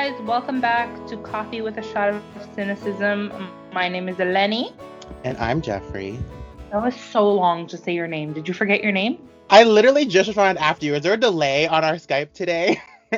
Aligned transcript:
Guys. 0.00 0.18
Welcome 0.22 0.62
back 0.62 1.06
to 1.08 1.18
Coffee 1.18 1.60
with 1.60 1.76
a 1.76 1.82
Shot 1.82 2.08
of 2.08 2.22
Cynicism. 2.54 3.30
My 3.74 3.86
name 3.86 4.08
is 4.08 4.16
Eleni. 4.16 4.72
And 5.24 5.36
I'm 5.36 5.60
Jeffrey. 5.60 6.18
That 6.72 6.82
was 6.82 6.94
so 6.94 7.30
long 7.30 7.66
to 7.66 7.76
say 7.76 7.92
your 7.92 8.06
name. 8.06 8.32
Did 8.32 8.48
you 8.48 8.54
forget 8.54 8.82
your 8.82 8.92
name? 8.92 9.18
I 9.50 9.64
literally 9.64 10.06
just 10.06 10.28
responded 10.28 10.58
after 10.58 10.86
you. 10.86 10.94
Is 10.94 11.02
there 11.02 11.12
a 11.12 11.18
delay 11.18 11.68
on 11.68 11.84
our 11.84 11.96
Skype 11.96 12.32
today? 12.32 12.80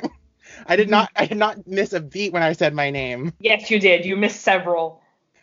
I 0.67 0.75
did 0.75 0.87
mm-hmm. 0.87 0.91
not 0.91 1.11
I 1.15 1.27
did 1.27 1.39
not 1.39 1.65
miss 1.69 1.93
a 1.93 2.01
beat 2.01 2.33
when 2.33 2.43
I 2.43 2.53
said 2.53 2.75
my 2.75 2.91
name. 2.91 3.33
Yes, 3.39 3.71
you 3.71 3.79
did. 3.79 4.05
You 4.05 4.17
missed 4.17 4.41
several. 4.41 5.01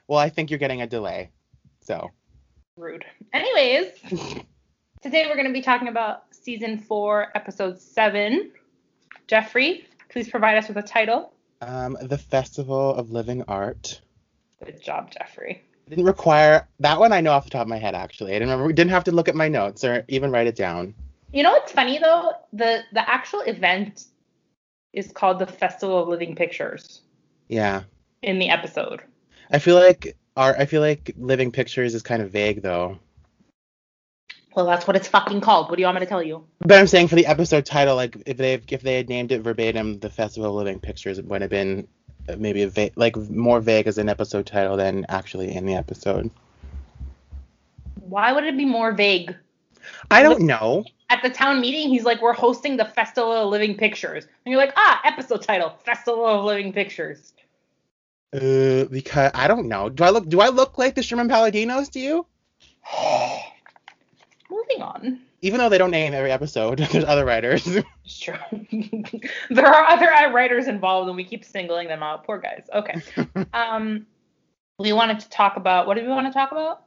Well, 0.09 0.19
I 0.19 0.27
think 0.27 0.49
you're 0.49 0.59
getting 0.59 0.81
a 0.81 0.87
delay. 0.87 1.31
So 1.79 2.11
rude. 2.75 3.05
Anyways, 3.31 3.93
today 5.01 5.25
we're 5.25 5.35
going 5.35 5.47
to 5.47 5.53
be 5.53 5.61
talking 5.61 5.87
about 5.87 6.23
season 6.31 6.79
4, 6.79 7.29
episode 7.33 7.79
7. 7.79 8.51
Jeffrey, 9.27 9.85
please 10.09 10.29
provide 10.29 10.57
us 10.57 10.67
with 10.67 10.77
a 10.77 10.81
title. 10.81 11.33
Um, 11.61 11.97
the 12.01 12.17
Festival 12.17 12.93
of 12.95 13.11
Living 13.11 13.43
Art. 13.47 14.01
Good 14.63 14.81
job, 14.81 15.11
Jeffrey. 15.11 15.63
Didn't 15.89 16.05
require 16.05 16.67
that 16.79 16.99
one. 16.99 17.11
I 17.11 17.21
know 17.21 17.31
off 17.31 17.45
the 17.45 17.49
top 17.49 17.63
of 17.63 17.67
my 17.67 17.79
head. 17.79 17.95
Actually, 17.95 18.31
I 18.31 18.39
didn't 18.39 18.49
remember. 18.49 18.71
Didn't 18.73 18.91
have 18.91 19.05
to 19.05 19.11
look 19.11 19.27
at 19.27 19.35
my 19.35 19.47
notes 19.47 19.83
or 19.83 20.05
even 20.07 20.31
write 20.31 20.47
it 20.47 20.55
down. 20.55 20.93
You 21.31 21.43
know 21.43 21.51
what's 21.51 21.71
funny 21.71 21.97
though? 21.97 22.33
The 22.53 22.83
the 22.93 23.09
actual 23.09 23.41
event 23.41 24.05
is 24.93 25.11
called 25.11 25.39
the 25.39 25.47
Festival 25.47 26.01
of 26.01 26.07
Living 26.07 26.35
Pictures. 26.35 27.01
Yeah. 27.47 27.83
In 28.21 28.39
the 28.39 28.49
episode. 28.49 29.01
I 29.51 29.59
feel 29.59 29.75
like 29.75 30.15
art. 30.37 30.57
I 30.59 30.65
feel 30.65 30.81
like 30.81 31.13
Living 31.17 31.51
Pictures 31.51 31.95
is 31.95 32.03
kind 32.03 32.21
of 32.21 32.31
vague 32.31 32.61
though. 32.61 32.99
Well, 34.55 34.65
that's 34.65 34.87
what 34.87 34.95
it's 34.95 35.07
fucking 35.07 35.41
called. 35.41 35.69
What 35.69 35.75
do 35.75 35.81
you 35.81 35.85
want 35.85 35.95
me 35.95 35.99
to 36.01 36.05
tell 36.09 36.23
you? 36.23 36.43
But 36.59 36.79
I'm 36.79 36.87
saying 36.87 37.09
for 37.09 37.15
the 37.15 37.27
episode 37.27 37.65
title, 37.65 37.95
like 37.95 38.17
if 38.25 38.37
they 38.37 38.53
if 38.69 38.81
they 38.81 38.95
had 38.95 39.09
named 39.09 39.31
it 39.31 39.41
verbatim, 39.41 39.99
the 39.99 40.09
Festival 40.09 40.49
of 40.49 40.55
Living 40.55 40.79
Pictures, 40.79 41.19
it 41.19 41.25
would 41.25 41.41
have 41.41 41.51
been 41.51 41.87
uh, 42.27 42.35
maybe 42.37 42.63
a 42.63 42.69
va- 42.69 42.91
like 42.95 43.15
more 43.15 43.61
vague 43.61 43.87
as 43.87 43.97
an 43.97 44.09
episode 44.09 44.47
title 44.47 44.75
than 44.75 45.05
actually 45.07 45.55
in 45.55 45.65
the 45.65 45.75
episode. 45.75 46.31
Why 47.99 48.31
would 48.31 48.43
it 48.43 48.57
be 48.57 48.65
more 48.65 48.91
vague? 48.91 49.35
I 50.09 50.23
don't 50.23 50.41
know. 50.41 50.83
At 51.11 51.21
the 51.21 51.29
town 51.29 51.61
meeting, 51.61 51.89
he's 51.89 52.03
like, 52.03 52.21
"We're 52.21 52.33
hosting 52.33 52.75
the 52.77 52.85
Festival 52.85 53.31
of 53.31 53.49
Living 53.49 53.77
Pictures," 53.77 54.25
and 54.25 54.51
you're 54.51 54.59
like, 54.59 54.73
"Ah, 54.75 54.99
episode 55.05 55.43
title: 55.43 55.73
Festival 55.85 56.25
of 56.25 56.43
Living 56.43 56.73
Pictures." 56.73 57.33
Uh, 58.33 58.85
because 58.85 59.31
I 59.33 59.47
don't 59.47 59.67
know. 59.67 59.89
Do 59.89 60.03
I 60.03 60.09
look? 60.09 60.27
Do 60.27 60.41
I 60.41 60.49
look 60.49 60.79
like 60.79 60.95
the 60.95 61.03
Sherman 61.03 61.29
Palladinos 61.29 61.91
to 61.91 61.99
you? 61.99 62.25
Moving 64.69 64.83
on. 64.83 65.19
Even 65.41 65.59
though 65.59 65.69
they 65.69 65.77
don't 65.77 65.91
name 65.91 66.13
every 66.13 66.31
episode, 66.31 66.79
there's 66.91 67.05
other 67.05 67.25
writers. 67.25 67.67
It's 68.05 68.19
true. 68.19 68.33
there 69.51 69.67
are 69.67 69.85
other 69.85 70.33
writers 70.33 70.67
involved, 70.67 71.09
and 71.09 71.15
we 71.15 71.23
keep 71.23 71.45
singling 71.45 71.87
them 71.87 72.01
out. 72.01 72.23
Poor 72.23 72.39
guys. 72.39 72.65
Okay. 72.73 72.99
um, 73.53 74.07
we 74.79 74.93
wanted 74.93 75.19
to 75.19 75.29
talk 75.29 75.57
about. 75.57 75.85
What 75.85 75.93
did 75.93 76.05
we 76.05 76.09
want 76.09 76.25
to 76.25 76.33
talk 76.33 76.51
about? 76.51 76.81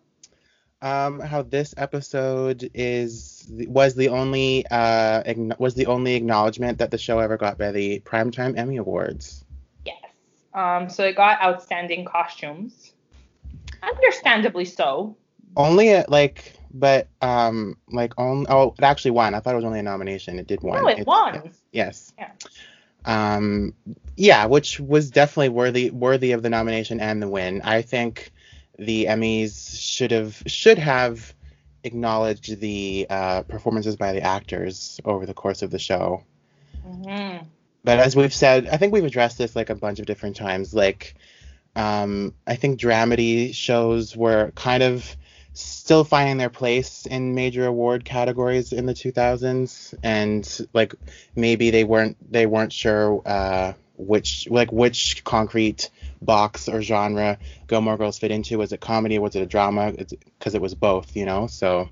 Um, 0.80 1.20
how 1.20 1.42
this 1.42 1.74
episode 1.76 2.68
is 2.74 3.46
was 3.68 3.94
the 3.94 4.08
only 4.08 4.66
uh 4.68 5.22
was 5.60 5.74
the 5.74 5.86
only 5.86 6.16
acknowledgement 6.16 6.78
that 6.78 6.90
the 6.90 6.98
show 6.98 7.20
ever 7.20 7.36
got 7.36 7.56
by 7.56 7.70
the 7.70 8.00
Primetime 8.00 8.58
Emmy 8.58 8.78
Awards. 8.78 9.44
Yes. 9.86 10.02
Um, 10.54 10.88
so 10.88 11.04
it 11.04 11.14
got 11.14 11.40
outstanding 11.40 12.04
costumes. 12.04 12.94
Understandably 13.80 14.64
so. 14.64 15.16
Only 15.56 15.90
at 15.90 16.10
like 16.10 16.54
but 16.72 17.08
um 17.20 17.76
like 17.90 18.14
on 18.18 18.46
oh 18.48 18.74
it 18.78 18.84
actually 18.84 19.12
won. 19.12 19.34
I 19.34 19.40
thought 19.40 19.54
it 19.54 19.56
was 19.56 19.64
only 19.64 19.80
a 19.80 19.82
nomination. 19.82 20.38
It 20.38 20.46
did 20.46 20.62
win. 20.62 20.74
No, 20.74 20.88
it, 20.88 21.00
it 21.00 21.06
won. 21.06 21.52
Yes. 21.72 22.12
Yeah. 22.18 22.30
Um 23.04 23.74
yeah, 24.16 24.46
which 24.46 24.78
was 24.78 25.10
definitely 25.10 25.50
worthy 25.50 25.90
worthy 25.90 26.32
of 26.32 26.42
the 26.42 26.50
nomination 26.50 27.00
and 27.00 27.22
the 27.22 27.28
win. 27.28 27.62
I 27.62 27.82
think 27.82 28.32
the 28.78 29.06
Emmys 29.06 29.80
should 29.80 30.10
have 30.10 30.42
should 30.46 30.78
have 30.78 31.34
acknowledged 31.84 32.60
the 32.60 33.06
uh, 33.10 33.42
performances 33.42 33.96
by 33.96 34.12
the 34.12 34.22
actors 34.22 35.00
over 35.04 35.26
the 35.26 35.34
course 35.34 35.62
of 35.62 35.70
the 35.70 35.78
show. 35.78 36.24
Mm-hmm. 36.86 37.44
But 37.84 37.98
as 37.98 38.14
we've 38.14 38.34
said, 38.34 38.68
I 38.68 38.76
think 38.76 38.92
we've 38.92 39.04
addressed 39.04 39.38
this 39.38 39.56
like 39.56 39.70
a 39.70 39.74
bunch 39.74 39.98
of 39.98 40.06
different 40.06 40.36
times. 40.36 40.72
Like, 40.72 41.14
um, 41.74 42.34
I 42.46 42.56
think 42.56 42.80
dramedy 42.80 43.54
shows 43.54 44.16
were 44.16 44.52
kind 44.54 44.82
of 44.82 45.16
still 45.54 46.04
finding 46.04 46.38
their 46.38 46.50
place 46.50 47.06
in 47.06 47.34
major 47.34 47.66
award 47.66 48.04
categories 48.04 48.72
in 48.72 48.86
the 48.86 48.94
2000s 48.94 49.94
and 50.02 50.66
like 50.72 50.94
maybe 51.36 51.70
they 51.70 51.84
weren't 51.84 52.16
they 52.32 52.46
weren't 52.46 52.72
sure 52.72 53.20
uh, 53.26 53.72
which 53.96 54.48
like 54.50 54.72
which 54.72 55.22
concrete 55.24 55.90
box 56.22 56.68
or 56.68 56.82
genre 56.82 57.38
Gilmore 57.66 57.96
Girls 57.98 58.18
fit 58.18 58.30
into. 58.30 58.58
Was 58.58 58.72
it 58.72 58.80
comedy? 58.80 59.18
Was 59.18 59.36
it 59.36 59.42
a 59.42 59.46
drama? 59.46 59.92
Because 59.92 60.54
it 60.54 60.62
was 60.62 60.74
both 60.74 61.14
you 61.14 61.26
know? 61.26 61.46
So 61.46 61.88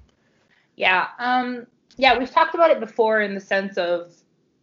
yeah 0.76 1.08
um 1.18 1.66
yeah 1.96 2.18
we've 2.18 2.30
talked 2.30 2.54
about 2.54 2.70
it 2.70 2.80
before 2.80 3.20
in 3.20 3.34
the 3.34 3.40
sense 3.40 3.76
of 3.76 4.12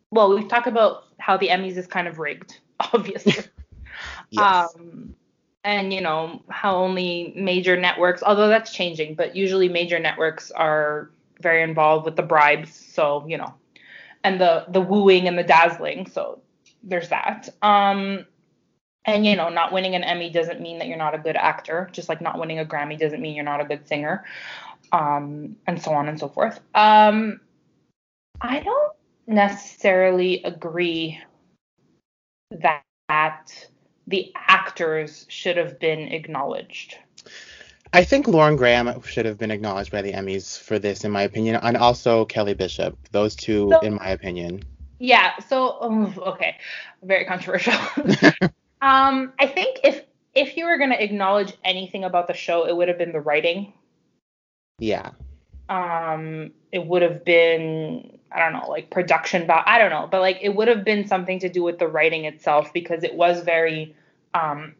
well 0.09 0.33
we've 0.33 0.47
talked 0.47 0.67
about 0.67 1.03
how 1.19 1.37
the 1.37 1.49
Emmys 1.49 1.77
is 1.77 1.85
kind 1.85 2.07
of 2.07 2.19
rigged 2.19 2.59
obviously. 2.79 3.33
Yes. 4.29 4.75
um 4.75 5.15
and 5.67 5.93
you 5.93 6.01
know 6.01 6.41
how 6.49 6.75
only 6.75 7.33
major 7.35 7.77
networks 7.77 8.23
although 8.23 8.47
that's 8.47 8.71
changing 8.71 9.13
but 9.13 9.35
usually 9.35 9.69
major 9.69 9.99
networks 9.99 10.49
are 10.51 11.11
very 11.41 11.61
involved 11.61 12.05
with 12.05 12.15
the 12.15 12.23
bribes 12.23 12.73
so 12.73 13.23
you 13.27 13.37
know 13.37 13.53
and 14.23 14.41
the 14.41 14.65
the 14.69 14.81
wooing 14.81 15.27
and 15.27 15.37
the 15.37 15.43
dazzling 15.43 16.07
so 16.07 16.41
there's 16.83 17.09
that. 17.09 17.49
Um 17.61 18.25
and 19.05 19.25
you 19.25 19.35
know 19.35 19.49
not 19.49 19.71
winning 19.71 19.95
an 19.95 20.03
emmy 20.03 20.29
doesn't 20.29 20.61
mean 20.61 20.79
that 20.79 20.87
you're 20.87 20.97
not 20.97 21.15
a 21.15 21.19
good 21.19 21.35
actor. 21.35 21.89
Just 21.91 22.09
like 22.09 22.21
not 22.21 22.39
winning 22.39 22.59
a 22.59 22.65
grammy 22.65 22.97
doesn't 22.97 23.21
mean 23.21 23.35
you're 23.35 23.43
not 23.43 23.61
a 23.61 23.65
good 23.65 23.87
singer 23.87 24.25
um 24.91 25.55
and 25.67 25.81
so 25.81 25.91
on 25.91 26.07
and 26.07 26.19
so 26.19 26.27
forth. 26.27 26.59
Um 26.75 27.39
i 28.41 28.59
don't 28.59 28.93
necessarily 29.25 30.43
agree 30.43 31.19
that, 32.51 32.83
that 33.09 33.51
the 34.07 34.31
actors 34.35 35.25
should 35.27 35.57
have 35.57 35.79
been 35.79 35.99
acknowledged. 36.13 36.97
I 37.93 38.03
think 38.03 38.27
Lauren 38.27 38.55
Graham 38.55 39.01
should 39.03 39.25
have 39.25 39.37
been 39.37 39.51
acknowledged 39.51 39.91
by 39.91 40.01
the 40.01 40.13
Emmys 40.13 40.59
for 40.59 40.79
this, 40.79 41.03
in 41.03 41.11
my 41.11 41.23
opinion, 41.23 41.55
and 41.61 41.77
also 41.77 42.25
Kelly 42.25 42.53
Bishop. 42.53 42.97
Those 43.11 43.35
two, 43.35 43.69
so, 43.71 43.79
in 43.79 43.95
my 43.95 44.09
opinion. 44.09 44.63
Yeah. 44.99 45.37
So, 45.39 45.81
um, 45.81 46.13
okay, 46.17 46.57
very 47.03 47.25
controversial. 47.25 47.73
um, 48.81 49.33
I 49.39 49.47
think 49.47 49.79
if 49.83 50.03
if 50.35 50.57
you 50.57 50.65
were 50.65 50.77
gonna 50.77 50.95
acknowledge 50.95 51.53
anything 51.63 52.03
about 52.03 52.27
the 52.27 52.33
show, 52.33 52.67
it 52.67 52.75
would 52.75 52.87
have 52.87 52.97
been 52.97 53.13
the 53.13 53.21
writing. 53.21 53.73
Yeah. 54.79 55.11
Um, 55.69 56.51
it 56.71 56.85
would 56.85 57.01
have 57.01 57.25
been 57.25 58.16
I 58.31 58.39
don't 58.39 58.53
know, 58.53 58.69
like 58.69 58.89
production, 58.89 59.47
but 59.47 59.63
I 59.65 59.77
don't 59.77 59.89
know, 59.89 60.07
but 60.09 60.21
like 60.21 60.39
it 60.41 60.49
would 60.49 60.67
have 60.67 60.83
been 60.83 61.07
something 61.07 61.39
to 61.39 61.49
do 61.49 61.63
with 61.63 61.79
the 61.79 61.87
writing 61.87 62.25
itself 62.25 62.73
because 62.73 63.03
it 63.03 63.13
was 63.13 63.41
very, 63.43 63.95
um, 64.33 64.75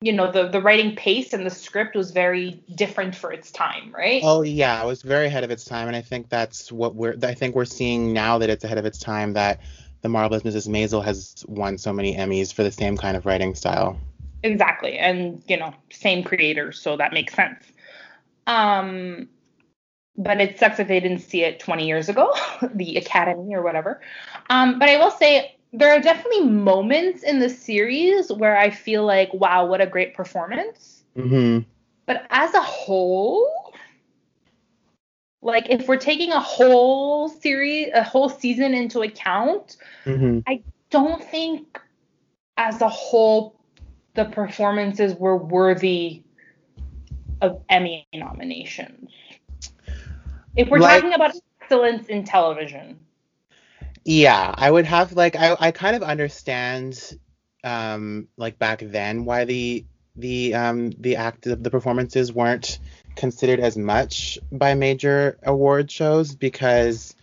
you 0.00 0.12
know, 0.12 0.30
the 0.30 0.48
the 0.48 0.60
writing 0.60 0.96
pace 0.96 1.32
and 1.32 1.46
the 1.46 1.50
script 1.50 1.96
was 1.96 2.10
very 2.10 2.62
different 2.74 3.14
for 3.14 3.32
its 3.32 3.50
time, 3.50 3.94
right? 3.96 4.20
Oh 4.24 4.42
yeah, 4.42 4.82
it 4.82 4.86
was 4.86 5.02
very 5.02 5.26
ahead 5.26 5.44
of 5.44 5.50
its 5.50 5.64
time, 5.64 5.86
and 5.86 5.96
I 5.96 6.02
think 6.02 6.28
that's 6.28 6.72
what 6.72 6.94
we're. 6.94 7.16
I 7.22 7.34
think 7.34 7.54
we're 7.54 7.64
seeing 7.64 8.12
now 8.12 8.38
that 8.38 8.50
it's 8.50 8.64
ahead 8.64 8.78
of 8.78 8.84
its 8.84 8.98
time 8.98 9.32
that 9.34 9.60
the 10.02 10.08
marvelous 10.08 10.42
Mrs. 10.42 10.68
Maisel 10.68 11.04
has 11.04 11.44
won 11.48 11.78
so 11.78 11.92
many 11.92 12.16
Emmys 12.16 12.52
for 12.52 12.62
the 12.62 12.72
same 12.72 12.96
kind 12.96 13.16
of 13.16 13.26
writing 13.26 13.54
style. 13.54 13.98
Exactly, 14.42 14.98
and 14.98 15.42
you 15.46 15.56
know, 15.56 15.72
same 15.90 16.22
creators, 16.22 16.80
so 16.80 16.96
that 16.96 17.12
makes 17.12 17.34
sense. 17.34 17.64
Um, 18.46 19.28
but 20.18 20.40
it 20.40 20.58
sucks 20.58 20.78
if 20.78 20.88
they 20.88 21.00
didn't 21.00 21.20
see 21.20 21.42
it 21.42 21.60
20 21.60 21.86
years 21.86 22.08
ago, 22.08 22.32
the 22.74 22.96
Academy 22.96 23.54
or 23.54 23.62
whatever. 23.62 24.00
Um, 24.50 24.78
but 24.78 24.88
I 24.88 24.96
will 24.96 25.10
say 25.10 25.56
there 25.72 25.90
are 25.90 26.00
definitely 26.00 26.44
moments 26.44 27.22
in 27.22 27.38
the 27.38 27.48
series 27.48 28.32
where 28.32 28.56
I 28.56 28.70
feel 28.70 29.04
like, 29.04 29.32
wow, 29.34 29.66
what 29.66 29.80
a 29.80 29.86
great 29.86 30.14
performance. 30.14 31.04
Mm-hmm. 31.16 31.68
But 32.06 32.26
as 32.30 32.54
a 32.54 32.62
whole, 32.62 33.74
like 35.42 35.66
if 35.68 35.86
we're 35.88 35.98
taking 35.98 36.32
a 36.32 36.40
whole 36.40 37.28
series, 37.28 37.90
a 37.94 38.02
whole 38.02 38.28
season 38.28 38.74
into 38.74 39.02
account, 39.02 39.76
mm-hmm. 40.04 40.40
I 40.46 40.62
don't 40.90 41.22
think 41.22 41.80
as 42.56 42.80
a 42.80 42.88
whole 42.88 43.56
the 44.14 44.24
performances 44.24 45.14
were 45.14 45.36
worthy 45.36 46.22
of 47.42 47.62
Emmy 47.68 48.06
nominations. 48.14 49.10
If 50.56 50.68
we're 50.68 50.78
like, 50.78 51.02
talking 51.02 51.14
about 51.14 51.34
excellence 51.60 52.08
in 52.08 52.24
television. 52.24 52.98
Yeah, 54.04 54.54
I 54.56 54.70
would 54.70 54.86
have 54.86 55.12
like 55.12 55.36
I 55.36 55.56
I 55.58 55.70
kind 55.72 55.96
of 55.96 56.02
understand 56.02 57.18
um 57.64 58.28
like 58.36 58.58
back 58.58 58.80
then 58.80 59.24
why 59.24 59.44
the 59.44 59.84
the 60.14 60.54
um 60.54 60.90
the 60.90 61.16
act 61.16 61.42
the 61.42 61.70
performances 61.70 62.32
weren't 62.32 62.78
considered 63.16 63.60
as 63.60 63.76
much 63.76 64.38
by 64.52 64.74
major 64.74 65.38
award 65.42 65.90
shows 65.90 66.34
because 66.34 67.14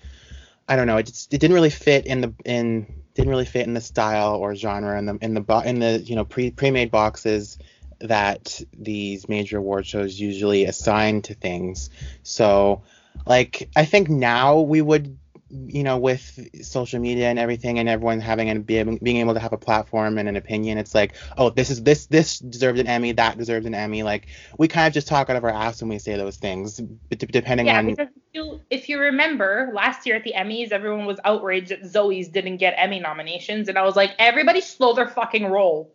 I 0.67 0.75
don't 0.75 0.87
know 0.87 0.97
it 0.97 1.07
just, 1.07 1.33
it 1.33 1.39
didn't 1.39 1.53
really 1.53 1.69
fit 1.69 2.05
in 2.05 2.21
the 2.21 2.33
in 2.45 3.03
didn't 3.13 3.29
really 3.29 3.45
fit 3.45 3.65
in 3.67 3.73
the 3.73 3.81
style 3.81 4.35
or 4.35 4.55
genre 4.55 4.97
in 4.97 5.05
the 5.05 5.17
in 5.21 5.33
the 5.33 5.41
bo- 5.41 5.59
in 5.59 5.79
the 5.79 5.99
you 5.99 6.15
know 6.15 6.25
pre 6.25 6.51
pre-made 6.51 6.91
boxes 6.91 7.57
that 7.99 8.61
these 8.77 9.29
major 9.29 9.57
award 9.57 9.85
shows 9.85 10.19
usually 10.19 10.65
assign 10.65 11.21
to 11.21 11.33
things. 11.33 11.89
So 12.23 12.83
like 13.25 13.69
I 13.75 13.85
think 13.85 14.09
now 14.09 14.59
we 14.59 14.81
would 14.81 15.17
you 15.53 15.83
know 15.83 15.97
with 15.97 16.39
social 16.63 16.99
media 16.99 17.27
and 17.27 17.37
everything 17.37 17.77
and 17.77 17.87
everyone 17.87 18.19
having 18.19 18.49
and 18.49 18.65
being, 18.65 18.97
being 18.97 19.17
able 19.17 19.35
to 19.35 19.39
have 19.39 19.53
a 19.53 19.57
platform 19.57 20.17
and 20.17 20.27
an 20.27 20.35
opinion 20.35 20.79
it's 20.79 20.95
like 20.95 21.15
oh 21.37 21.49
this 21.51 21.69
is 21.69 21.83
this 21.83 22.07
this 22.07 22.39
deserves 22.39 22.79
an 22.79 22.87
emmy 22.87 23.11
that 23.11 23.37
deserves 23.37 23.65
an 23.65 23.75
emmy. 23.75 24.03
Like 24.03 24.27
we 24.57 24.67
kind 24.67 24.87
of 24.87 24.93
just 24.93 25.07
talk 25.07 25.29
out 25.29 25.35
of 25.35 25.43
our 25.43 25.51
ass 25.51 25.81
when 25.81 25.89
we 25.89 25.99
say 25.99 26.15
those 26.17 26.37
things 26.37 26.81
depending 27.09 27.67
yeah, 27.67 27.79
on 27.79 27.87
because 27.87 28.07
if 28.07 28.23
you, 28.33 28.61
if 28.69 28.89
you 28.89 28.99
remember 28.99 29.71
last 29.73 30.05
year 30.07 30.15
at 30.15 30.23
the 30.23 30.33
emmys 30.35 30.71
everyone 30.71 31.05
was 31.05 31.19
outraged 31.23 31.69
that 31.69 31.83
zoey's 31.83 32.27
didn't 32.27 32.57
get 32.57 32.73
emmy 32.77 32.99
nominations 32.99 33.69
and 33.69 33.77
i 33.77 33.83
was 33.83 33.95
like 33.95 34.11
everybody 34.17 34.61
slow 34.61 34.93
their 34.93 35.07
fucking 35.07 35.45
roll 35.45 35.91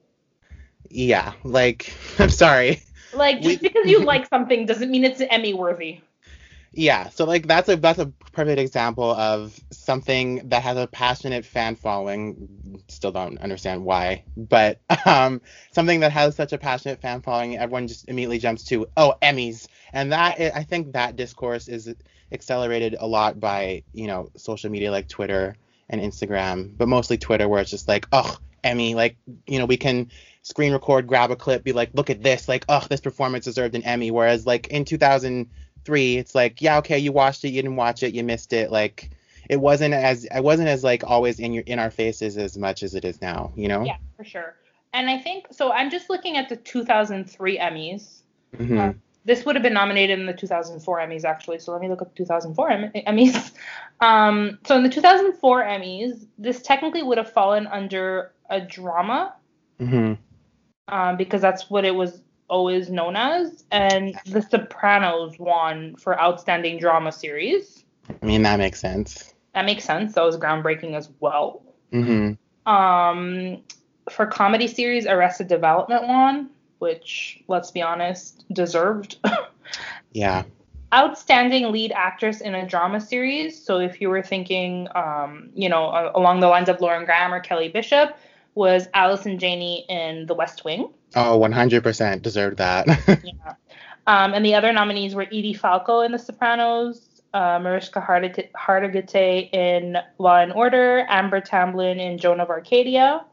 yeah 0.88 1.32
like 1.44 1.92
i'm 2.18 2.30
sorry. 2.30 2.82
Like 3.14 3.40
just 3.40 3.62
we, 3.62 3.68
because 3.68 3.86
you 3.86 4.00
like 4.04 4.28
something 4.28 4.66
doesn't 4.66 4.90
mean 4.90 5.04
it's 5.04 5.20
emmy 5.30 5.54
worthy 5.54 6.00
yeah, 6.78 7.08
so 7.08 7.24
like 7.24 7.48
that's 7.48 7.68
a 7.68 7.74
that's 7.74 7.98
a 7.98 8.06
perfect 8.06 8.60
example 8.60 9.10
of 9.10 9.58
something 9.72 10.48
that 10.48 10.62
has 10.62 10.76
a 10.76 10.86
passionate 10.86 11.44
fan 11.44 11.74
following. 11.74 12.82
Still 12.86 13.10
don't 13.10 13.36
understand 13.38 13.84
why, 13.84 14.22
but 14.36 14.80
um, 15.04 15.40
something 15.72 15.98
that 16.00 16.12
has 16.12 16.36
such 16.36 16.52
a 16.52 16.58
passionate 16.58 17.00
fan 17.00 17.20
following, 17.20 17.58
everyone 17.58 17.88
just 17.88 18.08
immediately 18.08 18.38
jumps 18.38 18.62
to 18.66 18.86
oh 18.96 19.14
Emmys, 19.22 19.66
and 19.92 20.12
that 20.12 20.40
I 20.54 20.62
think 20.62 20.92
that 20.92 21.16
discourse 21.16 21.66
is 21.66 21.92
accelerated 22.30 22.94
a 23.00 23.08
lot 23.08 23.40
by 23.40 23.82
you 23.92 24.06
know 24.06 24.30
social 24.36 24.70
media 24.70 24.92
like 24.92 25.08
Twitter 25.08 25.56
and 25.90 26.00
Instagram, 26.00 26.78
but 26.78 26.86
mostly 26.86 27.18
Twitter 27.18 27.48
where 27.48 27.60
it's 27.60 27.72
just 27.72 27.88
like 27.88 28.06
oh 28.12 28.36
Emmy, 28.62 28.94
like 28.94 29.16
you 29.48 29.58
know 29.58 29.66
we 29.66 29.76
can 29.76 30.12
screen 30.42 30.72
record, 30.72 31.08
grab 31.08 31.32
a 31.32 31.36
clip, 31.36 31.64
be 31.64 31.72
like 31.72 31.90
look 31.94 32.08
at 32.08 32.22
this, 32.22 32.46
like 32.46 32.64
oh 32.68 32.86
this 32.88 33.00
performance 33.00 33.46
deserved 33.46 33.74
an 33.74 33.82
Emmy, 33.82 34.12
whereas 34.12 34.46
like 34.46 34.68
in 34.68 34.84
2000 34.84 35.50
three, 35.88 36.18
it's 36.18 36.34
like, 36.34 36.60
yeah, 36.60 36.76
okay, 36.76 36.98
you 36.98 37.12
watched 37.12 37.44
it, 37.44 37.48
you 37.48 37.62
didn't 37.62 37.76
watch 37.76 38.02
it, 38.02 38.14
you 38.14 38.22
missed 38.22 38.52
it. 38.52 38.70
Like 38.70 39.10
it 39.48 39.58
wasn't 39.58 39.94
as 39.94 40.26
it 40.26 40.44
wasn't 40.44 40.68
as 40.68 40.84
like 40.84 41.02
always 41.02 41.40
in 41.40 41.54
your 41.54 41.64
in 41.66 41.78
our 41.78 41.90
faces 41.90 42.36
as 42.36 42.58
much 42.58 42.82
as 42.82 42.94
it 42.94 43.06
is 43.06 43.22
now, 43.22 43.52
you 43.56 43.68
know? 43.68 43.84
Yeah, 43.84 43.96
for 44.14 44.22
sure. 44.22 44.54
And 44.92 45.08
I 45.08 45.18
think 45.18 45.46
so. 45.50 45.72
I'm 45.72 45.90
just 45.90 46.10
looking 46.10 46.36
at 46.36 46.50
the 46.50 46.56
2003 46.56 47.58
Emmys. 47.58 48.20
Mm-hmm. 48.54 48.78
Uh, 48.78 48.92
this 49.24 49.46
would 49.46 49.56
have 49.56 49.62
been 49.62 49.72
nominated 49.72 50.18
in 50.18 50.26
the 50.26 50.34
2004 50.34 50.98
Emmys 50.98 51.24
actually. 51.24 51.58
So 51.58 51.72
let 51.72 51.80
me 51.80 51.88
look 51.88 52.02
up 52.02 52.14
2004 52.14 52.70
Emmys. 53.06 53.52
Um, 54.00 54.58
so 54.66 54.76
in 54.76 54.82
the 54.82 54.90
2004 54.90 55.64
Emmys, 55.64 56.26
this 56.36 56.60
technically 56.60 57.02
would 57.02 57.16
have 57.16 57.32
fallen 57.32 57.66
under 57.66 58.32
a 58.50 58.60
drama. 58.60 59.34
Mm-hmm. 59.80 60.14
Um, 60.94 61.16
because 61.16 61.40
that's 61.40 61.70
what 61.70 61.84
it 61.86 61.94
was 61.94 62.20
always 62.48 62.90
known 62.90 63.16
as, 63.16 63.64
and 63.70 64.18
The 64.26 64.42
Sopranos 64.42 65.38
won 65.38 65.96
for 65.96 66.20
Outstanding 66.20 66.78
Drama 66.78 67.12
Series. 67.12 67.84
I 68.22 68.26
mean, 68.26 68.42
that 68.42 68.58
makes 68.58 68.80
sense. 68.80 69.34
That 69.54 69.64
makes 69.64 69.84
sense. 69.84 70.14
That 70.14 70.24
was 70.24 70.36
groundbreaking 70.36 70.94
as 70.94 71.10
well. 71.20 71.62
Mm-hmm. 71.92 72.70
Um, 72.70 73.62
for 74.10 74.26
comedy 74.26 74.66
series, 74.66 75.06
Arrested 75.06 75.48
Development 75.48 76.06
won, 76.06 76.50
which, 76.78 77.42
let's 77.48 77.70
be 77.70 77.82
honest, 77.82 78.44
deserved. 78.52 79.18
yeah. 80.12 80.44
Outstanding 80.94 81.70
lead 81.70 81.92
actress 81.92 82.40
in 82.40 82.54
a 82.54 82.66
drama 82.66 83.00
series. 83.00 83.62
So 83.62 83.78
if 83.78 84.00
you 84.00 84.08
were 84.08 84.22
thinking, 84.22 84.88
um, 84.94 85.50
you 85.54 85.68
know, 85.68 86.10
along 86.14 86.40
the 86.40 86.48
lines 86.48 86.68
of 86.68 86.80
Lauren 86.80 87.04
Graham 87.04 87.32
or 87.32 87.40
Kelly 87.40 87.68
Bishop, 87.68 88.16
was 88.54 88.88
Allison 88.94 89.38
Janney 89.38 89.86
in 89.88 90.26
The 90.26 90.34
West 90.34 90.64
Wing. 90.64 90.90
Oh, 91.14 91.38
100% 91.38 92.22
deserved 92.22 92.58
that. 92.58 92.86
yeah. 93.24 93.54
Um, 94.06 94.34
and 94.34 94.44
the 94.44 94.54
other 94.54 94.72
nominees 94.72 95.14
were 95.14 95.22
Edie 95.22 95.54
Falco 95.54 96.00
in 96.00 96.12
The 96.12 96.18
Sopranos, 96.18 97.22
uh, 97.34 97.58
Mariska 97.60 98.00
Hargitay 98.00 99.52
in 99.52 99.98
Law 100.18 100.38
and 100.38 100.52
Order, 100.52 101.06
Amber 101.08 101.40
Tamblyn 101.40 102.00
in 102.00 102.18
Joan 102.18 102.40
of 102.40 102.48
Arcadia, 102.48 103.24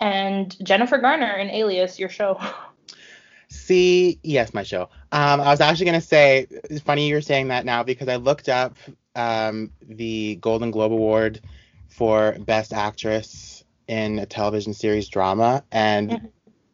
and 0.00 0.56
Jennifer 0.64 0.98
Garner 0.98 1.36
in 1.36 1.50
Alias, 1.50 1.98
your 1.98 2.08
show. 2.08 2.40
See, 3.48 4.18
yes, 4.22 4.54
my 4.54 4.62
show. 4.62 4.88
Um, 5.12 5.40
I 5.40 5.50
was 5.50 5.60
actually 5.60 5.86
gonna 5.86 6.00
say, 6.00 6.46
it's 6.50 6.80
funny 6.80 7.08
you're 7.08 7.20
saying 7.20 7.48
that 7.48 7.66
now 7.66 7.82
because 7.82 8.08
I 8.08 8.16
looked 8.16 8.48
up 8.48 8.76
um, 9.14 9.70
the 9.82 10.36
Golden 10.36 10.70
Globe 10.70 10.92
Award 10.92 11.40
for 11.88 12.36
Best 12.40 12.72
Actress 12.72 13.51
in 13.92 14.18
a 14.18 14.26
television 14.26 14.74
series 14.74 15.08
drama, 15.08 15.64
and 15.70 16.10
mm-hmm 16.10 16.26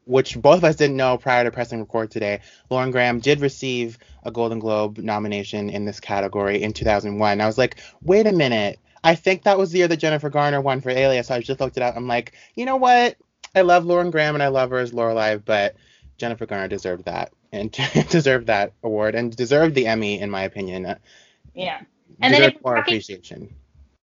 which 0.08 0.40
both 0.40 0.56
of 0.56 0.64
us 0.64 0.76
didn't 0.76 0.96
know 0.96 1.18
prior 1.18 1.44
to 1.44 1.50
pressing 1.50 1.80
record 1.80 2.10
today, 2.10 2.40
Lauren 2.70 2.90
Graham 2.90 3.20
did 3.20 3.42
receive 3.42 3.98
a 4.22 4.30
Golden 4.30 4.58
Globe 4.58 4.96
nomination 4.96 5.68
in 5.68 5.84
this 5.84 6.00
category 6.00 6.62
in 6.62 6.72
2001. 6.72 7.40
I 7.42 7.46
was 7.46 7.58
like, 7.58 7.76
wait 8.00 8.26
a 8.26 8.32
minute. 8.32 8.78
I 9.04 9.14
think 9.14 9.42
that 9.42 9.58
was 9.58 9.70
the 9.70 9.78
year 9.78 9.88
that 9.88 9.98
Jennifer 9.98 10.30
Garner 10.30 10.62
won 10.62 10.80
for 10.80 10.88
Alias. 10.88 11.26
So 11.26 11.34
I 11.34 11.40
just 11.40 11.60
looked 11.60 11.76
it 11.76 11.82
up. 11.82 11.94
I'm 11.94 12.06
like, 12.06 12.32
you 12.54 12.64
know 12.64 12.76
what? 12.76 13.16
I 13.54 13.60
love 13.60 13.84
Lauren 13.84 14.10
Graham 14.10 14.34
and 14.34 14.42
I 14.42 14.48
love 14.48 14.70
her 14.70 14.78
as 14.78 14.92
Lorelai, 14.92 15.44
but 15.44 15.76
Jennifer 16.16 16.46
Garner 16.46 16.68
deserved 16.68 17.04
that 17.04 17.30
and 17.52 17.70
deserved 18.08 18.46
that 18.46 18.72
award 18.82 19.14
and 19.14 19.36
deserved 19.36 19.74
the 19.74 19.88
Emmy 19.88 20.18
in 20.18 20.30
my 20.30 20.44
opinion. 20.44 20.96
Yeah. 21.54 21.82
And 22.22 22.32
then 22.32 22.54
more 22.64 22.76
talking, 22.76 22.94
appreciation. 22.94 23.54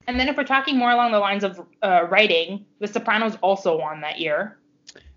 And 0.08 0.20
then 0.20 0.30
if 0.30 0.38
we're 0.38 0.44
talking 0.44 0.78
more 0.78 0.92
along 0.92 1.12
the 1.12 1.20
lines 1.20 1.44
of 1.44 1.62
uh, 1.84 2.08
writing, 2.10 2.66
The 2.80 2.88
Sopranos 2.88 3.36
also 3.42 3.78
won 3.78 4.02
that 4.02 4.20
year. 4.20 4.58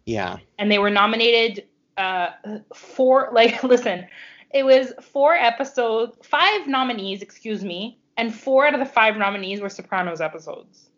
Yeah. 0.04 0.38
And 0.58 0.70
they 0.70 0.78
were 0.78 0.90
nominated 0.90 1.66
uh 1.96 2.31
four 2.75 3.31
like 3.32 3.62
listen, 3.62 4.06
it 4.52 4.64
was 4.64 4.92
four 5.00 5.34
episodes, 5.34 6.16
five 6.22 6.66
nominees, 6.66 7.22
excuse 7.22 7.64
me, 7.64 7.98
and 8.16 8.34
four 8.34 8.66
out 8.66 8.75
of 8.75 8.81
the 8.81 8.87
five 8.87 9.16
nominees 9.16 9.60
were 9.60 9.69
Sopranos 9.69 10.20
episodes. 10.20 10.90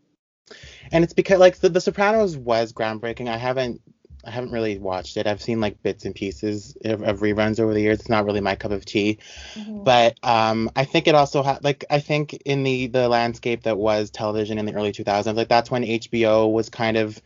And 0.91 1.05
it's 1.05 1.13
because 1.13 1.39
like 1.39 1.59
the, 1.59 1.69
the 1.69 1.81
Sopranos 1.81 2.37
was 2.37 2.73
groundbreaking. 2.73 3.29
I 3.29 3.37
haven't 3.37 3.81
I 4.25 4.31
haven't 4.31 4.53
really 4.53 4.79
watched 4.79 5.17
it. 5.17 5.27
I've 5.27 5.43
seen 5.43 5.61
like 5.61 5.83
bits 5.83 6.05
and 6.05 6.15
pieces 6.15 6.77
of, 6.85 7.03
of 7.03 7.21
reruns 7.21 7.59
over 7.59 7.75
the 7.75 7.81
years. 7.81 8.01
It's 8.01 8.09
not 8.09 8.25
really 8.25 8.41
my 8.41 8.55
cup 8.55 8.71
of 8.71 8.85
tea. 8.85 9.19
Mm-hmm. 9.55 9.83
But 9.85 10.19
um, 10.23 10.71
I 10.77 10.85
think 10.85 11.09
it 11.09 11.15
also 11.15 11.43
had 11.43 11.65
like 11.65 11.85
I 11.91 11.99
think 11.99 12.35
in 12.45 12.63
the 12.63 12.87
the 12.87 13.09
landscape 13.09 13.65
that 13.65 13.79
was 13.79 14.11
television 14.11 14.59
in 14.59 14.67
the 14.67 14.75
early 14.75 14.93
2000s, 14.93 15.35
like 15.35 15.49
that's 15.49 15.71
when 15.71 15.83
HBO 15.83 16.53
was 16.53 16.69
kind 16.69 16.97
of 16.97 17.21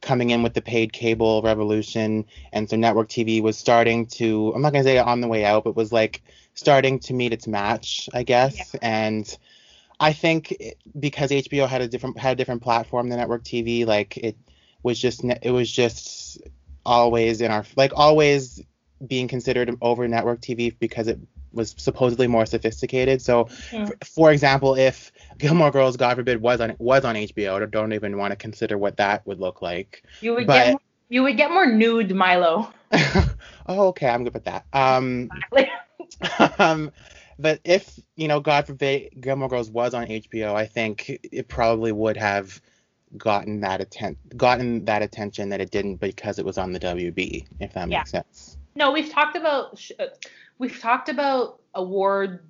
coming 0.00 0.30
in 0.30 0.42
with 0.42 0.54
the 0.54 0.62
paid 0.62 0.92
cable 0.92 1.42
revolution, 1.42 2.26
and 2.52 2.68
so 2.68 2.76
network 2.76 3.08
TV 3.08 3.40
was 3.40 3.56
starting 3.56 4.06
to 4.06 4.52
I'm 4.54 4.62
not 4.62 4.72
gonna 4.72 4.84
say 4.84 4.98
on 4.98 5.20
the 5.20 5.28
way 5.28 5.44
out, 5.44 5.64
but 5.64 5.76
was 5.76 5.92
like 5.92 6.22
starting 6.54 6.98
to 7.00 7.14
meet 7.14 7.32
its 7.32 7.46
match, 7.46 8.10
I 8.12 8.24
guess. 8.24 8.74
Yeah. 8.74 8.80
And 8.82 9.38
I 10.00 10.12
think 10.12 10.56
because 10.98 11.30
HBO 11.30 11.66
had 11.66 11.80
a 11.80 11.88
different 11.88 12.18
had 12.18 12.32
a 12.32 12.36
different 12.36 12.62
platform 12.62 13.08
than 13.08 13.18
network 13.18 13.44
TV, 13.44 13.86
like 13.86 14.16
it 14.18 14.36
was 14.82 14.98
just 14.98 15.24
it 15.24 15.50
was 15.50 15.70
just 15.70 16.40
always 16.84 17.40
in 17.40 17.50
our 17.50 17.64
like 17.76 17.92
always 17.94 18.60
being 19.06 19.28
considered 19.28 19.74
over 19.80 20.06
network 20.06 20.40
TV 20.40 20.74
because 20.78 21.08
it 21.08 21.18
was 21.52 21.74
supposedly 21.76 22.26
more 22.26 22.46
sophisticated. 22.46 23.20
So, 23.20 23.48
yeah. 23.72 23.86
for, 23.86 23.96
for 24.04 24.32
example, 24.32 24.74
if 24.74 25.12
Gilmore 25.38 25.70
Girls, 25.70 25.96
God 25.96 26.16
forbid, 26.16 26.40
was 26.40 26.60
on 26.60 26.74
was 26.78 27.04
on 27.04 27.14
HBO, 27.14 27.62
I 27.62 27.66
don't 27.66 27.92
even 27.92 28.16
want 28.18 28.32
to 28.32 28.36
consider 28.36 28.78
what 28.78 28.96
that 28.96 29.26
would 29.26 29.40
look 29.40 29.62
like. 29.62 30.02
You 30.20 30.34
would 30.34 30.46
but, 30.46 30.64
get 30.64 30.70
more, 30.72 30.80
you 31.08 31.22
would 31.22 31.36
get 31.36 31.50
more 31.50 31.66
nude 31.66 32.14
Milo. 32.14 32.72
oh, 33.66 33.88
okay, 33.88 34.08
I'm 34.08 34.24
good 34.24 34.34
with 34.34 34.44
that. 34.44 34.64
Um, 34.72 35.30
um, 36.58 36.90
but 37.38 37.60
if 37.64 37.98
you 38.16 38.28
know, 38.28 38.40
God 38.40 38.66
forbid, 38.66 39.20
Gilmore 39.20 39.48
Girls 39.48 39.70
was 39.70 39.94
on 39.94 40.06
HBO, 40.06 40.54
I 40.54 40.66
think 40.66 41.10
it 41.22 41.48
probably 41.48 41.92
would 41.92 42.16
have 42.16 42.60
gotten 43.16 43.60
that 43.60 43.80
atten- 43.80 44.16
gotten 44.36 44.84
that 44.84 45.02
attention 45.02 45.48
that 45.50 45.60
it 45.60 45.70
didn't 45.70 45.96
because 45.96 46.38
it 46.38 46.44
was 46.44 46.58
on 46.58 46.72
the 46.72 46.80
WB, 46.80 47.46
if 47.60 47.72
that 47.74 47.88
yeah. 47.88 47.98
makes 47.98 48.10
sense. 48.10 48.58
No, 48.74 48.90
we've 48.90 49.10
talked 49.10 49.36
about 49.36 49.78
sh- 49.78 49.92
we've 50.58 50.78
talked 50.78 51.08
about 51.08 51.60
award 51.74 52.40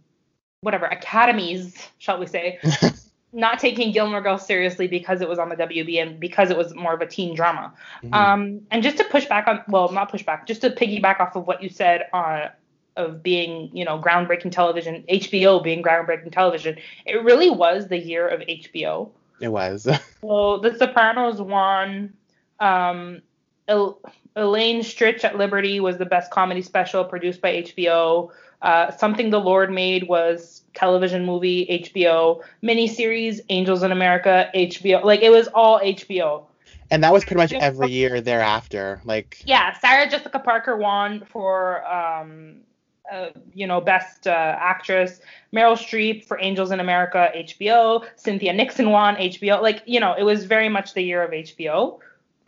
whatever 0.63 0.87
academies, 0.87 1.77
shall 1.99 2.19
we 2.19 2.27
say, 2.27 2.59
not 3.33 3.59
taking 3.59 3.93
Gilmore 3.93 4.21
Girls 4.21 4.47
seriously 4.47 4.87
because 4.87 5.21
it 5.21 5.29
was 5.29 5.39
on 5.39 5.49
the 5.49 5.57
WB 5.57 6.01
and 6.01 6.21
because 6.21 6.51
it 6.51 6.57
was 6.57 6.75
more 6.75 6.95
of 6.95 7.01
a 7.01 7.07
teen 7.07 7.35
drama. 7.35 7.75
Mm-hmm. 8.03 8.15
Um, 8.15 8.61
and 8.71 8.83
just 8.83 8.97
to 8.99 9.05
push 9.05 9.27
back 9.27 9.49
on, 9.49 9.63
well, 9.69 9.91
not 9.91 10.11
push 10.11 10.23
back, 10.23 10.47
just 10.47 10.61
to 10.63 10.71
piggyback 10.71 11.21
off 11.21 11.37
of 11.37 11.47
what 11.47 11.63
you 11.63 11.69
said 11.69 12.07
on 12.13 12.51
of 12.97 13.23
being, 13.23 13.75
you 13.75 13.85
know, 13.85 13.99
groundbreaking 13.99 14.53
television, 14.53 15.03
HBO 15.11 15.63
being 15.63 15.83
groundbreaking 15.83 16.31
television, 16.31 16.77
it 17.07 17.23
really 17.25 17.51
was 17.51 17.89
the 17.89 17.99
year 17.99 18.29
of 18.29 18.41
HBO. 18.41 19.11
It 19.43 19.49
was. 19.49 19.87
well, 20.23 20.61
The 20.61 20.75
Sopranos 20.77 21.41
won. 21.41 22.15
Um, 22.61 23.23
El- 23.69 24.01
Elaine 24.37 24.81
Stritch 24.81 25.25
at 25.25 25.37
Liberty 25.37 25.81
was 25.81 25.99
the 25.99 26.07
best 26.07 26.31
comedy 26.31 26.63
special 26.63 27.05
produced 27.05 27.41
by 27.41 27.63
HBO. 27.63 28.31
Uh, 28.63 28.93
Something 28.93 29.31
the 29.31 29.41
Lord 29.41 29.73
Made 29.73 30.09
was 30.09 30.63
television 30.75 31.27
movie, 31.27 31.67
HBO, 31.67 32.41
miniseries, 32.63 33.41
Angels 33.49 33.83
in 33.83 33.91
America, 33.91 34.49
HBO. 34.55 35.03
Like 35.05 35.23
it 35.23 35.31
was 35.31 35.49
all 35.49 35.81
HBO. 35.81 36.45
And 36.91 37.03
that 37.03 37.13
was 37.13 37.25
pretty 37.25 37.39
much 37.39 37.53
every 37.53 37.91
year 37.91 38.21
thereafter. 38.21 39.01
Like 39.05 39.43
Yeah, 39.45 39.77
Sarah 39.79 40.09
Jessica 40.09 40.39
Parker 40.39 40.77
won 40.77 41.25
for 41.25 41.85
um, 41.87 42.61
uh, 43.11 43.31
you 43.55 43.67
know, 43.67 43.81
best 43.81 44.27
uh, 44.27 44.31
actress. 44.59 45.21
Meryl 45.53 45.77
Streep 45.77 46.25
for 46.25 46.39
Angels 46.41 46.71
in 46.71 46.81
America, 46.81 47.31
HBO. 47.35 48.05
Cynthia 48.17 48.53
Nixon 48.53 48.91
won 48.91 49.17
HBO. 49.17 49.61
Like 49.61 49.83
you 49.87 50.01
know, 50.01 50.15
it 50.15 50.23
was 50.23 50.45
very 50.45 50.69
much 50.69 50.95
the 50.95 51.03
year 51.03 51.23
of 51.23 51.31
HBO, 51.33 51.99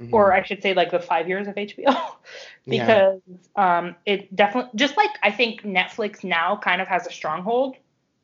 mhm. 0.01 0.13
or 0.13 0.33
I 0.33 0.43
should 0.45 0.63
say 0.63 0.75
like 0.75 0.91
the 0.91 1.01
five 1.01 1.29
years 1.29 1.49
of 1.49 1.55
HBO, 1.57 1.97
Yeah. 2.67 2.85
because 2.87 3.21
um, 3.57 3.97
it 4.07 4.35
definitely 4.35 4.71
just 4.77 4.97
like 4.97 5.11
I 5.23 5.31
think 5.31 5.63
Netflix 5.63 6.23
now 6.25 6.57
kind 6.57 6.81
of 6.81 6.89
has 6.89 7.07
a 7.07 7.11
stronghold, 7.11 7.77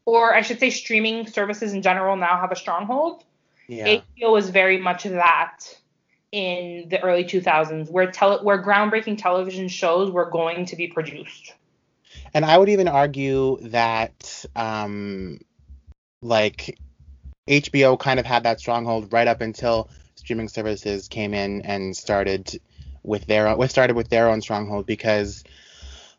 or 0.04 0.34
I 0.34 0.42
should 0.42 0.60
say 0.60 0.70
streaming 0.70 1.26
services 1.26 1.72
in 1.72 1.82
general 1.82 2.16
now 2.16 2.38
have 2.40 2.52
a 2.52 2.56
stronghold. 2.56 3.24
yeah. 3.66 4.00
HBO 4.20 4.32
was 4.32 4.50
very 4.50 4.78
much 4.78 5.04
that 5.04 5.58
in 6.32 6.88
the 6.88 7.00
early 7.02 7.24
2000s, 7.24 7.90
where 7.90 8.10
tele- 8.10 8.42
where 8.44 8.62
groundbreaking 8.62 9.18
television 9.18 9.66
shows 9.68 10.10
were 10.12 10.30
going 10.30 10.64
to 10.66 10.76
be 10.76 10.86
produced. 10.86 11.54
And 12.34 12.44
I 12.44 12.58
would 12.58 12.68
even 12.68 12.88
argue 12.88 13.58
that 13.62 14.44
um 14.56 15.40
like 16.22 16.78
HBO 17.48 17.98
kind 17.98 18.20
of 18.20 18.26
had 18.26 18.44
that 18.44 18.60
stronghold 18.60 19.12
right 19.12 19.26
up 19.26 19.40
until 19.40 19.88
streaming 20.14 20.48
services 20.48 21.08
came 21.08 21.34
in 21.34 21.62
and 21.62 21.96
started 21.96 22.60
with 23.02 23.26
their 23.26 23.48
own 23.48 23.68
started 23.68 23.96
with 23.96 24.08
their 24.08 24.28
own 24.28 24.40
stronghold 24.42 24.86
because 24.86 25.42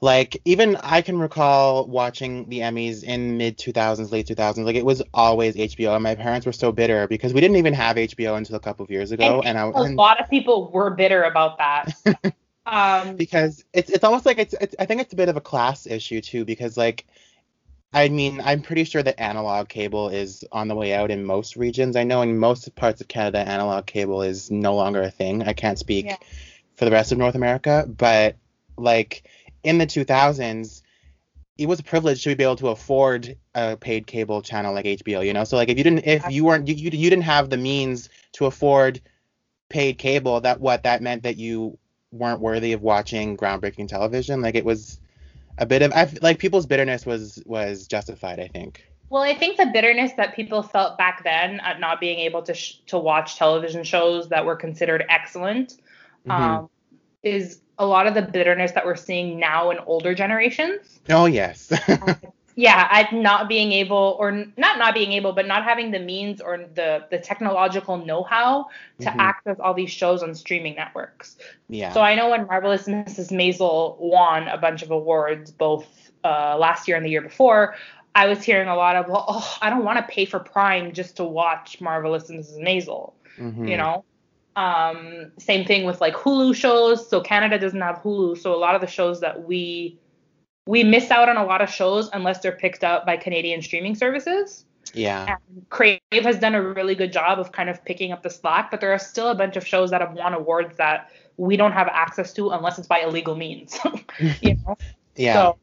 like 0.02 0.42
even 0.46 0.76
I 0.78 1.02
can 1.04 1.20
recall 1.20 1.86
watching 1.86 2.50
the 2.50 2.60
Emmys 2.60 3.04
in 3.04 3.38
mid 3.38 3.60
2000s, 3.60 4.12
late 4.12 4.28
2000s. 4.28 4.66
Like 4.66 4.76
it 4.76 4.84
was 4.84 5.04
always 5.14 5.56
HBO, 5.56 5.94
and 5.94 6.02
my 6.02 6.16
parents 6.16 6.46
were 6.46 6.52
so 6.52 6.72
bitter 6.72 7.08
because 7.08 7.34
we 7.34 7.40
didn't 7.40 7.58
even 7.58 7.74
have 7.76 7.98
HBO 7.98 8.36
until 8.36 8.56
a 8.56 8.60
couple 8.60 8.84
of 8.84 8.90
years 8.90 9.12
ago, 9.12 9.44
and, 9.46 9.58
I 9.60 9.68
A 9.68 9.72
and, 9.72 9.96
lot 9.96 10.20
of 10.20 10.28
people 10.30 10.72
were 10.72 10.90
bitter 10.90 11.24
about 11.24 11.60
that. 11.60 11.94
um, 12.72 13.18
because 13.18 13.64
it's 13.74 13.92
it's 13.92 14.04
almost 14.04 14.26
like 14.26 14.40
it's, 14.40 14.56
it's 14.60 14.76
I 14.80 14.86
think 14.86 15.02
it's 15.02 15.14
a 15.14 15.18
bit 15.18 15.30
of 15.30 15.36
a 15.36 15.42
class 15.42 15.86
issue 15.86 16.22
too 16.22 16.46
because 16.46 16.78
like 16.78 17.06
I 17.94 18.08
mean 18.08 18.42
I'm 18.42 18.62
pretty 18.62 18.86
sure 18.86 19.04
that 19.04 19.20
analog 19.20 19.68
cable 19.68 20.08
is 20.10 20.46
on 20.52 20.70
the 20.70 20.76
way 20.76 20.94
out 20.94 21.12
in 21.12 21.26
most 21.26 21.58
regions. 21.58 21.98
I 21.98 22.04
know 22.06 22.22
in 22.22 22.40
most 22.40 22.74
parts 22.76 23.02
of 23.02 23.10
Canada 23.10 23.40
analog 23.40 23.86
cable 23.86 24.22
is 24.22 24.50
no 24.50 24.74
longer 24.76 25.02
a 25.02 25.12
thing. 25.12 25.44
I 25.44 25.54
can't 25.54 25.78
speak 25.78 26.06
Yeah. 26.06 26.16
for 26.76 26.86
the 26.86 26.92
rest 26.92 27.12
of 27.12 27.18
North 27.18 27.36
America, 27.36 27.86
but 27.88 28.38
like 28.78 29.30
in 29.64 29.78
the 29.78 29.86
2000s 29.86 30.82
it 31.58 31.68
was 31.68 31.80
a 31.80 31.84
privilege 31.84 32.24
to 32.24 32.36
be 32.36 32.44
able 32.44 32.56
to 32.56 32.70
afford 32.70 33.36
a 33.54 33.76
paid 33.76 34.08
cable 34.08 34.42
channel 34.42 34.74
like 34.74 34.86
HBO, 34.86 35.24
you 35.24 35.34
know? 35.34 35.44
So 35.44 35.58
like 35.58 35.68
if 35.70 35.78
you 35.78 35.84
didn't 35.84 36.08
if 36.08 36.28
you 36.32 36.46
weren't 36.46 36.70
you, 36.70 36.74
you, 36.74 36.90
you 36.92 37.10
didn't 37.10 37.26
have 37.26 37.50
the 37.50 37.58
means 37.58 38.10
to 38.34 38.46
afford 38.46 39.02
paid 39.70 39.98
cable, 39.98 40.40
that 40.42 40.62
what 40.62 40.84
that 40.84 41.02
meant 41.02 41.24
that 41.24 41.36
you 41.36 41.78
weren't 42.12 42.40
worthy 42.42 42.74
of 42.74 42.82
watching 42.82 43.38
groundbreaking 43.38 43.88
television. 43.88 44.42
Like 44.42 44.56
it 44.56 44.66
was 44.66 45.00
a 45.58 45.66
bit 45.66 45.82
of 45.82 45.92
I 45.94 46.12
like 46.22 46.40
people's 46.40 46.66
bitterness 46.66 47.06
was 47.06 47.42
was 47.46 47.88
justified, 47.88 48.40
I 48.40 48.48
think. 48.48 48.86
well, 49.10 49.22
I 49.24 49.36
think 49.36 49.58
the 49.58 49.68
bitterness 49.68 50.12
that 50.18 50.36
people 50.36 50.64
felt 50.64 50.98
back 50.98 51.24
then 51.24 51.60
at 51.62 51.80
not 51.80 52.00
being 52.00 52.20
able 52.20 52.42
to 52.44 52.54
sh- 52.54 52.80
to 52.88 52.98
watch 52.98 53.38
television 53.38 53.84
shows 53.84 54.30
that 54.30 54.46
were 54.46 54.56
considered 54.56 55.04
excellent 55.10 55.78
Mhm. 56.28 56.32
um, 56.32 56.70
is 57.24 57.60
a 57.78 57.86
lot 57.86 58.08
of 58.08 58.14
the 58.14 58.22
bitterness 58.22 58.72
that 58.74 58.86
we're 58.86 58.96
seeing 58.96 59.40
now 59.40 59.72
in 59.72 59.78
older 59.80 60.14
generations. 60.16 61.00
Oh 61.10 61.26
yes. 61.26 61.72
yeah 62.56 62.88
at 62.92 63.14
not 63.14 63.48
being 63.48 63.72
able 63.72 64.16
or 64.20 64.32
not 64.58 64.78
not 64.78 64.94
being 64.94 65.12
able 65.14 65.32
but 65.32 65.48
not 65.48 65.64
having 65.64 65.92
the 65.92 66.00
means 66.00 66.42
or 66.42 66.58
the 66.76 67.06
the 67.10 67.18
technological 67.18 67.98
know-how 67.98 68.68
to 69.00 69.10
Mhm. 69.10 69.16
access 69.20 69.60
all 69.60 69.74
these 69.74 69.92
shows 69.92 70.22
on 70.24 70.36
streaming 70.36 70.76
networks 70.76 71.38
yeah. 71.70 71.92
so 71.94 72.02
i 72.02 72.16
know 72.16 72.30
when 72.30 72.46
marvelous 72.48 72.88
mrs 72.88 73.32
maisel 73.32 73.98
won 74.00 74.48
a 74.48 74.58
bunch 74.58 74.82
of 74.84 74.92
awards 74.92 75.52
both 75.52 76.12
uh, 76.24 76.56
last 76.58 76.88
year 76.88 76.98
and 76.98 77.06
the 77.06 77.10
year 77.10 77.22
before 77.22 77.76
i 78.16 78.28
was 78.28 78.44
hearing 78.44 78.68
a 78.68 78.76
lot 78.76 78.96
of 78.96 79.08
well 79.08 79.26
oh, 79.28 79.58
i 79.62 79.70
don't 79.70 79.84
want 79.84 79.98
to 79.98 80.14
pay 80.14 80.26
for 80.26 80.40
prime 80.40 80.92
just 80.94 81.18
to 81.18 81.24
watch 81.24 81.80
marvelous 81.82 82.30
mrs 82.30 82.60
maisel 82.60 83.14
Mhm. 83.40 83.68
you 83.70 83.78
know 83.78 84.04
um 84.56 85.32
same 85.40 85.66
thing 85.66 85.86
with 85.86 86.02
like 86.02 86.14
hulu 86.14 86.54
shows 86.54 87.08
so 87.10 87.22
canada 87.22 87.58
doesn't 87.58 87.82
have 87.82 87.98
hulu 88.00 88.38
so 88.38 88.54
a 88.54 88.58
lot 88.58 88.76
of 88.76 88.82
the 88.82 88.88
shows 88.88 89.22
that 89.22 89.44
we 89.48 89.98
we 90.68 90.84
miss 90.84 91.12
out 91.12 91.30
on 91.30 91.38
a 91.38 91.46
lot 91.46 91.62
of 91.62 91.70
shows 91.70 92.10
unless 92.14 92.40
they're 92.40 92.52
picked 92.52 92.84
up 92.84 93.06
by 93.06 93.18
canadian 93.18 93.62
streaming 93.62 93.96
services. 93.96 94.66
Yeah. 94.94 95.38
and 95.46 95.70
crave 95.70 96.00
has 96.12 96.38
done 96.40 96.54
a 96.54 96.62
really 96.62 96.96
good 96.96 97.14
job 97.14 97.40
of 97.40 97.54
kind 97.54 97.70
of 97.70 97.84
picking 97.86 98.12
up 98.12 98.24
the 98.24 98.30
slack 98.30 98.72
but 98.72 98.82
there 98.82 98.92
are 98.92 99.00
still 99.00 99.30
a 99.30 99.36
bunch 99.36 99.56
of 99.56 99.66
shows 99.66 99.90
that 99.92 100.02
have 100.02 100.14
won 100.14 100.34
awards 100.34 100.76
that 100.78 101.12
we 101.38 101.56
don't 101.56 101.72
have 101.72 101.88
access 101.88 102.34
to 102.34 102.50
unless 102.50 102.78
it's 102.78 102.88
by 102.88 103.00
illegal 103.00 103.36
means 103.36 103.80
you 104.42 104.56
know? 104.68 104.78
Yeah. 105.16 105.34
so 105.34 105.58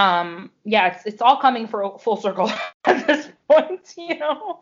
um 0.00 0.50
yeah 0.64 0.86
it's 0.94 1.04
it's 1.04 1.20
all 1.20 1.36
coming 1.38 1.66
for 1.66 1.98
full 1.98 2.16
circle 2.16 2.50
at 2.86 3.06
this 3.06 3.28
point 3.50 3.92
you 3.98 4.18
know? 4.18 4.60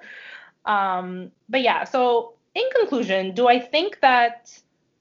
Um 0.65 1.31
but 1.49 1.61
yeah 1.61 1.85
so 1.85 2.35
in 2.57 2.65
conclusion 2.81 3.35
do 3.35 3.47
i 3.47 3.61
think 3.61 4.01
that 4.01 4.51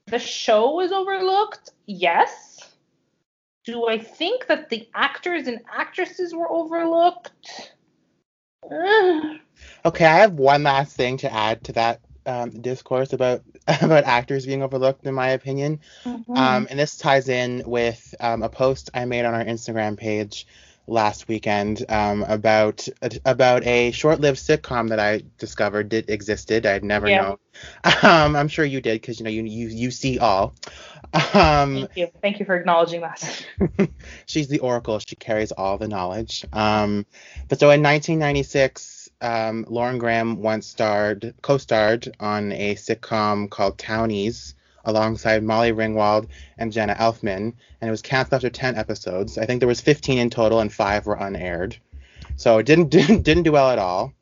the 0.08 0.20
show 0.20 0.76
was 0.76 0.92
overlooked? 0.92 1.72
Yes 1.88 2.53
do 3.66 3.88
i 3.88 3.98
think 3.98 4.48
that 4.48 4.70
the 4.70 4.88
actors 4.94 5.48
and 5.48 5.60
actresses 5.72 6.34
were 6.34 6.50
overlooked 6.52 7.74
Okay, 9.86 10.06
I 10.06 10.16
have 10.18 10.34
one 10.34 10.64
last 10.64 10.96
thing 10.96 11.18
to 11.18 11.34
add 11.34 11.64
to 11.66 11.74
that 11.74 12.02
um, 12.26 12.62
discourse 12.62 13.14
about 13.14 13.44
about 13.82 14.06
actors 14.06 14.46
being 14.46 14.64
overlooked, 14.64 15.06
in 15.06 15.14
my 15.14 15.30
opinion. 15.30 15.80
mhm. 16.06 16.38
Um, 16.38 16.68
and 16.70 16.80
this 16.80 16.98
ties 16.98 17.30
in 17.30 17.64
with 17.66 18.16
um, 18.20 18.44
a 18.44 18.50
post 18.50 18.90
I 18.94 19.06
made 19.06 19.26
on 19.26 19.34
our 19.34 19.44
Instagram 19.44 19.98
page 19.98 20.48
last 20.88 21.28
weekend 21.28 21.86
um, 21.90 22.24
about 22.24 22.88
about 23.26 23.66
a 23.66 23.92
short-lived 23.92 24.40
sitcom 24.40 24.90
that 24.90 25.00
I 25.00 25.24
discovered 25.38 25.90
did 25.90 26.10
existed. 26.10 26.66
I'd 26.66 26.84
never 26.84 27.10
Yeah. 27.10 27.24
known. 27.24 27.38
Um, 28.04 28.36
I'm 28.36 28.48
sure 28.48 28.66
you 28.66 28.82
did 28.82 29.00
because 29.02 29.20
you 29.20 29.24
know 29.26 29.30
you 29.32 29.44
you 29.44 29.68
you 29.68 29.92
see 29.92 30.20
all. 30.20 30.56
Um, 31.14 31.76
thank 31.76 31.92
you 31.96 32.08
thank 32.22 32.40
you 32.40 32.46
for 32.46 32.56
acknowledging 32.56 33.02
that 33.02 33.46
she's 34.26 34.48
the 34.48 34.60
oracle. 34.60 35.00
She 35.00 35.16
carries 35.16 35.52
all 35.52 35.78
the 35.78 35.88
knowledge. 35.88 36.46
Um, 36.52 37.06
but 37.48 37.60
so 37.60 37.70
in 37.70 37.84
1996, 37.84 39.10
um, 39.22 39.66
Lauren 39.70 40.00
Graham 40.00 40.42
once 40.42 40.68
starred, 40.68 41.36
co-starred 41.42 42.16
on 42.20 42.52
a 42.52 42.76
sitcom 42.76 43.50
called 43.50 43.78
Townies 43.78 44.56
alongside 44.84 45.44
Molly 45.44 45.72
Ringwald 45.72 46.28
and 46.58 46.72
Jenna 46.72 46.96
Elfman, 46.96 47.54
and 47.82 47.88
it 47.88 47.92
was 47.92 48.02
canceled 48.02 48.36
after 48.36 48.50
10 48.50 48.76
episodes. 48.76 49.38
I 49.38 49.46
think 49.46 49.60
there 49.60 49.68
was 49.68 49.82
15 49.82 50.18
in 50.18 50.30
total, 50.30 50.60
and 50.60 50.72
five 50.72 51.06
were 51.06 51.16
unaired. 51.16 51.78
So 52.36 52.58
it 52.58 52.66
didn't 52.66 52.90
didn't, 52.90 53.24
didn't 53.24 53.44
do 53.44 53.52
well 53.52 53.70
at 53.70 53.80
all. 53.80 54.14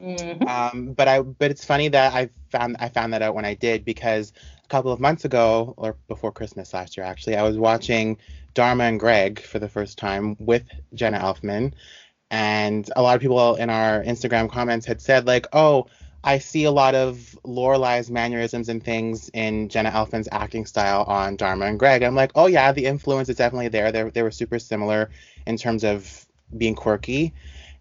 Mhm. 0.00 0.46
Um, 0.46 0.92
but 0.92 1.08
I 1.08 1.22
but 1.22 1.50
it's 1.50 1.64
funny 1.64 1.88
that 1.88 2.14
I 2.14 2.30
found 2.50 2.76
I 2.78 2.88
found 2.88 3.12
that 3.12 3.22
out 3.22 3.34
when 3.34 3.44
I 3.44 3.54
did 3.54 3.84
because 3.84 4.32
a 4.64 4.68
couple 4.68 4.92
of 4.92 5.00
months 5.00 5.24
ago 5.24 5.74
or 5.76 5.96
before 6.06 6.30
Christmas 6.30 6.72
last 6.72 6.96
year 6.96 7.04
actually 7.04 7.34
I 7.36 7.42
was 7.42 7.58
watching 7.58 8.16
Dharma 8.54 8.84
and 8.84 9.00
Greg 9.00 9.40
for 9.40 9.58
the 9.58 9.68
first 9.68 9.98
time 9.98 10.36
with 10.38 10.62
Jenna 10.94 11.18
Elfman 11.18 11.72
and 12.30 12.88
a 12.94 13.02
lot 13.02 13.16
of 13.16 13.22
people 13.22 13.56
in 13.56 13.70
our 13.70 14.04
Instagram 14.04 14.48
comments 14.48 14.86
had 14.86 15.00
said 15.00 15.26
like 15.26 15.48
oh 15.52 15.88
I 16.24 16.38
see 16.38 16.64
a 16.64 16.70
lot 16.70 16.94
of 16.94 17.38
Lorelai's 17.44 18.10
mannerisms 18.10 18.68
and 18.68 18.82
things 18.82 19.30
in 19.32 19.68
Jenna 19.68 19.90
Elfman's 19.90 20.28
acting 20.32 20.66
style 20.66 21.04
on 21.04 21.36
Dharma 21.36 21.66
and 21.66 21.78
Greg. 21.78 22.02
I'm 22.02 22.14
like, 22.14 22.32
oh 22.34 22.46
yeah, 22.46 22.72
the 22.72 22.86
influence 22.86 23.28
is 23.28 23.36
definitely 23.36 23.68
there. 23.68 23.92
They 23.92 24.02
they 24.10 24.22
were 24.22 24.30
super 24.30 24.58
similar 24.58 25.10
in 25.46 25.56
terms 25.56 25.84
of 25.84 26.26
being 26.56 26.74
quirky. 26.74 27.34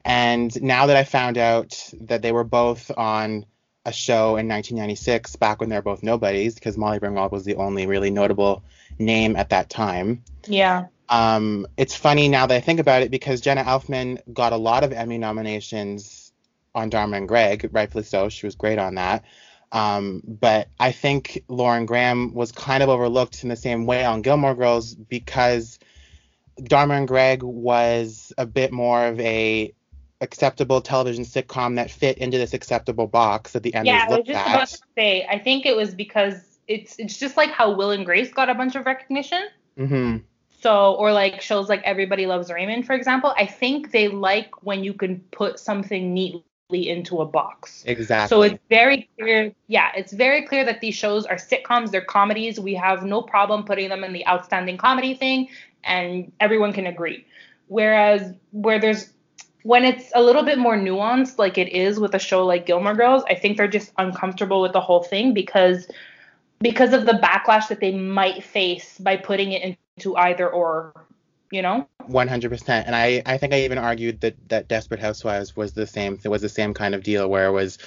And 0.06 0.62
now 0.62 0.86
that 0.86 0.96
I 0.96 1.04
found 1.04 1.38
out 1.38 1.92
that 2.02 2.22
they 2.22 2.32
were 2.32 2.44
both 2.44 2.92
on 2.96 3.46
a 3.86 3.92
show 3.92 4.38
in 4.38 4.48
1996, 4.48 5.36
back 5.38 5.60
when 5.60 5.70
they 5.70 5.76
were 5.76 5.82
both 5.82 6.04
nobodies, 6.04 6.56
because 6.56 6.78
Molly 6.78 7.00
Ringwald 7.00 7.32
was 7.32 7.46
the 7.46 7.56
only 7.56 7.88
really 7.88 8.10
notable 8.10 8.64
name 9.00 9.36
at 9.36 9.50
that 9.50 9.70
time. 9.70 10.24
yeah 10.46 10.86
Um, 11.10 11.68
it's 11.78 11.96
funny 11.96 12.28
now 12.28 12.46
that 12.48 12.56
I 12.56 12.60
think 12.60 12.80
about 12.80 13.02
it 13.02 13.12
because 13.12 13.42
Jenna 13.42 13.64
Elfman 13.64 14.20
got 14.34 14.54
a 14.54 14.58
lot 14.58 14.84
of 14.84 14.92
Emmy 14.92 15.18
nominations 15.18 16.17
on 16.78 16.90
Dharma 16.90 17.18
and 17.18 17.28
Greg, 17.28 17.70
rightfully 17.72 18.04
so. 18.04 18.30
She 18.30 18.46
was 18.46 18.56
great 18.56 18.78
on 18.78 18.96
that. 18.96 19.26
Um, 19.72 20.22
but 20.26 20.70
I 20.80 20.92
think 20.92 21.44
Lauren 21.50 21.86
Graham 21.86 22.34
was 22.34 22.52
kind 22.52 22.84
of 22.84 22.90
overlooked 22.90 23.44
in 23.44 23.50
the 23.50 23.56
same 23.56 23.86
way 23.86 24.06
on 24.06 24.22
Gilmore 24.22 24.56
Girls 24.56 24.94
because 24.94 25.80
Dharma 26.64 26.94
and 26.94 27.08
Greg 27.08 27.44
was 27.44 28.32
a 28.38 28.46
bit 28.46 28.72
more 28.72 29.08
of 29.08 29.20
a 29.20 29.74
acceptable 30.22 30.82
television 30.82 31.26
sitcom 31.26 31.76
that 31.76 31.92
fit 31.92 32.18
into 32.20 32.38
this 32.38 32.54
acceptable 32.54 33.08
box 33.08 33.52
that 33.52 33.64
the 33.64 33.72
Emmys 33.72 33.86
yeah, 33.86 34.06
I 34.10 34.16
was 34.16 34.26
just 34.26 34.40
at. 34.40 34.48
about 34.48 34.68
to 34.70 34.80
say. 34.96 35.28
I 35.30 35.40
think 35.40 35.66
it 35.66 35.76
was 35.76 35.94
because 35.94 36.60
it's 36.68 36.96
it's 36.98 37.18
just 37.18 37.38
like 37.38 37.50
how 37.50 37.76
Will 37.76 37.92
and 37.92 38.06
Grace 38.06 38.32
got 38.32 38.50
a 38.50 38.56
bunch 38.56 38.76
of 38.76 38.86
recognition. 38.86 39.48
hmm 39.78 40.18
So, 40.62 40.94
or 40.94 41.12
like 41.12 41.42
shows 41.42 41.70
like 41.70 41.82
Everybody 41.84 42.26
Loves 42.26 42.52
Raymond, 42.52 42.86
for 42.86 42.94
example, 42.94 43.34
I 43.36 43.46
think 43.46 43.92
they 43.92 44.08
like 44.08 44.64
when 44.64 44.84
you 44.84 44.94
can 44.94 45.20
put 45.32 45.60
something 45.60 46.14
neatly 46.14 46.44
into 46.70 47.22
a 47.22 47.26
box. 47.26 47.84
Exactly. 47.88 48.28
So 48.28 48.42
it's 48.42 48.60
very 48.70 49.10
clear, 49.18 49.54
yeah, 49.68 49.92
it's 49.96 50.12
very 50.12 50.46
clear 50.46 50.66
that 50.66 50.82
these 50.82 50.96
shows 50.96 51.26
are 51.26 51.38
sitcoms, 51.38 51.92
they're 51.92 52.02
comedies. 52.02 52.60
We 52.60 52.74
have 52.74 53.04
no 53.04 53.22
problem 53.22 53.64
putting 53.64 53.90
them 53.90 54.04
in 54.04 54.12
the 54.12 54.28
outstanding 54.28 54.78
comedy 54.78 55.14
thing, 55.14 55.48
and 55.86 56.32
everyone 56.42 56.74
can 56.74 56.88
agree. 56.88 57.26
Whereas 57.68 58.34
where 58.52 58.80
there's 58.80 59.14
when 59.64 59.84
it's 59.84 60.12
a 60.16 60.22
little 60.22 60.44
bit 60.44 60.58
more 60.58 60.78
nuanced, 60.78 61.38
like 61.38 61.58
it 61.58 61.70
is 61.70 62.00
with 62.00 62.14
a 62.16 62.20
show 62.20 62.46
like 62.46 62.66
Gilmore 62.66 62.96
Girls, 62.96 63.24
I 63.30 63.36
think 63.36 63.58
they're 63.58 63.68
just 63.68 63.92
uncomfortable 63.98 64.62
with 64.62 64.74
the 64.74 64.82
whole 64.82 65.04
thing 65.04 65.34
because 65.34 65.88
because 66.60 66.94
of 66.94 67.06
the 67.06 67.14
backlash 67.14 67.68
that 67.70 67.80
they 67.80 67.92
might 67.92 68.44
face 68.44 68.98
by 68.98 69.16
putting 69.16 69.52
it 69.52 69.78
into 69.98 70.16
either 70.18 70.50
or, 70.50 70.94
you 71.52 71.62
know? 71.62 71.88
100%. 72.10 72.70
And 72.86 72.96
I, 72.96 73.22
I 73.26 73.38
think 73.38 73.54
I 73.54 73.62
even 73.62 73.78
argued 73.78 74.22
that, 74.22 74.36
that 74.50 74.68
Desperate 74.68 75.00
Housewives 75.00 75.56
was 75.56 75.74
the 75.74 75.86
same 75.86 76.20
it 76.24 76.30
was 76.30 76.42
the 76.42 76.50
same 76.50 76.74
kind 76.74 76.96
of 76.96 77.04
deal 77.04 77.30
where 77.30 77.48
it 77.48 77.52
was 77.52 77.78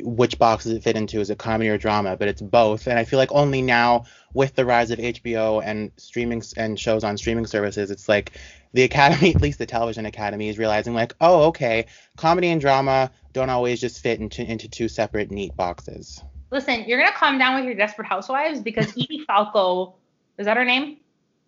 which 0.00 0.38
box 0.38 0.64
does 0.64 0.72
it 0.72 0.82
fit 0.82 0.96
into? 0.96 1.20
Is 1.20 1.30
it 1.30 1.38
comedy 1.38 1.68
or 1.68 1.78
drama? 1.78 2.16
But 2.16 2.28
it's 2.28 2.42
both. 2.42 2.86
And 2.86 2.98
I 2.98 3.04
feel 3.04 3.18
like 3.18 3.32
only 3.32 3.62
now 3.62 4.04
with 4.34 4.54
the 4.54 4.64
rise 4.64 4.90
of 4.90 4.98
HBO 4.98 5.62
and 5.64 5.90
streaming 5.96 6.42
and 6.56 6.78
shows 6.78 7.04
on 7.04 7.16
streaming 7.16 7.46
services, 7.46 7.90
it's 7.90 8.08
like 8.08 8.32
the 8.72 8.82
Academy, 8.82 9.30
at 9.34 9.40
least 9.40 9.58
the 9.58 9.66
Television 9.66 10.06
Academy, 10.06 10.48
is 10.48 10.58
realizing 10.58 10.94
like, 10.94 11.14
oh, 11.20 11.44
okay, 11.44 11.86
comedy 12.16 12.48
and 12.48 12.60
drama 12.60 13.10
don't 13.32 13.50
always 13.50 13.80
just 13.80 14.02
fit 14.02 14.20
into 14.20 14.42
into 14.42 14.68
two 14.68 14.88
separate 14.88 15.30
neat 15.30 15.54
boxes. 15.56 16.22
Listen, 16.50 16.84
you're 16.86 16.98
gonna 16.98 17.12
calm 17.12 17.38
down 17.38 17.56
with 17.56 17.64
your 17.64 17.74
Desperate 17.74 18.06
Housewives 18.06 18.60
because 18.60 18.90
Edie 18.92 19.24
Falco, 19.26 19.96
is 20.38 20.46
that 20.46 20.56
her 20.56 20.64
name? 20.64 20.98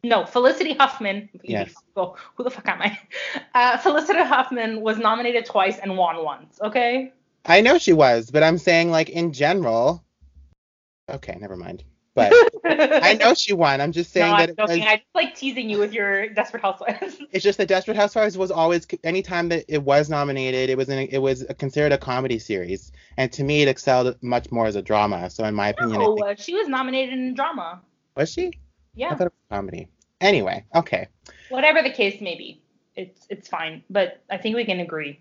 No, 0.04 0.24
Felicity 0.24 0.74
Huffman. 0.74 1.28
Yes. 1.42 1.74
Who 1.94 2.44
the 2.44 2.50
fuck 2.50 2.68
am 2.68 2.82
I? 2.82 2.98
Uh, 3.54 3.76
Felicity 3.76 4.20
Huffman 4.20 4.82
was 4.82 4.98
nominated 4.98 5.44
twice 5.44 5.78
and 5.78 5.96
won 5.96 6.24
once. 6.24 6.60
Okay. 6.60 7.12
I 7.44 7.60
know 7.60 7.78
she 7.78 7.92
was, 7.92 8.30
but 8.30 8.44
I'm 8.44 8.56
saying 8.56 8.90
like 8.90 9.08
in 9.08 9.32
general. 9.32 10.04
Okay, 11.10 11.36
never 11.40 11.56
mind. 11.56 11.82
But 12.14 12.32
I 12.64 13.14
know 13.14 13.34
she 13.34 13.52
won. 13.52 13.80
I'm 13.80 13.92
just 13.92 14.12
saying 14.12 14.30
no, 14.30 14.38
that 14.38 14.50
I'm 14.50 14.56
joking. 14.56 14.82
I 14.82 14.96
just 14.96 15.14
like 15.14 15.36
teasing 15.36 15.70
you 15.70 15.78
with 15.78 15.92
your 15.92 16.28
Desperate 16.28 16.62
Housewives. 16.62 17.16
it's 17.32 17.44
just 17.44 17.58
that 17.58 17.68
Desperate 17.68 17.96
Housewives 17.96 18.36
was 18.36 18.50
always 18.50 18.86
anytime 19.04 19.48
that 19.50 19.64
it 19.68 19.82
was 19.82 20.10
nominated, 20.10 20.68
it 20.68 20.76
was 20.76 20.88
in, 20.88 20.98
it 20.98 21.18
was 21.18 21.44
considered 21.58 21.92
a 21.92 21.98
comedy 21.98 22.38
series, 22.38 22.90
and 23.16 23.32
to 23.32 23.44
me 23.44 23.62
it 23.62 23.68
excelled 23.68 24.16
much 24.20 24.50
more 24.50 24.66
as 24.66 24.74
a 24.74 24.82
drama. 24.82 25.30
So 25.30 25.44
in 25.44 25.54
my 25.54 25.68
opinion, 25.68 26.00
no, 26.00 26.16
think, 26.16 26.38
she 26.38 26.54
was 26.54 26.68
nominated 26.68 27.14
in 27.14 27.34
drama. 27.34 27.80
was 28.16 28.32
she? 28.32 28.52
Yeah. 28.98 29.10
I 29.12 29.14
thought 29.14 29.28
it 29.28 29.32
was 29.32 29.56
comedy. 29.56 29.88
Anyway, 30.20 30.64
okay. 30.74 31.06
Whatever 31.50 31.82
the 31.82 31.90
case 31.90 32.20
may 32.20 32.36
be, 32.36 32.60
it's 32.96 33.26
it's 33.30 33.48
fine. 33.48 33.84
But 33.88 34.20
I 34.28 34.36
think 34.36 34.56
we 34.56 34.64
can 34.64 34.80
agree 34.80 35.20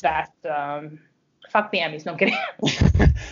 that 0.00 0.32
um, 0.48 1.00
fuck 1.50 1.72
the 1.72 1.78
Emmys. 1.78 2.06
No 2.06 2.12
I'm 2.12 2.18
kidding. 2.18 2.36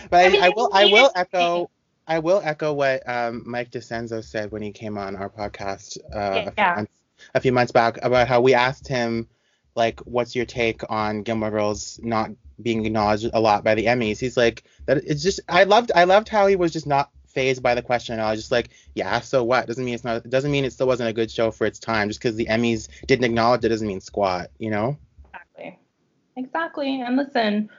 but 0.09 0.25
I, 0.25 0.29
mean, 0.29 0.43
I 0.43 0.49
will 0.49 0.69
I 0.73 0.85
will 0.85 1.09
echo 1.15 1.69
I 2.05 2.19
will 2.19 2.41
echo 2.43 2.73
what 2.73 3.07
um, 3.07 3.43
Mike 3.45 3.71
DeCenzo 3.71 4.21
said 4.21 4.51
when 4.51 4.61
he 4.61 4.71
came 4.71 4.97
on 4.97 5.15
our 5.15 5.29
podcast 5.29 5.97
uh, 6.13 6.19
a, 6.19 6.43
few 6.43 6.51
Yeah. 6.57 6.75
months, 6.75 6.91
a 7.35 7.39
few 7.39 7.53
months 7.53 7.71
back 7.71 7.99
about 8.03 8.27
how 8.27 8.41
we 8.41 8.53
asked 8.53 8.87
him 8.87 9.29
like 9.75 10.01
what's 10.01 10.35
your 10.35 10.45
take 10.45 10.81
on 10.89 11.23
Gilmore 11.23 11.51
Girls 11.51 12.01
not 12.03 12.31
being 12.61 12.85
acknowledged 12.85 13.29
a 13.33 13.39
lot 13.39 13.63
by 13.63 13.75
the 13.75 13.85
Emmys. 13.85 14.19
He's 14.19 14.35
like 14.35 14.65
that 14.87 14.97
it's 14.97 15.23
just 15.23 15.39
I 15.47 15.63
loved 15.63 15.93
I 15.95 16.03
loved 16.03 16.27
how 16.27 16.47
he 16.47 16.57
was 16.57 16.73
just 16.73 16.85
not 16.85 17.11
phased 17.29 17.63
by 17.63 17.75
the 17.75 17.81
question. 17.81 18.19
I 18.19 18.31
was 18.31 18.39
just 18.39 18.51
like, 18.51 18.69
yeah, 18.95 19.19
so 19.19 19.43
what? 19.43 19.67
Doesn't 19.67 19.83
mean 19.85 19.93
it's 19.93 20.03
not 20.03 20.17
it 20.17 20.29
doesn't 20.29 20.51
mean 20.51 20.65
it 20.65 20.73
still 20.73 20.87
wasn't 20.87 21.09
a 21.09 21.13
good 21.13 21.31
show 21.31 21.51
for 21.51 21.65
its 21.65 21.79
time. 21.79 22.09
Just 22.09 22.19
because 22.19 22.35
the 22.35 22.47
Emmys 22.47 22.89
didn't 23.07 23.25
acknowledge 23.25 23.63
it 23.63 23.69
doesn't 23.69 23.87
mean 23.87 24.01
squat, 24.01 24.49
you 24.57 24.69
know? 24.69 24.97
Exactly. 25.33 25.79
Exactly. 26.35 27.01
And 27.01 27.15
listen, 27.17 27.69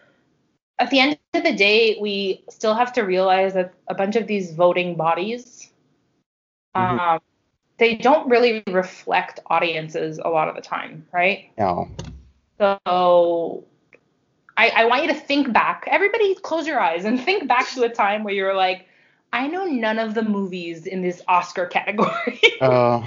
at 0.79 0.91
the 0.91 1.01
end 1.01 1.19
of 1.35 1.43
the 1.43 1.55
day, 1.55 1.99
we 2.01 2.45
still 2.49 2.75
have 2.75 2.93
to 2.95 3.03
realize 3.03 3.55
that 3.55 3.75
a 3.89 3.95
bunch 3.95 4.17
of 4.17 4.27
these 4.27 4.53
voting 4.55 4.95
bodies, 4.97 5.71
Mhm. 6.77 6.99
um, 6.99 7.21
they 7.79 7.97
don't 7.97 8.29
really 8.29 8.63
reflect 8.69 9.41
audiences 9.47 10.19
a 10.19 10.29
lot 10.29 10.49
of 10.49 10.55
the 10.55 10.61
time, 10.61 11.07
right? 11.13 11.51
No. 11.59 11.89
So 12.59 13.65
I, 14.57 14.69
I 14.77 14.85
want 14.85 15.03
you 15.03 15.09
to 15.09 15.15
think 15.19 15.53
back. 15.53 15.85
Everybody 15.87 16.35
close 16.35 16.67
your 16.67 16.79
eyes 16.79 17.07
and 17.07 17.19
think 17.25 17.49
back 17.49 17.69
to 17.71 17.83
a 17.85 17.89
time 17.89 18.25
where 18.25 18.35
you 18.35 18.45
were 18.45 18.55
like, 18.55 18.87
I 19.33 19.47
know 19.47 19.65
none 19.65 19.99
of 19.99 20.15
the 20.15 20.23
movies 20.23 20.87
in 20.87 21.03
this 21.03 21.23
Oscar 21.29 21.67
category. 21.67 22.41
Oh. 22.61 23.05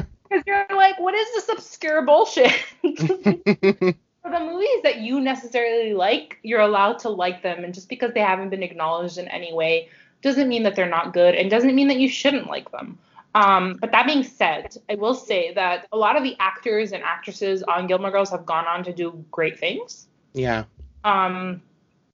Because 0.28 0.44
you're 0.46 0.66
like, 0.76 1.00
what 1.00 1.14
is 1.14 1.26
this 1.32 1.48
obscure 1.48 2.02
bullshit? 2.02 2.52
For 2.82 4.30
the 4.30 4.40
movies 4.40 4.82
that 4.82 4.98
you 5.00 5.22
necessarily 5.22 5.94
like, 5.94 6.38
you're 6.42 6.60
allowed 6.60 6.98
to 6.98 7.08
like 7.08 7.42
them, 7.42 7.64
and 7.64 7.72
just 7.72 7.88
because 7.88 8.12
they 8.12 8.20
haven't 8.20 8.50
been 8.50 8.62
acknowledged 8.62 9.16
in 9.16 9.26
any 9.28 9.54
way 9.54 9.88
doesn't 10.20 10.48
mean 10.48 10.64
that 10.64 10.74
they're 10.74 10.88
not 10.88 11.14
good, 11.14 11.34
and 11.34 11.50
doesn't 11.50 11.74
mean 11.74 11.88
that 11.88 11.98
you 11.98 12.10
shouldn't 12.10 12.46
like 12.46 12.70
them. 12.72 12.98
Um, 13.34 13.78
but 13.80 13.92
that 13.92 14.06
being 14.06 14.22
said, 14.22 14.76
I 14.90 14.96
will 14.96 15.14
say 15.14 15.52
that 15.54 15.86
a 15.92 15.96
lot 15.96 16.16
of 16.16 16.22
the 16.22 16.36
actors 16.40 16.92
and 16.92 17.02
actresses 17.02 17.62
on 17.62 17.86
Gilmore 17.86 18.10
Girls 18.10 18.30
have 18.30 18.44
gone 18.44 18.66
on 18.66 18.84
to 18.84 18.92
do 18.92 19.24
great 19.30 19.58
things. 19.58 20.08
yeah. 20.34 20.64
Um, 21.04 21.62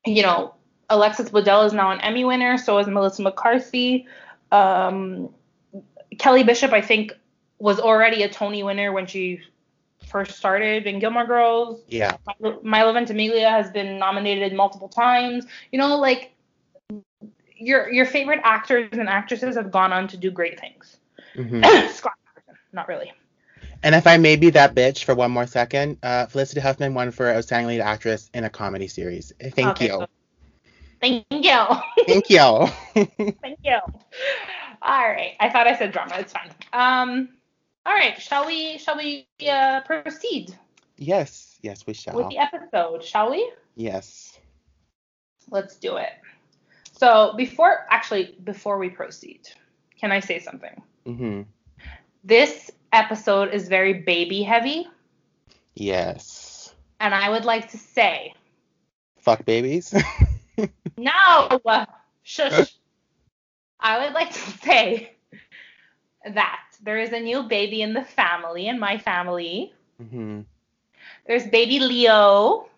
you 0.06 0.22
know, 0.22 0.54
Alexis 0.94 1.28
Bledel 1.30 1.66
is 1.66 1.72
now 1.72 1.90
an 1.90 2.00
Emmy 2.00 2.24
winner, 2.24 2.56
so 2.56 2.78
is 2.78 2.86
Melissa 2.86 3.22
McCarthy. 3.22 4.06
Um, 4.52 5.30
Kelly 6.18 6.44
Bishop, 6.44 6.72
I 6.72 6.80
think, 6.80 7.12
was 7.58 7.80
already 7.80 8.22
a 8.22 8.28
Tony 8.28 8.62
winner 8.62 8.92
when 8.92 9.06
she 9.06 9.40
first 10.06 10.36
started 10.36 10.86
in 10.86 10.98
Gilmore 11.00 11.26
Girls. 11.26 11.80
Yeah. 11.88 12.16
Milo 12.40 12.60
Milo 12.62 12.92
Ventimiglia 12.92 13.48
has 13.50 13.70
been 13.70 13.98
nominated 13.98 14.52
multiple 14.52 14.88
times. 14.88 15.46
You 15.72 15.78
know, 15.78 15.96
like 15.98 16.32
your 17.56 17.90
your 17.90 18.06
favorite 18.06 18.40
actors 18.44 18.88
and 18.92 19.08
actresses 19.08 19.56
have 19.56 19.70
gone 19.70 19.92
on 19.92 20.08
to 20.08 20.16
do 20.16 20.30
great 20.30 20.60
things. 20.60 20.96
hmm 21.34 21.62
Scott 21.90 22.12
not 22.72 22.88
really. 22.88 23.12
And 23.82 23.94
if 23.94 24.06
I 24.06 24.16
may 24.16 24.36
be 24.36 24.50
that 24.50 24.74
bitch 24.74 25.04
for 25.04 25.14
one 25.14 25.30
more 25.30 25.46
second, 25.46 25.98
uh, 26.02 26.26
Felicity 26.26 26.60
Huffman 26.60 26.94
won 26.94 27.10
for 27.10 27.28
Outstanding 27.28 27.66
Lead 27.68 27.80
Actress 27.80 28.30
in 28.32 28.44
a 28.44 28.50
Comedy 28.50 28.88
Series. 28.88 29.32
Thank 29.40 29.68
Okay, 29.68 29.86
you. 29.86 29.90
so- 29.92 30.06
Thank 31.04 31.26
you. 31.30 31.66
Thank 32.06 32.30
you. 32.30 32.66
Thank 33.42 33.58
you. 33.62 33.78
All 34.80 35.08
right. 35.08 35.32
I 35.38 35.50
thought 35.50 35.66
I 35.66 35.76
said 35.76 35.92
drama. 35.92 36.16
It's 36.18 36.32
fine. 36.32 36.50
Um. 36.72 37.28
All 37.84 37.92
right. 37.92 38.18
Shall 38.20 38.46
we? 38.46 38.78
Shall 38.78 38.96
we 38.96 39.26
uh, 39.46 39.82
proceed 39.82 40.56
yes, 40.96 41.58
yes, 41.62 41.86
we 41.86 41.92
shall. 41.94 42.16
with 42.16 42.28
the 42.28 42.38
episode? 42.38 43.04
Shall 43.04 43.30
we? 43.30 43.52
Yes. 43.74 44.38
Let's 45.50 45.76
do 45.76 45.96
it. 45.96 46.12
So 46.92 47.34
before, 47.36 47.86
actually, 47.90 48.36
before 48.42 48.78
we 48.78 48.88
proceed, 48.88 49.48
can 50.00 50.10
I 50.12 50.20
say 50.20 50.38
something? 50.38 50.82
Mm-hmm. 51.06 51.42
This 52.22 52.70
episode 52.92 53.52
is 53.52 53.68
very 53.68 53.92
baby 53.92 54.42
heavy, 54.42 54.86
Yes. 55.74 56.74
and 57.00 57.14
I 57.14 57.28
would 57.28 57.44
like 57.44 57.70
to 57.72 57.76
say, 57.78 58.32
Fuck 59.18 59.44
babies. 59.44 59.94
no, 60.96 61.60
shush. 62.22 62.76
I 63.80 64.04
would 64.04 64.14
like 64.14 64.30
to 64.32 64.38
say 64.38 65.16
that 66.34 66.60
there 66.82 66.98
is 66.98 67.12
a 67.12 67.20
new 67.20 67.42
baby 67.42 67.82
in 67.82 67.92
the 67.94 68.04
family, 68.04 68.66
in 68.68 68.78
my 68.78 68.98
family. 68.98 69.74
hmm 69.98 70.40
There's 71.26 71.46
baby 71.46 71.78
Leo, 71.80 72.68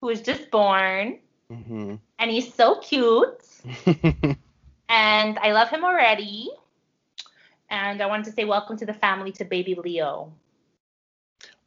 who 0.00 0.06
was 0.06 0.20
just 0.22 0.50
born, 0.50 1.18
hmm 1.48 1.96
and 2.18 2.30
he's 2.30 2.52
so 2.54 2.78
cute, 2.80 3.42
and 4.88 5.38
I 5.38 5.52
love 5.52 5.68
him 5.70 5.84
already. 5.84 6.50
And 7.70 8.02
I 8.02 8.06
wanted 8.06 8.24
to 8.26 8.32
say 8.32 8.44
welcome 8.44 8.76
to 8.78 8.86
the 8.86 8.92
family 8.94 9.32
to 9.32 9.44
baby 9.44 9.74
Leo. 9.74 10.32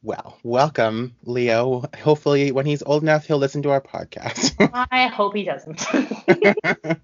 Well, 0.06 0.38
welcome, 0.44 1.16
Leo. 1.24 1.82
Hopefully, 2.00 2.52
when 2.52 2.64
he's 2.64 2.80
old 2.84 3.02
enough, 3.02 3.26
he'll 3.26 3.38
listen 3.38 3.60
to 3.64 3.70
our 3.70 3.80
podcast. 3.80 4.54
I 4.92 5.08
hope 5.08 5.34
he 5.34 5.42
doesn't. 5.42 5.84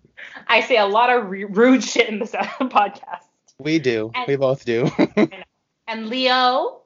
I 0.47 0.61
say 0.61 0.77
a 0.77 0.87
lot 0.87 1.11
of 1.11 1.29
re- 1.29 1.43
rude 1.43 1.83
shit 1.83 2.09
in 2.09 2.21
this 2.21 2.31
podcast. 2.61 3.25
we 3.59 3.81
do. 3.81 4.13
And- 4.15 4.29
we 4.29 4.37
both 4.37 4.65
do. 4.65 4.89
And 5.89 6.09
Leo, 6.09 6.83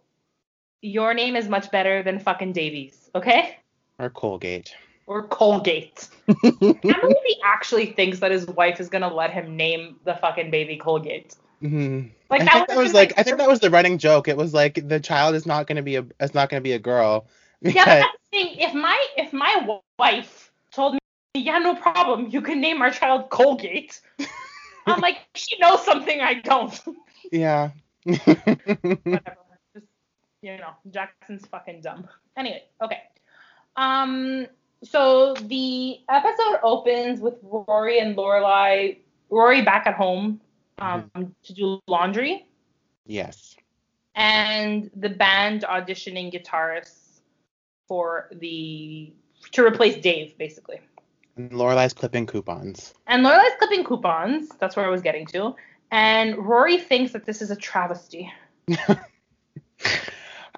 your 0.81 1.13
name 1.13 1.37
is 1.37 1.51
much 1.51 1.71
better 1.71 2.03
than 2.03 2.19
fucking 2.19 2.55
Davies, 2.55 3.11
okay? 3.15 3.59
or 3.99 4.09
Colgate. 4.09 4.75
Or 5.07 5.23
Colgate. 5.29 6.09
I 6.29 6.33
can't 6.51 6.83
believe 6.83 7.17
he 7.27 7.37
actually 7.45 7.87
thinks 7.93 8.21
that 8.21 8.31
his 8.31 8.47
wife 8.47 8.81
is 8.81 8.89
gonna 8.89 9.13
let 9.13 9.31
him 9.33 9.55
name 9.57 9.97
the 10.05 10.15
fucking 10.15 10.51
baby 10.51 10.79
Colgate. 10.79 11.37
Hmm 11.61 12.03
Like 12.31 12.43
I 12.43 12.45
that, 12.45 12.53
think 12.53 12.69
that 12.69 12.77
was 12.77 12.93
like 12.93 13.13
I 13.17 13.23
think 13.23 13.39
that 13.39 13.49
was 13.49 13.61
the 13.61 13.71
running 13.71 13.99
joke. 13.99 14.29
It 14.29 14.37
was 14.37 14.53
like 14.53 14.87
the 14.89 15.01
child 15.01 15.35
is 15.35 15.47
not 15.47 15.67
gonna 15.67 15.83
be 15.83 15.97
a 15.97 16.07
it's 16.21 16.35
not 16.35 16.49
gonna 16.49 16.61
be 16.61 16.73
a 16.73 16.79
girl. 16.79 17.27
Yeah, 17.63 17.85
but 17.85 17.99
that's 18.01 18.19
the 18.31 18.39
thing. 18.39 18.57
If 18.59 18.75
my 18.75 19.07
if 19.17 19.33
my 19.33 19.81
wife 19.99 20.53
told 20.71 20.95
me, 20.95 20.99
yeah, 21.35 21.59
no 21.59 21.75
problem, 21.75 22.29
you 22.29 22.43
can 22.43 22.61
name 22.61 22.83
our 22.83 22.91
child 22.91 23.31
Colgate, 23.31 23.99
I'm 24.87 25.01
like, 25.01 25.19
she 25.35 25.59
knows 25.59 25.85
something 25.85 26.21
I 26.21 26.35
don't. 26.35 26.79
Yeah, 27.33 27.71
Whatever. 28.05 29.37
Just 29.75 29.87
you 30.43 30.57
know, 30.59 30.75
Jackson's 30.91 31.47
fucking 31.47 31.81
dumb. 31.81 32.07
Anyway, 32.37 32.63
okay. 32.83 33.03
Um. 33.77 34.47
So 34.85 35.35
the 35.35 35.99
episode 36.11 36.61
opens 36.63 37.21
with 37.21 37.35
Rory 37.43 37.99
and 37.99 38.15
Lorelai. 38.17 38.99
Rory 39.31 39.63
back 39.63 39.87
at 39.87 39.95
home 39.95 40.41
um, 40.79 41.11
to 41.45 41.53
do 41.53 41.81
laundry, 41.87 42.47
yes. 43.07 43.57
and 44.15 44.91
the 44.97 45.09
band 45.09 45.63
auditioning 45.63 46.33
guitarists 46.33 47.21
for 47.89 48.29
the 48.33 49.13
to 49.53 49.65
replace 49.65 49.97
Dave, 49.97 50.37
basically. 50.39 50.81
And 51.37 51.53
Lorelai's 51.53 51.93
clipping 51.93 52.27
coupons. 52.27 52.95
And 53.07 53.25
Lorelai's 53.25 53.55
clipping 53.59 53.85
coupons. 53.85 54.49
That's 54.59 54.75
where 54.77 54.87
I 54.87 54.89
was 54.89 55.03
getting 55.03 55.27
to. 55.27 55.55
And 55.91 56.37
Rory 56.39 56.79
thinks 56.79 57.13
that 57.13 57.27
this 57.27 57.43
is 57.43 57.51
a 57.51 57.57
travesty. 57.57 58.33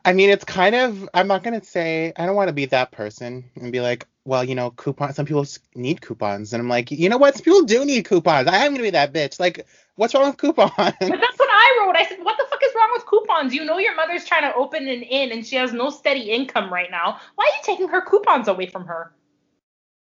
I 0.05 0.13
mean, 0.13 0.31
it's 0.31 0.45
kind 0.45 0.75
of. 0.75 1.09
I'm 1.13 1.27
not 1.27 1.43
gonna 1.43 1.63
say. 1.63 2.13
I 2.17 2.25
don't 2.25 2.37
want 2.37 2.49
to 2.49 2.55
be 2.55 2.67
that 2.67 2.93
person 2.93 3.51
and 3.57 3.73
be 3.73 3.81
like, 3.81 4.07
well, 4.25 4.45
you 4.45 4.55
know, 4.55 4.71
coupons. 4.71 5.17
Some 5.17 5.27
people 5.27 5.45
need 5.75 6.01
coupons, 6.01 6.53
and 6.53 6.63
I'm 6.63 6.69
like, 6.69 6.91
you 6.91 7.09
know 7.09 7.19
what? 7.19 7.35
Some 7.35 7.45
people 7.45 7.63
do 7.65 7.85
need 7.85 8.05
coupons. 8.05 8.49
I 8.49 8.65
am 8.65 8.73
gonna 8.73 8.85
be 8.85 8.91
that 8.91 9.13
bitch. 9.13 9.39
Like, 9.39 9.67
what's 9.99 10.15
wrong 10.15 10.29
with 10.29 10.39
coupons? 10.39 10.73
But 10.77 10.99
that's 10.99 11.39
what 11.39 11.49
I 11.51 11.79
wrote. 11.81 11.97
I 11.97 12.07
said, 12.09 12.19
what 12.23 12.39
the 12.39 12.47
fuck 12.49 12.61
is 12.63 12.73
wrong 12.75 12.91
with 12.93 13.05
coupons? 13.05 13.53
You 13.53 13.65
know 13.65 13.79
your 13.79 13.97
mother's 13.97 14.25
trying 14.25 14.51
to 14.51 14.55
open 14.55 14.89
an 14.89 15.03
inn 15.03 15.33
and 15.33 15.45
she 15.45 15.57
has 15.57 15.73
no 15.73 15.91
steady 15.91 16.31
income 16.31 16.73
right 16.73 16.91
now. 16.91 17.21
Why 17.35 17.45
are 17.45 17.57
you 17.57 17.63
taking 17.65 17.89
her 17.89 18.01
coupons 18.01 18.49
away 18.49 18.67
from 18.67 18.87
her? 18.87 19.13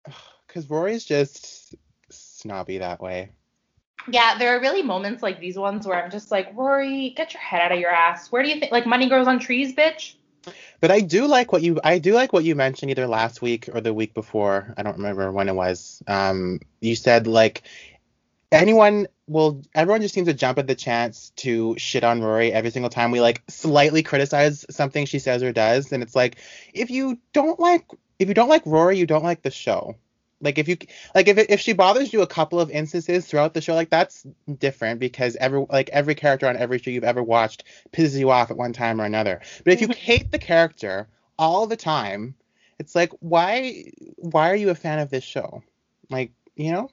Because 0.46 0.70
Rory's 0.70 1.04
just 1.04 1.74
snobby 2.10 2.78
that 2.78 3.00
way. 3.00 3.32
Yeah, 4.08 4.38
there 4.38 4.56
are 4.56 4.60
really 4.60 4.82
moments 4.82 5.20
like 5.20 5.40
these 5.40 5.58
ones 5.58 5.84
where 5.84 6.00
I'm 6.00 6.12
just 6.12 6.30
like, 6.30 6.52
Rory, 6.54 7.12
get 7.16 7.34
your 7.34 7.40
head 7.40 7.60
out 7.60 7.72
of 7.72 7.80
your 7.80 7.90
ass. 7.90 8.30
Where 8.30 8.40
do 8.40 8.48
you 8.50 8.60
think 8.60 8.70
like 8.70 8.86
money 8.86 9.08
grows 9.08 9.26
on 9.26 9.40
trees, 9.40 9.74
bitch? 9.74 10.14
But 10.80 10.92
I 10.92 11.00
do 11.00 11.26
like 11.26 11.50
what 11.50 11.62
you 11.62 11.80
I 11.82 11.98
do 11.98 12.14
like 12.14 12.32
what 12.32 12.44
you 12.44 12.54
mentioned 12.54 12.90
either 12.90 13.08
last 13.08 13.42
week 13.42 13.68
or 13.72 13.80
the 13.80 13.94
week 13.94 14.14
before. 14.14 14.74
I 14.76 14.84
don't 14.84 14.96
remember 14.96 15.32
when 15.32 15.48
it 15.48 15.54
was. 15.54 16.02
Um, 16.06 16.60
you 16.80 16.94
said 16.94 17.26
like 17.26 17.62
anyone 18.54 19.06
will 19.26 19.62
everyone 19.74 20.02
just 20.02 20.14
seems 20.14 20.28
to 20.28 20.34
jump 20.34 20.58
at 20.58 20.66
the 20.66 20.74
chance 20.74 21.30
to 21.36 21.74
shit 21.78 22.04
on 22.04 22.22
Rory 22.22 22.52
every 22.52 22.70
single 22.70 22.90
time 22.90 23.10
we 23.10 23.20
like 23.20 23.42
slightly 23.48 24.02
criticize 24.02 24.64
something 24.70 25.06
she 25.06 25.18
says 25.18 25.42
or 25.42 25.52
does, 25.52 25.92
and 25.92 26.02
it's 26.02 26.14
like 26.14 26.36
if 26.72 26.90
you 26.90 27.18
don't 27.32 27.58
like 27.60 27.86
if 28.18 28.28
you 28.28 28.34
don't 28.34 28.48
like 28.48 28.62
Rory, 28.66 28.98
you 28.98 29.06
don't 29.06 29.24
like 29.24 29.42
the 29.42 29.50
show. 29.50 29.96
Like 30.40 30.58
if 30.58 30.68
you 30.68 30.76
like 31.14 31.28
if 31.28 31.38
if 31.38 31.60
she 31.60 31.72
bothers 31.72 32.12
you 32.12 32.22
a 32.22 32.26
couple 32.26 32.60
of 32.60 32.70
instances 32.70 33.26
throughout 33.26 33.54
the 33.54 33.60
show, 33.60 33.74
like 33.74 33.90
that's 33.90 34.26
different 34.58 35.00
because 35.00 35.36
every 35.36 35.64
like 35.70 35.88
every 35.90 36.14
character 36.14 36.46
on 36.46 36.56
every 36.56 36.78
show 36.78 36.90
you've 36.90 37.04
ever 37.04 37.22
watched 37.22 37.64
pisses 37.92 38.18
you 38.18 38.30
off 38.30 38.50
at 38.50 38.56
one 38.56 38.72
time 38.72 39.00
or 39.00 39.04
another. 39.04 39.40
But 39.64 39.72
if 39.72 39.80
you 39.80 39.88
Mhm. 39.88 39.94
hate 39.94 40.32
the 40.32 40.38
character 40.38 41.08
all 41.38 41.66
the 41.66 41.76
time, 41.76 42.34
it's 42.78 42.94
like 42.94 43.10
why 43.20 43.90
why 44.16 44.50
are 44.50 44.56
you 44.56 44.70
a 44.70 44.74
fan 44.74 44.98
of 44.98 45.10
this 45.10 45.24
show? 45.24 45.62
Like 46.10 46.32
you 46.56 46.72
know. 46.72 46.90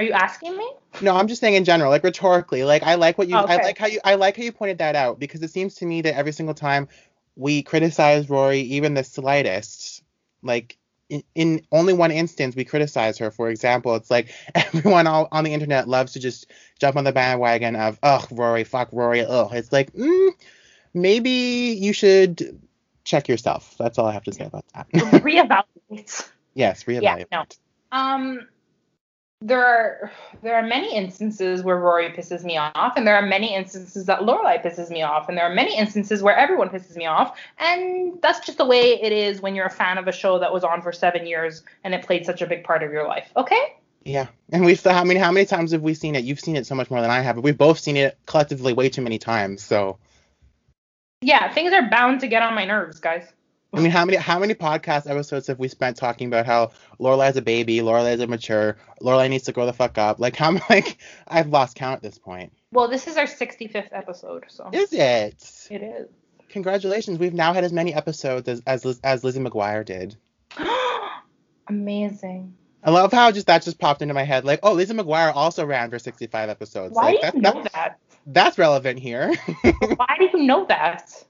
Are 0.00 0.02
you 0.02 0.12
asking 0.12 0.56
me? 0.56 0.66
No, 1.02 1.14
I'm 1.14 1.28
just 1.28 1.42
saying 1.42 1.52
in 1.52 1.64
general, 1.64 1.90
like 1.90 2.02
rhetorically. 2.02 2.64
Like 2.64 2.82
I 2.82 2.94
like 2.94 3.18
what 3.18 3.28
you 3.28 3.36
I 3.36 3.56
like 3.56 3.76
how 3.76 3.86
you 3.86 4.00
I 4.02 4.14
like 4.14 4.34
how 4.34 4.42
you 4.42 4.50
pointed 4.50 4.78
that 4.78 4.96
out 4.96 5.18
because 5.18 5.42
it 5.42 5.50
seems 5.50 5.74
to 5.74 5.84
me 5.84 6.00
that 6.00 6.16
every 6.16 6.32
single 6.32 6.54
time 6.54 6.88
we 7.36 7.62
criticize 7.62 8.30
Rory, 8.30 8.60
even 8.60 8.94
the 8.94 9.04
slightest, 9.04 10.02
like 10.42 10.78
in, 11.10 11.22
in 11.34 11.66
only 11.70 11.92
one 11.92 12.10
instance 12.12 12.56
we 12.56 12.64
criticize 12.64 13.18
her. 13.18 13.30
For 13.30 13.50
example, 13.50 13.94
it's 13.94 14.10
like 14.10 14.32
everyone 14.54 15.06
all, 15.06 15.28
on 15.30 15.44
the 15.44 15.52
internet 15.52 15.86
loves 15.86 16.14
to 16.14 16.18
just 16.18 16.46
jump 16.78 16.96
on 16.96 17.04
the 17.04 17.12
bandwagon 17.12 17.76
of 17.76 17.98
ugh 18.02 18.26
Rory, 18.30 18.64
fuck 18.64 18.88
Rory, 18.92 19.20
ugh. 19.20 19.50
It's 19.52 19.70
like 19.70 19.92
mm, 19.92 20.30
maybe 20.94 21.76
you 21.78 21.92
should 21.92 22.58
check 23.04 23.28
yourself. 23.28 23.74
That's 23.78 23.98
all 23.98 24.06
I 24.06 24.12
have 24.12 24.24
to 24.24 24.32
say 24.32 24.46
about 24.46 24.64
that. 24.72 24.88
Reevaluate. 24.92 26.30
yes, 26.54 26.84
reevaluate. 26.84 27.26
Yeah, 27.30 27.42
no. 27.42 27.44
Um, 27.92 28.48
there 29.42 29.64
are 29.64 30.12
there 30.42 30.54
are 30.54 30.62
many 30.62 30.94
instances 30.94 31.62
where 31.62 31.78
Rory 31.78 32.10
pisses 32.10 32.44
me 32.44 32.58
off, 32.58 32.92
and 32.96 33.06
there 33.06 33.16
are 33.16 33.24
many 33.24 33.54
instances 33.54 34.04
that 34.06 34.20
Lorelai 34.20 34.62
pisses 34.62 34.90
me 34.90 35.02
off, 35.02 35.28
and 35.28 35.38
there 35.38 35.44
are 35.44 35.54
many 35.54 35.76
instances 35.78 36.22
where 36.22 36.36
everyone 36.36 36.68
pisses 36.68 36.96
me 36.96 37.06
off, 37.06 37.38
and 37.58 38.20
that's 38.20 38.40
just 38.40 38.58
the 38.58 38.66
way 38.66 39.00
it 39.00 39.12
is 39.12 39.40
when 39.40 39.54
you're 39.54 39.66
a 39.66 39.70
fan 39.70 39.96
of 39.96 40.08
a 40.08 40.12
show 40.12 40.38
that 40.38 40.52
was 40.52 40.62
on 40.62 40.82
for 40.82 40.92
seven 40.92 41.26
years 41.26 41.62
and 41.84 41.94
it 41.94 42.04
played 42.04 42.26
such 42.26 42.42
a 42.42 42.46
big 42.46 42.64
part 42.64 42.82
of 42.82 42.92
your 42.92 43.06
life. 43.06 43.30
Okay? 43.36 43.76
Yeah, 44.04 44.28
and 44.52 44.64
we've 44.64 44.82
how 44.82 45.04
many 45.04 45.18
how 45.18 45.32
many 45.32 45.46
times 45.46 45.72
have 45.72 45.82
we 45.82 45.94
seen 45.94 46.14
it? 46.16 46.24
You've 46.24 46.40
seen 46.40 46.56
it 46.56 46.66
so 46.66 46.74
much 46.74 46.90
more 46.90 47.00
than 47.00 47.10
I 47.10 47.20
have, 47.20 47.36
but 47.36 47.44
we've 47.44 47.56
both 47.56 47.78
seen 47.78 47.96
it 47.96 48.18
collectively 48.26 48.74
way 48.74 48.90
too 48.90 49.02
many 49.02 49.18
times. 49.18 49.62
So 49.62 49.98
Yeah, 51.22 51.52
things 51.52 51.72
are 51.72 51.88
bound 51.88 52.20
to 52.20 52.28
get 52.28 52.42
on 52.42 52.54
my 52.54 52.66
nerves, 52.66 53.00
guys. 53.00 53.24
I 53.72 53.80
mean, 53.80 53.90
how 53.92 54.04
many 54.04 54.16
how 54.16 54.38
many 54.38 54.54
podcast 54.54 55.08
episodes 55.08 55.46
have 55.46 55.58
we 55.58 55.68
spent 55.68 55.96
talking 55.96 56.26
about 56.26 56.44
how 56.44 56.72
Lorelai's 56.98 57.36
a 57.36 57.42
baby, 57.42 57.78
Lorelai's 57.78 58.20
a 58.20 58.26
mature, 58.26 58.76
Lorelai 59.00 59.30
needs 59.30 59.44
to 59.44 59.52
grow 59.52 59.66
the 59.66 59.72
fuck 59.72 59.96
up? 59.96 60.18
Like 60.18 60.34
how 60.36 60.52
like 60.70 60.98
I've 61.28 61.48
lost 61.48 61.76
count 61.76 61.96
at 61.96 62.02
this 62.02 62.18
point. 62.18 62.52
Well, 62.72 62.88
this 62.88 63.06
is 63.06 63.16
our 63.16 63.24
65th 63.26 63.88
episode, 63.92 64.44
so 64.48 64.70
Is 64.72 64.92
it? 64.92 65.68
it 65.70 65.82
is. 65.82 66.08
Congratulations, 66.48 67.18
we've 67.18 67.34
now 67.34 67.52
had 67.52 67.62
as 67.64 67.72
many 67.72 67.94
episodes 67.94 68.48
as 68.48 68.60
as, 68.66 69.00
as 69.04 69.22
Lizzie 69.22 69.40
McGuire 69.40 69.84
did. 69.84 70.16
Amazing. 71.68 72.54
I 72.82 72.90
love 72.90 73.12
how 73.12 73.30
just 73.30 73.46
that 73.46 73.62
just 73.62 73.78
popped 73.78 74.00
into 74.02 74.14
my 74.14 74.22
head. 74.22 74.44
Like, 74.44 74.60
oh, 74.62 74.72
Lizzie 74.72 74.94
McGuire 74.94 75.32
also 75.34 75.64
ran 75.66 75.90
for 75.90 75.98
65 75.98 76.48
episodes. 76.48 76.94
Why 76.94 77.12
like, 77.12 77.20
do 77.20 77.26
you 77.38 77.42
that- 77.42 77.54
know 77.54 77.62
that? 77.74 77.98
That's 78.26 78.58
relevant 78.58 78.98
here. 78.98 79.34
Why 79.62 80.16
do 80.18 80.28
you 80.32 80.44
know 80.44 80.64
that? 80.66 81.24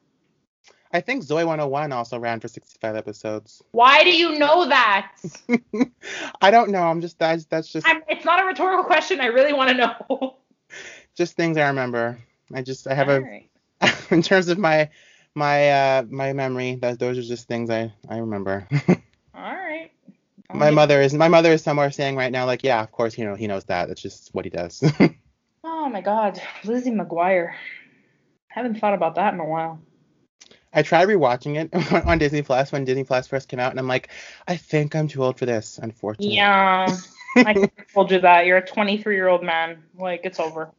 I 0.92 1.00
think 1.00 1.24
Zoey 1.24 1.46
101 1.46 1.92
also 1.92 2.18
ran 2.18 2.40
for 2.40 2.48
65 2.48 2.96
episodes. 2.96 3.62
Why 3.70 4.02
do 4.02 4.10
you 4.10 4.38
know 4.38 4.68
that? 4.68 5.12
I 6.42 6.50
don't 6.50 6.70
know. 6.70 6.82
I'm 6.82 7.00
just 7.00 7.18
that's 7.18 7.44
that's 7.44 7.68
just 7.68 7.86
I'm, 7.86 8.02
it's 8.08 8.24
not 8.24 8.42
a 8.42 8.46
rhetorical 8.46 8.84
question. 8.84 9.20
I 9.20 9.26
really 9.26 9.52
want 9.52 9.70
to 9.70 9.76
know. 9.76 10.36
just 11.14 11.36
things 11.36 11.56
I 11.56 11.68
remember. 11.68 12.18
I 12.52 12.62
just 12.62 12.88
I 12.88 12.94
have 12.94 13.08
a 13.08 13.16
Alright. 13.16 13.50
in 14.10 14.22
terms 14.22 14.48
of 14.48 14.58
my 14.58 14.90
my 15.34 15.70
uh 15.70 16.02
my 16.08 16.32
memory. 16.32 16.74
That 16.76 16.98
those 16.98 17.18
are 17.18 17.22
just 17.22 17.46
things 17.46 17.70
I 17.70 17.92
I 18.08 18.18
remember. 18.18 18.66
All 19.34 19.54
right. 19.54 19.92
my 20.52 20.72
mother 20.72 21.00
is 21.00 21.14
my 21.14 21.28
mother 21.28 21.52
is 21.52 21.62
somewhere 21.62 21.92
saying 21.92 22.16
right 22.16 22.32
now 22.32 22.46
like 22.46 22.64
yeah 22.64 22.82
of 22.82 22.90
course 22.90 23.16
you 23.16 23.24
know 23.24 23.36
he 23.36 23.46
knows 23.46 23.64
that. 23.66 23.86
That's 23.86 24.02
just 24.02 24.34
what 24.34 24.44
he 24.44 24.50
does. 24.50 24.82
Oh 25.62 25.88
my 25.88 26.00
God, 26.00 26.40
Lizzie 26.64 26.90
McGuire. 26.90 27.52
I 27.52 27.54
Haven't 28.48 28.80
thought 28.80 28.94
about 28.94 29.14
that 29.16 29.34
in 29.34 29.40
a 29.40 29.44
while. 29.44 29.80
I 30.72 30.82
tried 30.82 31.08
rewatching 31.08 31.56
it 31.56 32.04
on 32.06 32.18
Disney 32.18 32.42
Plus 32.42 32.72
when 32.72 32.84
Disney 32.84 33.04
Plus 33.04 33.26
first 33.26 33.48
came 33.48 33.60
out, 33.60 33.70
and 33.70 33.80
I'm 33.80 33.88
like, 33.88 34.08
I 34.46 34.56
think 34.56 34.94
I'm 34.94 35.08
too 35.08 35.24
old 35.24 35.38
for 35.38 35.46
this. 35.46 35.78
Unfortunately. 35.82 36.36
Yeah, 36.36 36.96
I 37.36 37.70
told 37.92 38.10
you 38.10 38.20
that. 38.20 38.46
You're 38.46 38.58
a 38.58 38.66
23 38.66 39.14
year 39.14 39.28
old 39.28 39.42
man. 39.42 39.82
Like 39.98 40.20
it's 40.24 40.38
over. 40.38 40.70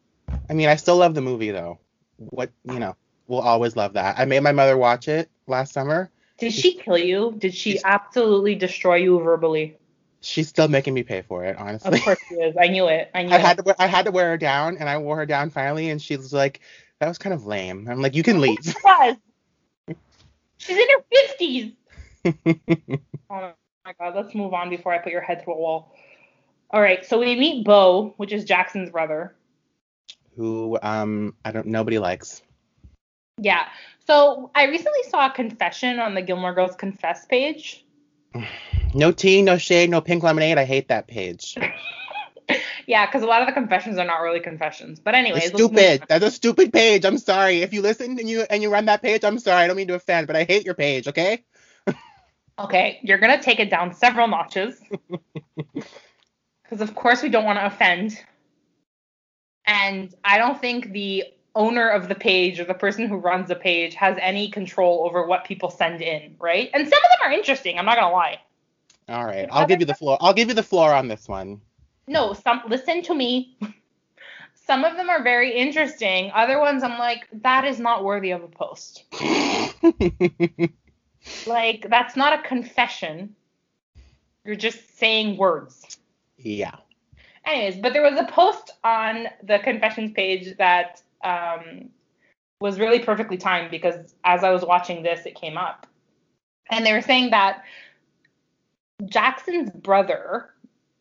I 0.50 0.54
mean, 0.54 0.70
I 0.70 0.76
still 0.76 0.98
love 0.98 1.14
the 1.14 1.22
movie 1.22 1.52
though. 1.52 1.80
What 2.18 2.52
you 2.64 2.80
know, 2.80 2.96
we'll 3.28 3.42
always 3.42 3.76
love 3.76 3.94
that. 3.94 4.18
I 4.18 4.26
made 4.26 4.42
my 4.42 4.52
mother 4.52 4.78
watch 4.78 5.08
it 5.08 5.30
last 5.48 5.74
summer. 5.74 6.10
Did 6.38 6.54
she 6.54 6.74
kill 6.74 6.98
you? 6.98 7.36
Did 7.38 7.54
she 7.54 7.80
absolutely 7.84 8.56
destroy 8.56 8.96
you 8.96 9.20
verbally? 9.20 9.78
She's 10.22 10.48
still 10.48 10.68
making 10.68 10.94
me 10.94 11.04
pay 11.04 11.22
for 11.22 11.44
it, 11.46 11.58
honestly. 11.58 11.98
Of 11.98 12.04
course 12.04 12.20
she 12.28 12.36
is. 12.36 12.56
I 12.60 12.68
knew 12.68 12.88
it. 12.88 13.10
I 13.14 13.24
knew 13.24 13.34
I 13.34 13.38
it. 13.38 13.42
had 13.42 13.58
to 13.58 13.76
I 13.78 13.88
had 13.88 14.06
to 14.06 14.12
wear 14.12 14.30
her 14.30 14.38
down, 14.38 14.78
and 14.78 14.88
I 14.88 14.98
wore 14.98 15.18
her 15.18 15.26
down 15.26 15.50
finally, 15.50 15.90
and 15.90 16.02
she 16.02 16.16
was 16.16 16.32
like, 16.32 16.62
"That 17.00 17.08
was 17.08 17.18
kind 17.18 17.34
of 17.34 17.46
lame." 17.46 17.88
I'm 17.90 18.02
like, 18.02 18.16
"You 18.16 18.24
can 18.24 18.40
leave." 18.40 18.76
Was. 18.84 19.18
She's 20.62 20.78
in 20.78 20.88
her 20.90 21.04
50s. 22.34 23.00
Oh 23.34 23.54
my 23.86 23.94
god, 23.98 24.16
let's 24.16 24.36
move 24.36 24.54
on 24.54 24.70
before 24.70 24.94
I 24.94 25.00
put 25.00 25.12
your 25.12 25.22
head 25.22 25.44
through 25.44 25.56
a 25.56 25.58
wall. 25.58 25.96
All 26.70 26.82
right, 26.82 27.04
so 27.04 27.18
we 27.18 27.36
meet 27.36 27.66
Beau, 27.66 28.14
which 28.18 28.32
is 28.32 28.44
Jackson's 28.44 28.92
brother. 28.92 29.34
Who 30.36 30.78
um 30.84 31.34
I 31.44 31.52
don't 31.52 31.66
nobody 31.68 31.98
likes. 31.98 32.44
Yeah. 33.40 33.70
So 34.06 34.52
I 34.54 34.66
recently 34.66 35.02
saw 35.10 35.28
a 35.28 35.32
confession 35.32 36.00
on 36.00 36.14
the 36.14 36.22
Gilmore 36.22 36.54
Girls 36.54 36.76
Confess 36.76 37.26
page. 37.26 37.86
No 38.94 39.14
tea, 39.14 39.42
no 39.42 39.58
shade, 39.58 39.90
no 39.90 40.02
pink 40.02 40.22
lemonade. 40.22 40.58
I 40.58 40.66
hate 40.66 40.90
that 40.90 41.08
page. 41.08 41.58
yeah, 42.88 43.06
because 43.06 43.24
a 43.24 43.26
lot 43.26 43.42
of 43.42 43.48
the 43.48 43.54
confessions 43.54 43.98
are 43.98 44.06
not 44.06 44.22
really 44.22 44.40
confessions. 44.40 45.00
But 45.00 45.16
anyways, 45.16 45.46
It's 45.46 45.54
stupid. 45.54 46.04
That's 46.08 46.24
a 46.24 46.32
stupid 46.32 46.74
page. 46.74 47.06
I'm 47.06 47.18
sorry. 47.18 47.62
If 47.62 47.74
you 47.74 47.82
listen 47.82 48.20
and 48.20 48.30
you 48.30 48.46
and 48.50 48.62
you 48.62 48.72
run 48.72 48.86
that 48.86 49.02
page, 49.02 49.24
I'm 49.24 49.40
sorry. 49.40 49.64
I 49.64 49.68
don't 49.68 49.76
mean 49.76 49.88
to 49.88 49.96
offend, 49.96 50.28
but 50.28 50.36
I 50.36 50.44
hate 50.44 50.66
your 50.66 50.76
page. 50.76 51.08
Okay. 51.08 51.44
Okay, 52.60 53.00
you're 53.02 53.18
gonna 53.18 53.42
take 53.42 53.60
it 53.60 53.70
down 53.70 53.94
several 53.94 54.28
notches. 54.28 54.80
Because 56.64 56.88
of 56.88 56.96
course 56.96 57.22
we 57.22 57.28
don't 57.28 57.44
want 57.44 57.60
to 57.60 57.66
offend. 57.66 58.18
And 59.66 60.16
I 60.24 60.38
don't 60.38 60.58
think 60.62 60.94
the 60.94 61.26
owner 61.54 61.90
of 61.90 62.08
the 62.08 62.16
page 62.16 62.62
or 62.62 62.64
the 62.64 62.74
person 62.74 63.10
who 63.10 63.18
runs 63.18 63.50
the 63.50 63.56
page 63.56 63.94
has 63.96 64.18
any 64.22 64.50
control 64.50 65.06
over 65.06 65.26
what 65.26 65.44
people 65.44 65.70
send 65.70 66.02
in, 66.02 66.38
right? 66.40 66.70
And 66.74 66.88
some 66.88 66.98
of 66.98 67.20
them 67.20 67.30
are 67.30 67.34
interesting, 67.34 67.78
I'm 67.78 67.86
not 67.86 67.98
gonna 67.98 68.14
lie. 68.14 68.40
All 69.10 69.26
right. 69.26 69.50
I'll 69.52 69.68
give 69.68 69.82
you 69.82 69.86
the 69.86 69.96
floor. 69.96 70.18
I'll 70.22 70.34
give 70.34 70.48
you 70.48 70.54
the 70.54 70.64
floor 70.64 70.94
on 70.94 71.10
this 71.10 71.28
one. 71.28 71.60
No, 72.12 72.34
some 72.34 72.62
listen 72.68 73.02
to 73.04 73.16
me. 73.16 73.58
Some 74.54 74.84
of 74.84 74.98
them 74.98 75.10
are 75.10 75.24
very 75.24 75.56
interesting. 75.56 76.30
Other 76.36 76.60
ones, 76.60 76.84
I'm 76.84 77.00
like, 77.00 77.26
that 77.42 77.64
is 77.64 77.80
not 77.80 78.04
worthy 78.04 78.32
of 78.32 78.44
a 78.44 78.50
post. 78.50 79.06
like, 81.48 81.88
that's 81.90 82.18
not 82.18 82.38
a 82.38 82.44
confession. 82.44 83.34
You're 84.44 84.56
just 84.56 84.98
saying 84.98 85.38
words. 85.38 85.98
yeah. 86.38 86.76
Anyways, 87.46 87.78
but 87.78 87.94
there 87.94 88.04
was 88.04 88.20
a 88.20 88.26
post 88.26 88.72
on 88.84 89.28
the 89.42 89.60
confessions 89.60 90.12
page 90.12 90.56
that 90.58 91.02
um, 91.24 91.90
was 92.60 92.78
really 92.78 93.00
perfectly 93.00 93.38
timed 93.38 93.72
because 93.72 94.14
as 94.26 94.44
I 94.44 94.52
was 94.52 94.64
watching 94.64 95.02
this, 95.02 95.26
it 95.26 95.36
came 95.36 95.58
up. 95.58 95.88
And 96.70 96.86
they 96.86 96.94
were 96.94 97.02
saying 97.02 97.32
that 97.32 97.64
Jackson's 99.06 99.72
brother, 99.72 100.50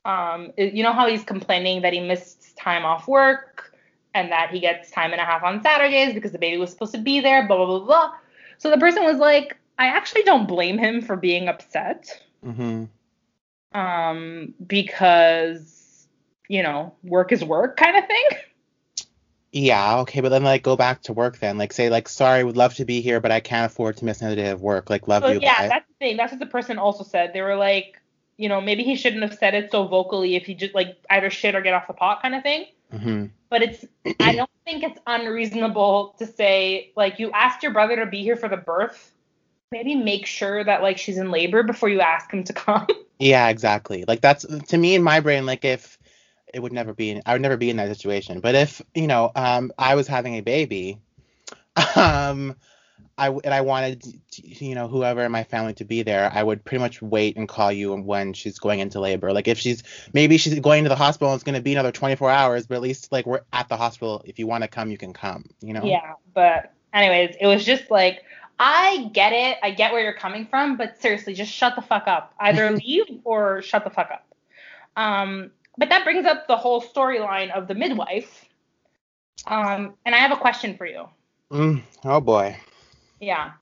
um, 0.04 0.52
you 0.56 0.82
know 0.82 0.92
how 0.92 1.08
he's 1.08 1.24
complaining 1.24 1.82
that 1.82 1.92
he 1.92 2.00
missed 2.00 2.56
time 2.56 2.84
off 2.84 3.06
work 3.08 3.74
and 4.14 4.32
that 4.32 4.50
he 4.50 4.60
gets 4.60 4.90
time 4.90 5.12
and 5.12 5.20
a 5.20 5.24
half 5.24 5.42
on 5.42 5.62
Saturdays 5.62 6.14
because 6.14 6.32
the 6.32 6.38
baby 6.38 6.58
was 6.58 6.70
supposed 6.70 6.94
to 6.94 7.00
be 7.00 7.20
there, 7.20 7.46
blah, 7.46 7.56
blah, 7.56 7.66
blah, 7.66 7.86
blah. 7.86 8.12
So 8.58 8.70
the 8.70 8.78
person 8.78 9.04
was 9.04 9.18
like, 9.18 9.56
I 9.78 9.86
actually 9.86 10.22
don't 10.22 10.46
blame 10.48 10.78
him 10.78 11.00
for 11.02 11.16
being 11.16 11.48
upset 11.48 12.20
Mm-hmm. 12.44 12.84
um, 13.78 14.54
because, 14.66 16.06
you 16.48 16.62
know, 16.62 16.94
work 17.02 17.32
is 17.32 17.44
work 17.44 17.76
kind 17.76 17.96
of 17.96 18.06
thing. 18.06 18.24
Yeah, 19.52 19.98
okay, 20.00 20.20
but 20.20 20.28
then 20.28 20.44
like 20.44 20.62
go 20.62 20.76
back 20.76 21.02
to 21.02 21.12
work 21.12 21.38
then. 21.38 21.58
Like 21.58 21.72
say 21.72 21.90
like 21.90 22.08
sorry, 22.08 22.44
would 22.44 22.56
love 22.56 22.74
to 22.74 22.84
be 22.84 23.00
here, 23.00 23.20
but 23.20 23.32
I 23.32 23.40
can't 23.40 23.70
afford 23.70 23.96
to 23.96 24.04
miss 24.04 24.20
another 24.20 24.36
day 24.36 24.50
of 24.50 24.62
work. 24.62 24.88
Like 24.90 25.08
love 25.08 25.24
So 25.24 25.28
you. 25.28 25.40
yeah, 25.40 25.66
that's 25.68 25.88
the 25.88 25.94
thing. 25.98 26.16
That's 26.16 26.32
what 26.32 26.38
the 26.38 26.46
person 26.46 26.78
also 26.78 27.02
said. 27.02 27.32
They 27.32 27.42
were 27.42 27.56
like, 27.56 27.99
you 28.40 28.48
know, 28.48 28.61
maybe 28.61 28.83
he 28.83 28.96
shouldn't 28.96 29.22
have 29.22 29.35
said 29.35 29.55
it 29.55 29.70
so 29.70 29.87
vocally 29.87 30.35
if 30.35 30.46
he 30.46 30.55
just 30.55 30.74
like 30.74 30.96
either 31.11 31.29
shit 31.29 31.55
or 31.55 31.61
get 31.61 31.74
off 31.74 31.87
the 31.87 31.92
pot 31.92 32.22
kind 32.22 32.35
of 32.35 32.42
thing. 32.42 32.64
hmm 32.90 33.26
But 33.50 33.62
it's 33.62 33.85
I 34.18 34.33
don't 34.33 34.50
think 34.64 34.83
it's 34.83 34.98
unreasonable 35.07 36.14
to 36.18 36.26
say 36.26 36.90
like 36.96 37.18
you 37.18 37.31
asked 37.33 37.62
your 37.62 37.72
brother 37.72 37.96
to 37.96 38.07
be 38.07 38.22
here 38.22 38.37
for 38.37 38.48
the 38.48 38.57
birth. 38.57 39.12
Maybe 39.70 39.94
make 39.94 40.24
sure 40.24 40.64
that 40.64 40.81
like 40.81 40.96
she's 40.96 41.18
in 41.18 41.31
labor 41.31 41.62
before 41.62 41.90
you 41.90 42.00
ask 42.00 42.33
him 42.33 42.42
to 42.44 42.53
come. 42.53 42.87
Yeah, 43.22 43.50
exactly. 43.50 44.07
Like 44.09 44.22
that's 44.22 44.46
to 44.46 44.79
me 44.79 44.94
in 44.94 45.03
my 45.03 45.20
brain. 45.20 45.44
Like 45.44 45.62
if 45.62 45.98
it 46.55 46.62
would 46.62 46.72
never 46.72 46.94
be, 46.94 47.11
in, 47.11 47.22
I 47.26 47.35
would 47.35 47.42
never 47.42 47.59
be 47.59 47.68
in 47.68 47.76
that 47.76 47.94
situation. 47.94 48.40
But 48.40 48.55
if 48.55 48.81
you 48.94 49.07
know, 49.07 49.31
um, 49.37 49.72
I 49.76 49.94
was 49.94 50.07
having 50.07 50.37
a 50.37 50.40
baby, 50.40 50.98
um, 51.96 52.57
I 53.18 53.28
and 53.28 53.52
I 53.52 53.60
wanted 53.60 54.02
to, 54.02 54.64
you 54.64 54.74
know 54.74 54.88
whoever 54.88 55.22
in 55.22 55.32
my 55.32 55.44
family 55.44 55.74
to 55.74 55.84
be 55.84 56.02
there, 56.02 56.30
I 56.32 56.42
would 56.42 56.64
pretty 56.64 56.80
much 56.80 57.02
wait 57.02 57.36
and 57.36 57.48
call 57.48 57.70
you 57.70 57.94
when 57.94 58.32
she's 58.32 58.58
going 58.58 58.80
into 58.80 59.00
labor. 59.00 59.32
Like 59.32 59.48
if 59.48 59.58
she's 59.58 59.82
maybe 60.12 60.38
she's 60.38 60.58
going 60.60 60.84
to 60.84 60.88
the 60.88 60.96
hospital 60.96 61.28
and 61.28 61.36
it's 61.36 61.44
going 61.44 61.54
to 61.54 61.60
be 61.60 61.72
another 61.72 61.92
24 61.92 62.30
hours, 62.30 62.66
but 62.66 62.76
at 62.76 62.80
least 62.80 63.12
like 63.12 63.26
we're 63.26 63.42
at 63.52 63.68
the 63.68 63.76
hospital. 63.76 64.22
If 64.24 64.38
you 64.38 64.46
want 64.46 64.64
to 64.64 64.68
come, 64.68 64.90
you 64.90 64.98
can 64.98 65.12
come. 65.12 65.44
You 65.60 65.74
know. 65.74 65.84
Yeah, 65.84 66.14
but 66.34 66.72
anyways, 66.92 67.36
it 67.40 67.46
was 67.46 67.64
just 67.64 67.90
like 67.90 68.24
I 68.58 69.08
get 69.12 69.32
it. 69.32 69.58
I 69.62 69.70
get 69.70 69.92
where 69.92 70.02
you're 70.02 70.12
coming 70.12 70.46
from, 70.46 70.76
but 70.76 71.00
seriously, 71.00 71.34
just 71.34 71.52
shut 71.52 71.76
the 71.76 71.82
fuck 71.82 72.06
up. 72.06 72.34
Either 72.40 72.70
leave 72.84 73.20
or 73.24 73.62
shut 73.62 73.84
the 73.84 73.90
fuck 73.90 74.10
up. 74.10 74.26
Um, 74.96 75.50
but 75.78 75.88
that 75.88 76.04
brings 76.04 76.26
up 76.26 76.46
the 76.46 76.56
whole 76.56 76.82
storyline 76.82 77.50
of 77.50 77.68
the 77.68 77.74
midwife. 77.74 78.44
Um, 79.46 79.94
and 80.04 80.14
I 80.14 80.18
have 80.18 80.32
a 80.32 80.36
question 80.36 80.76
for 80.76 80.86
you. 80.86 81.08
Mm, 81.50 81.82
oh 82.04 82.20
boy. 82.20 82.56
Yeah. 83.20 83.52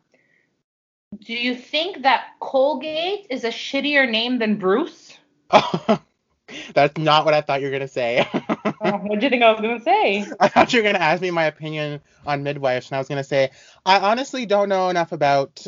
Do 1.18 1.32
you 1.34 1.54
think 1.54 2.02
that 2.02 2.26
Colgate 2.40 3.26
is 3.30 3.44
a 3.44 3.48
shittier 3.48 4.08
name 4.08 4.38
than 4.38 4.56
Bruce? 4.56 5.16
That's 6.74 6.96
not 6.96 7.24
what 7.24 7.34
I 7.34 7.40
thought 7.40 7.60
you 7.60 7.66
were 7.66 7.72
gonna 7.72 7.88
say. 7.88 8.26
Oh, 8.32 8.72
what 9.02 9.20
do 9.20 9.26
you 9.26 9.30
think 9.30 9.42
I 9.42 9.52
was 9.52 9.60
gonna 9.60 9.80
say? 9.82 10.26
I 10.40 10.48
thought 10.48 10.72
you 10.72 10.80
were 10.80 10.84
gonna 10.84 11.04
ask 11.04 11.20
me 11.20 11.30
my 11.30 11.44
opinion 11.44 12.00
on 12.26 12.42
midwives, 12.42 12.88
and 12.90 12.96
I 12.96 12.98
was 12.98 13.08
gonna 13.08 13.24
say 13.24 13.50
I 13.84 13.98
honestly 13.98 14.46
don't 14.46 14.68
know 14.68 14.88
enough 14.88 15.12
about 15.12 15.66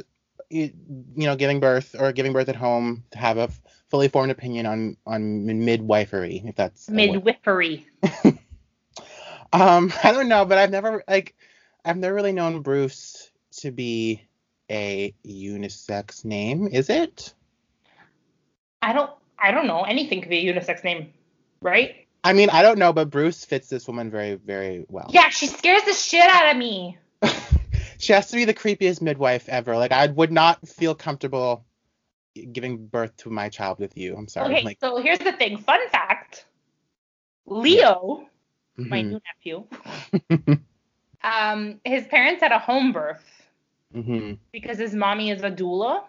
you 0.48 0.70
you 1.16 1.26
know 1.26 1.36
giving 1.36 1.60
birth 1.60 1.94
or 1.98 2.12
giving 2.12 2.32
birth 2.32 2.48
at 2.48 2.56
home 2.56 3.04
to 3.10 3.18
have 3.18 3.36
a 3.36 3.42
f- 3.42 3.60
fully 3.88 4.08
formed 4.08 4.30
opinion 4.30 4.66
on 4.66 4.96
on 5.06 5.46
midwifery, 5.64 6.42
if 6.46 6.54
that's. 6.54 6.88
Midwifery. 6.88 7.86
Um, 9.52 9.92
I 10.04 10.12
don't 10.12 10.28
know, 10.28 10.44
but 10.44 10.58
I've 10.58 10.70
never 10.70 11.02
like 11.08 11.34
I've 11.84 11.96
never 11.96 12.14
really 12.14 12.32
known 12.32 12.62
Bruce 12.62 13.29
to 13.58 13.70
be 13.70 14.22
a 14.70 15.14
unisex 15.26 16.24
name. 16.24 16.68
Is 16.68 16.90
it? 16.90 17.34
I 18.82 18.92
don't. 18.92 19.10
I 19.38 19.50
don't 19.52 19.66
know. 19.66 19.82
Anything 19.82 20.20
could 20.20 20.30
be 20.30 20.48
a 20.48 20.52
unisex 20.54 20.84
name, 20.84 21.12
right? 21.62 22.06
I 22.24 22.32
mean, 22.32 22.50
I 22.50 22.62
don't 22.62 22.78
know, 22.78 22.92
but 22.92 23.10
Bruce 23.10 23.44
fits 23.44 23.68
this 23.68 23.86
woman 23.86 24.10
very, 24.10 24.34
very 24.34 24.84
well. 24.88 25.10
Yeah, 25.10 25.28
she 25.30 25.46
scares 25.46 25.82
the 25.84 25.94
shit 25.94 26.28
out 26.28 26.50
of 26.50 26.56
me. 26.56 26.98
she 27.98 28.12
has 28.12 28.28
to 28.30 28.36
be 28.36 28.44
the 28.44 28.54
creepiest 28.54 29.00
midwife 29.00 29.48
ever. 29.48 29.76
Like 29.76 29.92
I 29.92 30.06
would 30.06 30.32
not 30.32 30.66
feel 30.68 30.94
comfortable 30.94 31.64
giving 32.52 32.86
birth 32.86 33.16
to 33.18 33.30
my 33.30 33.48
child 33.48 33.78
with 33.80 33.96
you. 33.96 34.16
I'm 34.16 34.28
sorry. 34.28 34.56
Okay, 34.56 34.62
Like, 34.62 34.78
so 34.80 34.98
here's 35.00 35.18
the 35.18 35.32
thing. 35.32 35.58
Fun 35.58 35.80
fact: 35.90 36.46
Leo, 37.46 38.28
my 38.84 39.02
mhm, 39.02 39.10
new 39.10 39.20
nephew, 39.34 39.66
um, 41.22 41.80
his 41.84 42.06
parents 42.06 42.42
had 42.42 42.52
a 42.52 42.58
home 42.58 42.92
birth 42.92 43.39
mhm. 43.94 44.38
because 44.52 44.78
his 44.78 44.94
mommy 44.94 45.30
is 45.30 45.42
a 45.42 45.50
doula. 45.50 46.04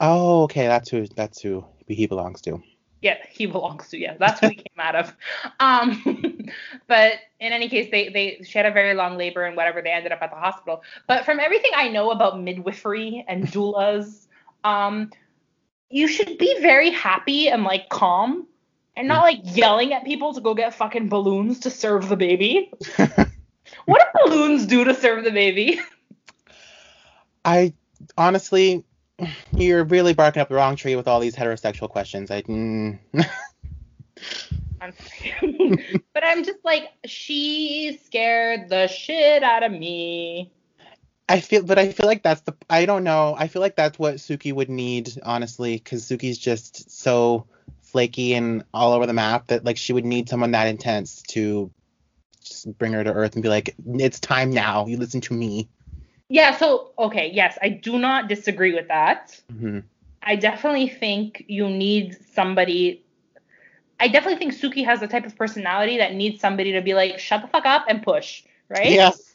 Oh, 0.00 0.44
okay, 0.44 0.66
that's 0.66 0.88
who 0.90 1.06
that's 1.06 1.40
who 1.40 1.64
he 1.86 2.06
belongs 2.06 2.40
to. 2.42 2.62
Yeah, 3.02 3.16
he 3.30 3.46
belongs 3.46 3.88
to. 3.88 3.98
Yeah, 3.98 4.16
that's 4.18 4.40
who 4.40 4.48
he 4.48 4.54
came 4.56 4.78
out 4.78 4.94
of. 4.94 5.14
Um, 5.58 6.48
but 6.86 7.12
in 7.38 7.52
any 7.52 7.68
case, 7.68 7.90
they 7.90 8.08
they 8.08 8.42
she 8.44 8.58
had 8.58 8.66
a 8.66 8.70
very 8.70 8.94
long 8.94 9.16
labor 9.16 9.44
and 9.44 9.56
whatever. 9.56 9.82
They 9.82 9.90
ended 9.90 10.12
up 10.12 10.22
at 10.22 10.30
the 10.30 10.36
hospital. 10.36 10.82
But 11.06 11.24
from 11.24 11.40
everything 11.40 11.72
I 11.74 11.88
know 11.88 12.10
about 12.10 12.40
midwifery 12.40 13.24
and 13.28 13.46
doulas, 13.46 14.26
um, 14.64 15.10
you 15.90 16.08
should 16.08 16.38
be 16.38 16.60
very 16.60 16.90
happy 16.90 17.48
and 17.48 17.64
like 17.64 17.88
calm, 17.88 18.46
and 18.96 19.08
not 19.08 19.22
like 19.22 19.40
yelling 19.44 19.92
at 19.92 20.04
people 20.04 20.34
to 20.34 20.40
go 20.40 20.54
get 20.54 20.74
fucking 20.74 21.08
balloons 21.08 21.60
to 21.60 21.70
serve 21.70 22.08
the 22.08 22.16
baby. 22.16 22.72
What 23.86 24.00
do 24.00 24.30
balloons 24.30 24.66
do 24.66 24.84
to 24.84 24.94
serve 24.94 25.24
the 25.24 25.30
baby? 25.30 25.80
I 27.44 27.74
honestly, 28.16 28.84
you're 29.52 29.84
really 29.84 30.14
barking 30.14 30.42
up 30.42 30.48
the 30.48 30.54
wrong 30.54 30.76
tree 30.76 30.96
with 30.96 31.08
all 31.08 31.20
these 31.20 31.36
heterosexual 31.36 31.88
questions. 31.88 32.30
I 32.30 32.42
mm, 32.42 32.98
I'm 34.80 34.92
but 36.14 36.24
I'm 36.24 36.44
just 36.44 36.64
like, 36.64 36.90
she 37.04 38.00
scared 38.04 38.68
the 38.68 38.86
shit 38.86 39.42
out 39.42 39.62
of 39.62 39.72
me. 39.72 40.52
I 41.28 41.40
feel, 41.40 41.62
but 41.62 41.78
I 41.78 41.92
feel 41.92 42.06
like 42.06 42.22
that's 42.22 42.40
the. 42.40 42.56
I 42.68 42.86
don't 42.86 43.04
know. 43.04 43.36
I 43.38 43.46
feel 43.46 43.62
like 43.62 43.76
that's 43.76 43.98
what 43.98 44.16
Suki 44.16 44.52
would 44.52 44.68
need, 44.68 45.10
honestly, 45.22 45.76
because 45.76 46.04
Suki's 46.04 46.38
just 46.38 46.90
so 46.90 47.46
flaky 47.82 48.34
and 48.34 48.64
all 48.74 48.92
over 48.92 49.06
the 49.06 49.12
map 49.12 49.48
that 49.48 49.64
like 49.64 49.76
she 49.76 49.92
would 49.92 50.04
need 50.04 50.28
someone 50.28 50.52
that 50.52 50.66
intense 50.66 51.22
to 51.22 51.70
just 52.42 52.76
bring 52.78 52.92
her 52.94 53.04
to 53.04 53.12
earth 53.12 53.34
and 53.34 53.42
be 53.42 53.48
like, 53.48 53.74
it's 53.94 54.18
time 54.18 54.50
now. 54.50 54.86
You 54.86 54.96
listen 54.96 55.20
to 55.22 55.34
me. 55.34 55.68
Yeah, 56.30 56.56
so 56.56 56.92
okay, 56.96 57.30
yes, 57.34 57.58
I 57.60 57.68
do 57.68 57.98
not 57.98 58.28
disagree 58.28 58.72
with 58.72 58.88
that. 58.88 59.38
hmm 59.50 59.80
I 60.22 60.36
definitely 60.36 60.88
think 60.88 61.44
you 61.48 61.68
need 61.68 62.16
somebody 62.34 63.02
I 63.98 64.08
definitely 64.08 64.38
think 64.38 64.54
Suki 64.54 64.84
has 64.84 65.00
the 65.00 65.08
type 65.08 65.26
of 65.26 65.36
personality 65.36 65.98
that 65.98 66.14
needs 66.14 66.40
somebody 66.40 66.72
to 66.72 66.80
be 66.80 66.94
like, 66.94 67.18
shut 67.18 67.42
the 67.42 67.48
fuck 67.48 67.66
up 67.66 67.84
and 67.88 68.02
push, 68.02 68.42
right? 68.68 68.90
Yes. 68.90 69.34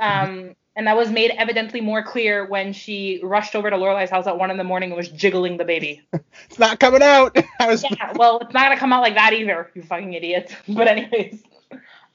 Um 0.00 0.56
and 0.74 0.86
that 0.86 0.96
was 0.96 1.10
made 1.10 1.30
evidently 1.30 1.80
more 1.80 2.02
clear 2.02 2.46
when 2.46 2.72
she 2.72 3.20
rushed 3.22 3.54
over 3.54 3.70
to 3.70 3.76
Lorelai's 3.76 4.10
house 4.10 4.26
at 4.26 4.38
one 4.38 4.50
in 4.50 4.58
the 4.58 4.64
morning 4.64 4.90
and 4.90 4.96
was 4.96 5.08
jiggling 5.08 5.56
the 5.56 5.64
baby. 5.64 6.02
It's 6.48 6.58
not 6.58 6.78
coming 6.78 7.02
out. 7.02 7.36
I 7.60 7.66
was. 7.66 7.82
yeah, 7.82 8.12
well, 8.14 8.38
it's 8.40 8.52
not 8.54 8.64
gonna 8.68 8.76
come 8.78 8.92
out 8.92 9.02
like 9.02 9.14
that 9.14 9.32
either, 9.32 9.70
you 9.74 9.82
fucking 9.82 10.12
idiot. 10.14 10.54
But 10.68 10.88
anyways, 10.88 11.42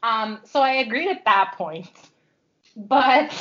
um, 0.04 0.40
so 0.46 0.62
I 0.62 0.74
agreed 0.86 1.10
at 1.10 1.26
that 1.26 1.56
point, 1.58 1.90
but 2.76 3.32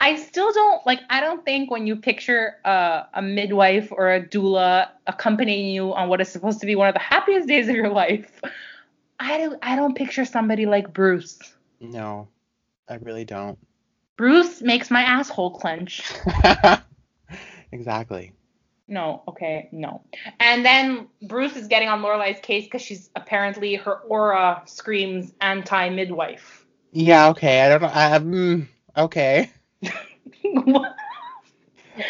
I 0.00 0.16
still 0.16 0.52
don't 0.52 0.84
like. 0.86 1.00
I 1.08 1.20
don't 1.20 1.44
think 1.44 1.70
when 1.70 1.86
you 1.86 1.96
picture 1.96 2.56
a, 2.64 3.04
a 3.14 3.22
midwife 3.22 3.90
or 3.90 4.14
a 4.14 4.20
doula 4.20 4.88
accompanying 5.06 5.74
you 5.74 5.94
on 5.94 6.08
what 6.08 6.20
is 6.20 6.28
supposed 6.28 6.60
to 6.60 6.66
be 6.66 6.74
one 6.74 6.88
of 6.88 6.94
the 6.94 7.00
happiest 7.00 7.48
days 7.48 7.68
of 7.68 7.74
your 7.74 7.88
life, 7.90 8.40
I 9.18 9.38
don't. 9.38 9.58
I 9.62 9.76
don't 9.76 9.96
picture 9.96 10.24
somebody 10.24 10.66
like 10.66 10.92
Bruce. 10.92 11.38
No, 11.80 12.28
I 12.88 12.96
really 12.96 13.24
don't. 13.24 13.58
Bruce 14.16 14.62
makes 14.62 14.90
my 14.90 15.02
asshole 15.02 15.52
clench. 15.52 16.02
exactly. 17.72 18.32
No, 18.86 19.22
okay, 19.26 19.68
no. 19.72 20.02
And 20.40 20.64
then 20.64 21.08
Bruce 21.22 21.56
is 21.56 21.68
getting 21.68 21.88
on 21.88 22.02
Lorelai's 22.02 22.40
case 22.40 22.64
because 22.64 22.82
she's 22.82 23.08
apparently 23.16 23.76
her 23.76 23.94
aura 24.00 24.62
screams 24.66 25.32
anti 25.40 25.88
midwife. 25.88 26.66
Yeah. 26.92 27.28
Okay. 27.28 27.62
I 27.62 27.68
don't 27.70 27.82
know. 27.82 27.90
I, 27.92 28.18
mm, 28.18 28.66
okay. 28.96 29.50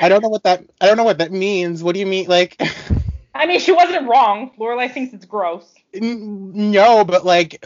I 0.01 0.09
don't 0.09 0.23
know 0.23 0.29
what 0.29 0.45
that. 0.45 0.65
I 0.81 0.87
don't 0.87 0.97
know 0.97 1.05
what 1.05 1.19
that 1.19 1.33
means. 1.33 1.83
What 1.83 1.95
do 1.95 2.01
you 2.01 2.07
mean? 2.07 2.27
Like. 2.27 2.61
I 3.37 3.47
mean, 3.47 3.59
she 3.59 3.73
wasn't 3.73 4.09
wrong. 4.09 4.53
Lorelai 4.59 4.93
thinks 4.93 5.13
it's 5.13 5.25
gross. 5.25 5.75
No, 5.93 7.05
but 7.05 7.25
like, 7.25 7.65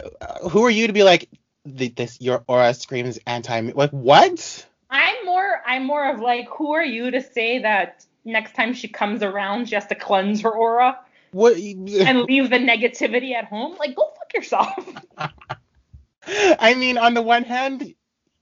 who 0.49 0.65
are 0.65 0.69
you 0.69 0.87
to 0.87 0.93
be 0.93 1.03
like, 1.03 1.29
this 1.63 2.19
your 2.19 2.43
aura 2.47 2.73
screams 2.73 3.19
anti? 3.27 3.61
Like 3.73 3.91
what? 3.91 4.65
I'm 4.89 5.25
more 5.25 5.61
I'm 5.65 5.85
more 5.85 6.11
of 6.11 6.19
like, 6.19 6.49
who 6.49 6.73
are 6.73 6.83
you 6.83 7.11
to 7.11 7.21
say 7.21 7.59
that 7.59 8.05
next 8.25 8.55
time 8.55 8.73
she 8.73 8.87
comes 8.87 9.23
around 9.23 9.69
she 9.69 9.75
has 9.75 9.87
to 9.87 9.95
cleanse 9.95 10.41
her 10.41 10.51
aura 10.51 10.99
What? 11.31 11.55
and 11.57 12.21
leave 12.23 12.49
the 12.49 12.57
negativity 12.57 13.33
at 13.33 13.45
home? 13.45 13.77
Like, 13.77 13.95
go 13.95 14.11
fuck 14.17 14.33
yourself. 14.33 14.89
I 16.59 16.73
mean, 16.73 16.97
on 16.97 17.13
the 17.13 17.21
one 17.21 17.43
hand, 17.43 17.93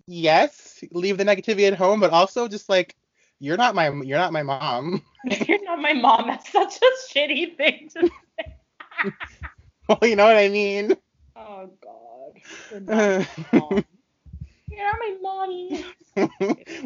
yes, 0.07 0.83
leave 0.91 1.17
the 1.17 1.25
negativity 1.25 1.67
at 1.67 1.77
home, 1.77 1.99
but 1.99 2.11
also 2.11 2.47
just 2.47 2.69
like, 2.69 2.95
you're 3.39 3.57
not 3.57 3.75
my 3.75 3.89
you're 3.89 4.17
not 4.17 4.33
my 4.33 4.43
mom. 4.43 5.03
You're 5.47 5.63
not 5.63 5.81
my 5.81 5.93
mom. 5.93 6.27
That's 6.27 6.49
such 6.51 6.77
a 6.77 7.13
shitty 7.13 7.57
thing 7.57 7.89
to 7.95 8.09
say. 8.39 8.55
well, 9.89 9.99
you 10.03 10.15
know 10.15 10.25
what 10.25 10.37
I 10.37 10.47
mean. 10.47 10.95
Oh 11.35 11.69
God. 11.83 12.41
You're 12.71 12.79
not 12.79 13.27
my 13.51 13.59
mom. 13.59 13.85
You're 14.69 14.85
not 14.85 14.95
my 14.99 15.17
mommy. 15.21 15.85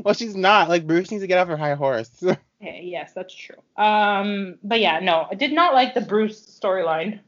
well, 0.04 0.14
she's 0.14 0.36
not. 0.36 0.70
Like 0.70 0.88
Bruce 0.88 1.12
needs 1.12 1.24
to 1.24 1.28
get 1.28 1.38
off 1.38 1.50
her 1.50 1.58
high 1.58 1.76
horse. 1.76 2.24
Okay, 2.24 2.82
yes, 2.84 3.12
that's 3.14 3.34
true. 3.34 3.58
Um, 3.78 4.58
but 4.64 4.80
yeah, 4.80 5.00
no, 5.00 5.28
I 5.30 5.36
did 5.36 5.52
not 5.52 5.74
like 5.74 5.94
the 5.94 6.02
Bruce 6.02 6.60
storyline. 6.62 7.20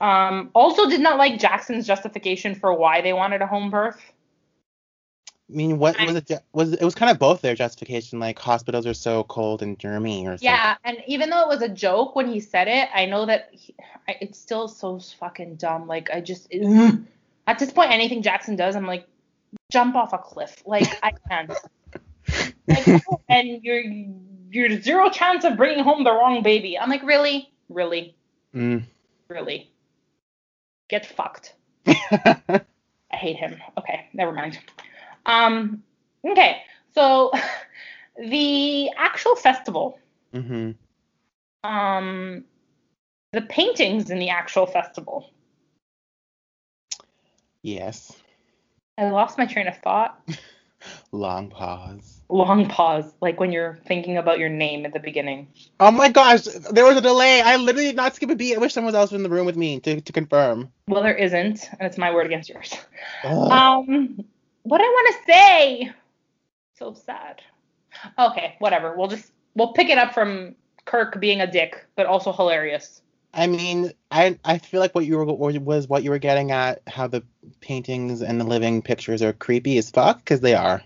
Um, 0.00 0.50
also 0.54 0.88
did 0.88 1.00
not 1.00 1.18
like 1.18 1.38
Jackson's 1.38 1.86
justification 1.86 2.54
for 2.54 2.74
why 2.74 3.00
they 3.00 3.12
wanted 3.12 3.42
a 3.42 3.46
home 3.46 3.70
birth. 3.70 4.11
I 5.52 5.54
mean, 5.54 5.78
what 5.78 5.98
was 6.00 6.16
it? 6.16 6.30
Was 6.52 6.72
it 6.72 6.82
was 6.82 6.94
kind 6.94 7.10
of 7.10 7.18
both 7.18 7.42
their 7.42 7.54
justification, 7.54 8.18
like 8.18 8.38
hospitals 8.38 8.86
are 8.86 8.94
so 8.94 9.24
cold 9.24 9.62
and 9.62 9.78
germy, 9.78 10.22
or 10.22 10.38
something. 10.38 10.46
Yeah, 10.46 10.76
and 10.84 10.98
even 11.06 11.28
though 11.28 11.42
it 11.42 11.48
was 11.48 11.60
a 11.60 11.68
joke 11.68 12.16
when 12.16 12.26
he 12.26 12.40
said 12.40 12.68
it, 12.68 12.88
I 12.94 13.04
know 13.04 13.26
that 13.26 13.50
he, 13.52 13.74
I, 14.08 14.16
it's 14.22 14.38
still 14.38 14.66
so 14.66 14.98
fucking 14.98 15.56
dumb. 15.56 15.86
Like 15.86 16.10
I 16.10 16.22
just 16.22 16.50
at 17.46 17.58
this 17.58 17.70
point, 17.70 17.90
anything 17.90 18.22
Jackson 18.22 18.56
does, 18.56 18.76
I'm 18.76 18.86
like, 18.86 19.06
jump 19.70 19.94
off 19.94 20.14
a 20.14 20.18
cliff. 20.18 20.62
Like 20.64 20.88
I 21.02 21.12
can't. 21.28 21.50
like, 22.68 23.02
oh, 23.10 23.20
and 23.28 23.62
you're 23.62 23.82
you're 24.50 24.80
zero 24.80 25.10
chance 25.10 25.44
of 25.44 25.56
bringing 25.58 25.84
home 25.84 26.04
the 26.04 26.12
wrong 26.12 26.42
baby. 26.42 26.78
I'm 26.78 26.88
like, 26.88 27.02
really, 27.02 27.52
really, 27.68 28.14
Mm. 28.54 28.84
really. 29.28 29.70
Get 30.88 31.06
fucked. 31.06 31.54
I 31.86 32.60
hate 33.10 33.36
him. 33.36 33.56
Okay, 33.78 34.08
never 34.12 34.32
mind. 34.32 34.58
Um, 35.26 35.82
okay, 36.24 36.62
so 36.94 37.32
the 38.18 38.90
actual 38.96 39.36
festival, 39.36 39.98
hmm 40.32 40.72
um, 41.64 42.44
the 43.32 43.42
paintings 43.42 44.10
in 44.10 44.18
the 44.18 44.30
actual 44.30 44.66
festival. 44.66 45.30
Yes. 47.62 48.12
I 48.98 49.08
lost 49.10 49.38
my 49.38 49.46
train 49.46 49.68
of 49.68 49.78
thought. 49.78 50.20
Long 51.12 51.48
pause. 51.48 52.20
Long 52.28 52.68
pause, 52.68 53.14
like 53.20 53.38
when 53.38 53.52
you're 53.52 53.78
thinking 53.86 54.16
about 54.16 54.38
your 54.38 54.48
name 54.48 54.84
at 54.84 54.92
the 54.92 54.98
beginning. 54.98 55.46
Oh 55.78 55.92
my 55.92 56.08
gosh, 56.08 56.42
there 56.42 56.84
was 56.84 56.96
a 56.96 57.00
delay. 57.00 57.40
I 57.40 57.56
literally 57.56 57.86
did 57.88 57.96
not 57.96 58.16
skip 58.16 58.30
a 58.30 58.34
beat. 58.34 58.56
I 58.56 58.58
wish 58.58 58.72
someone 58.72 58.94
else 58.94 59.12
was 59.12 59.18
in 59.18 59.22
the 59.22 59.30
room 59.30 59.46
with 59.46 59.56
me 59.56 59.78
to, 59.80 60.00
to 60.00 60.12
confirm. 60.12 60.72
Well, 60.88 61.02
there 61.02 61.14
isn't, 61.14 61.68
and 61.70 61.82
it's 61.82 61.98
my 61.98 62.12
word 62.12 62.26
against 62.26 62.48
yours. 62.48 62.74
Ugh. 63.24 63.52
Um, 63.52 64.24
what 64.62 64.80
I 64.80 64.84
want 64.84 65.16
to 65.16 65.32
say. 65.32 65.92
So 66.78 66.94
sad. 66.94 67.42
Okay, 68.18 68.56
whatever. 68.58 68.96
We'll 68.96 69.08
just 69.08 69.30
we'll 69.54 69.72
pick 69.72 69.88
it 69.88 69.98
up 69.98 70.14
from 70.14 70.54
Kirk 70.84 71.20
being 71.20 71.40
a 71.40 71.50
dick, 71.50 71.86
but 71.96 72.06
also 72.06 72.32
hilarious. 72.32 73.02
I 73.34 73.46
mean, 73.46 73.92
I 74.10 74.38
I 74.44 74.58
feel 74.58 74.80
like 74.80 74.94
what 74.94 75.06
you 75.06 75.16
were 75.16 75.24
was 75.24 75.88
what 75.88 76.02
you 76.02 76.10
were 76.10 76.18
getting 76.18 76.50
at, 76.50 76.82
how 76.86 77.06
the 77.06 77.22
paintings 77.60 78.22
and 78.22 78.40
the 78.40 78.44
living 78.44 78.82
pictures 78.82 79.22
are 79.22 79.32
creepy 79.32 79.78
as 79.78 79.90
fuck, 79.90 80.18
because 80.18 80.40
they 80.40 80.54
are. 80.54 80.82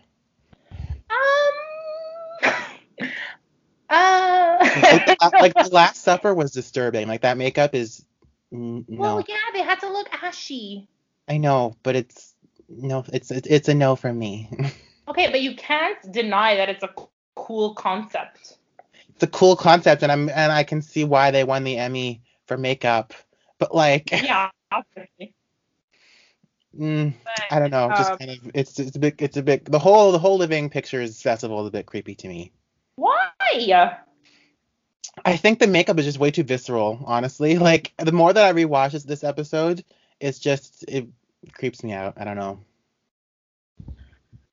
Um. 1.10 3.08
uh. 3.90 4.58
Like, 4.82 5.32
like 5.40 5.54
the 5.54 5.70
Last 5.72 6.02
Supper 6.02 6.34
was 6.34 6.52
disturbing. 6.52 7.08
Like 7.08 7.22
that 7.22 7.36
makeup 7.36 7.74
is 7.74 8.04
n- 8.52 8.84
well, 8.88 9.24
yeah, 9.26 9.36
they 9.52 9.62
had 9.62 9.80
to 9.80 9.88
look 9.88 10.08
ashy. 10.22 10.88
I 11.28 11.38
know, 11.38 11.76
but 11.82 11.96
it's 11.96 12.35
no, 12.68 13.04
it's 13.12 13.30
it's, 13.30 13.46
it's 13.46 13.68
a 13.68 13.74
no 13.74 13.96
from 13.96 14.18
me. 14.18 14.50
Okay, 15.08 15.30
but 15.30 15.40
you 15.40 15.54
can't 15.54 16.12
deny 16.12 16.56
that 16.56 16.68
it's 16.68 16.82
a 16.82 16.90
cool 17.36 17.74
concept. 17.74 18.58
it's 19.14 19.22
a 19.22 19.26
cool 19.28 19.54
concept, 19.54 20.02
and 20.02 20.10
I'm 20.10 20.28
and 20.28 20.50
I 20.52 20.64
can 20.64 20.82
see 20.82 21.04
why 21.04 21.30
they 21.30 21.44
won 21.44 21.62
the 21.64 21.76
Emmy 21.78 22.22
for 22.46 22.56
makeup, 22.56 23.14
but 23.58 23.74
like, 23.74 24.10
Yeah, 24.10 24.50
obviously. 24.72 25.32
mm, 26.76 27.14
But, 27.24 27.44
I 27.50 27.58
don't 27.60 27.70
know, 27.70 27.92
just 27.92 28.10
um, 28.12 28.18
kind 28.18 28.30
of 28.32 28.50
it's 28.54 28.78
it's 28.80 28.96
a 28.96 28.98
bit 28.98 29.14
it's 29.22 29.36
a 29.36 29.42
bit 29.42 29.64
the 29.64 29.78
whole 29.78 30.10
the 30.12 30.18
whole 30.18 30.38
living 30.38 30.70
pictures 30.70 31.22
festival 31.22 31.60
is 31.62 31.68
a 31.68 31.70
bit 31.70 31.86
creepy 31.86 32.14
to 32.16 32.28
me. 32.28 32.52
why? 32.96 33.30
I 35.24 35.36
think 35.36 35.58
the 35.58 35.66
makeup 35.66 35.98
is 35.98 36.04
just 36.04 36.18
way 36.18 36.30
too 36.30 36.42
visceral, 36.42 37.02
honestly. 37.06 37.58
Like 37.58 37.92
the 37.98 38.12
more 38.12 38.32
that 38.32 38.44
I 38.44 38.52
rewatch 38.52 38.92
this, 38.92 39.04
this 39.04 39.24
episode, 39.24 39.84
it's 40.20 40.38
just 40.38 40.84
it 40.88 41.06
creeps 41.54 41.82
me 41.82 41.92
out. 41.92 42.14
I 42.16 42.24
don't 42.24 42.36
know. 42.36 42.60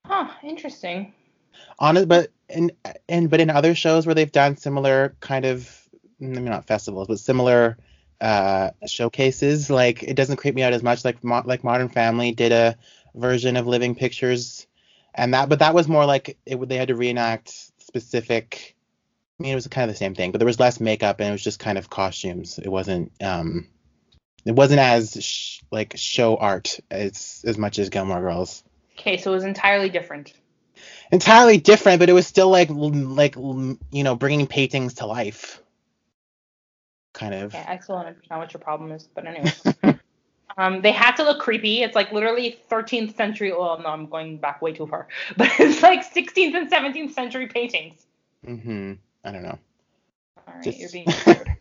Huh? 0.06 0.30
Interesting. 0.44 1.14
Honest, 1.80 2.08
but 2.08 2.32
in 2.50 2.72
and 3.08 3.30
but 3.30 3.40
in 3.40 3.50
other 3.50 3.76
shows 3.76 4.06
where 4.06 4.16
they've 4.16 4.32
done 4.32 4.58
similar 4.58 5.16
kind 5.20 5.46
of 5.46 5.88
maybe 6.20 6.50
not 6.50 6.68
festivals, 6.68 7.08
but 7.08 7.20
similar 7.20 7.78
uh 8.22 8.72
showcases, 8.88 9.70
like 9.70 10.04
it 10.04 10.16
doesn't 10.16 10.38
creep 10.38 10.56
me 10.56 10.64
out 10.64 10.74
as 10.74 10.84
much. 10.84 11.06
Like 11.06 11.24
Mo- 11.24 11.44
like 11.46 11.64
Modern 11.64 11.90
Family 11.90 12.32
did 12.32 12.52
a 12.52 12.78
version 13.16 13.58
of 13.58 13.68
Living 13.68 13.96
Pictures, 13.96 14.68
and 15.16 15.34
that 15.34 15.50
but 15.50 15.60
that 15.60 15.74
was 15.74 15.88
more 15.88 16.06
like 16.06 16.38
it 16.46 16.70
they 16.70 16.78
had 16.78 16.90
to 16.90 16.96
reenact 16.96 17.50
specific. 17.80 18.76
I 19.40 19.44
mean, 19.44 19.52
it 19.52 19.56
was 19.56 19.68
kind 19.68 19.90
of 19.90 19.96
the 19.96 19.98
same 19.98 20.16
thing, 20.16 20.32
but 20.32 20.38
there 20.40 20.46
was 20.46 20.60
less 20.60 20.80
makeup 20.80 21.20
and 21.20 21.30
it 21.30 21.32
was 21.32 21.44
just 21.44 21.60
kind 21.60 21.78
of 21.78 21.90
costumes. 21.90 22.60
It 22.60 22.70
wasn't 22.70 23.12
um, 23.22 23.68
it 24.46 24.54
wasn't 24.54 24.80
as 24.80 25.18
sh- 25.24 25.62
like 25.72 25.94
show 25.98 26.38
art 26.38 26.80
as 26.92 27.44
as 27.48 27.58
much 27.58 27.80
as 27.80 27.90
Gilmore 27.90 28.22
Girls. 28.22 28.64
Okay, 28.98 29.18
so 29.18 29.32
it 29.32 29.36
was 29.36 29.44
entirely 29.44 29.90
different. 29.90 30.34
Entirely 31.12 31.58
different, 31.58 32.00
but 32.00 32.10
it 32.10 32.14
was 32.14 32.28
still 32.28 32.50
like 32.50 32.70
like 32.72 33.36
you 33.36 34.04
know 34.04 34.16
bringing 34.16 34.48
paintings 34.48 34.96
to 34.96 35.06
life. 35.06 35.62
Kind 37.14 37.34
of. 37.36 37.54
Okay, 37.54 37.64
I 37.68 37.78
still 37.78 37.96
don't 37.98 38.08
understand 38.08 38.42
what 38.42 38.54
your 38.54 38.62
problem 38.62 38.92
is, 38.92 39.08
but 39.14 39.26
anyway. 39.28 39.52
Um, 40.56 40.82
they 40.84 40.92
had 40.92 41.14
to 41.16 41.24
look 41.24 41.40
creepy. 41.40 41.82
It's 41.82 41.96
like 41.96 42.12
literally 42.12 42.60
13th 42.70 43.16
century. 43.16 43.52
Well, 43.52 43.80
no, 43.80 43.90
I'm 43.90 44.06
going 44.06 44.38
back 44.38 44.62
way 44.62 44.72
too 44.72 44.86
far. 44.86 45.08
But 45.36 45.50
it's 45.60 45.82
like 45.82 46.02
16th 46.14 46.54
and 46.54 46.70
17th 46.72 47.12
century 47.14 47.48
paintings. 47.48 48.06
mhm. 48.46 49.00
I 49.24 49.32
don't 49.32 49.42
know. 49.42 49.58
All 50.48 50.54
right, 50.54 50.64
Just- 50.64 50.78
you're 50.78 50.92
being 50.92 51.08
weird. 51.26 51.53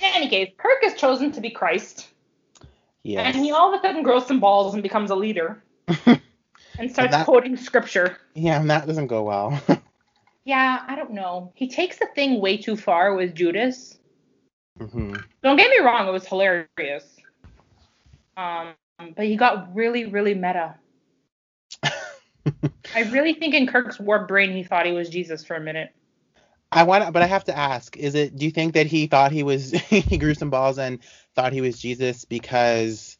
In 0.00 0.10
any 0.14 0.28
case, 0.28 0.52
Kirk 0.56 0.82
is 0.84 0.94
chosen 0.94 1.32
to 1.32 1.40
be 1.40 1.50
Christ, 1.50 2.08
Yes. 3.02 3.34
and 3.34 3.44
he 3.44 3.50
all 3.52 3.72
of 3.74 3.78
a 3.78 3.82
sudden 3.82 4.02
grows 4.02 4.26
some 4.26 4.38
balls 4.40 4.74
and 4.74 4.82
becomes 4.82 5.10
a 5.10 5.14
leader 5.16 5.62
and 6.06 6.90
starts 6.90 7.12
that- 7.12 7.24
quoting 7.24 7.56
scripture. 7.56 8.16
yeah, 8.34 8.60
and 8.60 8.70
that 8.70 8.86
doesn't 8.86 9.06
go 9.08 9.22
well. 9.22 9.60
Yeah, 10.44 10.82
I 10.88 10.96
don't 10.96 11.10
know. 11.10 11.52
He 11.56 11.68
takes 11.68 11.98
the 11.98 12.06
thing 12.14 12.40
way 12.40 12.56
too 12.56 12.74
far 12.74 13.14
with 13.14 13.34
Judas. 13.34 13.98
mhm. 14.78 15.22
Don't 15.42 15.56
get 15.58 15.68
me 15.68 15.80
wrong, 15.84 16.08
it 16.08 16.10
was 16.10 16.26
hilarious. 16.26 17.04
Um, 18.38 18.68
but 19.14 19.26
he 19.26 19.36
got 19.36 19.74
really, 19.74 20.06
really 20.06 20.32
meta. 20.32 20.76
I 21.84 23.02
really 23.10 23.34
think 23.34 23.52
in 23.54 23.66
Kirk's 23.66 24.00
warped 24.00 24.28
brain 24.28 24.52
he 24.52 24.62
thought 24.64 24.86
he 24.86 24.92
was 24.92 25.10
Jesus 25.10 25.44
for 25.44 25.54
a 25.54 25.60
minute. 25.60 25.92
I 26.70 26.82
want, 26.82 27.12
but 27.12 27.22
I 27.22 27.26
have 27.26 27.44
to 27.44 27.56
ask: 27.56 27.96
Is 27.96 28.14
it? 28.14 28.36
Do 28.36 28.44
you 28.44 28.50
think 28.50 28.74
that 28.74 28.86
he 28.86 29.06
thought 29.06 29.32
he 29.32 29.42
was 29.42 29.70
he 29.90 30.18
grew 30.18 30.34
some 30.34 30.50
balls 30.50 30.78
and 30.78 30.98
thought 31.34 31.52
he 31.52 31.60
was 31.60 31.78
Jesus 31.78 32.24
because 32.24 33.16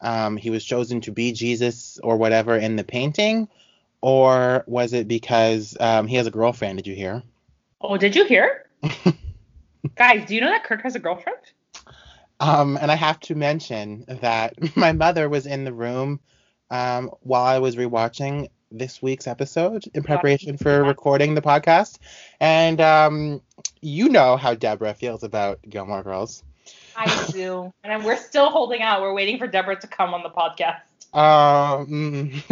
um, 0.00 0.36
he 0.36 0.50
was 0.50 0.64
chosen 0.64 1.00
to 1.02 1.12
be 1.12 1.32
Jesus 1.32 1.98
or 2.02 2.16
whatever 2.16 2.56
in 2.56 2.76
the 2.76 2.84
painting, 2.84 3.48
or 4.00 4.64
was 4.66 4.92
it 4.92 5.08
because 5.08 5.76
um, 5.80 6.06
he 6.06 6.16
has 6.16 6.26
a 6.26 6.30
girlfriend? 6.30 6.78
Did 6.78 6.86
you 6.86 6.94
hear? 6.94 7.22
Oh, 7.80 7.96
did 7.96 8.14
you 8.14 8.26
hear? 8.26 8.66
Guys, 9.94 10.26
do 10.26 10.34
you 10.34 10.40
know 10.40 10.50
that 10.50 10.64
Kirk 10.64 10.82
has 10.82 10.94
a 10.94 10.98
girlfriend? 10.98 11.38
Um, 12.38 12.78
and 12.80 12.90
I 12.90 12.94
have 12.94 13.20
to 13.20 13.34
mention 13.34 14.04
that 14.08 14.54
my 14.76 14.92
mother 14.92 15.28
was 15.28 15.46
in 15.46 15.64
the 15.64 15.72
room 15.72 16.20
um, 16.70 17.10
while 17.20 17.44
I 17.44 17.58
was 17.58 17.76
rewatching 17.76 18.48
this 18.70 19.02
week's 19.02 19.26
episode 19.26 19.84
in 19.94 20.02
preparation 20.02 20.56
for 20.56 20.84
recording 20.84 21.34
the 21.34 21.42
podcast. 21.42 21.98
And 22.40 22.80
um, 22.80 23.42
you 23.80 24.08
know 24.08 24.36
how 24.36 24.54
Deborah 24.54 24.94
feels 24.94 25.22
about 25.22 25.60
Gilmore 25.68 26.02
Girls. 26.02 26.42
I 26.96 27.26
do. 27.32 27.72
And 27.84 28.04
we're 28.04 28.16
still 28.16 28.50
holding 28.50 28.82
out. 28.82 29.00
We're 29.00 29.14
waiting 29.14 29.38
for 29.38 29.46
Deborah 29.46 29.80
to 29.80 29.86
come 29.86 30.14
on 30.14 30.22
the 30.22 30.30
podcast. 30.30 30.82
Um, 31.12 32.42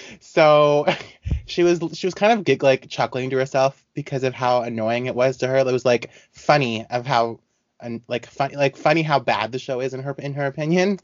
so 0.20 0.86
she 1.46 1.62
was 1.62 1.80
she 1.94 2.06
was 2.06 2.14
kind 2.14 2.32
of 2.32 2.44
gig 2.44 2.62
like 2.62 2.88
chuckling 2.88 3.30
to 3.30 3.36
herself 3.38 3.82
because 3.94 4.22
of 4.22 4.34
how 4.34 4.62
annoying 4.62 5.06
it 5.06 5.14
was 5.14 5.38
to 5.38 5.48
her. 5.48 5.58
It 5.58 5.66
was 5.66 5.84
like 5.84 6.10
funny 6.32 6.84
of 6.90 7.06
how 7.06 7.40
and 7.80 8.02
like 8.08 8.26
funny 8.26 8.56
like 8.56 8.76
funny 8.76 9.02
how 9.02 9.18
bad 9.18 9.52
the 9.52 9.58
show 9.58 9.80
is 9.80 9.94
in 9.94 10.02
her 10.02 10.14
in 10.18 10.34
her 10.34 10.46
opinion. 10.46 11.00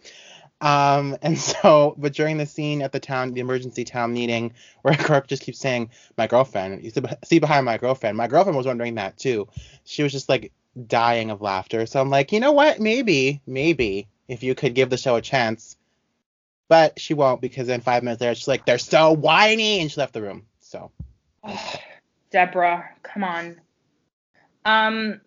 Um, 0.60 1.16
and 1.22 1.38
so, 1.38 1.94
but 1.98 2.12
during 2.14 2.38
the 2.38 2.46
scene 2.46 2.82
at 2.82 2.92
the 2.92 3.00
town, 3.00 3.32
the 3.32 3.40
emergency 3.40 3.84
town 3.84 4.12
meeting, 4.12 4.54
where 4.82 4.94
Kirk 4.94 5.26
just 5.26 5.42
keeps 5.42 5.58
saying, 5.58 5.90
"My 6.16 6.26
girlfriend," 6.26 6.84
you 6.84 6.92
see 7.24 7.38
behind 7.38 7.66
my 7.66 7.78
girlfriend. 7.78 8.16
My 8.16 8.28
girlfriend 8.28 8.56
was 8.56 8.66
wondering 8.66 8.96
that 8.96 9.18
too. 9.18 9.48
She 9.84 10.02
was 10.02 10.12
just 10.12 10.28
like 10.28 10.52
dying 10.86 11.30
of 11.30 11.40
laughter. 11.40 11.86
So 11.86 12.00
I'm 12.00 12.10
like, 12.10 12.32
you 12.32 12.40
know 12.40 12.52
what? 12.52 12.80
Maybe, 12.80 13.40
maybe 13.46 14.08
if 14.28 14.42
you 14.42 14.54
could 14.54 14.74
give 14.74 14.90
the 14.90 14.96
show 14.96 15.16
a 15.16 15.22
chance. 15.22 15.76
But 16.68 16.98
she 16.98 17.14
won't 17.14 17.40
because 17.40 17.68
then 17.68 17.80
five 17.80 18.02
minutes 18.02 18.20
later 18.20 18.34
she's 18.34 18.48
like, 18.48 18.66
they're 18.66 18.78
so 18.78 19.12
whiny, 19.12 19.80
and 19.80 19.90
she 19.90 20.00
left 20.00 20.12
the 20.12 20.22
room. 20.22 20.46
So. 20.60 20.90
Deborah, 22.30 22.90
come 23.02 23.22
on. 23.22 23.60
Um. 24.64 25.20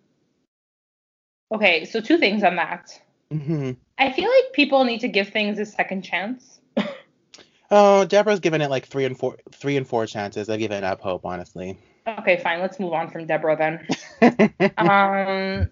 Okay, 1.52 1.86
so 1.86 2.00
two 2.00 2.18
things 2.18 2.44
on 2.44 2.56
that. 2.56 3.00
Mm-hmm. 3.32 3.72
I 4.00 4.10
feel 4.10 4.30
like 4.30 4.54
people 4.54 4.82
need 4.84 5.00
to 5.00 5.08
give 5.08 5.28
things 5.28 5.58
a 5.58 5.66
second 5.66 6.02
chance. 6.02 6.60
oh, 7.70 8.06
Deborah's 8.06 8.40
given 8.40 8.62
it 8.62 8.70
like 8.70 8.86
three 8.86 9.04
and 9.04 9.16
four, 9.16 9.36
three 9.52 9.76
and 9.76 9.86
four 9.86 10.06
chances. 10.06 10.48
I've 10.48 10.58
given 10.58 10.82
up 10.82 11.02
hope, 11.02 11.26
honestly. 11.26 11.78
Okay, 12.08 12.38
fine. 12.38 12.60
Let's 12.60 12.80
move 12.80 12.94
on 12.94 13.10
from 13.10 13.26
Deborah 13.26 13.58
then. 13.58 13.86
um, 14.78 15.70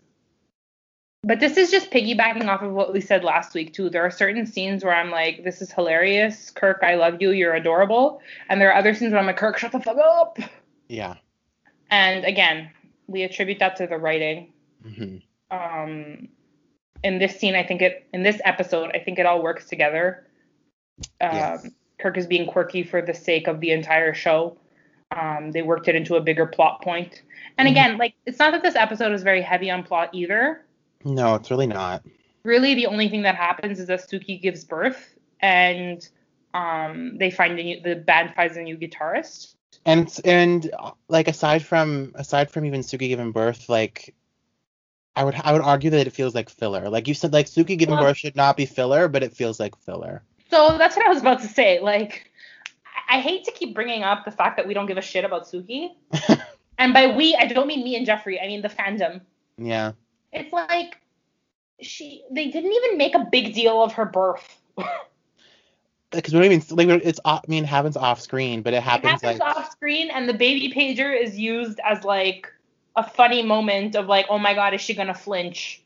but 1.25 1.41
this 1.41 1.57
is 1.57 1.71
just 1.71 1.91
piggybacking 1.91 2.49
off 2.49 2.61
of 2.61 2.73
what 2.73 2.93
we 2.93 3.01
said 3.01 3.25
last 3.25 3.55
week 3.55 3.73
too. 3.73 3.89
There 3.89 4.05
are 4.05 4.11
certain 4.11 4.45
scenes 4.45 4.85
where 4.85 4.95
I'm 4.95 5.11
like, 5.11 5.43
"This 5.43 5.63
is 5.63 5.73
hilarious, 5.73 6.51
Kirk. 6.51 6.81
I 6.83 6.97
love 6.97 7.23
you. 7.23 7.31
You're 7.31 7.55
adorable," 7.55 8.21
and 8.51 8.61
there 8.61 8.71
are 8.71 8.79
other 8.79 8.95
scenes 8.95 9.13
where 9.13 9.21
I'm 9.21 9.27
like, 9.27 9.39
"Kirk, 9.39 9.57
shut 9.57 9.73
the 9.73 9.81
fuck 9.81 9.97
up." 9.97 10.39
Yeah. 10.89 11.15
And 11.91 12.27
again, 12.27 12.71
we 13.07 13.23
attribute 13.23 13.59
that 13.61 13.77
to 13.77 13.87
the 13.87 13.97
writing. 13.97 14.53
Mm-hmm. 14.87 15.17
Um, 15.51 16.29
in 17.03 17.19
this 17.19 17.39
scene, 17.39 17.55
I 17.55 17.63
think 17.63 17.83
it 17.83 18.07
in 18.13 18.23
this 18.23 18.41
episode, 18.45 18.91
I 18.95 18.99
think 18.99 19.19
it 19.19 19.27
all 19.27 19.43
works 19.43 19.67
together. 19.67 20.27
Um, 21.21 21.35
Yes. 21.37 21.67
Kirk 21.99 22.17
is 22.17 22.27
being 22.27 22.47
quirky 22.47 22.85
for 22.85 23.03
the 23.03 23.15
sake 23.15 23.49
of 23.49 23.61
the 23.61 23.73
entire 23.73 24.15
show. 24.15 24.57
Um, 25.11 25.51
they 25.53 25.63
worked 25.63 25.89
it 25.89 25.97
into 25.97 26.17
a 26.17 26.21
bigger 26.21 26.47
plot 26.47 26.83
point. 26.83 27.23
And 27.57 27.67
Mhm. 27.67 27.73
again, 27.73 27.99
like 27.99 28.15
it's 28.27 28.39
not 28.39 28.53
that 28.53 28.63
this 28.63 28.77
episode 28.77 29.13
is 29.13 29.23
very 29.23 29.43
heavy 29.43 29.71
on 29.71 29.83
plot 29.83 30.11
either. 30.13 30.65
No, 31.05 31.35
it's 31.35 31.51
really 31.51 31.67
not. 31.67 32.05
Really, 32.45 32.75
the 32.75 32.87
only 32.87 33.09
thing 33.09 33.23
that 33.23 33.35
happens 33.35 33.81
is 33.81 33.87
that 33.89 34.01
Suki 34.01 34.41
gives 34.41 34.65
birth, 34.65 35.17
and 35.41 36.07
um, 36.55 37.19
they 37.19 37.31
find 37.31 37.59
a 37.59 37.63
new, 37.63 37.81
the 37.81 37.97
band 37.97 38.35
finds 38.35 38.57
a 38.57 38.63
new 38.63 38.77
guitarist. 38.77 39.55
And 39.85 40.13
and 40.25 40.71
uh, 40.79 40.93
like 41.09 41.29
aside 41.29 41.63
from 41.63 42.13
aside 42.15 42.51
from 42.51 42.65
even 42.65 42.81
Suki 42.81 43.09
giving 43.09 43.33
birth, 43.33 43.69
like 43.69 44.15
I 45.19 45.25
would 45.25 45.35
I 45.43 45.53
would 45.53 45.63
argue 45.63 45.91
that 45.91 46.07
it 46.07 46.13
feels 46.13 46.33
like 46.35 46.49
filler. 46.49 46.89
Like 46.89 47.09
you 47.09 47.15
said, 47.15 47.33
like 47.33 47.47
Suki 47.47 47.77
giving 47.77 47.97
Well- 47.97 48.05
birth 48.05 48.19
should 48.19 48.37
not 48.37 48.57
be 48.57 48.67
filler, 48.67 49.09
but 49.09 49.25
it 49.25 49.35
feels 49.35 49.59
like 49.59 49.77
filler. 49.77 50.23
So 50.49 50.79
that's 50.79 50.97
what 50.97 51.05
I 51.05 51.09
was 51.09 51.19
about 51.19 51.41
to 51.41 51.49
say. 51.49 51.81
Like, 51.81 52.31
I 53.09 53.21
hate 53.21 53.45
to 53.45 53.51
keep 53.51 53.75
bringing 53.75 54.03
up 54.05 54.25
the 54.25 54.31
fact 54.31 54.57
that 54.57 54.67
we 54.67 54.75
don't 54.75 54.87
give 54.87 54.97
a 54.97 55.03
shit 55.03 55.25
about 55.25 55.47
Suki. 55.47 55.91
and 56.79 56.95
by 56.95 57.09
we, 57.09 57.35
I 57.35 57.47
don't 57.47 57.67
mean 57.67 57.83
me 57.83 57.97
and 57.97 58.07
Jeffrey. 58.07 58.41
I 58.41 58.47
mean 58.47 58.63
the 58.63 58.69
fandom. 58.69 59.21
yeah. 59.59 59.93
It's 60.33 60.53
like 60.53 61.01
she, 61.81 62.23
they 62.31 62.49
didn't 62.51 62.73
even 62.73 62.97
make 62.97 63.15
a 63.15 63.27
big 63.31 63.55
deal 63.55 63.83
of 63.83 63.95
her 63.95 64.05
birth. 64.05 64.61
Because 66.11 66.33
we 66.33 66.41
don't 66.41 66.53
even 66.53 66.77
like 66.91 67.03
it's 67.05 67.21
I 67.23 67.41
mean 67.49 67.65
it 67.65 67.67
happens 67.67 67.95
off 67.95 68.19
screen, 68.19 68.63
but 68.63 68.73
it 68.73 68.79
it 68.79 68.83
happens, 68.83 69.21
happens 69.21 69.41
like 69.41 69.57
off 69.57 69.71
screen, 69.71 70.09
and 70.09 70.27
the 70.27 70.33
baby 70.33 70.73
pager 70.73 71.15
is 71.15 71.39
used 71.39 71.81
as 71.85 72.03
like 72.03 72.51
a 72.99 73.11
funny 73.11 73.43
moment 73.43 73.97
of 73.97 74.07
like, 74.07 74.27
oh 74.29 74.39
my 74.39 74.55
god, 74.55 74.75
is 74.75 74.81
she 74.81 74.95
gonna 74.95 75.15
flinch? 75.15 75.83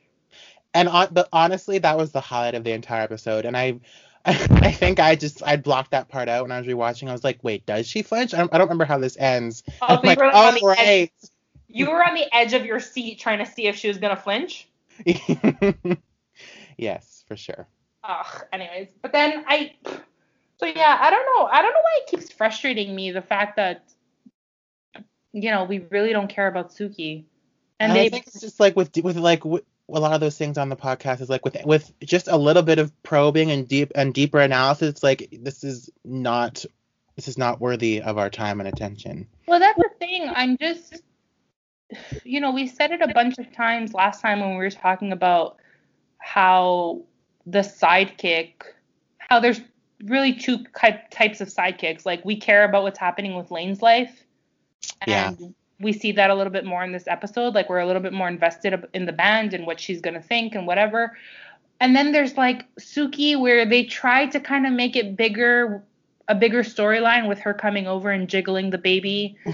and 0.74 0.88
on, 0.88 1.08
but 1.10 1.28
honestly 1.32 1.78
that 1.78 1.96
was 1.96 2.12
the 2.12 2.20
highlight 2.20 2.54
of 2.54 2.64
the 2.64 2.72
entire 2.72 3.02
episode, 3.02 3.44
and 3.44 3.56
I. 3.56 3.80
I 4.24 4.70
think 4.70 5.00
I 5.00 5.16
just 5.16 5.42
I 5.42 5.56
blocked 5.56 5.90
that 5.90 6.08
part 6.08 6.28
out 6.28 6.42
when 6.42 6.52
I 6.52 6.58
was 6.60 6.68
rewatching. 6.68 7.08
I 7.08 7.12
was 7.12 7.24
like, 7.24 7.42
wait, 7.42 7.66
does 7.66 7.88
she 7.88 8.02
flinch? 8.02 8.32
I 8.32 8.36
don't, 8.36 8.54
I 8.54 8.58
don't 8.58 8.68
remember 8.68 8.84
how 8.84 8.98
this 8.98 9.16
ends. 9.18 9.64
Oh, 9.80 10.00
like, 10.04 10.16
oh 10.22 10.52
the 10.52 10.58
edge- 10.58 10.62
right. 10.62 11.12
You 11.66 11.90
were 11.90 12.04
on 12.06 12.14
the 12.14 12.32
edge 12.32 12.52
of 12.52 12.64
your 12.64 12.78
seat 12.78 13.18
trying 13.18 13.44
to 13.44 13.46
see 13.46 13.66
if 13.66 13.74
she 13.74 13.88
was 13.88 13.98
gonna 13.98 14.14
flinch. 14.14 14.68
yes, 16.78 17.24
for 17.26 17.34
sure. 17.34 17.66
Ugh, 18.04 18.44
anyways, 18.52 18.90
but 19.02 19.10
then 19.10 19.44
I, 19.48 19.74
so 19.82 20.66
yeah, 20.66 20.98
I 21.00 21.10
don't 21.10 21.26
know. 21.26 21.46
I 21.46 21.60
don't 21.60 21.72
know 21.72 21.80
why 21.80 22.00
it 22.02 22.06
keeps 22.08 22.30
frustrating 22.30 22.94
me 22.94 23.10
the 23.10 23.22
fact 23.22 23.56
that, 23.56 23.82
you 25.32 25.50
know, 25.50 25.64
we 25.64 25.80
really 25.90 26.12
don't 26.12 26.28
care 26.28 26.46
about 26.46 26.70
Suki, 26.70 27.24
and 27.80 27.92
And 27.92 27.96
they 27.96 28.06
I 28.06 28.08
think 28.08 28.26
it's 28.26 28.40
just 28.40 28.60
like 28.60 28.76
with 28.76 28.96
with 28.98 29.16
like 29.16 29.44
with 29.44 29.64
a 29.88 30.00
lot 30.00 30.12
of 30.12 30.20
those 30.20 30.38
things 30.38 30.58
on 30.58 30.68
the 30.68 30.76
podcast 30.76 31.20
is 31.20 31.28
like 31.28 31.44
with 31.44 31.56
with 31.64 31.92
just 32.00 32.28
a 32.28 32.36
little 32.36 32.62
bit 32.62 32.78
of 32.78 32.92
probing 33.02 33.50
and 33.50 33.66
deep 33.68 33.92
and 33.94 34.14
deeper 34.14 34.40
analysis. 34.40 34.88
It's 34.88 35.02
like 35.02 35.28
this 35.32 35.64
is 35.64 35.90
not 36.04 36.64
this 37.16 37.28
is 37.28 37.36
not 37.36 37.60
worthy 37.60 38.00
of 38.00 38.18
our 38.18 38.30
time 38.30 38.60
and 38.60 38.68
attention. 38.68 39.26
Well, 39.46 39.60
that's 39.60 39.78
the 39.78 39.90
thing. 39.98 40.30
I'm 40.34 40.56
just, 40.56 41.02
you 42.24 42.40
know, 42.40 42.52
we 42.52 42.66
said 42.66 42.92
it 42.92 43.02
a 43.02 43.08
bunch 43.08 43.38
of 43.38 43.52
times 43.52 43.92
last 43.92 44.20
time 44.20 44.40
when 44.40 44.50
we 44.50 44.56
were 44.56 44.70
talking 44.70 45.12
about 45.12 45.56
how 46.18 47.02
the 47.46 47.60
sidekick, 47.60 48.52
how 49.18 49.40
there's 49.40 49.60
really 50.04 50.34
two 50.34 50.64
types 51.10 51.40
of 51.40 51.48
sidekicks. 51.48 52.06
Like 52.06 52.24
we 52.24 52.36
care 52.36 52.64
about 52.64 52.82
what's 52.82 52.98
happening 52.98 53.34
with 53.34 53.50
Lane's 53.50 53.82
life, 53.82 54.24
Yeah. 55.06 55.32
we 55.80 55.92
see 55.92 56.12
that 56.12 56.30
a 56.30 56.34
little 56.34 56.52
bit 56.52 56.64
more 56.64 56.84
in 56.84 56.92
this 56.92 57.06
episode. 57.06 57.54
Like 57.54 57.68
we're 57.68 57.80
a 57.80 57.86
little 57.86 58.02
bit 58.02 58.12
more 58.12 58.28
invested 58.28 58.84
in 58.94 59.06
the 59.06 59.12
band 59.12 59.54
and 59.54 59.66
what 59.66 59.80
she's 59.80 60.00
gonna 60.00 60.22
think 60.22 60.54
and 60.54 60.66
whatever. 60.66 61.16
And 61.80 61.96
then 61.96 62.12
there's 62.12 62.36
like 62.36 62.64
Suki, 62.78 63.38
where 63.38 63.66
they 63.66 63.84
try 63.84 64.26
to 64.26 64.38
kind 64.38 64.66
of 64.66 64.72
make 64.72 64.94
it 64.94 65.16
bigger, 65.16 65.82
a 66.28 66.34
bigger 66.34 66.62
storyline 66.62 67.28
with 67.28 67.40
her 67.40 67.52
coming 67.52 67.88
over 67.88 68.10
and 68.10 68.28
jiggling 68.28 68.70
the 68.70 68.78
baby 68.78 69.36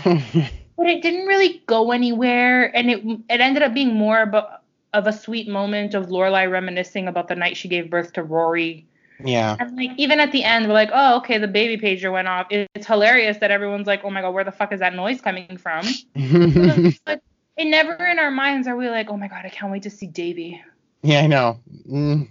but 0.79 0.87
it 0.87 1.03
didn't 1.03 1.27
really 1.27 1.61
go 1.67 1.91
anywhere, 1.91 2.75
and 2.75 2.89
it 2.89 3.05
it 3.05 3.41
ended 3.41 3.63
up 3.63 3.75
being 3.75 3.95
more 3.95 4.23
about 4.23 4.63
of 4.95 5.07
a 5.07 5.13
sweet 5.13 5.49
moment 5.49 5.93
of 5.93 6.07
Lorelai 6.07 6.51
reminiscing 6.51 7.09
about 7.09 7.29
the 7.29 7.35
night 7.35 7.57
she 7.57 7.69
gave 7.69 7.91
birth 7.91 8.13
to 8.15 8.23
Rory. 8.23 8.87
Yeah. 9.25 9.57
And 9.59 9.77
like 9.77 9.91
even 9.97 10.21
at 10.21 10.33
the 10.33 10.45
end, 10.45 10.67
we're 10.67 10.75
like, 10.75 10.91
oh 10.93 11.19
okay, 11.19 11.39
the 11.39 11.49
baby 11.49 11.81
pager 11.81 12.13
went 12.13 12.29
off. 12.29 12.47
It's 12.51 12.87
hilarious 12.87 13.39
that 13.39 13.51
everyone's 13.51 13.87
like, 13.87 14.05
oh 14.05 14.11
my 14.11 14.21
god, 14.21 14.31
where 14.31 14.45
the 14.45 14.53
fuck 14.53 14.73
is 14.73 14.81
that 14.81 14.95
noise 14.95 15.21
coming 15.21 15.57
from? 15.57 15.87
but 17.05 17.23
it 17.57 17.65
never 17.65 17.95
in 18.07 18.19
our 18.19 18.31
minds 18.31 18.69
are 18.69 18.77
we 18.77 18.89
like, 18.89 19.11
oh 19.11 19.17
my 19.17 19.29
god, 19.29 19.45
I 19.45 19.49
can't 19.49 19.73
wait 19.73 19.83
to 19.85 19.91
see 19.91 20.07
Davey. 20.07 20.63
yeah, 21.03 21.21
I 21.21 21.27
know. 21.27 21.61
Mm. 21.89 22.29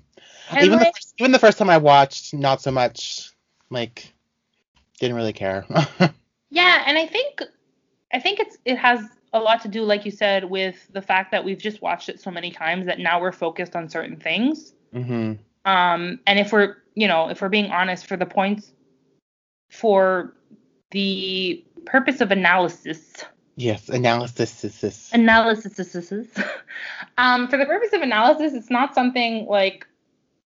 Even 0.55 0.79
the 0.79 0.85
first, 0.85 1.13
even 1.17 1.31
the 1.31 1.39
first 1.39 1.57
time 1.57 1.69
I 1.69 1.77
watched, 1.77 2.33
not 2.33 2.61
so 2.61 2.71
much. 2.71 3.31
Like, 3.69 4.13
didn't 4.99 5.17
really 5.17 5.33
care. 5.33 5.65
Yeah, 6.49 6.83
and 6.85 6.97
I 6.97 7.05
think 7.05 7.41
I 8.13 8.19
think 8.19 8.39
it's 8.39 8.57
it 8.65 8.77
has 8.77 9.01
a 9.33 9.39
lot 9.39 9.61
to 9.61 9.67
do, 9.67 9.83
like 9.83 10.05
you 10.05 10.11
said, 10.11 10.45
with 10.45 10.75
the 10.93 11.01
fact 11.01 11.31
that 11.31 11.43
we've 11.43 11.57
just 11.57 11.81
watched 11.81 12.09
it 12.09 12.21
so 12.21 12.31
many 12.31 12.51
times 12.51 12.85
that 12.85 12.99
now 12.99 13.19
we're 13.19 13.31
focused 13.33 13.75
on 13.75 13.89
certain 13.89 14.15
things. 14.17 14.73
hmm 14.93 15.33
Um, 15.67 16.21
and 16.25 16.39
if 16.39 16.53
we're, 16.53 16.77
you 16.95 17.09
know, 17.09 17.29
if 17.29 17.41
we're 17.41 17.49
being 17.49 17.71
honest, 17.71 18.07
for 18.07 18.15
the 18.15 18.25
points, 18.25 18.71
for 19.69 20.33
the 20.91 21.63
purpose 21.85 22.21
of 22.21 22.31
analysis, 22.31 23.25
Yes, 23.57 23.89
analysis 23.89 24.63
is 24.63 24.79
this. 24.79 25.09
analysis, 25.11 25.77
um, 27.17 27.47
for 27.49 27.57
the 27.57 27.65
purpose 27.65 27.91
of 27.91 28.01
analysis, 28.01 28.53
it's 28.53 28.69
not 28.69 28.95
something 28.95 29.45
like, 29.47 29.85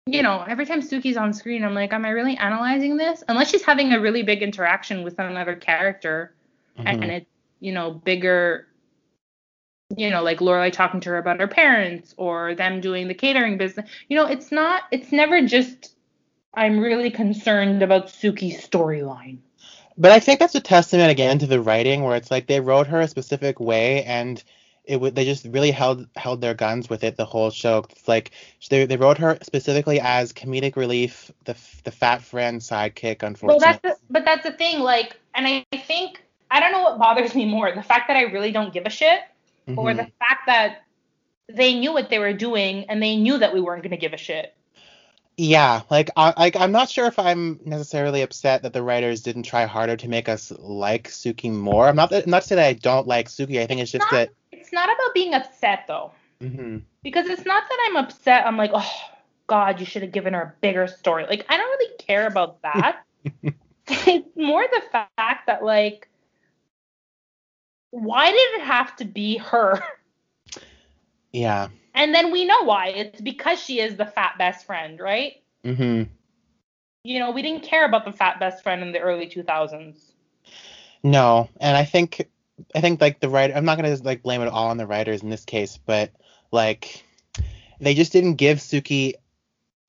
you 0.07 0.23
know, 0.23 0.43
every 0.45 0.65
time 0.65 0.81
Suki's 0.81 1.15
on 1.15 1.31
screen, 1.33 1.63
I'm 1.63 1.73
like, 1.75 1.93
am 1.93 2.03
I 2.03 2.09
really 2.09 2.35
analyzing 2.35 2.97
this? 2.97 3.23
Unless 3.29 3.51
she's 3.51 3.63
having 3.63 3.93
a 3.93 4.01
really 4.01 4.23
big 4.23 4.41
interaction 4.41 5.03
with 5.03 5.19
another 5.19 5.55
character, 5.55 6.33
and 6.75 7.01
Mhm. 7.01 7.09
it's, 7.09 7.31
you 7.61 7.71
know, 7.71 7.91
bigger. 7.91 8.67
You 9.95 10.09
know, 10.09 10.21
like 10.21 10.39
Lorelai 10.39 10.71
talking 10.71 10.99
to 11.01 11.09
her 11.09 11.17
about 11.17 11.39
her 11.39 11.47
parents 11.47 12.13
or 12.17 12.55
them 12.55 12.81
doing 12.81 13.07
the 13.07 13.13
catering 13.13 13.57
business. 13.57 13.89
You 14.09 14.17
know, 14.17 14.25
it's 14.25 14.51
not, 14.51 14.83
it's 14.91 15.11
never 15.11 15.45
just, 15.47 15.95
I'm 16.53 16.79
really 16.79 17.09
concerned 17.09 17.81
about 17.81 18.07
Suki's 18.07 18.65
storyline. 18.67 19.37
But 19.97 20.11
I 20.11 20.19
think 20.19 20.39
that's 20.39 20.55
a 20.55 20.61
testament 20.61 21.09
again 21.09 21.39
to 21.39 21.47
the 21.47 21.61
writing, 21.61 22.03
where 22.03 22.15
it's 22.15 22.29
like 22.29 22.47
they 22.47 22.59
wrote 22.59 22.87
her 22.87 23.01
a 23.01 23.07
specific 23.07 23.59
way, 23.59 24.03
and 24.03 24.43
it 24.83 25.01
would 25.01 25.15
they 25.15 25.25
just 25.25 25.45
really 25.45 25.71
held 25.71 26.07
held 26.15 26.39
their 26.39 26.53
guns 26.53 26.87
with 26.89 27.03
it 27.03 27.17
the 27.17 27.25
whole 27.25 27.49
show. 27.49 27.83
It's 27.89 28.07
like 28.07 28.31
they 28.69 28.85
they 28.85 28.97
wrote 28.97 29.17
her 29.17 29.39
specifically 29.41 29.99
as 29.99 30.33
comedic 30.33 30.75
relief, 30.75 31.31
the 31.45 31.53
f- 31.53 31.81
the 31.83 31.91
fat 31.91 32.21
friend 32.21 32.61
sidekick. 32.61 33.23
Unfortunately, 33.23 33.47
Well, 33.47 33.59
that's 33.59 33.81
the, 33.81 33.95
but 34.11 34.23
that's 34.23 34.43
the 34.43 34.51
thing. 34.51 34.81
Like, 34.81 35.19
and 35.33 35.47
I 35.47 35.65
think 35.75 36.21
I 36.51 36.59
don't 36.59 36.71
know 36.71 36.83
what 36.83 36.99
bothers 36.99 37.33
me 37.33 37.45
more: 37.45 37.71
the 37.73 37.81
fact 37.81 38.07
that 38.09 38.17
I 38.17 38.23
really 38.23 38.51
don't 38.51 38.71
give 38.71 38.85
a 38.85 38.91
shit, 38.91 39.21
or 39.75 39.91
Mhm. 39.91 39.97
the 39.97 40.11
fact 40.19 40.45
that 40.47 40.83
they 41.49 41.73
knew 41.73 41.93
what 41.93 42.09
they 42.09 42.19
were 42.19 42.33
doing 42.33 42.85
and 42.89 43.01
they 43.01 43.15
knew 43.15 43.37
that 43.37 43.53
we 43.53 43.61
weren't 43.61 43.83
gonna 43.83 43.97
give 43.97 44.13
a 44.13 44.17
shit. 44.17 44.53
yeah, 45.39 45.81
like 45.91 46.09
I 46.17 46.33
like 46.35 46.55
I'm 46.55 46.71
not 46.71 46.89
sure 46.89 47.05
if 47.05 47.19
I'm 47.19 47.59
necessarily 47.63 48.23
upset 48.23 48.63
that 48.63 48.73
the 48.73 48.81
writers 48.81 49.21
didn't 49.21 49.43
try 49.43 49.65
harder 49.65 49.95
to 49.97 50.07
make 50.09 50.27
us 50.27 50.51
like 50.57 51.09
Suki 51.09 51.51
more. 51.51 51.87
I'm 51.87 51.95
not 51.95 52.09
that, 52.09 52.25
not 52.25 52.41
to 52.41 52.47
say 52.47 52.55
that 52.55 52.65
I 52.65 52.73
don't 52.73 53.07
like 53.07 53.27
Suki. 53.27 53.61
I 53.61 53.67
think 53.67 53.79
it's 53.81 53.91
just 53.91 54.05
Not- 54.05 54.11
that 54.11 54.29
It's 54.51 54.73
not 54.73 54.89
about 54.89 55.13
being 55.13 55.33
upset 55.35 55.85
though. 55.87 56.11
hmm 56.41 56.77
because 57.03 57.27
it's 57.27 57.45
not 57.45 57.63
that 57.69 57.77
I'm 57.87 57.97
upset. 57.97 58.45
I'm 58.47 58.57
like, 58.57 58.71
oh 58.73 58.91
God, 59.45 59.79
you 59.79 59.85
should 59.85 60.01
have 60.01 60.11
given 60.11 60.33
her 60.33 60.41
a 60.41 60.53
bigger 60.59 60.87
story. 60.87 61.25
Like 61.29 61.45
I 61.49 61.55
don't 61.57 61.69
really 61.69 61.93
care 61.99 62.25
about 62.27 62.61
that. 62.63 63.03
it's 63.87 64.35
more 64.35 64.65
the 64.71 64.81
fact 64.91 65.45
that 65.47 65.63
like, 65.63 66.09
why 67.91 68.31
did 68.31 68.61
it 68.61 68.61
have 68.61 68.95
to 68.97 69.05
be 69.05 69.37
her? 69.37 69.81
Yeah. 71.31 71.67
And 71.93 72.13
then 72.13 72.31
we 72.31 72.45
know 72.45 72.63
why. 72.63 72.87
It's 72.89 73.21
because 73.21 73.59
she 73.61 73.79
is 73.79 73.97
the 73.97 74.05
fat 74.05 74.37
best 74.37 74.65
friend, 74.65 74.99
right? 74.99 75.41
hmm 75.63 76.03
You 77.03 77.19
know, 77.19 77.31
we 77.31 77.41
didn't 77.41 77.63
care 77.63 77.85
about 77.85 78.05
the 78.05 78.11
fat 78.11 78.39
best 78.39 78.63
friend 78.63 78.81
in 78.81 78.91
the 78.91 78.99
early 78.99 79.27
2000s. 79.27 80.13
No, 81.03 81.49
and 81.59 81.75
I 81.75 81.85
think 81.85 82.27
I 82.75 82.81
think 82.81 83.01
like 83.01 83.19
the 83.19 83.29
writer. 83.29 83.53
I'm 83.53 83.65
not 83.65 83.77
gonna 83.77 83.95
like 84.03 84.23
blame 84.23 84.41
it 84.41 84.47
all 84.47 84.67
on 84.67 84.77
the 84.77 84.87
writers 84.87 85.21
in 85.23 85.29
this 85.29 85.45
case, 85.45 85.77
but 85.77 86.11
like 86.51 87.03
they 87.79 87.93
just 87.93 88.11
didn't 88.11 88.35
give 88.35 88.57
Suki 88.59 89.13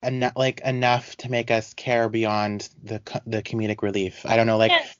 enough 0.03 0.33
like 0.35 0.61
enough 0.61 1.15
to 1.17 1.31
make 1.31 1.51
us 1.51 1.73
care 1.73 2.09
beyond 2.09 2.69
the 2.83 3.01
the 3.25 3.41
comedic 3.41 3.81
relief. 3.81 4.25
I 4.25 4.37
don't 4.37 4.47
know, 4.47 4.57
like 4.57 4.71
Yes. 4.71 4.98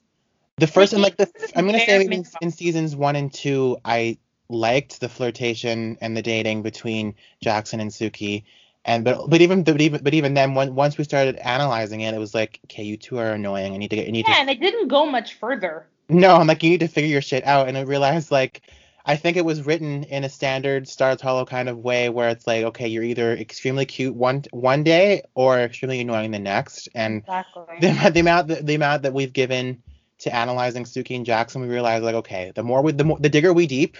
The 0.60 0.66
first 0.66 0.92
and 0.92 1.02
Like, 1.02 1.16
the 1.16 1.30
I'm 1.56 1.66
gonna 1.66 1.80
say 1.80 2.04
in, 2.04 2.24
in 2.40 2.50
seasons 2.50 2.96
one 2.96 3.16
and 3.16 3.32
two 3.32 3.78
I 3.84 4.18
liked 4.48 5.00
the 5.00 5.08
flirtation 5.08 5.96
and 6.00 6.16
the 6.16 6.22
dating 6.22 6.62
between 6.62 7.14
Jackson 7.40 7.80
and 7.80 7.90
Suki. 7.90 8.44
And 8.84 9.04
but 9.04 9.28
but 9.28 9.40
even 9.40 9.64
but 9.64 9.80
even 9.80 10.02
but 10.02 10.14
even 10.14 10.34
then 10.34 10.54
when, 10.54 10.74
once 10.74 10.96
we 10.98 11.04
started 11.04 11.36
analyzing 11.36 12.00
it, 12.00 12.14
it 12.14 12.18
was 12.18 12.34
like 12.34 12.60
okay, 12.66 12.82
you 12.82 12.96
two 12.96 13.18
are 13.18 13.32
annoying. 13.32 13.74
I 13.74 13.76
need 13.76 13.90
to 13.90 13.96
get 13.96 14.08
I 14.08 14.10
need 14.10 14.26
to 14.26 14.32
Yeah, 14.32 14.40
and 14.40 14.50
it 14.50 14.60
didn't 14.60 14.88
go 14.88 15.06
much 15.06 15.34
further. 15.34 15.86
no, 16.08 16.36
I'm 16.36 16.46
like, 16.46 16.62
you 16.62 16.70
need 16.70 16.80
to 16.80 16.88
figure 16.88 17.10
your 17.10 17.22
shit 17.22 17.44
out. 17.44 17.68
And 17.68 17.78
I 17.78 17.82
realized, 17.82 18.30
like, 18.30 18.62
I 19.06 19.16
think 19.16 19.36
it 19.36 19.44
was 19.44 19.64
written 19.64 20.04
in 20.04 20.24
a 20.24 20.28
standard 20.28 20.88
Stars 20.88 21.20
Hollow 21.20 21.46
kind 21.46 21.68
of 21.68 21.78
way 21.78 22.08
where 22.08 22.28
it's 22.28 22.46
like, 22.46 22.64
okay, 22.64 22.88
you're 22.88 23.04
either 23.04 23.32
extremely 23.32 23.86
cute 23.86 24.14
one 24.14 24.44
one 24.52 24.82
day 24.82 25.22
or 25.34 25.60
extremely 25.60 26.00
annoying 26.00 26.32
the 26.32 26.38
next. 26.38 26.88
And 26.94 27.22
Exactly. 27.22 27.64
the, 27.80 28.10
the 28.12 28.20
amount 28.20 28.48
the, 28.48 28.56
the 28.56 28.74
amount 28.74 29.02
that 29.02 29.14
we've 29.14 29.32
given 29.32 29.82
to 30.20 30.34
analyzing 30.34 30.84
Suki 30.84 31.16
and 31.16 31.26
Jackson, 31.26 31.62
we 31.62 31.68
realized 31.68 32.04
like, 32.04 32.14
okay, 32.16 32.52
the 32.54 32.62
more 32.62 32.82
we 32.82 32.92
the 32.92 33.04
more 33.04 33.18
the 33.18 33.28
digger 33.28 33.52
we 33.52 33.66
deep, 33.66 33.96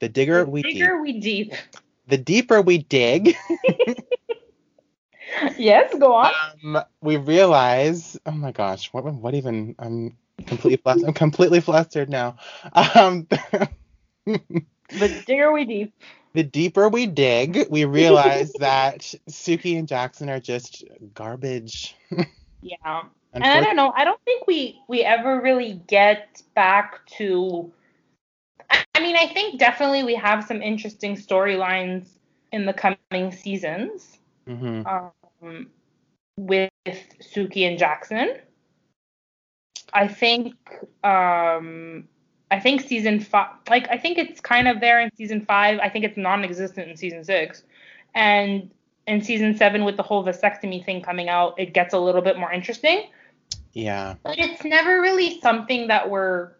the 0.00 0.08
digger 0.08 0.44
The 0.44 0.50
we 0.50 0.62
deep, 0.62 0.90
we 1.02 1.20
deep. 1.20 1.52
the 2.08 2.18
deeper 2.18 2.60
we 2.62 2.78
dig, 2.78 3.36
yes, 5.58 5.94
go 5.98 6.14
on. 6.14 6.32
um, 6.64 6.82
we 7.00 7.16
realize, 7.16 8.18
oh 8.26 8.32
my 8.32 8.52
gosh, 8.52 8.92
what 8.92 9.04
what 9.04 9.34
even? 9.34 9.74
I'm 9.78 10.16
completely 10.46 10.76
flustered. 10.76 11.08
I'm 11.08 11.14
completely 11.14 11.60
flustered 11.60 12.10
now. 12.10 12.36
Um. 12.94 13.26
The 14.92 15.22
digger 15.24 15.52
we 15.52 15.64
deep. 15.64 15.94
the 16.34 16.42
deeper 16.42 16.88
we 16.88 17.06
dig, 17.06 17.66
we 17.70 17.84
realize 17.84 18.52
that 18.54 18.98
Suki 19.28 19.78
and 19.78 19.86
Jackson 19.88 20.28
are 20.28 20.40
just 20.40 20.84
garbage. 21.14 21.96
Yeah. 22.62 23.04
And 23.32 23.44
I 23.44 23.60
don't 23.60 23.76
know. 23.76 23.92
I 23.94 24.04
don't 24.04 24.20
think 24.24 24.46
we 24.46 24.80
we 24.88 25.02
ever 25.02 25.40
really 25.40 25.80
get 25.86 26.42
back 26.54 27.06
to. 27.18 27.72
I 28.94 29.00
mean, 29.00 29.16
I 29.16 29.26
think 29.26 29.58
definitely 29.58 30.02
we 30.02 30.14
have 30.14 30.44
some 30.44 30.62
interesting 30.62 31.16
storylines 31.16 32.08
in 32.52 32.66
the 32.66 32.72
coming 32.72 33.32
seasons 33.32 34.18
hmm 34.46 34.82
um, 34.86 35.66
with 36.36 36.70
Suki 37.20 37.68
and 37.68 37.78
Jackson. 37.78 38.36
I 39.92 40.08
think 40.08 40.54
um, 41.04 42.08
I 42.50 42.58
think 42.60 42.80
season 42.82 43.20
five, 43.20 43.50
like 43.68 43.88
I 43.88 43.96
think 43.96 44.18
it's 44.18 44.40
kind 44.40 44.66
of 44.66 44.80
there 44.80 45.00
in 45.00 45.10
season 45.16 45.44
five. 45.44 45.78
I 45.78 45.88
think 45.88 46.04
it's 46.04 46.16
non-existent 46.16 46.88
in 46.90 46.96
season 46.96 47.24
six, 47.24 47.62
and 48.14 48.70
in 49.06 49.22
season 49.22 49.56
seven 49.56 49.84
with 49.84 49.96
the 49.96 50.02
whole 50.02 50.24
vasectomy 50.24 50.84
thing 50.84 51.02
coming 51.02 51.28
out, 51.28 51.58
it 51.58 51.74
gets 51.74 51.94
a 51.94 51.98
little 51.98 52.22
bit 52.22 52.38
more 52.38 52.52
interesting. 52.52 53.08
Yeah. 53.72 54.16
But 54.22 54.38
it's 54.38 54.64
never 54.64 55.00
really 55.00 55.40
something 55.40 55.88
that 55.88 56.08
we're 56.10 56.52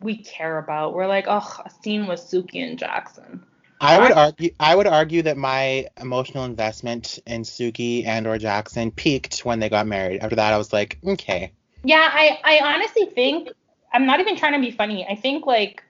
we 0.00 0.18
care 0.18 0.58
about. 0.58 0.94
We're 0.94 1.06
like, 1.06 1.24
oh, 1.28 1.62
a 1.64 1.70
scene 1.82 2.06
with 2.06 2.20
Suki 2.20 2.62
and 2.62 2.78
Jackson. 2.78 3.44
I 3.80 4.00
would 4.00 4.12
argue 4.12 4.50
I 4.58 4.74
would 4.74 4.86
argue 4.86 5.22
that 5.22 5.36
my 5.36 5.86
emotional 6.00 6.44
investment 6.44 7.18
in 7.26 7.42
Suki 7.42 8.06
and 8.06 8.26
or 8.26 8.38
Jackson 8.38 8.90
peaked 8.90 9.44
when 9.44 9.60
they 9.60 9.68
got 9.68 9.86
married. 9.86 10.22
After 10.22 10.36
that 10.36 10.52
I 10.52 10.56
was 10.58 10.72
like, 10.72 10.98
okay. 11.06 11.52
Yeah, 11.84 12.08
I 12.12 12.38
I 12.42 12.74
honestly 12.74 13.06
think 13.14 13.50
I'm 13.92 14.06
not 14.06 14.20
even 14.20 14.36
trying 14.36 14.54
to 14.54 14.60
be 14.60 14.70
funny. 14.70 15.06
I 15.06 15.14
think 15.14 15.46
like 15.46 15.82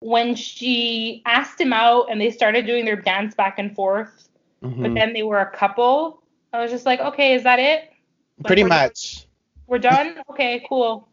when 0.00 0.34
she 0.34 1.22
asked 1.26 1.60
him 1.60 1.72
out 1.72 2.06
and 2.10 2.20
they 2.20 2.30
started 2.30 2.66
doing 2.66 2.84
their 2.84 2.96
dance 2.96 3.34
back 3.34 3.58
and 3.58 3.74
forth, 3.74 4.28
but 4.60 4.70
Mhm. 4.70 4.94
then 4.94 5.12
they 5.12 5.22
were 5.22 5.40
a 5.40 5.50
couple, 5.50 6.22
I 6.52 6.60
was 6.60 6.70
just 6.70 6.86
like, 6.86 7.00
okay, 7.00 7.34
is 7.34 7.44
that 7.44 7.58
it? 7.58 7.92
Like, 8.38 8.46
Pretty 8.46 8.64
much. 8.64 9.25
We're 9.66 9.78
done? 9.78 10.22
Okay, 10.30 10.64
cool. 10.68 11.08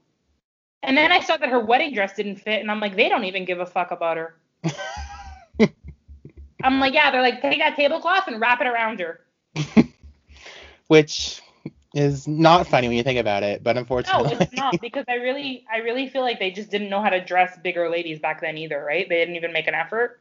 And 0.84 0.98
then 0.98 1.12
I 1.12 1.22
saw 1.22 1.38
that 1.38 1.50
her 1.50 1.60
wedding 1.60 1.94
dress 1.94 2.14
didn't 2.14 2.38
fit, 2.38 2.62
and 2.62 2.70
I'm 2.70 2.80
like, 2.80 2.96
they 2.96 3.10
don't 3.10 3.24
even 3.24 3.46
give 3.46 3.60
a 3.60 3.66
fuck 3.66 3.92
about 3.92 4.18
her. 4.18 4.36
I'm 6.64 6.80
like, 6.80 6.94
yeah, 6.94 7.12
they're 7.12 7.22
like, 7.22 7.42
take 7.42 7.60
that 7.60 7.76
tablecloth 7.76 8.28
and 8.28 8.40
wrap 8.40 8.62
it 8.62 8.68
around 8.68 9.00
her. 9.00 9.22
Which 10.88 11.42
is 11.94 12.28
not 12.28 12.68
funny 12.68 12.88
when 12.88 12.98
you 12.98 13.04
think 13.04 13.20
about 13.20 13.44
it, 13.44 13.64
but 13.64 13.78
unfortunately. 13.78 14.34
No, 14.34 14.40
it's 14.40 14.54
not 14.54 14.82
because 14.82 15.06
I 15.08 15.16
really, 15.16 15.66
I 15.72 15.78
really 15.78 16.10
feel 16.10 16.22
like 16.22 16.40
they 16.40 16.52
just 16.52 16.70
didn't 16.72 16.90
know 16.90 17.02
how 17.02 17.10
to 17.10 17.24
dress 17.24 17.58
bigger 17.60 17.90
ladies 17.90 18.20
back 18.20 18.42
then 18.42 18.58
either, 18.58 18.84
right? 18.84 19.08
They 19.08 19.18
didn't 19.18 19.36
even 19.36 19.54
make 19.54 19.68
an 19.68 19.76
effort. 19.76 20.20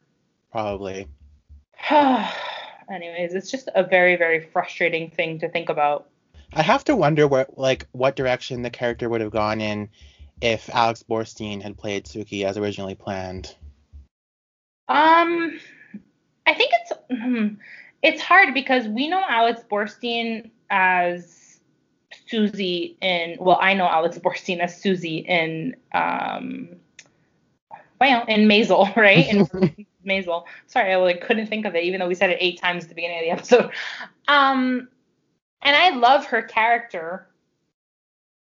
Probably. 0.51 1.07
Anyways, 1.91 3.33
it's 3.33 3.49
just 3.49 3.69
a 3.75 3.83
very, 3.83 4.15
very 4.15 4.39
frustrating 4.39 5.09
thing 5.09 5.39
to 5.39 5.49
think 5.49 5.69
about. 5.69 6.09
I 6.55 6.61
have 6.61 6.83
to 6.85 6.95
wonder 6.95 7.27
what 7.27 7.57
like 7.57 7.87
what 7.91 8.15
direction 8.15 8.61
the 8.61 8.69
character 8.69 9.09
would 9.09 9.21
have 9.21 9.31
gone 9.31 9.59
in 9.59 9.89
if 10.41 10.69
Alex 10.69 11.03
Borstein 11.09 11.61
had 11.61 11.77
played 11.77 12.05
Suki 12.05 12.45
as 12.45 12.57
originally 12.57 12.95
planned. 12.95 13.55
Um, 14.87 15.59
I 16.45 16.53
think 16.53 16.71
it's 16.73 16.91
hmm, 17.09 17.47
it's 18.01 18.21
hard 18.21 18.53
because 18.53 18.87
we 18.87 19.07
know 19.07 19.23
Alex 19.27 19.61
Borstein 19.69 20.51
as 20.69 21.59
Susie 22.27 22.97
in 23.01 23.37
well, 23.39 23.57
I 23.59 23.73
know 23.73 23.87
Alex 23.87 24.19
Borstein 24.19 24.59
as 24.59 24.79
Susie 24.79 25.19
in 25.19 25.75
um, 25.93 26.69
well, 27.99 28.25
in 28.27 28.47
Maisel, 28.47 28.95
right? 28.95 29.27
In 29.27 29.45
Maisel. 30.05 30.43
Sorry, 30.67 30.93
I 30.93 30.97
like 30.97 31.21
couldn't 31.21 31.47
think 31.47 31.65
of 31.65 31.75
it, 31.75 31.83
even 31.83 31.99
though 31.99 32.07
we 32.07 32.15
said 32.15 32.29
it 32.29 32.37
eight 32.39 32.59
times 32.59 32.83
at 32.83 32.89
the 32.89 32.95
beginning 32.95 33.17
of 33.19 33.23
the 33.23 33.31
episode. 33.31 33.71
Um, 34.27 34.89
and 35.63 35.75
I 35.75 35.89
love 35.89 36.25
her 36.25 36.41
character, 36.41 37.27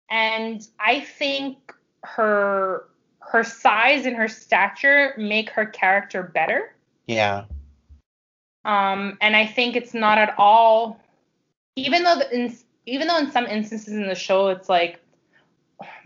and 0.10 0.66
I 0.80 1.02
think 1.02 1.74
her 2.04 2.86
her 3.20 3.44
size 3.44 4.06
and 4.06 4.16
her 4.16 4.28
stature 4.28 5.14
make 5.18 5.50
her 5.52 5.66
character 5.66 6.24
better. 6.24 6.74
yeah. 7.08 7.46
Um, 8.66 9.18
and 9.22 9.36
I 9.36 9.46
think 9.46 9.76
it's 9.76 9.94
not 9.94 10.18
at 10.18 10.36
all, 10.38 11.00
even 11.78 12.04
though 12.04 12.18
the, 12.18 12.36
in, 12.36 12.56
even 12.86 13.08
though 13.08 13.18
in 13.18 13.32
some 13.32 13.46
instances 13.46 13.94
in 13.94 14.06
the 14.08 14.16
show 14.16 14.50
it's 14.50 14.68
like 14.68 15.00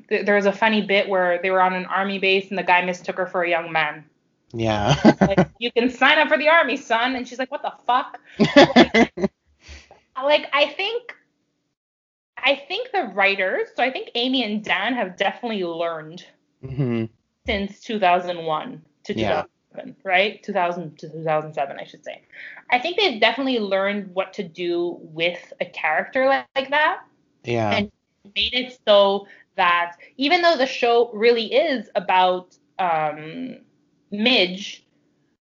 th- 0.09 0.25
there 0.25 0.35
was 0.35 0.45
a 0.45 0.51
funny 0.51 0.81
bit 0.81 1.09
where 1.09 1.41
they 1.41 1.49
were 1.49 1.61
on 1.61 1.73
an 1.73 1.85
army 1.87 2.19
base 2.19 2.49
and 2.49 2.57
the 2.57 2.63
guy 2.63 2.83
mistook 2.85 3.17
her 3.17 3.25
for 3.25 3.43
a 3.43 3.49
young 3.49 3.71
man. 3.71 4.05
Yeah. 4.53 4.95
Like, 5.19 5.49
you 5.57 5.71
can 5.71 5.89
sign 5.89 6.19
up 6.19 6.27
for 6.27 6.37
the 6.37 6.47
army, 6.47 6.77
son. 6.77 7.15
And 7.15 7.27
she's 7.27 7.39
like, 7.39 7.51
what 7.51 7.63
the 7.63 7.73
fuck? 7.85 8.19
Like, 8.55 9.31
I 10.15 10.73
think, 10.75 11.15
I 12.37 12.55
think 12.67 12.91
the 12.91 13.03
writers, 13.13 13.69
so 13.75 13.83
I 13.83 13.91
think 13.91 14.11
Amy 14.15 14.43
and 14.43 14.63
Dan 14.63 14.93
have 14.95 15.17
definitely 15.17 15.63
learned 15.63 16.25
hmm 16.65 17.05
since 17.45 17.81
2001 17.81 18.81
to 19.03 19.13
Yeah. 19.19 19.43
2007, 19.73 19.95
right? 20.03 20.41
2000 20.43 20.97
to 20.99 21.09
2007, 21.09 21.77
I 21.77 21.83
should 21.83 22.03
say. 22.05 22.21
I 22.71 22.79
think 22.79 22.97
they've 22.97 23.19
definitely 23.19 23.59
learned 23.59 24.13
what 24.15 24.33
to 24.33 24.43
do 24.43 24.97
with 25.01 25.51
a 25.59 25.65
character 25.65 26.25
like, 26.25 26.45
like 26.55 26.69
that 26.69 27.01
Yeah. 27.43 27.75
and 27.75 27.91
made 28.35 28.53
it 28.53 28.79
so 28.87 29.27
that 29.55 29.97
even 30.17 30.41
though 30.41 30.55
the 30.55 30.65
show 30.65 31.11
really 31.13 31.53
is 31.53 31.89
about 31.95 32.57
um, 32.79 33.57
Midge, 34.11 34.85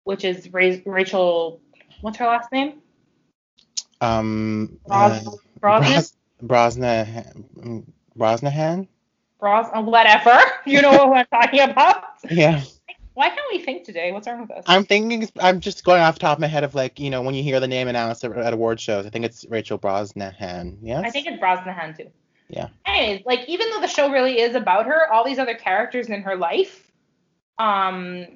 which 0.04 0.26
is 0.26 0.52
Ra- 0.54 0.82
Rachel, 0.86 1.62
what's 2.02 2.18
her 2.18 2.26
last 2.28 2.52
name? 2.52 2.82
Um. 4.02 4.80
Bros- 4.88 5.28
uh, 5.28 5.32
Brosnan? 5.60 6.04
Bros- 6.42 6.78
Brosna. 6.78 7.84
Brosnahan. 8.18 8.88
Bros- 9.40 9.68
whatever. 9.74 10.40
You 10.66 10.82
know 10.82 11.08
what 11.08 11.28
I'm 11.34 11.42
talking 11.42 11.62
about. 11.62 12.04
Yeah. 12.30 12.62
Why 13.14 13.30
can't 13.30 13.42
we 13.52 13.60
think 13.60 13.84
today? 13.84 14.12
What's 14.12 14.28
wrong 14.28 14.42
with 14.42 14.52
us? 14.52 14.64
I'm 14.68 14.84
thinking. 14.84 15.28
I'm 15.40 15.60
just 15.60 15.84
going 15.84 16.02
off 16.02 16.16
the 16.16 16.20
top 16.20 16.38
of 16.38 16.42
my 16.42 16.48
head 16.48 16.64
of 16.64 16.76
like 16.76 17.00
you 17.00 17.10
know 17.10 17.22
when 17.22 17.34
you 17.34 17.42
hear 17.42 17.60
the 17.60 17.68
name 17.68 17.88
announced 17.88 18.24
at, 18.24 18.38
at 18.38 18.54
award 18.54 18.80
shows. 18.80 19.06
I 19.08 19.10
think 19.10 19.26
it's 19.26 19.44
Rachel 19.50 19.80
Brosnahan. 19.80 20.78
Yes. 20.82 21.04
I 21.04 21.10
think 21.10 21.26
it's 21.26 21.42
Brosnahan 21.42 21.98
too. 21.98 22.12
Yeah. 22.50 22.68
Anyways, 22.86 23.26
like 23.26 23.48
even 23.48 23.70
though 23.72 23.82
the 23.82 23.88
show 23.88 24.12
really 24.12 24.40
is 24.40 24.56
about 24.56 24.86
her, 24.86 25.12
all 25.12 25.26
these 25.26 25.40
other 25.40 25.56
characters 25.56 26.10
in 26.10 26.22
her 26.22 26.36
life, 26.36 26.92
um, 27.58 28.28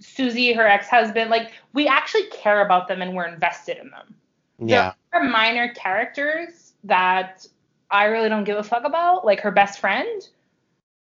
Susie, 0.00 0.52
her 0.52 0.66
ex-husband, 0.66 1.30
like 1.30 1.52
we 1.72 1.86
actually 1.86 2.26
care 2.28 2.64
about 2.64 2.88
them 2.88 3.02
and 3.02 3.14
we're 3.14 3.26
invested 3.26 3.78
in 3.78 3.90
them. 3.90 4.14
Yeah. 4.58 4.92
There 5.12 5.22
are 5.22 5.28
minor 5.28 5.72
characters 5.74 6.72
that 6.84 7.46
I 7.90 8.06
really 8.06 8.28
don't 8.28 8.44
give 8.44 8.58
a 8.58 8.62
fuck 8.62 8.84
about, 8.84 9.24
like 9.24 9.40
her 9.40 9.50
best 9.50 9.78
friend. 9.78 10.26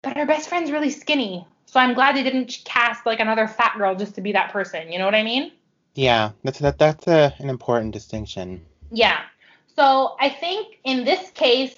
But 0.02 0.16
her 0.16 0.26
best 0.26 0.48
friend's 0.48 0.70
really 0.70 0.90
skinny. 0.90 1.46
So 1.66 1.80
I'm 1.80 1.94
glad 1.94 2.16
they 2.16 2.22
didn't 2.22 2.58
cast 2.64 3.06
like 3.06 3.20
another 3.20 3.48
fat 3.48 3.74
girl 3.76 3.94
just 3.94 4.14
to 4.14 4.20
be 4.20 4.32
that 4.32 4.52
person. 4.52 4.92
You 4.92 4.98
know 4.98 5.04
what 5.04 5.14
I 5.14 5.22
mean? 5.22 5.52
Yeah. 5.94 6.30
That's 6.44 6.58
that 6.60 6.78
that's 6.78 7.06
a, 7.06 7.34
an 7.38 7.50
important 7.50 7.92
distinction. 7.92 8.64
Yeah. 8.90 9.20
So 9.74 10.16
I 10.20 10.28
think 10.28 10.78
in 10.84 11.04
this 11.04 11.30
case, 11.30 11.74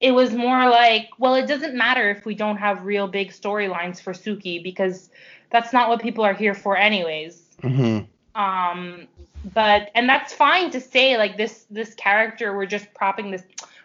it 0.00 0.12
was 0.12 0.34
more 0.34 0.68
like, 0.68 1.08
well, 1.18 1.34
it 1.34 1.46
doesn't 1.46 1.74
matter 1.74 2.10
if 2.10 2.26
we 2.26 2.34
don't 2.34 2.58
have 2.58 2.84
real 2.84 3.08
big 3.08 3.30
storylines 3.30 4.00
for 4.00 4.12
Suki 4.12 4.62
because 4.62 5.08
that's 5.50 5.72
not 5.72 5.88
what 5.88 6.02
people 6.02 6.24
are 6.24 6.34
here 6.34 6.54
for 6.54 6.76
anyways. 6.76 7.42
Mhm. 7.62 8.06
Um, 8.34 9.08
but 9.52 9.90
and 9.94 10.08
that's 10.08 10.32
fine 10.32 10.70
to 10.70 10.80
say 10.80 11.16
like 11.16 11.36
this 11.36 11.66
this 11.70 11.94
character 11.94 12.56
we're 12.56 12.66
just 12.66 12.92
propping 12.94 13.30
this 13.30 13.42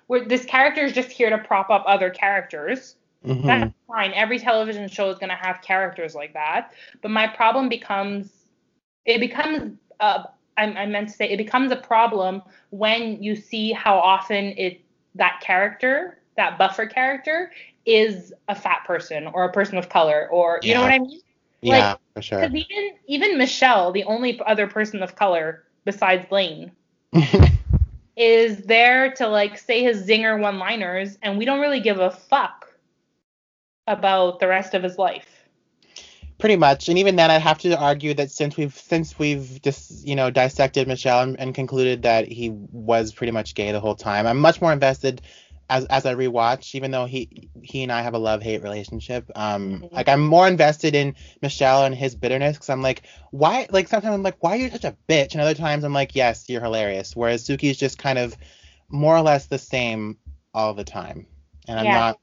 we're 0.10 0.26
this 0.26 0.44
character 0.46 0.82
is 0.82 0.92
just 0.92 1.10
here 1.10 1.30
to 1.30 1.38
prop 1.38 1.70
up 1.70 1.84
other 1.88 2.10
characters. 2.10 2.96
Mhm. 3.26 3.44
That's 3.44 3.74
fine. 3.88 4.14
Every 4.14 4.40
television 4.40 4.88
show 4.90 5.10
is 5.10 5.18
going 5.20 5.30
to 5.30 5.36
have 5.36 5.62
characters 5.62 6.16
like 6.16 6.34
that. 6.34 6.74
But 7.02 7.12
my 7.12 7.28
problem 7.28 7.70
becomes, 7.70 8.30
it 9.06 9.20
becomes, 9.20 9.78
uh, 10.00 10.24
I, 10.58 10.64
I 10.64 10.86
meant 10.86 11.10
to 11.10 11.14
say, 11.14 11.30
it 11.30 11.38
becomes 11.38 11.72
a 11.72 11.76
problem 11.76 12.42
when 12.72 13.22
you 13.22 13.36
see 13.36 13.72
how 13.72 13.98
often 14.00 14.54
it 14.58 14.82
that 15.16 15.42
character, 15.42 16.20
that 16.38 16.58
buffer 16.58 16.86
character, 16.86 17.52
is 17.86 18.34
a 18.48 18.56
fat 18.56 18.84
person 18.86 19.28
or 19.28 19.46
a 19.46 19.52
person 19.52 19.78
of 19.78 19.90
color, 19.90 20.28
or 20.32 20.60
you 20.64 20.74
know 20.74 20.82
what 20.82 20.92
I 20.92 21.00
mean? 21.00 21.22
Yeah, 21.62 21.96
for 22.14 22.22
sure. 22.22 22.40
Because 22.40 22.66
even 22.70 22.92
even 23.08 23.38
Michel, 23.38 23.92
the 23.92 24.04
only 24.06 24.40
other 24.46 24.68
person 24.68 25.04
of 25.04 25.16
color 25.16 25.66
besides 25.86 26.26
Blaine, 26.30 26.72
is 28.16 28.58
there 28.64 29.14
to 29.14 29.28
like 29.28 29.58
say 29.58 29.84
his 29.84 30.08
zinger 30.08 30.40
one-liners, 30.40 31.18
and 31.22 31.38
we 31.38 31.46
don't 31.46 31.60
really 31.60 31.80
give 31.80 32.00
a 32.00 32.12
fuck 32.12 32.68
about 33.88 34.40
the 34.40 34.48
rest 34.48 34.74
of 34.74 34.84
his 34.84 34.98
life. 34.98 35.28
Pretty 36.38 36.56
much, 36.56 36.88
and 36.88 36.98
even 36.98 37.18
then, 37.18 37.30
I'd 37.30 37.42
have 37.42 37.58
to 37.60 37.78
argue 37.78 38.14
that 38.14 38.32
since 38.32 38.56
we've 38.56 38.74
since 38.74 39.20
we've 39.20 39.62
just 39.62 40.08
you 40.08 40.16
know 40.16 40.30
dissected 40.30 40.88
Michel 40.88 41.22
and, 41.22 41.38
and 41.40 41.54
concluded 41.54 42.04
that 42.04 42.30
he 42.30 42.50
was 42.50 43.12
pretty 43.12 43.32
much 43.32 43.56
gay 43.56 43.74
the 43.74 43.82
whole 43.82 43.96
time, 43.96 44.26
I'm 44.26 44.40
much 44.40 44.62
more 44.62 44.72
invested 44.72 45.22
as 45.70 45.86
as 45.86 46.06
I 46.06 46.16
rewatch, 46.16 46.76
even 46.76 46.92
though 46.92 47.06
he 47.06 47.50
he 47.62 47.84
and 47.84 47.92
I 47.92 48.02
have 48.02 48.14
a 48.14 48.20
love 48.20 48.42
hate 48.42 48.64
relationship. 48.64 49.30
Um, 49.36 49.82
Mhm. 49.84 49.92
like 49.94 50.10
I'm 50.10 50.26
more 50.26 50.48
invested 50.48 50.96
in 50.96 51.16
Michel 51.42 51.84
and 51.86 51.96
his 51.96 52.16
bitterness 52.16 52.58
because 52.58 52.70
I'm 52.70 52.82
like, 52.82 53.04
why? 53.32 53.68
Like 53.70 53.88
sometimes 53.88 54.14
I'm 54.14 54.24
like, 54.24 54.42
why 54.44 54.52
are 54.54 54.58
you 54.58 54.70
such 54.70 54.86
a 54.86 54.98
bitch? 55.08 55.34
And 55.34 55.42
other 55.42 55.54
times 55.54 55.84
I'm 55.84 55.94
like, 55.94 56.16
yes, 56.16 56.50
you're 56.50 56.62
hilarious. 56.62 57.16
Whereas 57.16 57.46
Suki's 57.46 57.78
just 57.78 57.98
kind 57.98 58.18
of 58.18 58.36
more 58.90 59.16
or 59.16 59.22
less 59.22 59.46
the 59.48 59.60
same 59.60 60.18
all 60.54 60.74
the 60.74 60.84
time, 60.84 61.28
and 61.68 61.80
I'm 61.80 61.86
Yeah. 61.86 62.00
not. 62.00 62.20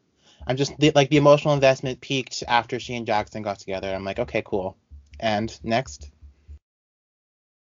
I'm 0.49 0.57
just 0.57 0.77
the, 0.79 0.93
like 0.95 1.11
the 1.11 1.17
emotional 1.17 1.55
investment 1.55 2.01
peaked 2.01 2.45
after 2.47 2.79
she 2.79 2.95
and 2.95 3.07
Jackson 3.07 3.43
got 3.43 3.59
together. 3.59 3.93
I'm 3.93 4.05
like, 4.05 4.19
okay, 4.21 4.43
cool. 4.45 4.77
And 5.19 5.59
next. 5.63 6.11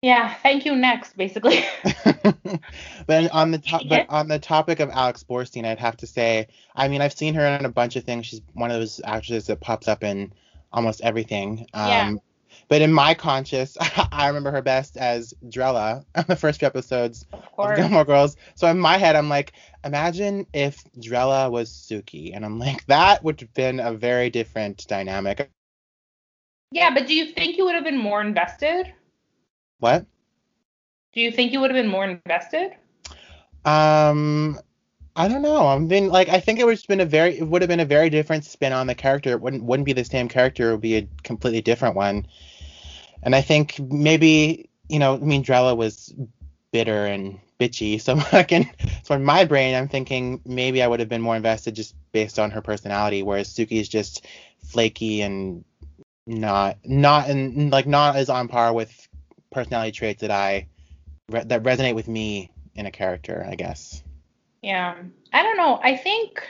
Yeah, 0.03 0.33
thank 0.43 0.65
you. 0.65 0.75
Next, 0.75 1.15
basically. 1.15 1.63
but 3.07 3.31
on 3.31 3.51
the 3.51 3.57
top, 3.57 3.83
but 3.87 4.05
on 4.09 4.27
the 4.27 4.37
topic 4.37 4.81
of 4.81 4.89
Alex 4.89 5.23
Borstein, 5.23 5.65
I'd 5.65 5.79
have 5.79 5.95
to 5.97 6.07
say, 6.07 6.47
I 6.75 6.89
mean, 6.89 7.01
I've 7.01 7.13
seen 7.13 7.33
her 7.35 7.45
in 7.45 7.63
a 7.63 7.69
bunch 7.69 7.95
of 7.95 8.03
things. 8.03 8.25
She's 8.25 8.41
one 8.51 8.69
of 8.69 8.79
those 8.79 8.99
actresses 9.05 9.47
that 9.47 9.61
pops 9.61 9.87
up 9.87 10.03
in 10.03 10.33
almost 10.73 10.99
everything. 11.01 11.67
Um, 11.73 11.87
Yeah. 11.89 12.13
But 12.67 12.81
in 12.81 12.91
my 12.91 13.13
conscious, 13.13 13.77
I 14.11 14.27
remember 14.27 14.51
her 14.51 14.61
best 14.61 14.97
as 14.97 15.33
Drella 15.45 16.03
on 16.15 16.25
the 16.27 16.35
first 16.35 16.59
few 16.59 16.65
episodes 16.65 17.25
of 17.31 17.41
of. 17.57 17.75
Gilmore 17.77 18.03
Girls. 18.03 18.35
So 18.55 18.67
in 18.67 18.79
my 18.79 18.97
head, 18.97 19.15
I'm 19.15 19.29
like, 19.29 19.53
imagine 19.85 20.45
if 20.53 20.83
Drella 20.99 21.49
was 21.49 21.71
Suki, 21.71 22.35
and 22.35 22.43
I'm 22.43 22.59
like, 22.59 22.85
that 22.87 23.23
would 23.23 23.39
have 23.39 23.53
been 23.53 23.79
a 23.79 23.93
very 23.93 24.29
different 24.29 24.85
dynamic. 24.87 25.49
Yeah, 26.71 26.93
but 26.93 27.07
do 27.07 27.15
you 27.15 27.31
think 27.31 27.57
you 27.57 27.63
would 27.65 27.75
have 27.75 27.85
been 27.85 27.97
more 27.97 28.21
invested? 28.21 28.93
What? 29.83 30.05
Do 31.11 31.19
you 31.19 31.29
think 31.29 31.51
you 31.51 31.59
would 31.59 31.69
have 31.69 31.75
been 31.75 31.91
more 31.91 32.05
invested? 32.05 32.71
Um, 33.65 34.57
I 35.13 35.27
don't 35.27 35.41
know. 35.41 35.67
I 35.67 35.77
mean, 35.77 36.07
like, 36.07 36.29
I 36.29 36.39
think 36.39 36.61
it 36.61 36.65
would 36.65 36.77
have 36.77 36.87
been 36.87 37.01
a 37.01 37.05
very, 37.05 37.39
it 37.39 37.45
would 37.45 37.61
have 37.61 37.67
been 37.67 37.81
a 37.81 37.85
very 37.85 38.09
different 38.09 38.45
spin 38.45 38.71
on 38.71 38.87
the 38.87 38.95
character. 38.95 39.31
It 39.31 39.41
wouldn't 39.41 39.61
wouldn't 39.61 39.85
be 39.85 39.91
the 39.91 40.05
same 40.05 40.29
character. 40.29 40.69
It 40.69 40.71
would 40.71 40.81
be 40.81 40.95
a 40.95 41.07
completely 41.23 41.59
different 41.59 41.97
one. 41.97 42.27
And 43.23 43.35
I 43.35 43.41
think 43.41 43.77
maybe, 43.77 44.69
you 44.87 44.99
know, 44.99 45.15
I 45.15 45.17
mean, 45.17 45.43
Drella 45.43 45.75
was 45.75 46.13
bitter 46.71 47.05
and 47.05 47.37
bitchy. 47.59 48.01
So 48.01 48.21
like, 48.31 48.53
in, 48.53 48.69
so 49.03 49.15
in 49.15 49.25
my 49.25 49.43
brain, 49.43 49.75
I'm 49.75 49.89
thinking 49.89 50.39
maybe 50.45 50.81
I 50.81 50.87
would 50.87 51.01
have 51.01 51.09
been 51.09 51.21
more 51.21 51.35
invested 51.35 51.75
just 51.75 51.93
based 52.13 52.39
on 52.39 52.51
her 52.51 52.61
personality, 52.61 53.21
whereas 53.21 53.53
Suki 53.53 53.81
is 53.81 53.89
just 53.89 54.25
flaky 54.63 55.21
and 55.21 55.65
not 56.25 56.77
not 56.85 57.29
and 57.29 57.69
like 57.69 57.85
not 57.85 58.15
as 58.15 58.29
on 58.29 58.47
par 58.47 58.71
with 58.71 59.09
personality 59.53 59.91
traits 59.91 60.21
that 60.21 60.31
I 60.31 60.67
re- 61.29 61.43
that 61.45 61.63
resonate 61.63 61.95
with 61.95 62.07
me 62.07 62.51
in 62.75 62.85
a 62.85 62.91
character, 62.91 63.45
I 63.47 63.55
guess. 63.55 64.03
Yeah. 64.61 64.95
I 65.33 65.43
don't 65.43 65.57
know. 65.57 65.79
I 65.83 65.95
think 65.95 66.43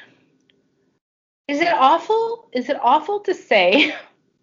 is 1.48 1.60
it 1.60 1.68
awful? 1.74 2.50
Is 2.54 2.70
it 2.70 2.78
awful 2.82 3.20
to 3.22 3.34
say 3.34 3.94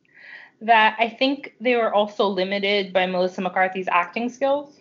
that 0.61 0.97
I 0.99 1.09
think 1.09 1.55
they 1.61 1.77
were 1.77 1.93
also 1.93 2.27
limited 2.27 2.93
by 2.93 3.07
Melissa 3.07 3.41
McCarthy's 3.41 3.89
acting 3.89 4.29
skills? 4.29 4.79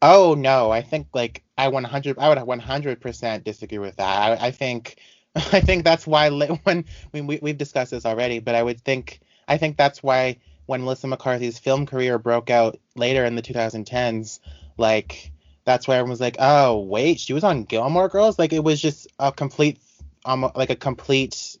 Oh 0.00 0.34
no, 0.34 0.70
I 0.70 0.82
think 0.82 1.08
like 1.14 1.42
I 1.56 1.68
100 1.68 2.18
I 2.18 2.28
would 2.28 2.38
100% 2.38 3.44
disagree 3.44 3.78
with 3.78 3.96
that. 3.96 4.40
I, 4.40 4.46
I 4.46 4.50
think 4.50 4.98
I 5.34 5.60
think 5.60 5.84
that's 5.84 6.06
why 6.06 6.28
when 6.64 6.78
I 6.78 6.84
mean, 7.12 7.26
we 7.26 7.38
we've 7.42 7.58
discussed 7.58 7.90
this 7.90 8.06
already, 8.06 8.38
but 8.38 8.54
I 8.54 8.62
would 8.62 8.80
think 8.80 9.20
I 9.48 9.56
think 9.58 9.76
that's 9.76 10.02
why 10.02 10.38
when 10.66 10.82
Melissa 10.82 11.06
McCarthy's 11.06 11.58
film 11.58 11.86
career 11.86 12.18
broke 12.18 12.50
out 12.50 12.78
later 12.96 13.24
in 13.24 13.34
the 13.36 13.42
2010s, 13.42 14.40
like 14.76 15.32
that's 15.64 15.86
why 15.86 15.96
everyone 15.96 16.10
was 16.10 16.20
like, 16.20 16.36
"Oh, 16.38 16.80
wait, 16.80 17.20
she 17.20 17.32
was 17.32 17.44
on 17.44 17.64
Gilmore 17.64 18.08
Girls?" 18.08 18.38
Like 18.38 18.52
it 18.52 18.64
was 18.64 18.80
just 18.80 19.08
a 19.18 19.32
complete 19.32 19.78
um 20.24 20.50
like 20.54 20.70
a 20.70 20.76
complete 20.76 21.58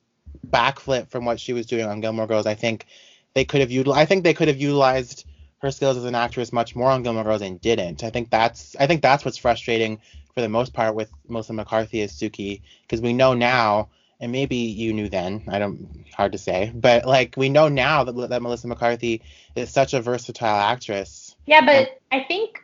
backflip 0.48 1.08
from 1.08 1.24
what 1.24 1.40
she 1.40 1.52
was 1.52 1.66
doing 1.66 1.84
on 1.84 2.00
Gilmore 2.00 2.26
Girls. 2.26 2.46
I 2.46 2.54
think 2.54 2.86
they 3.34 3.44
could 3.44 3.60
have 3.60 3.70
util- 3.70 3.94
I 3.94 4.06
think 4.06 4.24
they 4.24 4.34
could 4.34 4.48
have 4.48 4.60
utilized 4.60 5.26
her 5.58 5.70
skills 5.70 5.96
as 5.96 6.04
an 6.04 6.14
actress 6.14 6.52
much 6.52 6.74
more 6.74 6.90
on 6.90 7.02
Gilmore 7.02 7.24
Girls 7.24 7.42
and 7.42 7.60
didn't. 7.60 8.02
I 8.02 8.10
think 8.10 8.30
that's 8.30 8.76
I 8.78 8.86
think 8.86 9.02
that's 9.02 9.24
what's 9.24 9.38
frustrating 9.38 10.00
for 10.34 10.40
the 10.40 10.48
most 10.48 10.72
part 10.72 10.94
with 10.94 11.10
Melissa 11.28 11.52
McCarthy 11.52 12.02
as 12.02 12.12
Suki 12.12 12.62
because 12.82 13.00
we 13.00 13.12
know 13.12 13.34
now 13.34 13.88
and 14.22 14.32
maybe 14.32 14.56
you 14.56 14.94
knew 14.94 15.08
then 15.10 15.42
I 15.48 15.58
don't 15.58 16.06
hard 16.14 16.32
to 16.32 16.38
say 16.38 16.72
but 16.74 17.04
like 17.04 17.34
we 17.36 17.48
know 17.50 17.68
now 17.68 18.04
that, 18.04 18.12
that 18.30 18.40
Melissa 18.40 18.68
McCarthy 18.68 19.20
is 19.56 19.70
such 19.70 19.92
a 19.92 20.00
versatile 20.00 20.46
actress. 20.60 21.34
Yeah, 21.46 21.64
but 21.66 22.00
I 22.10 22.24
think 22.24 22.58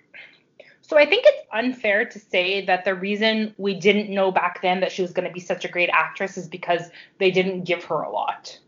so. 0.82 0.96
I 0.96 1.04
think 1.04 1.24
it's 1.26 1.46
unfair 1.52 2.04
to 2.06 2.18
say 2.18 2.64
that 2.66 2.84
the 2.84 2.94
reason 2.94 3.54
we 3.58 3.74
didn't 3.74 4.08
know 4.08 4.30
back 4.30 4.62
then 4.62 4.80
that 4.80 4.92
she 4.92 5.02
was 5.02 5.12
going 5.12 5.26
to 5.26 5.34
be 5.34 5.40
such 5.40 5.64
a 5.64 5.68
great 5.68 5.90
actress 5.92 6.38
is 6.38 6.46
because 6.48 6.82
they 7.18 7.30
didn't 7.30 7.64
give 7.64 7.84
her 7.84 8.02
a 8.02 8.10
lot. 8.10 8.58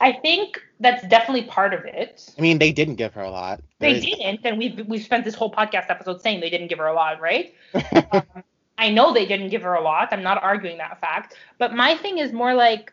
I 0.00 0.12
think 0.12 0.60
that's 0.80 1.06
definitely 1.08 1.44
part 1.44 1.72
of 1.74 1.84
it. 1.84 2.32
I 2.38 2.40
mean 2.40 2.58
they 2.58 2.72
didn't 2.72 2.96
give 2.96 3.12
her 3.14 3.22
a 3.22 3.30
lot. 3.30 3.60
There 3.78 3.92
They 3.92 3.98
is- 3.98 4.04
didn't, 4.04 4.40
and 4.44 4.58
we've 4.58 4.86
we've 4.88 5.04
spent 5.04 5.24
this 5.24 5.34
whole 5.34 5.52
podcast 5.52 5.90
episode 5.90 6.20
saying 6.22 6.40
they 6.40 6.50
didn't 6.50 6.68
give 6.68 6.78
her 6.78 6.86
a 6.86 6.94
lot, 6.94 7.20
right? 7.20 7.54
um, 8.12 8.22
I 8.78 8.90
know 8.90 9.12
they 9.12 9.26
didn't 9.26 9.48
give 9.48 9.62
her 9.62 9.74
a 9.74 9.82
lot. 9.82 10.08
I'm 10.12 10.22
not 10.22 10.42
arguing 10.42 10.78
that 10.78 11.00
fact, 11.00 11.34
but 11.58 11.74
my 11.74 11.96
thing 11.96 12.18
is 12.18 12.32
more 12.32 12.54
like, 12.54 12.92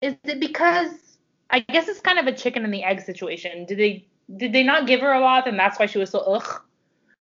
is 0.00 0.16
it 0.24 0.40
because 0.40 1.18
I 1.50 1.60
guess 1.60 1.88
it's 1.88 2.00
kind 2.00 2.18
of 2.18 2.26
a 2.26 2.32
chicken 2.32 2.64
and 2.64 2.72
the 2.72 2.82
egg 2.84 3.00
situation? 3.00 3.64
Did 3.66 3.78
they 3.78 4.06
did 4.36 4.52
they 4.52 4.62
not 4.62 4.86
give 4.86 5.00
her 5.00 5.12
a 5.12 5.20
lot, 5.20 5.48
and 5.48 5.58
that's 5.58 5.78
why 5.78 5.86
she 5.86 5.98
was 5.98 6.10
so 6.10 6.20
ugh? 6.20 6.62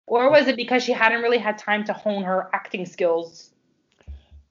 Or 0.06 0.30
was 0.30 0.46
it 0.46 0.56
because 0.56 0.84
she 0.84 0.92
hadn't 0.92 1.22
really 1.22 1.38
had 1.38 1.58
time 1.58 1.84
to 1.84 1.92
hone 1.92 2.22
her 2.22 2.48
acting 2.52 2.86
skills? 2.86 3.50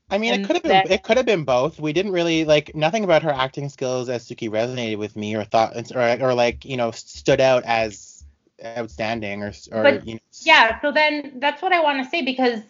I 0.09 0.17
mean, 0.17 0.33
it 0.33 0.45
could 0.45 0.55
have 0.57 0.63
been 0.63 0.71
that- 0.71 0.91
it 0.91 1.03
could 1.03 1.17
have 1.17 1.25
been 1.25 1.43
both. 1.45 1.79
We 1.79 1.93
didn't 1.93 2.11
really 2.11 2.45
like 2.45 2.75
nothing 2.75 3.03
about 3.03 3.23
her 3.23 3.31
acting 3.31 3.69
skills 3.69 4.09
as 4.09 4.27
Suki 4.27 4.49
resonated 4.49 4.97
with 4.97 5.15
me 5.15 5.35
or 5.35 5.43
thought 5.43 5.75
or 5.95 6.21
or 6.21 6.33
like 6.33 6.65
you 6.65 6.77
know 6.77 6.91
stood 6.91 7.41
out 7.41 7.63
as 7.63 8.23
outstanding 8.63 9.43
or 9.43 9.51
or 9.71 9.83
But, 9.83 10.07
you 10.07 10.15
know, 10.15 10.19
Yeah, 10.43 10.79
so 10.81 10.91
then 10.91 11.39
that's 11.39 11.61
what 11.61 11.73
I 11.73 11.81
want 11.81 12.03
to 12.03 12.09
say 12.09 12.21
because 12.21 12.61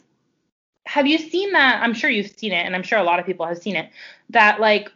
have 0.86 1.08
you 1.08 1.18
seen 1.18 1.52
that? 1.54 1.82
I'm 1.82 1.94
sure 1.94 2.10
you've 2.10 2.32
seen 2.38 2.52
it, 2.52 2.66
and 2.66 2.76
I'm 2.76 2.84
sure 2.84 3.00
a 3.00 3.04
lot 3.04 3.20
of 3.20 3.26
people 3.26 3.46
have 3.46 3.58
seen 3.58 3.76
it. 3.76 3.90
That 4.30 4.60
like 4.60 4.92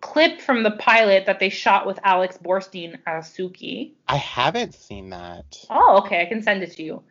clip 0.00 0.40
from 0.40 0.62
the 0.62 0.70
pilot 0.72 1.26
that 1.26 1.40
they 1.40 1.48
shot 1.48 1.86
with 1.86 1.98
Alex 2.04 2.38
Borstein 2.42 2.98
as 3.06 3.30
Suki. 3.30 3.92
I 4.08 4.16
haven't 4.16 4.74
seen 4.74 5.10
that. 5.10 5.64
Oh, 5.70 6.02
okay, 6.04 6.22
I 6.22 6.26
can 6.26 6.42
send 6.42 6.62
it 6.62 6.72
to 6.72 6.82
you. 6.82 7.02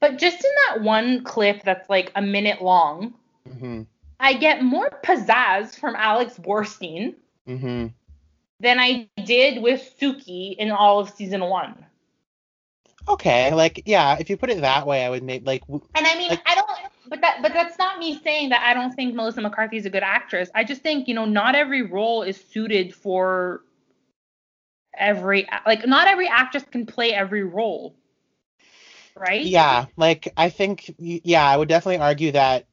But 0.00 0.18
just 0.18 0.44
in 0.44 0.50
that 0.68 0.82
one 0.82 1.22
clip 1.24 1.62
that's 1.62 1.88
like 1.88 2.10
a 2.16 2.22
minute 2.22 2.62
long, 2.62 3.14
Mhm. 3.48 3.86
I 4.18 4.34
get 4.34 4.62
more 4.62 4.90
pizzazz 5.02 5.78
from 5.78 5.94
Alex 5.96 6.38
Borstein 6.38 7.14
Mhm. 7.46 7.92
than 8.60 8.78
I 8.78 9.08
did 9.24 9.62
with 9.62 9.94
Suki 10.00 10.56
in 10.56 10.70
all 10.70 10.98
of 10.98 11.10
season 11.10 11.44
one. 11.44 11.86
Okay, 13.08 13.52
like 13.52 13.82
yeah, 13.86 14.16
if 14.18 14.30
you 14.30 14.36
put 14.36 14.50
it 14.50 14.60
that 14.62 14.86
way, 14.86 15.04
I 15.04 15.10
would 15.10 15.22
make 15.22 15.46
like. 15.46 15.62
And 15.68 15.82
I 15.94 16.16
mean, 16.16 16.30
like, 16.30 16.42
I 16.46 16.54
don't, 16.54 16.68
but 17.08 17.20
that, 17.20 17.42
but 17.42 17.52
that's 17.52 17.78
not 17.78 17.98
me 17.98 18.18
saying 18.22 18.48
that 18.50 18.62
I 18.62 18.72
don't 18.72 18.92
think 18.94 19.14
Melissa 19.14 19.42
McCarthy 19.42 19.76
is 19.76 19.86
a 19.86 19.90
good 19.90 20.02
actress. 20.02 20.48
I 20.54 20.64
just 20.64 20.82
think 20.82 21.06
you 21.06 21.14
know 21.14 21.26
not 21.26 21.54
every 21.54 21.82
role 21.82 22.22
is 22.22 22.42
suited 22.52 22.94
for 22.94 23.62
every 24.96 25.46
like 25.66 25.86
not 25.86 26.08
every 26.08 26.28
actress 26.28 26.64
can 26.70 26.86
play 26.86 27.12
every 27.12 27.44
role. 27.44 27.94
Right? 29.14 29.44
Yeah, 29.44 29.86
like 29.96 30.32
I 30.36 30.48
think 30.48 30.94
yeah, 30.98 31.46
I 31.46 31.56
would 31.56 31.68
definitely 31.68 31.98
argue 31.98 32.32
that 32.32 32.66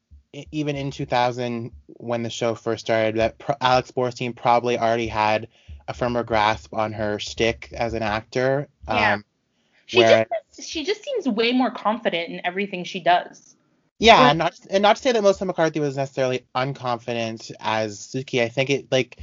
even 0.50 0.76
in 0.76 0.90
2000 0.90 1.70
when 1.98 2.22
the 2.22 2.30
show 2.30 2.54
first 2.54 2.86
started 2.86 3.16
that 3.16 3.36
Alex 3.60 3.90
Borstein 3.90 4.34
probably 4.34 4.78
already 4.78 5.06
had 5.06 5.48
a 5.88 5.94
firmer 5.94 6.22
grasp 6.22 6.72
on 6.72 6.92
her 6.92 7.18
stick 7.18 7.68
as 7.72 7.94
an 7.94 8.02
actor. 8.02 8.68
Yeah. 8.88 9.14
Um, 9.14 9.24
she 9.86 10.00
just 10.00 10.30
she 10.60 10.84
just 10.84 11.04
seems 11.04 11.28
way 11.28 11.52
more 11.52 11.70
confident 11.70 12.30
in 12.30 12.40
everything 12.44 12.84
she 12.84 13.00
does. 13.00 13.56
Yeah, 13.98 14.30
and 14.30 14.38
not 14.38 14.58
and 14.70 14.82
not 14.82 14.96
to 14.96 15.02
say 15.02 15.12
that 15.12 15.22
Melissa 15.22 15.44
McCarthy 15.44 15.80
was 15.80 15.96
necessarily 15.96 16.44
unconfident 16.54 17.52
as 17.60 17.98
Suki. 17.98 18.42
I 18.42 18.48
think 18.48 18.70
it 18.70 18.90
like 18.90 19.18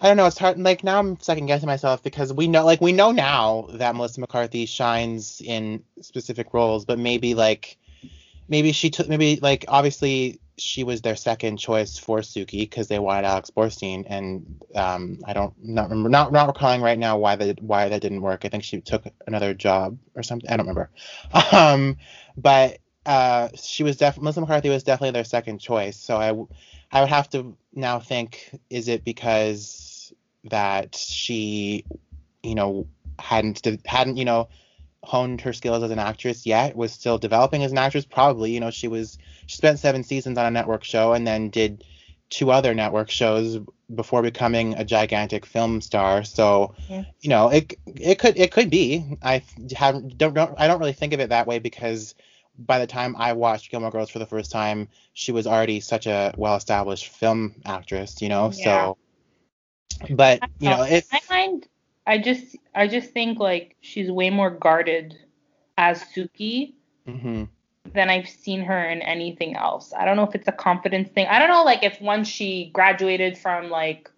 I 0.00 0.06
don't 0.06 0.16
know. 0.16 0.26
It's 0.26 0.38
hard. 0.38 0.58
Like 0.58 0.84
now, 0.84 0.98
I'm 0.98 1.18
second 1.20 1.46
guessing 1.46 1.66
myself 1.66 2.02
because 2.02 2.32
we 2.32 2.46
know, 2.46 2.64
like 2.64 2.80
we 2.80 2.92
know 2.92 3.10
now 3.10 3.68
that 3.72 3.96
Melissa 3.96 4.20
McCarthy 4.20 4.66
shines 4.66 5.40
in 5.44 5.82
specific 6.02 6.54
roles, 6.54 6.84
but 6.84 6.98
maybe 6.98 7.34
like 7.34 7.78
maybe 8.48 8.72
she 8.72 8.90
took 8.90 9.08
maybe 9.08 9.38
like 9.42 9.64
obviously 9.66 10.40
she 10.58 10.84
was 10.84 11.02
their 11.02 11.16
second 11.16 11.58
choice 11.58 11.98
for 11.98 12.18
Suki 12.20 12.60
because 12.60 12.88
they 12.88 12.98
wanted 12.98 13.26
Alex 13.26 13.50
Borstein, 13.50 14.04
and 14.06 14.60
um, 14.74 15.20
I 15.24 15.32
don't 15.32 15.54
not 15.62 15.90
remember 15.90 16.08
not 16.08 16.32
not 16.32 16.48
recalling 16.48 16.82
right 16.82 16.98
now 16.98 17.18
why 17.18 17.36
that 17.36 17.62
why 17.62 17.88
that 17.88 18.00
didn't 18.00 18.22
work. 18.22 18.44
I 18.44 18.48
think 18.48 18.64
she 18.64 18.80
took 18.80 19.04
another 19.26 19.54
job 19.54 19.98
or 20.14 20.22
something. 20.22 20.50
I 20.50 20.56
don't 20.56 20.66
remember. 20.66 20.90
Um, 21.52 21.96
but 22.36 22.78
uh, 23.06 23.48
she 23.54 23.82
was 23.82 23.96
definitely 23.96 24.24
Melissa 24.24 24.40
McCarthy 24.40 24.68
was 24.68 24.82
definitely 24.82 25.12
their 25.12 25.24
second 25.24 25.58
choice. 25.58 25.96
So 25.96 26.16
I 26.16 26.28
I 26.92 27.00
would 27.00 27.10
have 27.10 27.30
to 27.30 27.56
now 27.74 28.00
think 28.00 28.50
is 28.70 28.88
it 28.88 29.04
because 29.04 30.12
that 30.44 30.94
she 30.94 31.84
you 32.42 32.54
know 32.54 32.86
hadn't 33.18 33.66
hadn't 33.86 34.16
you 34.16 34.24
know 34.24 34.48
honed 35.04 35.40
her 35.40 35.52
skills 35.52 35.82
as 35.82 35.90
an 35.90 35.98
actress 35.98 36.44
yet 36.44 36.76
was 36.76 36.92
still 36.92 37.18
developing 37.18 37.62
as 37.62 37.72
an 37.72 37.78
actress 37.78 38.04
probably 38.04 38.52
you 38.52 38.60
know 38.60 38.70
she 38.70 38.88
was 38.88 39.16
she 39.48 39.56
spent 39.56 39.78
seven 39.78 40.04
seasons 40.04 40.36
on 40.36 40.44
a 40.44 40.50
network 40.50 40.84
show 40.84 41.14
and 41.14 41.26
then 41.26 41.48
did 41.48 41.82
two 42.28 42.50
other 42.50 42.74
network 42.74 43.08
shows 43.08 43.58
before 43.94 44.20
becoming 44.20 44.74
a 44.74 44.84
gigantic 44.84 45.46
film 45.46 45.80
star. 45.80 46.22
So, 46.22 46.74
yeah. 46.86 47.04
you 47.20 47.30
know, 47.30 47.48
it 47.48 47.72
it 47.86 48.18
could 48.18 48.38
it 48.38 48.52
could 48.52 48.68
be. 48.68 49.16
I 49.22 49.42
have 49.74 50.18
don't, 50.18 50.34
don't 50.34 50.54
I 50.58 50.66
don't 50.66 50.78
really 50.78 50.92
think 50.92 51.14
of 51.14 51.20
it 51.20 51.30
that 51.30 51.46
way 51.46 51.60
because 51.60 52.14
by 52.58 52.78
the 52.78 52.86
time 52.86 53.16
I 53.16 53.32
watched 53.32 53.70
Gilmore 53.70 53.90
Girls 53.90 54.10
for 54.10 54.18
the 54.18 54.26
first 54.26 54.50
time, 54.50 54.88
she 55.14 55.32
was 55.32 55.46
already 55.46 55.80
such 55.80 56.06
a 56.06 56.34
well-established 56.36 57.08
film 57.08 57.54
actress, 57.64 58.20
you 58.20 58.28
know. 58.28 58.52
Yeah. 58.52 58.64
So, 58.64 58.98
but 60.10 60.42
you 60.58 60.68
know, 60.68 60.82
if 60.82 61.08
I 61.10 61.20
find 61.20 61.66
I 62.06 62.18
just 62.18 62.54
I 62.74 62.86
just 62.86 63.12
think 63.12 63.38
like 63.38 63.76
she's 63.80 64.10
way 64.10 64.28
more 64.28 64.50
guarded 64.50 65.16
as 65.78 66.04
Suki. 66.14 66.74
Mm-hmm 67.08 67.44
than 67.94 68.10
I've 68.10 68.28
seen 68.28 68.62
her 68.62 68.88
in 68.88 69.02
anything 69.02 69.56
else. 69.56 69.92
I 69.96 70.04
don't 70.04 70.16
know 70.16 70.24
if 70.24 70.34
it's 70.34 70.48
a 70.48 70.52
confidence 70.52 71.08
thing. 71.10 71.26
I 71.26 71.38
don't 71.38 71.48
know 71.48 71.64
like 71.64 71.82
if 71.82 72.00
once 72.00 72.28
she 72.28 72.70
graduated 72.72 73.36
from 73.38 73.70
like 73.70 74.10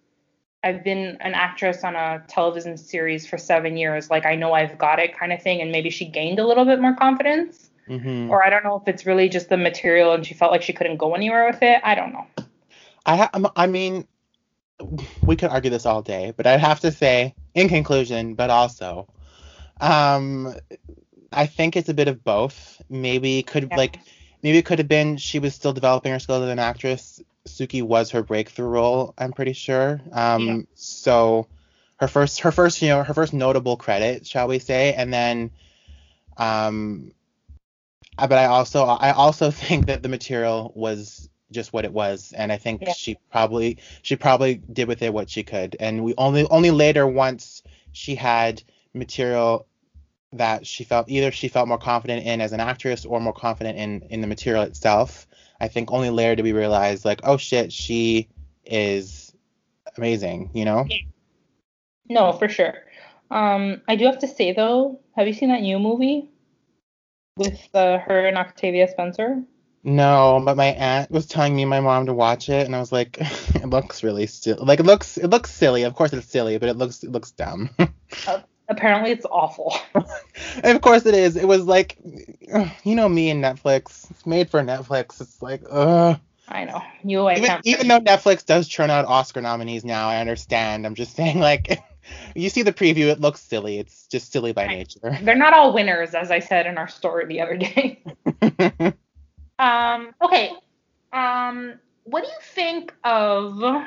I've 0.63 0.83
been 0.83 1.17
an 1.21 1.33
actress 1.33 1.83
on 1.83 1.95
a 1.95 2.23
television 2.27 2.77
series 2.77 3.25
for 3.27 3.37
7 3.37 3.77
years, 3.77 4.09
like 4.09 4.25
I 4.25 4.35
know 4.35 4.53
I've 4.53 4.77
got 4.77 4.99
it 4.99 5.17
kind 5.17 5.33
of 5.33 5.41
thing 5.41 5.61
and 5.61 5.71
maybe 5.71 5.89
she 5.89 6.05
gained 6.05 6.39
a 6.39 6.45
little 6.45 6.65
bit 6.65 6.79
more 6.79 6.95
confidence. 6.95 7.69
Mm-hmm. 7.89 8.29
Or 8.29 8.45
I 8.45 8.49
don't 8.49 8.63
know 8.63 8.77
if 8.77 8.87
it's 8.87 9.05
really 9.05 9.27
just 9.27 9.49
the 9.49 9.57
material 9.57 10.13
and 10.13 10.25
she 10.25 10.33
felt 10.33 10.51
like 10.51 10.61
she 10.61 10.71
couldn't 10.71 10.97
go 10.97 11.15
anywhere 11.15 11.45
with 11.47 11.61
it. 11.61 11.81
I 11.83 11.95
don't 11.95 12.13
know. 12.13 12.27
I 13.05 13.17
ha- 13.17 13.51
I 13.55 13.67
mean 13.67 14.07
we 15.23 15.35
could 15.35 15.49
argue 15.49 15.69
this 15.69 15.85
all 15.85 16.01
day, 16.01 16.33
but 16.35 16.47
I'd 16.47 16.59
have 16.59 16.79
to 16.81 16.91
say 16.91 17.35
in 17.53 17.69
conclusion, 17.69 18.35
but 18.35 18.49
also 18.49 19.07
um 19.79 20.53
I 21.31 21.45
think 21.45 21.75
it's 21.75 21.89
a 21.89 21.93
bit 21.93 22.07
of 22.07 22.23
both. 22.23 22.81
Maybe 22.89 23.43
could 23.43 23.69
yeah. 23.69 23.77
like 23.77 23.99
maybe 24.43 24.57
it 24.57 24.65
could 24.65 24.79
have 24.79 24.87
been 24.87 25.17
she 25.17 25.39
was 25.39 25.55
still 25.55 25.73
developing 25.73 26.11
her 26.11 26.19
skills 26.19 26.43
as 26.43 26.49
an 26.49 26.59
actress. 26.59 27.21
Suki 27.47 27.81
was 27.81 28.11
her 28.11 28.21
breakthrough 28.21 28.67
role, 28.67 29.13
I'm 29.17 29.33
pretty 29.33 29.53
sure. 29.53 29.99
Um, 30.11 30.47
yeah. 30.47 30.57
so 30.75 31.47
her 31.97 32.07
first 32.07 32.41
her 32.41 32.51
first 32.51 32.81
you 32.81 32.89
know 32.89 33.03
her 33.03 33.13
first 33.13 33.33
notable 33.33 33.77
credit, 33.77 34.27
shall 34.27 34.47
we 34.47 34.59
say, 34.59 34.93
and 34.93 35.13
then 35.13 35.51
um 36.37 37.11
uh, 38.17 38.27
but 38.27 38.37
I 38.37 38.45
also 38.45 38.83
I 38.83 39.11
also 39.11 39.51
think 39.51 39.87
that 39.87 40.03
the 40.03 40.09
material 40.09 40.71
was 40.75 41.29
just 41.51 41.73
what 41.73 41.83
it 41.83 41.91
was 41.91 42.33
and 42.35 42.51
I 42.51 42.57
think 42.57 42.81
yeah. 42.81 42.93
she 42.93 43.17
probably 43.29 43.79
she 44.01 44.15
probably 44.15 44.55
did 44.55 44.87
with 44.87 45.01
it 45.01 45.13
what 45.13 45.29
she 45.29 45.43
could 45.43 45.75
and 45.79 46.01
we 46.01 46.13
only 46.17 46.45
only 46.45 46.71
later 46.71 47.05
once 47.05 47.61
she 47.91 48.15
had 48.15 48.63
material 48.93 49.67
that 50.33 50.65
she 50.65 50.83
felt 50.83 51.09
either 51.09 51.31
she 51.31 51.47
felt 51.47 51.67
more 51.67 51.77
confident 51.77 52.25
in 52.25 52.41
as 52.41 52.53
an 52.53 52.59
actress 52.59 53.05
or 53.05 53.19
more 53.19 53.33
confident 53.33 53.77
in 53.77 54.01
in 54.09 54.21
the 54.21 54.27
material 54.27 54.63
itself. 54.63 55.27
I 55.59 55.67
think 55.67 55.91
only 55.91 56.09
later 56.09 56.35
did 56.35 56.43
we 56.43 56.53
realize 56.53 57.05
like, 57.05 57.21
oh 57.23 57.37
shit, 57.37 57.71
she 57.71 58.29
is 58.65 59.33
amazing, 59.97 60.49
you 60.53 60.65
know? 60.65 60.87
No, 62.09 62.31
for 62.33 62.49
sure. 62.49 62.73
Um, 63.29 63.81
I 63.87 63.95
do 63.95 64.05
have 64.05 64.19
to 64.19 64.27
say 64.27 64.53
though, 64.53 64.99
have 65.15 65.27
you 65.27 65.33
seen 65.33 65.49
that 65.49 65.61
new 65.61 65.79
movie 65.79 66.29
with 67.37 67.59
uh, 67.73 67.99
her 67.99 68.25
and 68.25 68.37
Octavia 68.37 68.87
Spencer? 68.87 69.43
No, 69.83 70.41
but 70.45 70.57
my 70.57 70.67
aunt 70.67 71.09
was 71.09 71.25
telling 71.25 71.55
me 71.55 71.65
my 71.65 71.79
mom 71.79 72.05
to 72.05 72.13
watch 72.13 72.49
it, 72.49 72.67
and 72.67 72.75
I 72.75 72.79
was 72.79 72.91
like, 72.91 73.17
it 73.55 73.67
looks 73.67 74.03
really 74.03 74.27
silly. 74.27 74.63
Like 74.63 74.79
it 74.79 74.85
looks, 74.85 75.17
it 75.17 75.27
looks 75.27 75.49
silly. 75.49 75.83
Of 75.83 75.95
course, 75.95 76.13
it's 76.13 76.27
silly, 76.27 76.57
but 76.59 76.69
it 76.69 76.77
looks, 76.77 77.03
it 77.03 77.11
looks 77.11 77.31
dumb. 77.31 77.71
uh, 78.27 78.41
Apparently, 78.71 79.11
it's 79.11 79.25
awful. 79.25 79.75
and 79.93 80.05
of 80.75 80.81
course, 80.81 81.05
it 81.05 81.13
is. 81.13 81.35
It 81.35 81.45
was 81.45 81.65
like, 81.65 81.97
you 82.85 82.95
know, 82.95 83.09
me 83.09 83.29
and 83.29 83.43
Netflix. 83.43 84.09
It's 84.09 84.25
made 84.25 84.49
for 84.49 84.61
Netflix. 84.61 85.19
It's 85.19 85.41
like, 85.41 85.61
ugh. 85.69 86.17
I 86.47 86.63
know. 86.63 86.81
You 87.03 87.27
I 87.27 87.35
even, 87.35 87.59
even 87.65 87.87
though 87.89 87.99
Netflix 87.99 88.45
does 88.45 88.69
churn 88.69 88.89
out 88.89 89.03
Oscar 89.05 89.41
nominees 89.41 89.83
now, 89.83 90.07
I 90.07 90.21
understand. 90.21 90.85
I'm 90.85 90.95
just 90.95 91.15
saying, 91.17 91.39
like, 91.39 91.83
you 92.33 92.49
see 92.49 92.61
the 92.61 92.71
preview, 92.71 93.07
it 93.07 93.19
looks 93.19 93.41
silly. 93.41 93.77
It's 93.77 94.07
just 94.07 94.31
silly 94.31 94.53
by 94.53 94.67
nature. 94.67 95.17
They're 95.21 95.35
not 95.35 95.53
all 95.53 95.73
winners, 95.73 96.15
as 96.15 96.31
I 96.31 96.39
said 96.39 96.65
in 96.65 96.77
our 96.77 96.87
story 96.87 97.25
the 97.25 97.41
other 97.41 97.57
day. 97.57 98.03
um. 99.59 100.13
Okay. 100.21 100.51
Um. 101.11 101.73
What 102.05 102.23
do 102.23 102.29
you 102.29 102.39
think 102.41 102.93
of 103.03 103.83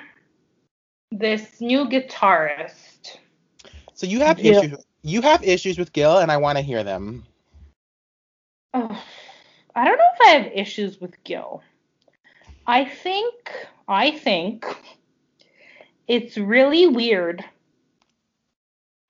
this 1.11 1.63
new 1.63 1.87
guitarist? 1.87 3.19
So 3.95 4.07
you 4.07 4.21
have 4.21 4.39
yeah. 4.39 4.59
issues. 4.59 4.85
You 5.03 5.23
have 5.23 5.45
issues 5.45 5.79
with 5.79 5.93
Gil, 5.93 6.19
and 6.19 6.31
I 6.33 6.37
want 6.37 6.59
to 6.59 6.63
hear 6.63 6.83
them. 6.83 7.25
Oh, 8.73 9.05
I 9.75 9.85
don't 9.85 9.99
know 9.99 10.05
if 10.15 10.29
I 10.29 10.31
have 10.31 10.53
issues 10.53 11.01
with 11.01 11.23
Gil. 11.25 11.63
I 12.67 12.85
think 12.85 13.53
I 13.87 14.11
think 14.11 14.67
it's 16.09 16.37
really 16.37 16.87
weird 16.87 17.45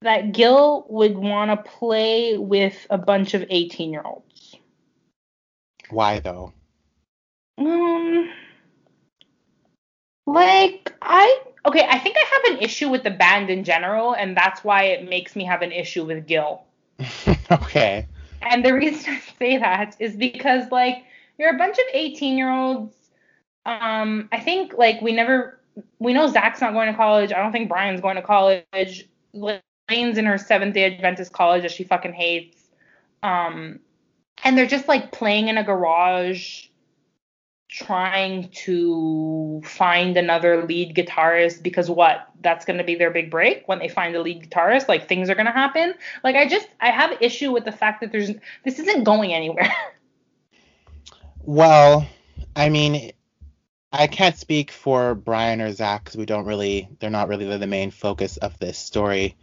that 0.02 0.32
Gil 0.32 0.86
would 0.88 1.16
want 1.16 1.50
to 1.50 1.70
play 1.70 2.36
with 2.36 2.86
a 2.90 2.98
bunch 2.98 3.34
of 3.34 3.44
18 3.48 3.92
year 3.92 4.02
olds. 4.04 4.56
Why 5.90 6.20
though? 6.20 6.52
Um, 7.56 8.30
like 10.26 10.92
I 11.00 11.40
Okay, 11.66 11.86
I 11.88 11.98
think 11.98 12.16
I 12.18 12.24
have 12.30 12.56
an 12.56 12.62
issue 12.62 12.90
with 12.90 13.04
the 13.04 13.10
band 13.10 13.48
in 13.48 13.64
general, 13.64 14.14
and 14.14 14.36
that's 14.36 14.62
why 14.62 14.84
it 14.84 15.08
makes 15.08 15.34
me 15.34 15.44
have 15.44 15.62
an 15.62 15.72
issue 15.72 16.04
with 16.04 16.26
Gil. 16.26 16.62
okay. 17.50 18.06
And 18.42 18.64
the 18.64 18.74
reason 18.74 19.14
I 19.14 19.22
say 19.38 19.56
that 19.58 19.96
is 19.98 20.16
because 20.16 20.70
like 20.70 21.04
you're 21.38 21.54
a 21.54 21.58
bunch 21.58 21.78
of 21.78 21.84
18 21.92 22.36
year 22.36 22.50
olds. 22.50 22.94
Um, 23.66 24.28
I 24.30 24.40
think 24.40 24.74
like 24.76 25.00
we 25.00 25.12
never 25.12 25.58
we 25.98 26.12
know 26.12 26.28
Zach's 26.28 26.60
not 26.60 26.72
going 26.72 26.88
to 26.88 26.96
college. 26.96 27.32
I 27.32 27.42
don't 27.42 27.52
think 27.52 27.68
Brian's 27.68 28.00
going 28.00 28.16
to 28.16 28.22
college. 28.22 29.08
Lane's 29.32 30.18
in 30.18 30.26
her 30.26 30.38
Seventh 30.38 30.74
Day 30.74 30.84
Adventist 30.84 31.32
college 31.32 31.62
that 31.62 31.72
she 31.72 31.84
fucking 31.84 32.12
hates. 32.12 32.68
Um, 33.22 33.80
and 34.44 34.56
they're 34.56 34.66
just 34.66 34.86
like 34.86 35.12
playing 35.12 35.48
in 35.48 35.58
a 35.58 35.64
garage 35.64 36.66
trying 37.74 38.48
to 38.50 39.60
find 39.64 40.16
another 40.16 40.64
lead 40.64 40.94
guitarist 40.94 41.60
because 41.60 41.90
what? 41.90 42.28
That's 42.40 42.64
going 42.64 42.78
to 42.78 42.84
be 42.84 42.94
their 42.94 43.10
big 43.10 43.30
break 43.30 43.66
when 43.66 43.80
they 43.80 43.88
find 43.88 44.14
a 44.14 44.22
lead 44.22 44.48
guitarist 44.48 44.86
like 44.86 45.08
things 45.08 45.28
are 45.28 45.34
going 45.34 45.46
to 45.46 45.52
happen. 45.52 45.94
Like 46.22 46.36
i 46.36 46.46
just 46.46 46.68
i 46.80 46.90
have 46.90 47.20
issue 47.20 47.50
with 47.50 47.64
the 47.64 47.72
fact 47.72 48.00
that 48.00 48.12
there's 48.12 48.30
this 48.64 48.78
isn't 48.78 49.04
going 49.04 49.32
anywhere. 49.32 49.72
Well 51.46 52.08
i 52.56 52.70
mean 52.70 53.12
I 53.92 54.06
can't 54.06 54.36
speak 54.36 54.70
for 54.70 55.14
Brian 55.14 55.60
or 55.60 55.70
Zach 55.72 56.02
because 56.02 56.16
we 56.16 56.26
don't 56.26 56.46
really, 56.46 56.88
they're 56.98 57.10
not 57.10 57.28
really 57.28 57.44
the 57.56 57.66
main 57.66 57.92
focus 57.92 58.36
of 58.38 58.58
this 58.58 58.76
story. 58.76 59.36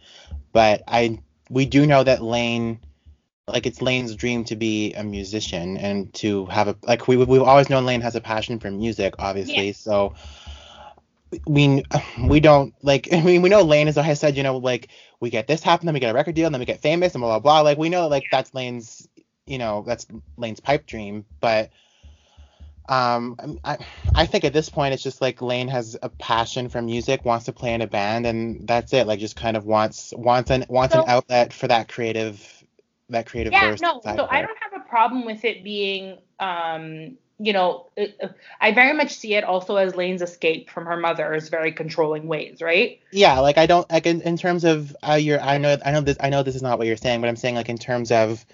But 0.52 0.82
I, 0.86 1.20
we 1.48 1.64
do 1.64 1.86
know 1.86 2.04
that 2.04 2.22
Lane, 2.22 2.80
like 3.48 3.66
it's 3.66 3.82
Lane's 3.82 4.14
dream 4.14 4.44
to 4.44 4.56
be 4.56 4.92
a 4.94 5.02
musician 5.02 5.76
and 5.76 6.12
to 6.14 6.46
have 6.46 6.68
a, 6.68 6.76
like 6.86 7.08
we 7.08 7.16
we've 7.16 7.42
always 7.42 7.68
known 7.68 7.84
Lane 7.84 8.00
has 8.00 8.14
a 8.14 8.20
passion 8.20 8.58
for 8.58 8.70
music, 8.70 9.14
obviously. 9.18 9.68
Yeah. 9.68 9.72
So 9.72 10.14
we 11.46 11.82
we 12.20 12.40
don't 12.40 12.74
like 12.82 13.08
I 13.12 13.20
mean 13.20 13.42
we 13.42 13.48
know 13.48 13.62
Lane 13.62 13.88
as 13.88 13.98
I 13.98 14.14
said, 14.14 14.36
you 14.36 14.42
know, 14.42 14.58
like 14.58 14.88
we 15.20 15.30
get 15.30 15.46
this 15.46 15.62
happen, 15.62 15.86
then 15.86 15.94
we 15.94 16.00
get 16.00 16.10
a 16.10 16.14
record 16.14 16.34
deal, 16.34 16.46
and 16.46 16.54
then 16.54 16.60
we 16.60 16.66
get 16.66 16.80
famous 16.80 17.14
and 17.14 17.22
blah 17.22 17.30
blah 17.30 17.40
blah. 17.40 17.60
Like 17.62 17.78
we 17.78 17.88
know 17.88 18.06
like 18.08 18.24
that's 18.30 18.54
Lane's 18.54 19.08
you 19.46 19.58
know, 19.58 19.82
that's 19.84 20.06
Lane's 20.36 20.60
pipe 20.60 20.86
dream, 20.86 21.24
but 21.40 21.70
um 22.88 23.58
I 23.64 23.78
I 24.14 24.26
think 24.26 24.44
at 24.44 24.52
this 24.52 24.68
point 24.68 24.94
it's 24.94 25.02
just 25.02 25.20
like 25.20 25.42
Lane 25.42 25.68
has 25.68 25.96
a 26.00 26.08
passion 26.08 26.68
for 26.68 26.80
music, 26.80 27.24
wants 27.24 27.46
to 27.46 27.52
play 27.52 27.74
in 27.74 27.82
a 27.82 27.88
band 27.88 28.24
and 28.24 28.68
that's 28.68 28.92
it. 28.92 29.08
Like 29.08 29.18
just 29.18 29.34
kind 29.34 29.56
of 29.56 29.66
wants 29.66 30.14
wants 30.16 30.50
an 30.52 30.64
wants 30.68 30.94
so, 30.94 31.02
an 31.02 31.08
outlet 31.08 31.52
for 31.52 31.66
that 31.66 31.88
creative 31.88 32.61
that 33.12 33.26
creative 33.26 33.52
yeah, 33.52 33.76
no, 33.80 34.00
so 34.02 34.26
I 34.28 34.42
don't 34.42 34.58
have 34.60 34.80
a 34.80 34.88
problem 34.88 35.24
with 35.24 35.44
it 35.44 35.64
being 35.64 36.18
um 36.40 37.16
you 37.42 37.52
know, 37.52 37.86
it, 37.96 38.16
I 38.60 38.72
very 38.72 38.92
much 38.92 39.14
see 39.14 39.34
it 39.34 39.42
also 39.42 39.74
as 39.74 39.96
Lane's 39.96 40.22
escape 40.22 40.70
from 40.70 40.86
her 40.86 40.96
mother's 40.96 41.48
very 41.48 41.72
controlling 41.72 42.28
ways, 42.28 42.62
right? 42.62 43.00
Yeah, 43.10 43.40
like 43.40 43.58
I 43.58 43.66
don't 43.66 43.90
like 43.90 44.06
in, 44.06 44.20
in 44.20 44.36
terms 44.36 44.62
of 44.62 44.94
uh, 45.02 45.14
your 45.14 45.40
I 45.40 45.58
know 45.58 45.76
I 45.84 45.90
know 45.90 46.02
this 46.02 46.16
I 46.20 46.30
know 46.30 46.44
this 46.44 46.54
is 46.54 46.62
not 46.62 46.78
what 46.78 46.86
you're 46.86 46.96
saying, 46.96 47.20
but 47.20 47.28
I'm 47.28 47.36
saying 47.36 47.56
like 47.56 47.68
in 47.68 47.78
terms 47.78 48.12
of 48.12 48.44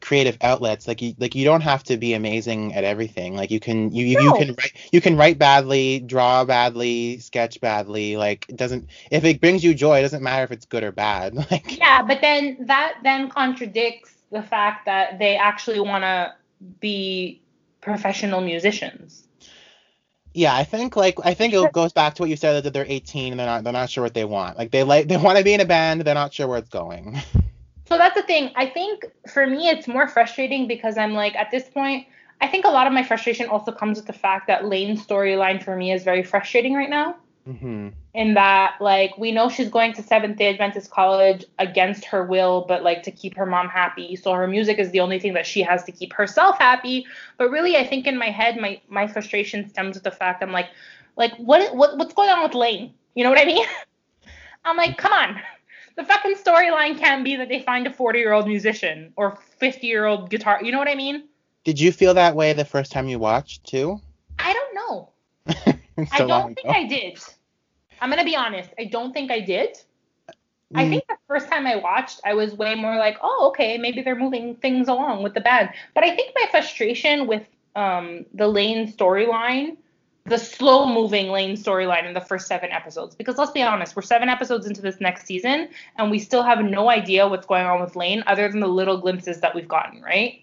creative 0.00 0.36
outlets 0.42 0.86
like 0.86 1.00
you 1.00 1.14
like 1.18 1.34
you 1.34 1.44
don't 1.44 1.62
have 1.62 1.82
to 1.82 1.96
be 1.96 2.12
amazing 2.12 2.74
at 2.74 2.84
everything 2.84 3.34
like 3.34 3.50
you 3.50 3.58
can 3.58 3.90
you 3.92 4.04
you, 4.04 4.14
no. 4.16 4.24
you 4.24 4.32
can 4.34 4.54
write 4.54 4.72
you 4.92 5.00
can 5.00 5.16
write 5.16 5.38
badly 5.38 6.00
draw 6.00 6.44
badly 6.44 7.18
sketch 7.18 7.60
badly 7.60 8.16
like 8.16 8.44
it 8.48 8.56
doesn't 8.56 8.88
if 9.10 9.24
it 9.24 9.40
brings 9.40 9.64
you 9.64 9.74
joy 9.74 9.98
it 9.98 10.02
doesn't 10.02 10.22
matter 10.22 10.44
if 10.44 10.52
it's 10.52 10.66
good 10.66 10.84
or 10.84 10.92
bad 10.92 11.34
like 11.50 11.78
yeah 11.78 12.02
but 12.02 12.20
then 12.20 12.58
that 12.60 12.98
then 13.02 13.30
contradicts 13.30 14.16
the 14.30 14.42
fact 14.42 14.84
that 14.86 15.18
they 15.18 15.36
actually 15.36 15.80
want 15.80 16.04
to 16.04 16.34
be 16.80 17.40
professional 17.80 18.40
musicians. 18.40 19.28
Yeah, 20.34 20.54
I 20.54 20.64
think 20.64 20.96
like 20.96 21.18
I 21.24 21.32
think 21.32 21.54
it 21.54 21.72
goes 21.72 21.92
back 21.92 22.14
to 22.14 22.22
what 22.22 22.28
you 22.28 22.36
said 22.36 22.62
that 22.62 22.72
they're 22.72 22.84
18 22.86 23.32
and 23.32 23.40
they're 23.40 23.46
not 23.46 23.64
they're 23.64 23.72
not 23.72 23.88
sure 23.88 24.04
what 24.04 24.12
they 24.12 24.26
want. 24.26 24.58
Like 24.58 24.70
they 24.70 24.82
like 24.82 25.08
they 25.08 25.16
want 25.16 25.38
to 25.38 25.44
be 25.44 25.54
in 25.54 25.60
a 25.60 25.64
band, 25.64 26.02
they're 26.02 26.14
not 26.14 26.34
sure 26.34 26.46
where 26.46 26.58
it's 26.58 26.68
going. 26.68 27.18
So 27.86 27.96
that's 27.96 28.14
the 28.14 28.22
thing. 28.22 28.50
I 28.56 28.66
think 28.66 29.06
for 29.32 29.46
me 29.46 29.68
it's 29.68 29.86
more 29.88 30.08
frustrating 30.08 30.66
because 30.66 30.98
I'm 30.98 31.14
like 31.14 31.34
at 31.36 31.50
this 31.50 31.68
point 31.68 32.06
I 32.40 32.48
think 32.48 32.64
a 32.64 32.68
lot 32.68 32.86
of 32.86 32.92
my 32.92 33.02
frustration 33.02 33.48
also 33.48 33.72
comes 33.72 33.98
with 33.98 34.06
the 34.06 34.12
fact 34.12 34.46
that 34.48 34.66
Lane's 34.66 35.04
storyline 35.06 35.62
for 35.62 35.76
me 35.76 35.92
is 35.92 36.04
very 36.04 36.22
frustrating 36.22 36.74
right 36.74 36.90
now. 36.90 37.16
Mm-hmm. 37.48 37.88
In 38.14 38.34
that, 38.34 38.74
like, 38.80 39.16
we 39.16 39.30
know 39.30 39.48
she's 39.48 39.70
going 39.70 39.92
to 39.94 40.02
Seventh 40.02 40.36
Day 40.36 40.52
Adventist 40.52 40.90
College 40.90 41.44
against 41.58 42.04
her 42.06 42.24
will, 42.24 42.64
but 42.66 42.82
like 42.82 43.02
to 43.04 43.10
keep 43.10 43.36
her 43.36 43.46
mom 43.46 43.68
happy. 43.68 44.16
So 44.16 44.32
her 44.32 44.48
music 44.48 44.78
is 44.78 44.90
the 44.90 45.00
only 45.00 45.20
thing 45.20 45.32
that 45.34 45.46
she 45.46 45.62
has 45.62 45.84
to 45.84 45.92
keep 45.92 46.12
herself 46.12 46.58
happy. 46.58 47.06
But 47.38 47.50
really, 47.50 47.76
I 47.76 47.86
think 47.86 48.06
in 48.06 48.18
my 48.18 48.30
head, 48.30 48.56
my 48.56 48.80
my 48.88 49.06
frustration 49.06 49.68
stems 49.68 49.94
with 49.94 50.02
the 50.02 50.10
fact 50.10 50.42
I'm 50.42 50.52
like, 50.52 50.68
like, 51.16 51.34
what 51.36 51.74
what 51.74 51.96
what's 51.96 52.14
going 52.14 52.30
on 52.30 52.42
with 52.42 52.54
Lane? 52.54 52.92
You 53.14 53.24
know 53.24 53.30
what 53.30 53.40
I 53.40 53.44
mean? 53.44 53.64
I'm 54.64 54.76
like, 54.76 54.98
come 54.98 55.12
on. 55.12 55.40
The 55.96 56.04
fucking 56.04 56.34
storyline 56.34 56.98
can't 56.98 57.24
be 57.24 57.36
that 57.36 57.48
they 57.48 57.60
find 57.60 57.86
a 57.86 57.92
40 57.92 58.18
year 58.18 58.32
old 58.32 58.46
musician 58.46 59.12
or 59.16 59.38
50 59.58 59.86
year 59.86 60.04
old 60.04 60.30
guitar. 60.30 60.60
You 60.62 60.72
know 60.72 60.78
what 60.78 60.88
I 60.88 60.94
mean? 60.94 61.24
Did 61.64 61.80
you 61.80 61.90
feel 61.90 62.14
that 62.14 62.36
way 62.36 62.52
the 62.52 62.64
first 62.64 62.92
time 62.92 63.08
you 63.08 63.18
watched 63.18 63.64
too? 63.64 64.00
I 64.38 64.52
don't 64.52 64.74
know. 64.74 65.08
so 65.56 66.06
I 66.12 66.18
don't 66.26 66.54
think 66.54 66.68
I 66.68 66.84
did. 66.84 67.18
I'm 68.00 68.10
gonna 68.10 68.24
be 68.24 68.36
honest. 68.36 68.70
I 68.78 68.84
don't 68.84 69.12
think 69.12 69.30
I 69.30 69.40
did. 69.40 69.78
Mm. 70.74 70.80
I 70.80 70.88
think 70.88 71.06
the 71.08 71.16
first 71.26 71.48
time 71.48 71.66
I 71.66 71.76
watched, 71.76 72.20
I 72.24 72.34
was 72.34 72.54
way 72.54 72.74
more 72.74 72.96
like, 72.96 73.16
oh, 73.22 73.48
okay, 73.48 73.78
maybe 73.78 74.02
they're 74.02 74.16
moving 74.16 74.56
things 74.56 74.88
along 74.88 75.22
with 75.22 75.34
the 75.34 75.40
band. 75.40 75.70
But 75.94 76.04
I 76.04 76.14
think 76.14 76.32
my 76.34 76.46
frustration 76.50 77.26
with 77.26 77.42
um, 77.74 78.26
the 78.34 78.48
Lane 78.48 78.92
storyline, 78.92 79.76
the 80.26 80.38
slow 80.38 80.86
moving 80.92 81.28
Lane 81.28 81.56
storyline 81.56 82.06
in 82.06 82.14
the 82.14 82.20
first 82.20 82.46
seven 82.46 82.70
episodes, 82.70 83.14
because 83.14 83.38
let's 83.38 83.52
be 83.52 83.62
honest, 83.62 83.94
we're 83.94 84.02
seven 84.02 84.28
episodes 84.28 84.66
into 84.66 84.82
this 84.82 85.00
next 85.00 85.26
season, 85.26 85.68
and 85.96 86.10
we 86.10 86.18
still 86.18 86.42
have 86.42 86.64
no 86.64 86.90
idea 86.90 87.26
what's 87.28 87.46
going 87.46 87.66
on 87.66 87.80
with 87.80 87.96
Lane 87.96 88.22
other 88.26 88.48
than 88.48 88.60
the 88.60 88.68
little 88.68 88.98
glimpses 88.98 89.40
that 89.40 89.54
we've 89.54 89.68
gotten, 89.68 90.02
right? 90.02 90.42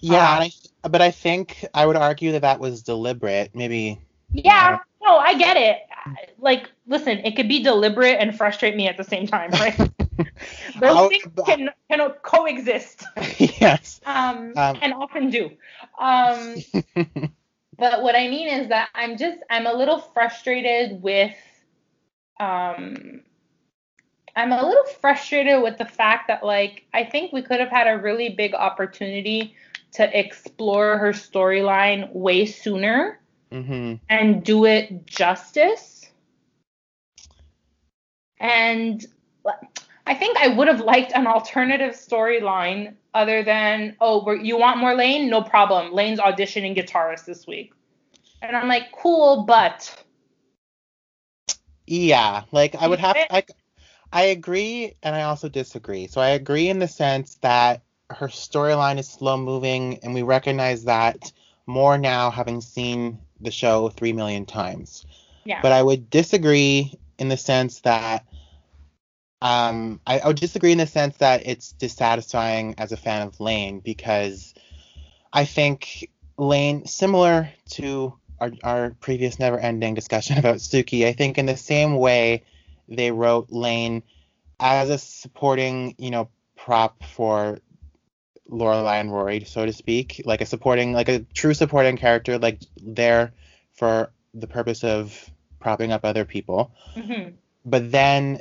Yeah, 0.00 0.36
um, 0.36 0.50
I, 0.84 0.88
but 0.88 1.02
I 1.02 1.10
think 1.10 1.64
I 1.74 1.86
would 1.86 1.96
argue 1.96 2.32
that 2.32 2.42
that 2.42 2.60
was 2.60 2.82
deliberate. 2.82 3.54
Maybe. 3.54 3.98
Yeah, 4.32 4.78
no, 5.02 5.16
I 5.16 5.34
get 5.34 5.56
it. 5.56 5.78
Like, 6.38 6.70
listen, 6.86 7.18
it 7.18 7.34
could 7.36 7.48
be 7.48 7.62
deliberate 7.62 8.18
and 8.20 8.36
frustrate 8.36 8.76
me 8.76 8.86
at 8.88 8.96
the 8.96 9.04
same 9.04 9.26
time, 9.26 9.50
right? 9.52 9.76
Those 10.80 11.08
things 11.08 11.24
can 11.44 11.70
can 11.90 12.10
coexist. 12.22 13.04
yes. 13.60 14.00
Um, 14.06 14.52
um, 14.56 14.78
and 14.80 14.92
often 14.92 15.30
do. 15.30 15.50
Um, 15.98 16.56
but 17.78 18.02
what 18.02 18.14
I 18.14 18.28
mean 18.28 18.48
is 18.48 18.68
that 18.68 18.88
I'm 18.94 19.16
just 19.16 19.38
I'm 19.50 19.66
a 19.66 19.72
little 19.72 19.98
frustrated 19.98 21.02
with 21.02 21.34
um 22.38 23.22
I'm 24.34 24.52
a 24.52 24.66
little 24.66 24.84
frustrated 25.00 25.62
with 25.62 25.78
the 25.78 25.86
fact 25.86 26.28
that 26.28 26.44
like 26.44 26.84
I 26.92 27.04
think 27.04 27.32
we 27.32 27.42
could 27.42 27.60
have 27.60 27.70
had 27.70 27.86
a 27.86 27.98
really 27.98 28.30
big 28.30 28.54
opportunity 28.54 29.54
to 29.92 30.18
explore 30.18 30.98
her 30.98 31.12
storyline 31.12 32.12
way 32.12 32.44
sooner 32.44 33.18
mm-hmm. 33.50 33.94
and 34.08 34.44
do 34.44 34.66
it 34.66 35.06
justice. 35.06 36.10
And 38.38 39.04
I 40.06 40.14
think 40.14 40.36
I 40.38 40.48
would 40.48 40.68
have 40.68 40.80
liked 40.80 41.12
an 41.12 41.26
alternative 41.26 41.94
storyline 41.94 42.94
other 43.12 43.42
than, 43.42 43.96
oh, 44.00 44.30
you 44.32 44.56
want 44.56 44.78
more 44.78 44.94
Lane? 44.94 45.28
No 45.28 45.42
problem. 45.42 45.92
Lane's 45.92 46.20
auditioning 46.20 46.76
guitarist 46.76 47.24
this 47.24 47.46
week. 47.46 47.72
And 48.40 48.56
I'm 48.56 48.68
like, 48.68 48.92
cool, 48.92 49.44
but. 49.44 50.04
Yeah, 51.86 52.42
like 52.52 52.76
I 52.76 52.86
would 52.86 53.00
have 53.00 53.16
like, 53.30 53.50
I 54.12 54.24
agree 54.24 54.94
and 55.02 55.14
I 55.14 55.22
also 55.22 55.48
disagree. 55.48 56.06
So 56.06 56.20
I 56.20 56.30
agree 56.30 56.68
in 56.68 56.78
the 56.78 56.88
sense 56.88 57.36
that 57.36 57.82
her 58.10 58.28
storyline 58.28 58.98
is 58.98 59.08
slow 59.08 59.36
moving 59.36 59.98
and 60.02 60.14
we 60.14 60.22
recognize 60.22 60.84
that 60.84 61.32
more 61.66 61.98
now 61.98 62.30
having 62.30 62.60
seen 62.60 63.18
the 63.40 63.50
show 63.50 63.88
three 63.88 64.12
million 64.12 64.46
times. 64.46 65.04
Yeah. 65.44 65.60
But 65.62 65.72
I 65.72 65.82
would 65.82 66.10
disagree 66.10 66.98
in 67.18 67.28
the 67.28 67.36
sense 67.36 67.80
that 67.80 68.24
um, 69.42 70.00
I, 70.06 70.20
I 70.20 70.26
would 70.28 70.38
disagree 70.38 70.72
in 70.72 70.78
the 70.78 70.86
sense 70.86 71.16
that 71.18 71.46
it's 71.46 71.72
dissatisfying 71.72 72.74
as 72.78 72.92
a 72.92 72.96
fan 72.96 73.26
of 73.26 73.38
Lane 73.38 73.80
because 73.80 74.54
I 75.32 75.44
think 75.44 76.10
Lane, 76.38 76.86
similar 76.86 77.50
to 77.70 78.14
our, 78.40 78.50
our 78.62 78.90
previous 79.00 79.38
never-ending 79.38 79.94
discussion 79.94 80.38
about 80.38 80.56
Suki, 80.56 81.06
I 81.06 81.12
think 81.12 81.38
in 81.38 81.46
the 81.46 81.56
same 81.56 81.96
way 81.96 82.44
they 82.88 83.10
wrote 83.10 83.50
Lane 83.50 84.02
as 84.58 84.88
a 84.88 84.98
supporting, 84.98 85.94
you 85.98 86.10
know, 86.10 86.28
prop 86.56 87.02
for 87.04 87.58
Lorelai 88.50 89.00
and 89.00 89.12
Rory, 89.12 89.44
so 89.44 89.66
to 89.66 89.72
speak, 89.72 90.22
like 90.24 90.40
a 90.40 90.46
supporting, 90.46 90.92
like 90.92 91.08
a 91.08 91.20
true 91.34 91.52
supporting 91.52 91.96
character, 91.96 92.38
like 92.38 92.60
there 92.80 93.34
for 93.74 94.10
the 94.32 94.46
purpose 94.46 94.84
of 94.84 95.30
propping 95.60 95.92
up 95.92 96.04
other 96.04 96.24
people. 96.24 96.72
Mm-hmm. 96.94 97.30
But 97.64 97.90
then 97.90 98.40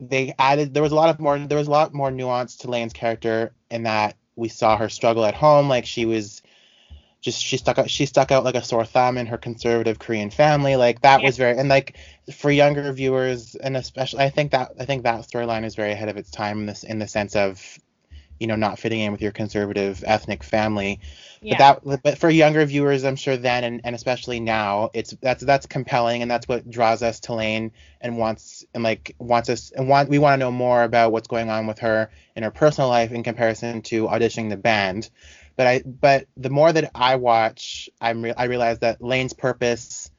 they 0.00 0.34
added, 0.38 0.74
there 0.74 0.82
was 0.82 0.92
a 0.92 0.96
lot 0.96 1.10
of 1.10 1.20
more, 1.20 1.38
there 1.38 1.58
was 1.58 1.68
a 1.68 1.72
lot 1.72 1.94
more 1.94 2.10
nuance 2.10 2.56
to 2.58 2.70
Lane's 2.70 2.92
character 2.92 3.52
in 3.70 3.84
that 3.84 4.16
we 4.36 4.48
saw 4.48 4.76
her 4.76 4.88
struggle 4.88 5.24
at 5.24 5.34
home, 5.34 5.68
like 5.68 5.86
she 5.86 6.06
was 6.06 6.42
just 7.20 7.42
she 7.42 7.56
stuck 7.56 7.78
out 7.78 7.90
she 7.90 8.06
stuck 8.06 8.30
out 8.30 8.44
like 8.44 8.54
a 8.54 8.62
sore 8.62 8.84
thumb 8.84 9.18
in 9.18 9.26
her 9.26 9.38
conservative 9.38 9.98
Korean 9.98 10.30
family. 10.30 10.76
Like 10.76 11.00
that 11.02 11.20
yeah. 11.20 11.26
was 11.26 11.36
very 11.36 11.58
and 11.58 11.68
like 11.68 11.96
for 12.32 12.50
younger 12.50 12.92
viewers 12.92 13.54
and 13.56 13.76
especially 13.76 14.20
I 14.20 14.30
think 14.30 14.52
that 14.52 14.72
I 14.78 14.84
think 14.84 15.02
that 15.02 15.20
storyline 15.22 15.64
is 15.64 15.74
very 15.74 15.92
ahead 15.92 16.08
of 16.08 16.16
its 16.16 16.30
time 16.30 16.60
in 16.60 16.66
this 16.66 16.84
in 16.84 16.98
the 16.98 17.08
sense 17.08 17.34
of 17.34 17.78
you 18.38 18.46
know 18.46 18.56
not 18.56 18.78
fitting 18.78 19.00
in 19.00 19.12
with 19.12 19.22
your 19.22 19.32
conservative 19.32 20.04
ethnic 20.06 20.44
family. 20.44 21.00
Yeah. 21.40 21.56
But 21.58 21.84
that 21.84 22.02
but 22.02 22.18
for 22.18 22.30
younger 22.30 22.64
viewers, 22.64 23.04
I'm 23.04 23.16
sure 23.16 23.36
then 23.36 23.64
and, 23.64 23.80
and 23.84 23.94
especially 23.94 24.40
now, 24.40 24.90
it's 24.92 25.14
that's 25.20 25.42
that's 25.42 25.66
compelling 25.66 26.22
and 26.22 26.30
that's 26.30 26.48
what 26.48 26.68
draws 26.68 27.02
us 27.02 27.20
to 27.20 27.34
Lane 27.34 27.72
and 28.00 28.18
wants 28.18 28.64
and 28.74 28.82
like 28.82 29.14
wants 29.18 29.48
us 29.48 29.70
and 29.70 29.88
want 29.88 30.08
we 30.08 30.18
want 30.18 30.34
to 30.34 30.44
know 30.44 30.50
more 30.50 30.82
about 30.82 31.12
what's 31.12 31.28
going 31.28 31.50
on 31.50 31.66
with 31.66 31.80
her 31.80 32.10
in 32.36 32.42
her 32.42 32.50
personal 32.50 32.88
life 32.88 33.12
in 33.12 33.22
comparison 33.22 33.82
to 33.82 34.06
auditioning 34.06 34.50
the 34.50 34.56
band. 34.56 35.10
But 35.56 35.66
I 35.66 35.82
but 35.84 36.26
the 36.36 36.50
more 36.50 36.72
that 36.72 36.90
I 36.94 37.16
watch, 37.16 37.88
I'm 38.00 38.22
re- 38.22 38.34
I 38.36 38.44
realize 38.44 38.80
that 38.80 39.02
Lane's 39.02 39.32
purpose 39.32 40.10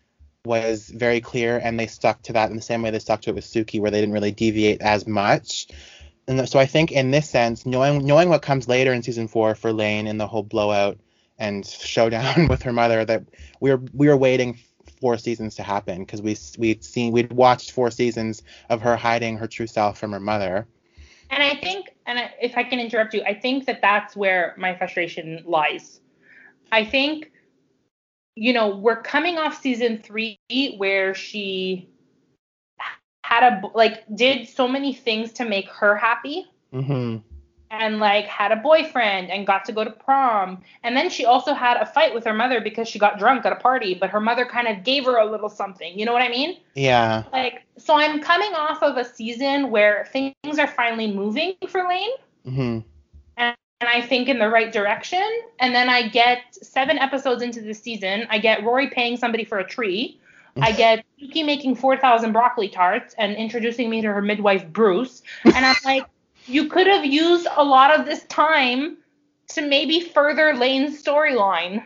was 0.46 0.90
very 0.90 1.20
clear 1.20 1.58
and 1.58 1.80
they 1.80 1.88
stuck 1.88 2.22
to 2.24 2.34
that 2.34 2.50
in 2.50 2.56
the 2.56 2.62
same 2.62 2.82
way 2.82 2.92
they 2.92 3.00
stuck 3.00 3.22
to 3.22 3.30
it 3.30 3.36
with 3.36 3.46
Suki, 3.46 3.80
where 3.80 3.92
they 3.92 4.00
didn't 4.00 4.14
really 4.14 4.32
deviate 4.32 4.82
as 4.82 5.06
much 5.06 5.68
and 6.30 6.48
so 6.48 6.60
I 6.60 6.68
think 6.68 6.92
in 6.92 7.10
this 7.10 7.28
sense, 7.28 7.66
knowing 7.66 8.06
knowing 8.06 8.30
what 8.30 8.44
comes 8.44 8.68
later 8.68 8.94
in 8.94 9.02
season 9.02 9.28
four 9.28 9.56
for 9.56 9.74
Lane 9.74 10.06
and 10.06 10.20
the 10.20 10.28
whole 10.28 10.44
blowout 10.44 11.00
and 11.40 11.66
showdown 11.66 12.48
with 12.50 12.62
her 12.62 12.74
mother 12.74 13.04
that 13.06 13.24
we 13.60 13.72
were 13.72 13.82
we 13.94 14.08
were 14.08 14.18
waiting 14.18 14.60
four 15.00 15.18
seasons 15.18 15.56
to 15.56 15.64
happen 15.64 16.00
because 16.00 16.22
we 16.22 16.38
we'd 16.58 16.84
seen 16.84 17.12
we'd 17.12 17.32
watched 17.32 17.72
four 17.72 17.90
seasons 17.90 18.44
of 18.70 18.82
her 18.82 18.96
hiding 18.96 19.38
her 19.38 19.48
true 19.48 19.68
self 19.68 19.98
from 19.98 20.12
her 20.12 20.20
mother. 20.20 20.68
And 21.32 21.44
I 21.44 21.56
think, 21.56 21.96
and 22.08 22.20
if 22.42 22.58
I 22.58 22.64
can 22.64 22.80
interrupt 22.80 23.14
you, 23.14 23.22
I 23.22 23.36
think 23.36 23.66
that 23.68 23.82
that's 23.82 24.16
where 24.16 24.56
my 24.58 24.76
frustration 24.76 25.44
lies. 25.46 26.02
I 26.72 26.84
think, 26.84 27.32
you 28.36 28.52
know, 28.52 28.76
we're 28.76 29.02
coming 29.02 29.38
off 29.38 29.62
season 29.62 30.00
three 30.00 30.40
where 30.78 31.14
she 31.14 31.88
had 33.24 33.44
a 33.44 33.62
like 33.76 34.04
did 34.16 34.48
so 34.48 34.68
many 34.68 34.92
things 34.92 35.34
to 35.34 35.46
make 35.46 35.70
her 35.70 35.96
happy. 35.96 36.48
Mm-hmm 36.74 37.29
and 37.72 38.00
like 38.00 38.26
had 38.26 38.52
a 38.52 38.56
boyfriend 38.56 39.30
and 39.30 39.46
got 39.46 39.66
to 39.66 39.72
go 39.72 39.84
to 39.84 39.92
prom. 39.92 40.62
And 40.84 40.96
then 40.98 41.10
she 41.10 41.26
also 41.26 41.54
had 41.54 41.78
a 41.78 41.86
fight 41.86 42.14
with 42.14 42.26
her 42.26 42.34
mother 42.34 42.62
because 42.62 42.88
she 42.88 43.00
got 43.00 43.20
drunk 43.20 43.46
at 43.46 43.52
a 43.52 43.56
party, 43.56 43.94
but 43.94 44.10
her 44.10 44.20
mother 44.20 44.46
kind 44.46 44.68
of 44.68 44.84
gave 44.84 45.06
her 45.06 45.18
a 45.18 45.26
little 45.26 45.50
something. 45.50 45.98
You 45.98 46.06
know 46.06 46.14
what 46.14 46.22
I 46.22 46.30
mean? 46.30 46.58
Yeah. 46.76 47.24
Like 47.32 47.64
so 47.78 47.96
I'm 47.96 48.22
coming 48.22 48.54
off 48.54 48.82
of 48.82 48.98
a 48.98 49.06
season 49.06 49.70
where 49.70 50.08
things 50.12 50.60
are 50.60 50.68
finally 50.68 51.12
moving 51.12 51.56
for 51.68 51.88
Lane. 51.88 52.12
Mm-hmm. 52.46 52.80
And, 53.38 53.56
and 53.82 53.90
I 53.90 54.02
think 54.02 54.30
in 54.30 54.40
the 54.40 54.50
right 54.50 54.72
direction. 54.72 55.28
And 55.60 55.74
then 55.76 55.90
I 55.90 56.08
get 56.10 56.40
seven 56.52 56.98
episodes 56.98 57.44
into 57.44 57.62
the 57.62 57.74
season, 57.74 58.28
I 58.30 58.40
get 58.40 58.64
Rory 58.64 58.90
paying 58.90 59.18
somebody 59.18 59.46
for 59.46 59.60
a 59.60 59.68
tree. 59.68 60.20
I 60.62 60.72
get 60.74 61.06
Sookie 61.22 61.46
making 61.46 61.76
4,000 61.76 62.34
broccoli 62.34 62.68
tarts 62.68 63.16
and 63.18 63.36
introducing 63.36 63.90
me 63.90 64.02
to 64.02 64.08
her 64.08 64.22
midwife, 64.22 64.68
Bruce. 64.68 65.22
And 65.46 65.66
I'm 65.66 65.76
like, 65.86 66.06
you 66.50 66.68
could 66.68 66.88
have 66.88 67.06
used 67.06 67.48
a 67.56 67.64
lot 67.64 67.98
of 67.98 68.06
this 68.06 68.24
time 68.24 68.98
to 69.50 69.62
maybe 69.62 70.00
further 70.00 70.56
Lane's 70.56 71.02
storyline. 71.02 71.84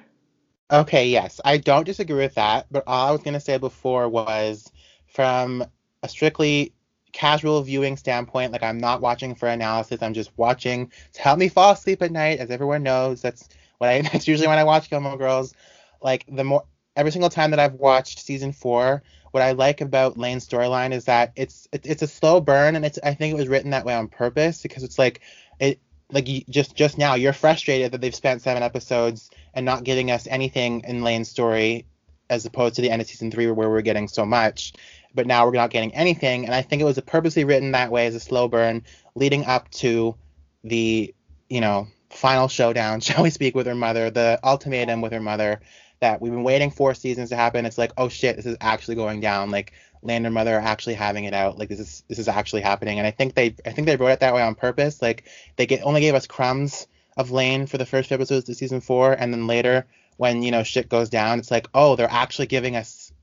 Okay, 0.72 1.08
yes, 1.08 1.40
I 1.46 1.58
don't 1.58 1.86
disagree 1.86 2.18
with 2.18 2.36
that, 2.36 2.68
but 2.72 2.84
all 2.88 3.08
I 3.08 3.12
was 3.12 3.22
gonna 3.22 3.40
say 3.40 3.58
before 3.58 4.10
was 4.10 4.72
from 5.08 5.64
a 6.02 6.10
strictly 6.10 6.74
casual 7.12 7.62
viewing 7.62 7.96
standpoint, 7.96 8.52
like 8.52 8.64
I'm 8.64 8.80
not 8.80 9.02
watching 9.02 9.36
for 9.36 9.48
analysis, 9.48 10.02
I'm 10.02 10.14
just 10.14 10.32
watching 10.38 10.92
to 11.14 11.22
help 11.22 11.40
me 11.40 11.48
fall 11.48 11.74
asleep 11.74 12.02
at 12.02 12.12
night, 12.12 12.40
as 12.40 12.50
everyone 12.50 12.84
knows. 12.84 13.22
That's 13.22 13.48
what 13.78 13.90
I 13.90 14.02
that's 14.14 14.28
usually 14.28 14.48
when 14.48 14.58
I 14.58 14.64
watch 14.64 14.90
Gilmore 14.90 15.18
Girls. 15.18 15.54
Like 16.02 16.26
the 16.28 16.44
more 16.44 16.64
every 16.96 17.12
single 17.12 17.30
time 17.30 17.52
that 17.52 17.60
I've 17.60 17.76
watched 17.76 18.20
season 18.20 18.52
four, 18.52 19.04
what 19.34 19.42
I 19.42 19.54
like 19.54 19.82
about 19.82 20.16
Lane's 20.16 20.48
storyline 20.48 20.94
is 20.94 21.06
that 21.06 21.32
it's 21.36 21.68
it's 21.74 22.04
a 22.04 22.08
slow 22.08 22.40
burn, 22.40 22.76
and 22.76 22.86
it's 22.86 23.00
I 23.04 23.16
think 23.16 23.34
it 23.34 23.38
was 23.38 23.48
written 23.48 23.72
that 23.72 23.84
way 23.84 23.96
on 23.96 24.08
purpose 24.08 24.62
because 24.62 24.84
it's 24.84 25.00
like 25.00 25.22
it 25.60 25.80
like 26.12 26.30
you, 26.30 26.44
just 26.50 26.76
just 26.76 27.00
now 27.00 27.16
you're 27.16 27.34
frustrated 27.34 27.92
that 27.92 28.00
they've 28.00 28.14
spent 28.14 28.44
seven 28.44 28.62
episodes 28.62 29.32
and 29.56 29.66
not 29.66 29.84
giving 29.84 30.12
us 30.12 30.28
anything 30.28 30.84
in 30.88 31.02
Lane's 31.02 31.30
story 31.30 31.88
as 32.30 32.46
opposed 32.46 32.76
to 32.76 32.84
the 32.84 32.92
end 32.92 33.02
of 33.02 33.08
season 33.08 33.32
three 33.32 33.50
where 33.50 33.70
we're 33.72 33.82
getting 33.82 34.08
so 34.08 34.24
much. 34.24 34.74
But 35.16 35.26
now 35.26 35.46
we're 35.46 35.54
not 35.54 35.72
getting 35.72 35.96
anything, 35.96 36.46
and 36.46 36.54
I 36.54 36.62
think 36.62 36.84
it 36.84 36.86
was 36.86 37.00
purposely 37.00 37.44
written 37.44 37.72
that 37.72 37.90
way 37.90 38.06
as 38.06 38.14
a 38.14 38.20
slow 38.20 38.48
burn 38.48 38.84
leading 39.16 39.46
up 39.46 39.68
to 39.72 40.16
the 40.64 41.12
you 41.50 41.60
know 41.60 41.88
final 42.12 42.48
showdown, 42.48 43.00
shall 43.02 43.24
we 43.24 43.32
speak, 43.32 43.56
with 43.56 43.66
her 43.66 43.74
mother, 43.74 44.12
the 44.12 44.40
ultimatum 44.44 45.02
with 45.02 45.12
her 45.12 45.20
mother, 45.20 45.60
that 46.04 46.22
we've 46.22 46.34
been 46.34 46.44
waiting 46.44 46.70
four 46.70 46.94
seasons 46.94 47.30
to 47.30 47.38
happen. 47.38 47.66
It's 47.66 47.78
like, 47.78 47.94
oh 47.98 48.10
shit, 48.10 48.36
this 48.36 48.46
is 48.46 48.58
actually 48.60 48.96
going 48.96 49.22
down. 49.22 49.52
Like 49.52 49.72
Lane 50.02 50.26
and 50.26 50.36
Mother 50.36 50.58
are 50.58 50.62
actually 50.62 50.96
having 50.96 51.24
it 51.24 51.34
out. 51.34 51.58
Like 51.58 51.70
this 51.70 51.80
is 51.80 52.04
this 52.10 52.20
is 52.20 52.28
actually 52.28 52.62
happening. 52.62 52.98
And 53.00 53.08
I 53.08 53.12
think 53.12 53.36
they 53.36 53.56
I 53.66 53.72
think 53.72 53.88
they 53.88 53.96
wrote 53.96 54.10
it 54.10 54.20
that 54.20 54.34
way 54.34 54.42
on 54.42 54.54
purpose. 54.54 55.02
Like 55.02 55.24
they 55.56 55.66
get 55.66 55.82
only 55.84 56.02
gave 56.02 56.14
us 56.14 56.28
crumbs 56.28 56.88
of 57.16 57.32
Lane 57.32 57.68
for 57.68 57.78
the 57.78 57.86
first 57.86 58.10
few 58.10 58.16
episodes 58.16 58.50
of 58.50 58.56
season 58.58 58.82
four, 58.82 59.14
and 59.14 59.32
then 59.34 59.48
later 59.48 59.86
when 60.18 60.44
you 60.44 60.52
know 60.52 60.64
shit 60.64 60.90
goes 60.90 61.10
down, 61.10 61.40
it's 61.40 61.52
like, 61.52 61.70
oh, 61.74 61.96
they're 61.96 62.12
actually 62.12 62.48
giving 62.48 62.76
us 62.76 63.14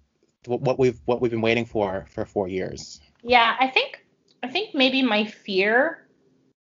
what 0.46 0.78
we've 0.78 0.98
what 1.04 1.20
we've 1.20 1.30
been 1.30 1.42
waiting 1.42 1.66
for 1.66 2.06
for 2.08 2.24
four 2.24 2.48
years. 2.48 2.98
Yeah, 3.22 3.56
I 3.60 3.66
think 3.66 4.06
I 4.42 4.48
think 4.48 4.74
maybe 4.74 5.02
my 5.02 5.26
fear, 5.26 6.08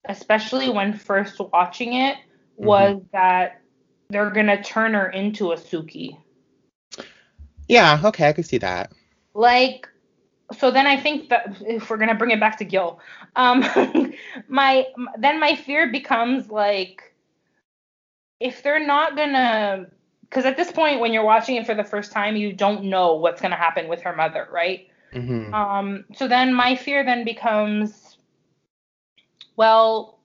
especially 0.09 0.69
when 0.69 0.93
first 0.93 1.39
watching 1.39 1.93
it, 1.93 2.15
mm-hmm. 2.15 2.65
was 2.65 2.95
mm-hmm. 2.95 3.07
that 3.11 3.61
they're 4.09 4.29
gonna 4.29 4.61
turn 4.63 4.93
her 4.93 5.09
into 5.09 5.51
a 5.51 5.55
Sookie. 5.55 6.17
Yeah, 7.67 8.01
okay, 8.03 8.29
I 8.29 8.33
can 8.33 8.43
see 8.43 8.57
that. 8.59 8.91
Like, 9.33 9.89
so 10.57 10.71
then 10.71 10.87
I 10.87 10.97
think 10.97 11.29
that 11.29 11.57
if 11.61 11.89
we're 11.89 11.97
gonna 11.97 12.15
bring 12.15 12.31
it 12.31 12.39
back 12.39 12.57
to 12.59 12.65
Gil, 12.65 12.99
um, 13.35 13.65
my 14.47 14.87
then 15.17 15.39
my 15.39 15.55
fear 15.55 15.91
becomes 15.91 16.49
like, 16.49 17.13
if 18.39 18.63
they're 18.63 18.85
not 18.85 19.15
gonna, 19.15 19.87
because 20.21 20.45
at 20.45 20.55
this 20.55 20.71
point 20.71 21.01
when 21.01 21.11
you're 21.11 21.25
watching 21.25 21.55
it 21.55 21.65
for 21.65 21.75
the 21.75 21.83
first 21.83 22.11
time, 22.11 22.35
you 22.35 22.53
don't 22.53 22.85
know 22.85 23.15
what's 23.15 23.41
gonna 23.41 23.55
happen 23.55 23.87
with 23.87 24.01
her 24.01 24.15
mother, 24.15 24.47
right? 24.51 24.87
Mm-hmm. 25.13 25.53
Um, 25.53 26.05
so 26.13 26.27
then 26.27 26.53
my 26.53 26.75
fear 26.75 27.03
then 27.03 27.25
becomes, 27.25 28.17
well, 29.55 30.16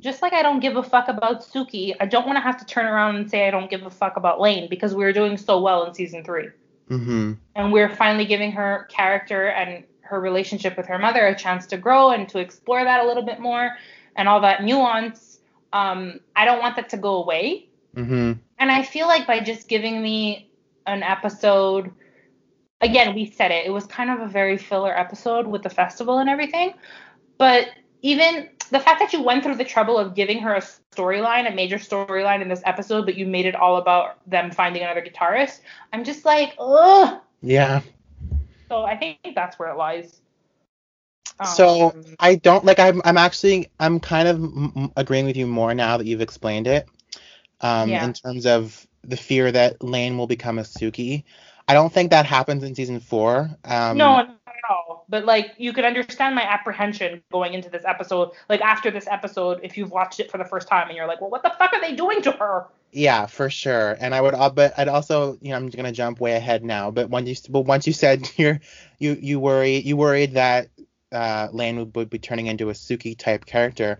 just 0.00 0.22
like 0.22 0.32
I 0.32 0.42
don't 0.42 0.60
give 0.60 0.76
a 0.76 0.82
fuck 0.82 1.08
about 1.08 1.42
Sookie, 1.42 1.94
I 2.00 2.06
don't 2.06 2.26
want 2.26 2.36
to 2.36 2.40
have 2.40 2.58
to 2.58 2.64
turn 2.64 2.86
around 2.86 3.16
and 3.16 3.30
say 3.30 3.46
I 3.46 3.50
don't 3.50 3.70
give 3.70 3.84
a 3.84 3.90
fuck 3.90 4.16
about 4.16 4.40
Lane 4.40 4.68
because 4.68 4.94
we 4.94 5.04
were 5.04 5.12
doing 5.12 5.36
so 5.36 5.60
well 5.60 5.84
in 5.84 5.94
season 5.94 6.24
3 6.24 6.48
mm-hmm. 6.90 7.32
And 7.54 7.72
we're 7.72 7.94
finally 7.94 8.24
giving 8.24 8.50
her 8.52 8.88
character 8.90 9.48
and 9.48 9.84
her 10.00 10.20
relationship 10.20 10.76
with 10.76 10.86
her 10.86 10.98
mother 10.98 11.26
a 11.26 11.34
chance 11.36 11.66
to 11.66 11.76
grow 11.76 12.10
and 12.10 12.28
to 12.30 12.38
explore 12.38 12.82
that 12.82 13.04
a 13.04 13.06
little 13.06 13.22
bit 13.22 13.38
more 13.38 13.76
and 14.16 14.28
all 14.28 14.40
that 14.40 14.64
nuance. 14.64 15.38
Um, 15.72 16.18
I 16.34 16.44
don't 16.44 16.58
want 16.58 16.76
that 16.76 16.88
to 16.90 16.96
go 16.96 17.22
away. 17.22 17.68
Mm-hmm. 17.94 18.32
And 18.58 18.72
I 18.72 18.82
feel 18.82 19.06
like 19.06 19.26
by 19.26 19.40
just 19.40 19.68
giving 19.68 20.02
me 20.02 20.50
an 20.86 21.02
episode, 21.02 21.92
again, 22.80 23.14
we 23.14 23.30
said 23.30 23.52
it, 23.52 23.66
it 23.66 23.70
was 23.70 23.86
kind 23.86 24.10
of 24.10 24.20
a 24.20 24.26
very 24.26 24.58
filler 24.58 24.96
episode 24.98 25.46
with 25.46 25.62
the 25.62 25.70
festival 25.70 26.18
and 26.18 26.28
everything. 26.28 26.74
But 27.38 27.68
even 28.02 28.48
the 28.70 28.80
fact 28.80 29.00
that 29.00 29.12
you 29.12 29.22
went 29.22 29.42
through 29.42 29.56
the 29.56 29.64
trouble 29.64 29.98
of 29.98 30.14
giving 30.14 30.38
her 30.40 30.54
a 30.54 30.62
storyline, 30.94 31.50
a 31.50 31.54
major 31.54 31.76
storyline 31.76 32.42
in 32.42 32.48
this 32.48 32.62
episode, 32.64 33.04
but 33.04 33.16
you 33.16 33.26
made 33.26 33.46
it 33.46 33.54
all 33.54 33.76
about 33.76 34.18
them 34.28 34.50
finding 34.50 34.82
another 34.82 35.02
guitarist, 35.02 35.60
I'm 35.92 36.04
just 36.04 36.24
like, 36.24 36.54
ugh. 36.58 37.20
Yeah. 37.42 37.82
So 38.68 38.84
I 38.84 38.96
think 38.96 39.18
that's 39.34 39.58
where 39.58 39.70
it 39.70 39.76
lies. 39.76 40.20
Um, 41.38 41.46
so 41.46 41.94
I 42.18 42.36
don't 42.36 42.64
like. 42.64 42.78
I'm. 42.78 43.00
I'm 43.04 43.16
actually. 43.16 43.70
I'm 43.80 43.98
kind 43.98 44.28
of 44.28 44.36
m- 44.36 44.92
agreeing 44.96 45.24
with 45.24 45.36
you 45.36 45.46
more 45.46 45.74
now 45.74 45.96
that 45.96 46.06
you've 46.06 46.20
explained 46.20 46.66
it. 46.66 46.86
Um, 47.62 47.88
yeah. 47.88 48.04
In 48.04 48.12
terms 48.12 48.46
of 48.46 48.86
the 49.02 49.16
fear 49.16 49.50
that 49.50 49.82
Lane 49.82 50.18
will 50.18 50.26
become 50.26 50.58
a 50.58 50.62
Sookie. 50.62 51.24
I 51.66 51.72
don't 51.72 51.92
think 51.92 52.10
that 52.10 52.26
happens 52.26 52.62
in 52.62 52.74
season 52.74 53.00
four. 53.00 53.48
Um, 53.64 53.96
no, 53.96 54.26
all. 54.70 54.79
But 55.10 55.24
like 55.24 55.54
you 55.58 55.72
could 55.72 55.84
understand 55.84 56.34
my 56.36 56.42
apprehension 56.42 57.22
going 57.32 57.52
into 57.52 57.68
this 57.68 57.84
episode. 57.84 58.30
Like 58.48 58.60
after 58.60 58.90
this 58.90 59.08
episode, 59.08 59.60
if 59.64 59.76
you've 59.76 59.90
watched 59.90 60.20
it 60.20 60.30
for 60.30 60.38
the 60.38 60.44
first 60.44 60.68
time 60.68 60.88
and 60.88 60.96
you're 60.96 61.08
like, 61.08 61.20
well, 61.20 61.30
what 61.30 61.42
the 61.42 61.52
fuck 61.58 61.72
are 61.72 61.80
they 61.80 61.94
doing 61.94 62.22
to 62.22 62.32
her? 62.32 62.66
Yeah, 62.92 63.26
for 63.26 63.50
sure. 63.50 63.96
And 64.00 64.14
I 64.14 64.20
would, 64.20 64.34
uh, 64.34 64.50
but 64.50 64.78
I'd 64.78 64.88
also, 64.88 65.36
you 65.42 65.50
know, 65.50 65.56
I'm 65.56 65.68
gonna 65.68 65.92
jump 65.92 66.20
way 66.20 66.34
ahead 66.34 66.64
now. 66.64 66.90
But 66.92 67.10
when 67.10 67.26
you, 67.26 67.34
but 67.48 67.62
once 67.62 67.86
you 67.86 67.92
said 67.92 68.30
you're, 68.36 68.60
you, 68.98 69.18
you 69.20 69.40
worry, 69.40 69.78
you 69.78 69.96
worried 69.96 70.34
that 70.34 70.68
uh, 71.12 71.48
Lane 71.52 71.76
would, 71.78 71.96
would 71.96 72.10
be 72.10 72.20
turning 72.20 72.46
into 72.46 72.70
a 72.70 72.72
Sookie 72.72 73.18
type 73.18 73.44
character 73.44 73.98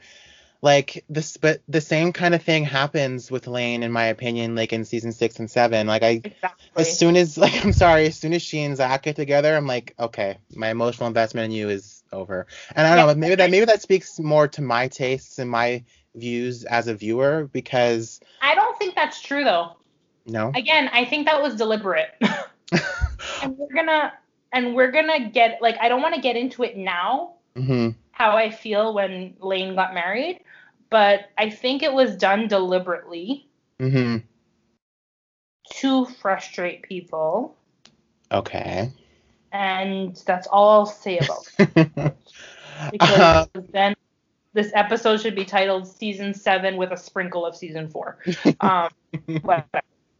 like 0.62 1.04
this 1.08 1.36
but 1.36 1.62
the 1.68 1.80
same 1.80 2.12
kind 2.12 2.34
of 2.34 2.42
thing 2.42 2.64
happens 2.64 3.30
with 3.30 3.46
lane 3.46 3.82
in 3.82 3.90
my 3.90 4.04
opinion 4.04 4.54
like 4.54 4.72
in 4.72 4.84
season 4.84 5.12
six 5.12 5.38
and 5.38 5.50
seven 5.50 5.86
like 5.86 6.02
i 6.02 6.20
exactly. 6.22 6.66
as 6.76 6.98
soon 6.98 7.16
as 7.16 7.38
like 7.38 7.64
i'm 7.64 7.72
sorry 7.72 8.06
as 8.06 8.16
soon 8.16 8.32
as 8.32 8.42
she 8.42 8.60
and 8.62 8.76
zach 8.76 9.02
get 9.02 9.16
together 9.16 9.56
i'm 9.56 9.66
like 9.66 9.94
okay 9.98 10.36
my 10.54 10.68
emotional 10.68 11.06
investment 11.06 11.46
in 11.46 11.50
you 11.50 11.68
is 11.68 12.02
over 12.12 12.46
and 12.74 12.86
i 12.86 12.90
don't 12.90 13.06
yeah. 13.06 13.12
know 13.12 13.18
maybe 13.18 13.34
that 13.34 13.50
maybe 13.50 13.64
that 13.64 13.80
speaks 13.80 14.18
more 14.18 14.46
to 14.48 14.60
my 14.60 14.88
tastes 14.88 15.38
and 15.38 15.50
my 15.50 15.82
views 16.14 16.64
as 16.64 16.88
a 16.88 16.94
viewer 16.94 17.48
because 17.52 18.20
i 18.42 18.54
don't 18.54 18.76
think 18.78 18.94
that's 18.94 19.22
true 19.22 19.44
though 19.44 19.76
no 20.26 20.52
again 20.54 20.90
i 20.92 21.04
think 21.04 21.26
that 21.26 21.40
was 21.40 21.54
deliberate 21.54 22.10
and 23.42 23.56
we're 23.56 23.72
gonna 23.74 24.12
and 24.52 24.74
we're 24.74 24.90
gonna 24.90 25.30
get 25.30 25.62
like 25.62 25.78
i 25.80 25.88
don't 25.88 26.02
want 26.02 26.14
to 26.14 26.20
get 26.20 26.36
into 26.36 26.64
it 26.64 26.76
now 26.76 27.34
mm-hmm. 27.56 27.90
How 28.20 28.36
i 28.36 28.50
feel 28.50 28.94
when 28.94 29.34
lane 29.40 29.74
got 29.74 29.94
married 29.94 30.40
but 30.90 31.30
I 31.38 31.48
think 31.50 31.82
it 31.82 31.92
was 31.92 32.16
done 32.16 32.48
deliberately 32.48 33.48
mm-hmm. 33.78 34.16
to 35.74 36.04
frustrate 36.04 36.82
people. 36.82 37.56
Okay. 38.32 38.90
And 39.52 40.20
that's 40.26 40.48
all 40.48 40.70
I'll 40.70 40.86
say 40.86 41.18
about 41.18 41.48
it. 41.58 41.92
because 42.92 43.20
uh, 43.20 43.46
then 43.72 43.94
this 44.52 44.72
episode 44.74 45.20
should 45.20 45.36
be 45.36 45.44
titled 45.44 45.86
Season 45.86 46.34
7 46.34 46.76
with 46.76 46.90
a 46.90 46.96
sprinkle 46.96 47.46
of 47.46 47.56
Season 47.56 47.88
4. 47.88 48.18
Um, 48.60 48.90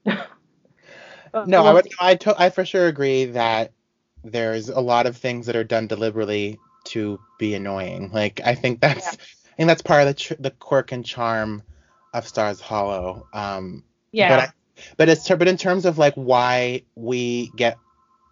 no, 1.46 1.64
I 1.64 1.72
would. 1.72 1.86
I, 2.00 2.14
to, 2.16 2.34
I 2.36 2.50
for 2.50 2.64
sure 2.64 2.88
agree 2.88 3.26
that 3.26 3.72
there's 4.24 4.68
a 4.68 4.80
lot 4.80 5.06
of 5.06 5.16
things 5.16 5.46
that 5.46 5.54
are 5.54 5.62
done 5.62 5.86
deliberately 5.86 6.58
to 6.90 7.20
be 7.38 7.54
annoying. 7.54 8.10
Like 8.12 8.40
I 8.44 8.54
think 8.54 8.80
that's 8.80 9.16
yeah 9.16 9.24
think 9.60 9.68
that's 9.68 9.82
part 9.82 10.00
of 10.00 10.08
the 10.08 10.14
tr- 10.14 10.40
the 10.40 10.50
quirk 10.50 10.90
and 10.92 11.04
charm 11.04 11.62
of 12.14 12.26
Stars 12.26 12.60
Hollow. 12.60 13.26
Um, 13.34 13.84
yeah. 14.10 14.28
But 14.28 14.38
I, 14.40 14.52
But 14.96 15.08
it's 15.10 15.28
but 15.28 15.48
in 15.48 15.58
terms 15.58 15.84
of 15.84 15.98
like 15.98 16.14
why 16.14 16.84
we 16.94 17.50
get 17.56 17.76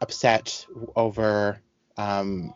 upset 0.01 0.65
over 0.97 1.61
um 1.99 2.55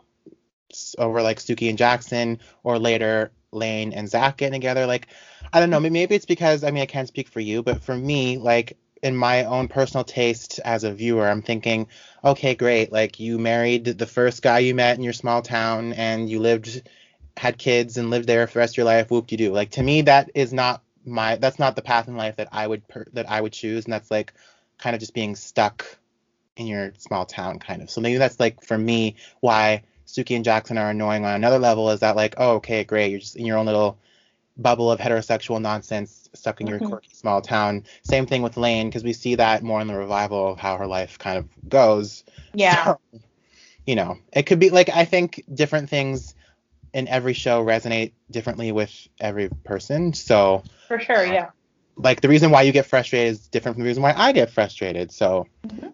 over 0.97 1.21
like 1.21 1.39
Sookie 1.39 1.69
and 1.69 1.77
Jackson 1.77 2.39
or 2.63 2.79
later 2.79 3.31
Lane 3.53 3.93
and 3.93 4.09
Zach 4.09 4.39
getting 4.39 4.59
together, 4.59 4.87
like 4.87 5.09
I 5.53 5.61
don't 5.61 5.69
know, 5.69 5.81
maybe 5.81 6.15
it's 6.15 6.25
because 6.25 6.65
I 6.65 6.71
mean 6.71 6.83
I 6.83 6.87
can't 6.87 7.09
speak 7.09 7.29
for 7.29 7.41
you, 7.41 7.63
but 7.63 7.83
for 7.83 7.95
me, 7.95 8.39
like 8.39 8.79
in 9.03 9.17
my 9.17 9.45
own 9.45 9.69
personal 9.69 10.05
taste 10.05 10.61
as 10.65 10.85
a 10.85 10.93
viewer, 10.93 11.29
I'm 11.29 11.43
thinking, 11.43 11.89
okay, 12.25 12.55
great, 12.55 12.93
like 12.93 13.19
you 13.19 13.39
married 13.39 13.85
the 13.85 14.07
first 14.07 14.43
guy 14.43 14.61
you 14.61 14.75
met 14.75 14.97
in 14.97 15.03
your 15.03 15.13
small 15.13 15.43
town 15.43 15.93
and 15.95 16.31
you 16.31 16.41
lived 16.41 16.89
had 17.37 17.59
kids 17.59 17.97
and 17.97 18.11
lived 18.11 18.29
there 18.29 18.47
for 18.47 18.55
the 18.55 18.59
rest 18.61 18.75
of 18.75 18.77
your 18.77 18.87
life, 18.87 19.11
whoop 19.11 19.33
you 19.33 19.39
do. 19.39 19.53
Like 19.53 19.71
to 19.73 19.83
me 19.83 20.03
that 20.03 20.31
is 20.35 20.53
not 20.53 20.83
my 21.05 21.37
that's 21.37 21.59
not 21.59 21.75
the 21.75 21.83
path 21.83 22.07
in 22.07 22.17
life 22.17 22.37
that 22.37 22.49
I 22.53 22.67
would 22.67 22.87
per, 22.87 23.07
that 23.15 23.29
I 23.29 23.41
would 23.41 23.53
choose 23.53 23.85
and 23.85 23.93
that's 23.93 24.11
like 24.11 24.33
kind 24.79 24.95
of 24.95 25.01
just 25.01 25.15
being 25.15 25.35
stuck 25.35 25.85
in 26.57 26.67
your 26.67 26.93
small 26.99 27.27
town 27.27 27.59
kind 27.59 27.83
of. 27.83 27.91
So 27.91 28.01
maybe 28.01 28.19
that's 28.19 28.39
like 28.39 28.63
for 28.63 28.79
me 28.79 29.17
why 29.41 29.83
Sookie 30.07 30.37
and 30.37 30.45
Jackson 30.45 30.79
are 30.79 30.91
annoying 30.91 31.25
on 31.25 31.35
another 31.35 31.59
level 31.59 31.91
is 31.91 32.01
that 32.01 32.15
like, 32.15 32.35
oh 32.37 32.57
okay, 32.57 32.85
great, 32.85 33.11
you're 33.11 33.21
just 33.21 33.37
in 33.37 33.47
your 33.47 33.59
own 33.59 33.67
little 33.67 33.99
bubble 34.57 34.93
of 34.93 35.01
heterosexual 35.01 35.61
nonsense 35.61 36.22
stuck 36.35 36.61
in 36.61 36.67
your 36.67 36.79
mm-hmm. 36.79 36.89
quirky 36.89 37.11
small 37.13 37.41
town. 37.41 37.85
Same 38.03 38.27
thing 38.27 38.43
with 38.43 38.57
Lane 38.57 38.89
because 38.89 39.05
we 39.05 39.13
see 39.13 39.35
that 39.37 39.63
more 39.63 39.81
in 39.81 39.87
the 39.87 39.97
revival 39.97 40.53
of 40.53 40.59
how 40.59 40.77
her 40.77 40.87
life 40.87 41.19
kind 41.19 41.39
of 41.39 41.49
goes. 41.69 42.25
Yeah. 42.55 42.85
So, 42.85 43.01
you 43.87 43.97
know, 43.97 44.19
it 44.33 44.45
could 44.45 44.59
be 44.59 44.71
like 44.71 44.89
I 44.89 45.05
think 45.05 45.45
different 45.53 45.89
things 45.91 46.35
in 46.93 47.09
every 47.09 47.33
show 47.33 47.65
resonate 47.65 48.13
differently 48.31 48.73
with 48.73 49.09
every 49.21 49.49
person. 49.65 50.13
So 50.13 50.63
For 50.89 50.99
sure, 50.99 51.25
yeah. 51.25 51.51
Like 51.97 52.21
the 52.21 52.29
reason 52.29 52.51
why 52.51 52.63
you 52.63 52.73
get 52.73 52.87
frustrated 52.87 53.33
is 53.33 53.49
different 53.49 53.77
from 53.77 53.85
the 53.85 53.89
reason 53.89 54.03
why 54.03 54.15
I 54.17 54.33
get 54.33 54.51
frustrated. 54.51 55.13
So 55.13 55.47
mm-hmm. 55.67 55.89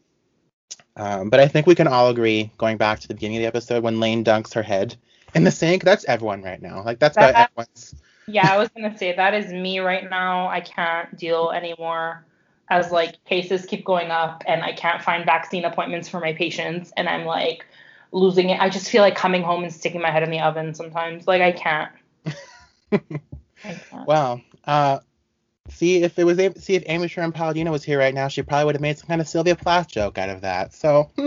um, 0.96 1.30
but 1.30 1.40
I 1.40 1.48
think 1.48 1.66
we 1.66 1.74
can 1.74 1.88
all 1.88 2.08
agree, 2.08 2.50
going 2.58 2.76
back 2.76 3.00
to 3.00 3.08
the 3.08 3.14
beginning 3.14 3.38
of 3.38 3.42
the 3.42 3.46
episode, 3.46 3.82
when 3.82 4.00
Lane 4.00 4.24
dunks 4.24 4.54
her 4.54 4.62
head 4.62 4.96
in 5.34 5.44
the 5.44 5.50
sink, 5.50 5.84
that's 5.84 6.04
everyone 6.04 6.42
right 6.42 6.60
now. 6.60 6.82
Like 6.84 6.98
that's 6.98 7.16
that, 7.16 7.30
about 7.30 7.50
everyone's 7.50 7.94
yeah, 8.28 8.52
I 8.52 8.58
was 8.58 8.68
gonna 8.68 8.96
say 8.96 9.14
that 9.14 9.34
is 9.34 9.52
me 9.52 9.80
right 9.80 10.08
now. 10.08 10.48
I 10.48 10.60
can't 10.60 11.16
deal 11.16 11.50
anymore 11.50 12.24
as 12.70 12.90
like 12.90 13.22
cases 13.24 13.64
keep 13.64 13.84
going 13.84 14.10
up 14.10 14.42
and 14.46 14.62
I 14.62 14.72
can't 14.72 15.02
find 15.02 15.24
vaccine 15.24 15.64
appointments 15.64 16.08
for 16.08 16.20
my 16.20 16.34
patients 16.34 16.92
and 16.96 17.08
I'm 17.08 17.24
like 17.24 17.64
losing 18.12 18.50
it. 18.50 18.60
I 18.60 18.68
just 18.68 18.90
feel 18.90 19.02
like 19.02 19.16
coming 19.16 19.42
home 19.42 19.64
and 19.64 19.72
sticking 19.72 20.02
my 20.02 20.10
head 20.10 20.22
in 20.22 20.30
the 20.30 20.40
oven 20.40 20.74
sometimes. 20.74 21.26
Like 21.26 21.40
I 21.40 21.52
can't. 21.52 21.92
I 22.92 23.00
can't. 23.62 24.06
Well, 24.06 24.42
uh, 24.64 24.98
see 25.70 26.02
if 26.02 26.18
it 26.18 26.24
was 26.24 26.36
see 26.62 26.74
if 26.74 26.82
Amy 26.86 27.08
Sherman 27.08 27.32
Palladino 27.32 27.70
was 27.70 27.82
here 27.82 27.98
right 27.98 28.14
now, 28.14 28.28
she 28.28 28.42
probably 28.42 28.66
would 28.66 28.74
have 28.74 28.82
made 28.82 28.98
some 28.98 29.08
kind 29.08 29.20
of 29.20 29.28
Sylvia 29.28 29.56
Plath 29.56 29.88
joke 29.88 30.18
out 30.18 30.28
of 30.28 30.42
that. 30.42 30.74
So. 30.74 31.10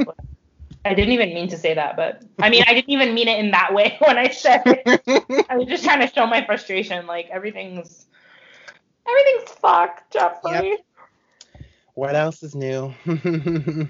I 0.83 0.93
didn't 0.95 1.13
even 1.13 1.33
mean 1.33 1.47
to 1.49 1.57
say 1.57 1.75
that, 1.75 1.95
but 1.95 2.23
I 2.39 2.49
mean, 2.49 2.63
I 2.67 2.73
didn't 2.73 2.89
even 2.89 3.13
mean 3.13 3.27
it 3.27 3.39
in 3.39 3.51
that 3.51 3.73
way 3.73 3.97
when 4.05 4.17
I 4.17 4.29
said 4.29 4.63
it. 4.65 5.45
I 5.49 5.57
was 5.57 5.67
just 5.67 5.83
trying 5.83 5.99
to 5.99 6.13
show 6.13 6.25
my 6.25 6.43
frustration. 6.43 7.05
Like 7.05 7.29
everything's 7.29 8.07
everything's 9.07 9.51
fucked, 9.51 10.11
Jeffrey. 10.11 10.69
Yep. 10.69 10.79
What 11.93 12.15
else 12.15 12.41
is 12.41 12.55
new? 12.55 12.93
the 13.05 13.89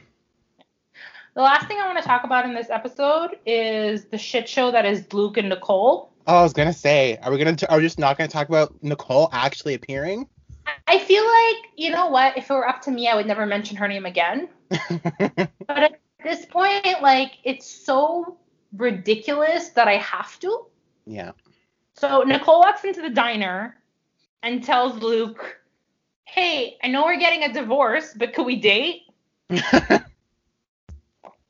last 1.36 1.68
thing 1.68 1.78
I 1.80 1.86
want 1.86 1.98
to 2.00 2.04
talk 2.04 2.24
about 2.24 2.46
in 2.46 2.54
this 2.54 2.70
episode 2.70 3.38
is 3.46 4.06
the 4.06 4.18
shit 4.18 4.50
show 4.50 4.72
that 4.72 4.86
is 4.86 5.14
Luke 5.14 5.38
and 5.38 5.50
Nicole. 5.50 6.12
Oh, 6.28 6.40
I 6.40 6.44
was 6.44 6.54
gonna 6.54 6.74
say, 6.74 7.18
are 7.24 7.32
we 7.32 7.38
gonna? 7.38 7.56
T- 7.56 7.68
are 7.68 7.78
we 7.78 7.84
just 7.84 8.00
not 8.00 8.18
gonna 8.18 8.28
talk 8.28 8.50
about 8.50 8.84
Nicole 8.84 9.30
actually 9.32 9.76
appearing? 9.76 10.28
I 10.88 11.00
feel 11.00 11.24
like 11.24 11.72
you 11.78 11.90
know 11.90 12.08
what? 12.08 12.38
If 12.38 12.50
it 12.50 12.54
were 12.54 12.68
up 12.68 12.82
to 12.82 12.92
me, 12.92 13.08
I 13.08 13.16
would 13.16 13.28
never 13.28 13.46
mention 13.46 13.78
her 13.78 13.88
name 13.88 14.06
again. 14.06 14.50
but 14.70 16.00
this 16.24 16.46
point, 16.46 17.02
like 17.02 17.34
it's 17.44 17.70
so 17.70 18.38
ridiculous 18.76 19.70
that 19.70 19.88
I 19.88 19.98
have 19.98 20.40
to. 20.40 20.66
Yeah. 21.06 21.32
So 21.94 22.24
Nicole 22.24 22.60
walks 22.60 22.84
into 22.84 23.02
the 23.02 23.10
diner 23.10 23.78
and 24.44 24.64
tells 24.64 25.02
Luke, 25.02 25.60
"Hey, 26.24 26.78
I 26.84 26.88
know 26.88 27.04
we're 27.06 27.20
getting 27.20 27.44
a 27.44 27.54
divorce, 27.54 28.14
but 28.16 28.34
could 28.34 28.46
we 28.46 28.56
date?" 28.58 29.04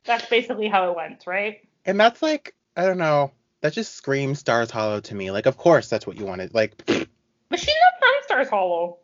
that's 0.04 0.26
basically 0.30 0.68
how 0.68 0.90
it 0.90 0.96
went, 0.96 1.24
right? 1.28 1.68
And 1.86 2.00
that's 2.00 2.22
like, 2.22 2.56
I 2.76 2.86
don't 2.86 2.98
know, 2.98 3.32
that 3.62 3.74
just 3.74 3.94
screams 3.96 4.40
Stars 4.40 4.72
Hollow 4.72 5.00
to 5.02 5.16
me. 5.16 5.32
Like, 5.32 5.46
of 5.46 5.58
course 5.58 5.88
that's 5.88 6.06
what 6.06 6.18
you 6.18 6.26
wanted. 6.26 6.54
Like. 6.54 6.76
But 6.86 7.60
she's 7.60 7.68
not 7.68 8.00
from 8.00 8.14
Stars 8.24 8.50
Hollow. 8.50 8.98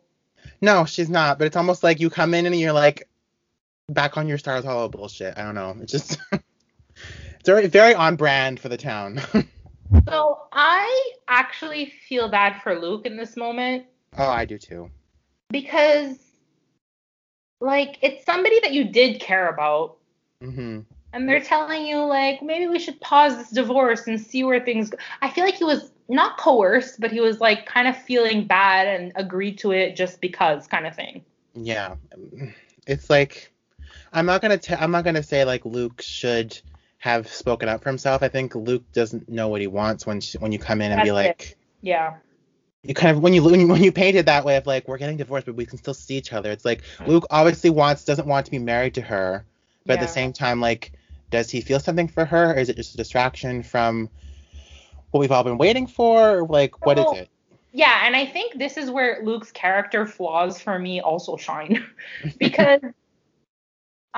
No, 0.60 0.84
she's 0.84 1.08
not. 1.08 1.38
But 1.38 1.46
it's 1.46 1.56
almost 1.56 1.82
like 1.82 2.00
you 2.00 2.10
come 2.10 2.34
in 2.34 2.46
and 2.46 2.58
you're 2.58 2.72
like, 2.72 3.08
back 3.88 4.16
on 4.16 4.28
your 4.28 4.38
Stars 4.38 4.64
Hollow 4.64 4.88
bullshit. 4.88 5.36
I 5.38 5.42
don't 5.42 5.54
know. 5.54 5.76
It's 5.80 5.92
just 5.92 6.18
it's 6.32 6.42
very 7.44 7.66
very 7.66 7.94
on 7.94 8.16
brand 8.16 8.60
for 8.60 8.68
the 8.68 8.76
town. 8.76 9.20
so 10.08 10.40
I 10.52 11.12
actually 11.28 11.92
feel 12.08 12.28
bad 12.28 12.60
for 12.62 12.78
Luke 12.78 13.06
in 13.06 13.16
this 13.16 13.36
moment. 13.36 13.86
Oh, 14.16 14.28
I 14.28 14.44
do 14.44 14.58
too. 14.58 14.90
Because 15.50 16.18
like 17.60 17.98
it's 18.02 18.24
somebody 18.24 18.60
that 18.60 18.72
you 18.72 18.84
did 18.84 19.20
care 19.20 19.48
about. 19.48 19.96
Mm-hmm. 20.42 20.80
And 21.14 21.28
they're 21.28 21.40
telling 21.40 21.86
you 21.86 22.04
like 22.04 22.42
maybe 22.42 22.68
we 22.68 22.78
should 22.78 23.00
pause 23.00 23.36
this 23.36 23.50
divorce 23.50 24.06
and 24.06 24.20
see 24.20 24.44
where 24.44 24.60
things 24.60 24.90
go. 24.90 24.98
I 25.22 25.30
feel 25.30 25.44
like 25.44 25.56
he 25.56 25.64
was 25.64 25.90
not 26.08 26.38
coerced, 26.38 27.00
but 27.00 27.10
he 27.10 27.20
was 27.20 27.40
like 27.40 27.66
kind 27.66 27.88
of 27.88 27.96
feeling 27.96 28.46
bad 28.46 28.86
and 28.86 29.12
agreed 29.16 29.58
to 29.58 29.72
it 29.72 29.96
just 29.96 30.20
because 30.20 30.66
kind 30.66 30.86
of 30.86 30.94
thing. 30.94 31.24
Yeah. 31.54 31.96
It's 32.86 33.10
like 33.10 33.52
I'm 34.12 34.26
not 34.26 34.42
gonna 34.42 34.58
i 34.70 34.74
I'm 34.76 34.90
not 34.90 35.04
gonna 35.04 35.22
say 35.22 35.44
like 35.44 35.64
Luke 35.64 36.02
should 36.02 36.60
have 36.98 37.28
spoken 37.28 37.68
up 37.68 37.82
for 37.82 37.88
himself. 37.88 38.22
I 38.22 38.28
think 38.28 38.54
Luke 38.54 38.84
doesn't 38.92 39.28
know 39.28 39.48
what 39.48 39.60
he 39.60 39.66
wants 39.66 40.06
when 40.06 40.20
she, 40.20 40.36
when 40.38 40.52
you 40.52 40.58
come 40.58 40.80
in 40.80 40.90
and 40.90 40.98
That's 40.98 41.08
be 41.08 41.12
like, 41.12 41.40
it. 41.40 41.56
yeah. 41.80 42.16
You 42.82 42.94
kind 42.94 43.16
of 43.16 43.22
when 43.22 43.34
you 43.34 43.42
when 43.42 43.82
you 43.82 43.92
paint 43.92 44.16
it 44.16 44.26
that 44.26 44.44
way 44.44 44.56
of 44.56 44.66
like 44.66 44.88
we're 44.88 44.98
getting 44.98 45.16
divorced 45.16 45.46
but 45.46 45.54
we 45.54 45.66
can 45.66 45.78
still 45.78 45.94
see 45.94 46.16
each 46.16 46.32
other. 46.32 46.50
It's 46.50 46.64
like 46.64 46.82
mm-hmm. 46.82 47.10
Luke 47.10 47.26
obviously 47.30 47.70
wants 47.70 48.04
doesn't 48.04 48.26
want 48.26 48.46
to 48.46 48.50
be 48.50 48.58
married 48.58 48.94
to 48.94 49.02
her, 49.02 49.44
but 49.84 49.94
yeah. 49.94 50.00
at 50.00 50.06
the 50.06 50.12
same 50.12 50.32
time 50.32 50.60
like 50.60 50.92
does 51.30 51.50
he 51.50 51.60
feel 51.60 51.80
something 51.80 52.08
for 52.08 52.24
her 52.24 52.52
or 52.52 52.54
is 52.54 52.68
it 52.68 52.76
just 52.76 52.94
a 52.94 52.96
distraction 52.96 53.62
from 53.62 54.08
what 55.10 55.20
we've 55.20 55.32
all 55.32 55.44
been 55.44 55.58
waiting 55.58 55.86
for? 55.86 56.46
Like 56.46 56.86
what 56.86 56.96
well, 56.96 57.12
is 57.12 57.22
it? 57.22 57.28
Yeah, 57.72 58.06
and 58.06 58.16
I 58.16 58.24
think 58.26 58.58
this 58.58 58.76
is 58.76 58.90
where 58.90 59.20
Luke's 59.22 59.52
character 59.52 60.06
flaws 60.06 60.60
for 60.60 60.78
me 60.78 61.00
also 61.00 61.36
shine 61.36 61.84
because 62.38 62.80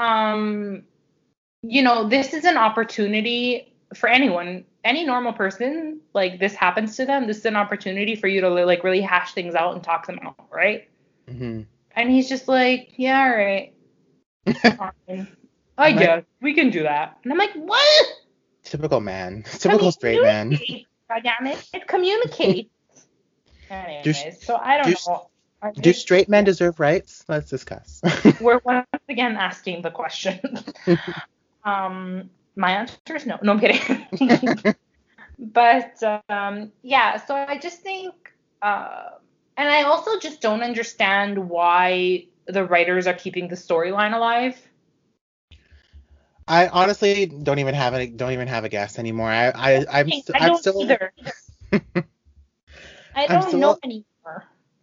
um, 0.00 0.82
you 1.62 1.82
know, 1.82 2.08
this 2.08 2.32
is 2.32 2.44
an 2.44 2.56
opportunity 2.56 3.74
for 3.94 4.08
anyone, 4.08 4.64
any 4.84 5.04
normal 5.04 5.32
person, 5.32 6.00
like 6.14 6.40
this 6.40 6.54
happens 6.54 6.96
to 6.96 7.04
them. 7.04 7.26
This 7.26 7.38
is 7.38 7.44
an 7.44 7.56
opportunity 7.56 8.16
for 8.16 8.28
you 8.28 8.40
to 8.40 8.48
like 8.48 8.82
really 8.82 9.02
hash 9.02 9.34
things 9.34 9.54
out 9.54 9.74
and 9.74 9.84
talk 9.84 10.06
them 10.06 10.18
out, 10.22 10.36
right? 10.50 10.88
Mm-hmm. 11.28 11.62
And 11.96 12.10
he's 12.10 12.28
just 12.28 12.48
like, 12.48 12.92
yeah, 12.96 13.20
all 13.20 13.36
right. 13.36 13.74
I 15.78 15.92
guess 15.92 16.24
we 16.40 16.54
can 16.54 16.70
do 16.70 16.84
that. 16.84 17.18
And 17.22 17.32
I'm 17.32 17.38
like, 17.38 17.52
what? 17.54 18.06
Typical 18.62 19.00
man. 19.00 19.44
Typical 19.58 19.92
straight 19.92 20.22
man. 20.22 20.50
God 20.50 21.22
damn 21.22 21.46
it. 21.46 21.68
It 21.74 21.86
communicates. 21.86 22.70
Anyways, 23.70 24.04
do, 24.04 24.32
so 24.40 24.56
I 24.56 24.78
don't 24.78 24.86
do, 24.86 24.96
know. 25.06 25.30
Do 25.74 25.92
straight 25.92 26.28
men 26.28 26.44
deserve 26.44 26.80
rights? 26.80 27.24
Let's 27.28 27.50
discuss. 27.50 28.00
We're 28.40 28.60
once 28.64 28.86
again 29.08 29.36
asking 29.36 29.82
the 29.82 29.90
question. 29.90 30.40
um, 31.64 32.30
my 32.56 32.72
answer 32.72 32.98
is 33.14 33.26
no. 33.26 33.38
No, 33.42 33.52
I'm 33.52 33.60
kidding. 33.60 34.58
but 35.38 36.02
um, 36.28 36.72
yeah, 36.82 37.16
so 37.18 37.34
I 37.34 37.58
just 37.58 37.80
think, 37.80 38.14
uh, 38.62 39.10
and 39.56 39.68
I 39.68 39.82
also 39.82 40.18
just 40.18 40.40
don't 40.40 40.62
understand 40.62 41.50
why 41.50 42.26
the 42.46 42.64
writers 42.64 43.06
are 43.06 43.14
keeping 43.14 43.48
the 43.48 43.56
storyline 43.56 44.14
alive. 44.14 44.58
I 46.48 46.68
honestly 46.68 47.26
don't 47.26 47.58
even 47.58 47.74
have 47.74 47.94
a 47.94 48.06
don't 48.06 48.32
even 48.32 48.48
have 48.48 48.64
a 48.64 48.68
guess 48.68 48.98
anymore. 48.98 49.28
I 49.28 49.50
I 49.50 49.84
I'm, 49.88 50.10
I 50.10 50.22
I'm 50.34 50.56
still 50.56 50.82
either. 50.82 51.12
I 53.14 53.26
don't 53.26 53.42
still, 53.48 53.60
know 53.60 53.78
anymore. 53.84 54.04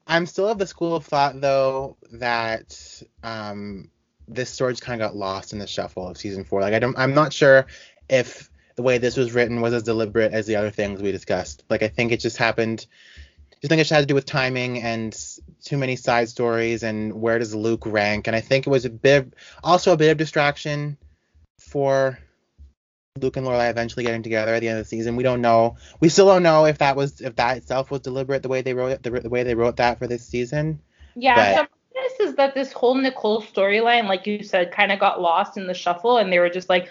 I'm 0.07 0.25
still 0.25 0.47
of 0.47 0.57
the 0.57 0.67
school 0.67 0.95
of 0.95 1.05
thought 1.05 1.39
though 1.41 1.97
that 2.13 3.03
um, 3.23 3.89
this 4.27 4.49
story 4.49 4.73
just 4.73 4.83
kind 4.83 5.01
of 5.01 5.05
got 5.05 5.15
lost 5.15 5.53
in 5.53 5.59
the 5.59 5.67
shuffle 5.67 6.07
of 6.07 6.17
season 6.17 6.43
four. 6.43 6.61
Like 6.61 6.73
I 6.73 6.79
don't, 6.79 6.97
I'm 6.97 7.13
not 7.13 7.33
sure 7.33 7.67
if 8.09 8.49
the 8.75 8.83
way 8.83 8.97
this 8.97 9.17
was 9.17 9.33
written 9.33 9.61
was 9.61 9.73
as 9.73 9.83
deliberate 9.83 10.33
as 10.33 10.45
the 10.45 10.55
other 10.55 10.69
things 10.69 11.01
we 11.01 11.11
discussed. 11.11 11.63
Like 11.69 11.83
I 11.83 11.87
think 11.87 12.11
it 12.11 12.19
just 12.19 12.37
happened. 12.37 12.85
I 13.63 13.67
think 13.67 13.79
it 13.79 13.83
just 13.83 13.91
had 13.91 14.01
to 14.01 14.05
do 14.05 14.15
with 14.15 14.25
timing 14.25 14.81
and 14.83 15.17
too 15.63 15.77
many 15.77 15.95
side 15.95 16.29
stories 16.29 16.83
and 16.83 17.13
where 17.13 17.39
does 17.39 17.55
Luke 17.55 17.83
rank. 17.85 18.27
And 18.27 18.35
I 18.35 18.41
think 18.41 18.67
it 18.67 18.69
was 18.69 18.85
a 18.85 18.89
bit, 18.89 19.33
also 19.63 19.93
a 19.93 19.97
bit 19.97 20.11
of 20.11 20.17
distraction 20.17 20.95
for 21.59 22.19
Luke 23.21 23.37
and 23.37 23.45
Lorelai 23.45 23.69
eventually 23.69 24.03
getting 24.05 24.23
together 24.23 24.53
at 24.53 24.59
the 24.59 24.67
end 24.67 24.79
of 24.79 24.85
the 24.85 24.89
season. 24.89 25.15
We 25.15 25.23
don't 25.23 25.41
know. 25.41 25.77
We 25.99 26.09
still 26.09 26.27
don't 26.27 26.43
know 26.43 26.65
if 26.65 26.77
that 26.79 26.95
was 26.95 27.21
if 27.21 27.35
that 27.35 27.57
itself 27.57 27.91
was 27.91 28.01
deliberate 28.01 28.43
the 28.43 28.49
way 28.49 28.61
they 28.61 28.73
wrote 28.73 28.91
it, 28.91 29.03
the, 29.03 29.09
the 29.11 29.29
way 29.29 29.43
they 29.43 29.55
wrote 29.55 29.77
that 29.77 29.99
for 29.99 30.07
this 30.07 30.25
season. 30.25 30.81
Yeah, 31.15 31.35
but, 31.35 31.55
so 31.55 31.67
this 31.93 32.29
is 32.29 32.35
that 32.35 32.53
this 32.53 32.71
whole 32.71 32.95
Nicole 32.95 33.41
storyline, 33.41 34.07
like 34.07 34.27
you 34.27 34.43
said, 34.43 34.71
kind 34.71 34.91
of 34.91 34.99
got 34.99 35.21
lost 35.21 35.57
in 35.57 35.67
the 35.67 35.73
shuffle, 35.73 36.17
and 36.17 36.31
they 36.31 36.39
were 36.39 36.49
just 36.49 36.69
like, 36.69 36.89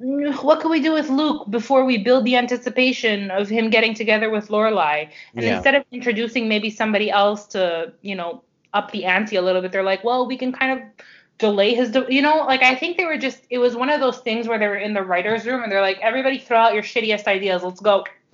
mm, 0.00 0.42
what 0.42 0.60
can 0.60 0.70
we 0.70 0.80
do 0.80 0.92
with 0.92 1.08
Luke 1.08 1.50
before 1.50 1.84
we 1.84 1.98
build 1.98 2.24
the 2.24 2.36
anticipation 2.36 3.30
of 3.30 3.48
him 3.48 3.70
getting 3.70 3.94
together 3.94 4.30
with 4.30 4.48
Lorelai? 4.48 5.10
And 5.34 5.44
Yeah. 5.44 5.56
instead 5.56 5.74
of 5.74 5.84
introducing 5.90 6.48
maybe 6.48 6.70
somebody 6.70 7.10
else 7.10 7.46
to, 7.48 7.92
you 8.02 8.14
know, 8.14 8.42
up 8.72 8.90
the 8.92 9.04
ante 9.04 9.36
a 9.36 9.42
little 9.42 9.60
bit, 9.60 9.72
they're 9.72 9.82
like, 9.82 10.04
well, 10.04 10.26
we 10.26 10.36
can 10.36 10.52
kind 10.52 10.72
of 10.72 11.06
delay 11.42 11.74
his, 11.74 11.90
de- 11.90 12.06
you 12.08 12.22
know, 12.22 12.44
like 12.46 12.62
I 12.62 12.76
think 12.76 12.96
they 12.96 13.04
were 13.04 13.18
just, 13.18 13.42
it 13.50 13.58
was 13.58 13.74
one 13.74 13.90
of 13.90 14.00
those 14.00 14.18
things 14.18 14.46
where 14.46 14.58
they 14.58 14.68
were 14.68 14.76
in 14.76 14.94
the 14.94 15.02
writers' 15.02 15.44
room 15.44 15.62
and 15.62 15.70
they're 15.70 15.82
like, 15.82 15.98
everybody 16.00 16.38
throw 16.38 16.56
out 16.56 16.72
your 16.72 16.84
shittiest 16.84 17.26
ideas, 17.26 17.62
let's 17.64 17.80
go, 17.80 18.04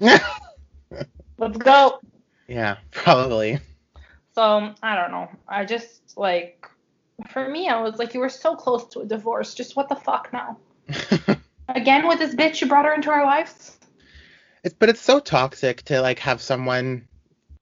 let's 1.38 1.58
go. 1.58 2.00
yeah, 2.46 2.76
probably. 2.90 3.58
So 4.34 4.42
um, 4.42 4.74
I 4.82 4.94
don't 4.94 5.10
know. 5.10 5.28
I 5.48 5.64
just 5.64 6.16
like, 6.16 6.68
for 7.30 7.48
me, 7.48 7.68
I 7.68 7.80
was 7.80 7.98
like, 7.98 8.12
you 8.12 8.20
were 8.20 8.28
so 8.28 8.54
close 8.54 8.86
to 8.90 9.00
a 9.00 9.06
divorce. 9.06 9.54
Just 9.54 9.74
what 9.74 9.88
the 9.88 9.96
fuck 9.96 10.32
now? 10.32 10.58
Again 11.70 12.06
with 12.06 12.18
this 12.18 12.34
bitch, 12.34 12.60
you 12.60 12.68
brought 12.68 12.84
her 12.84 12.94
into 12.94 13.10
our 13.10 13.24
lives. 13.24 13.78
It's, 14.62 14.74
but 14.78 14.90
it's 14.90 15.00
so 15.00 15.18
toxic 15.18 15.82
to 15.84 16.02
like 16.02 16.18
have 16.20 16.42
someone 16.42 17.08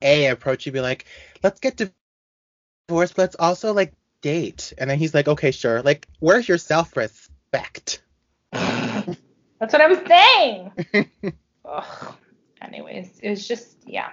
a 0.02 0.26
approach 0.26 0.66
you 0.66 0.72
be 0.72 0.80
like, 0.80 1.06
let's 1.42 1.60
get 1.60 1.76
divorced, 1.76 3.14
but 3.14 3.22
let's 3.22 3.36
also 3.36 3.72
like 3.72 3.92
date, 4.20 4.72
and 4.78 4.88
then 4.88 4.98
he's 4.98 5.14
like, 5.14 5.28
okay, 5.28 5.50
sure. 5.50 5.82
Like, 5.82 6.06
where's 6.20 6.48
your 6.48 6.58
self-respect? 6.58 8.02
That's 8.52 9.72
what 9.72 9.80
I'm 9.80 10.06
saying. 10.06 11.02
Ugh. 11.64 12.14
Anyways, 12.62 13.18
it 13.22 13.30
was 13.30 13.46
just 13.46 13.76
yeah. 13.86 14.12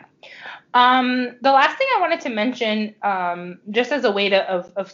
Um, 0.74 1.36
the 1.42 1.52
last 1.52 1.78
thing 1.78 1.88
I 1.96 2.00
wanted 2.02 2.22
to 2.22 2.30
mention, 2.30 2.94
um, 3.02 3.60
just 3.70 3.92
as 3.92 4.04
a 4.04 4.12
way 4.12 4.30
to 4.30 4.50
of 4.50 4.72
of 4.76 4.94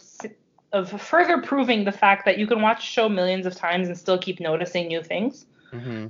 of 0.72 1.02
further 1.02 1.42
proving 1.42 1.84
the 1.84 1.92
fact 1.92 2.24
that 2.26 2.38
you 2.38 2.46
can 2.46 2.62
watch 2.62 2.78
a 2.78 2.86
show 2.86 3.08
millions 3.08 3.44
of 3.46 3.54
times 3.56 3.88
and 3.88 3.98
still 3.98 4.18
keep 4.18 4.38
noticing 4.40 4.86
new 4.86 5.02
things. 5.02 5.46
hmm 5.72 6.06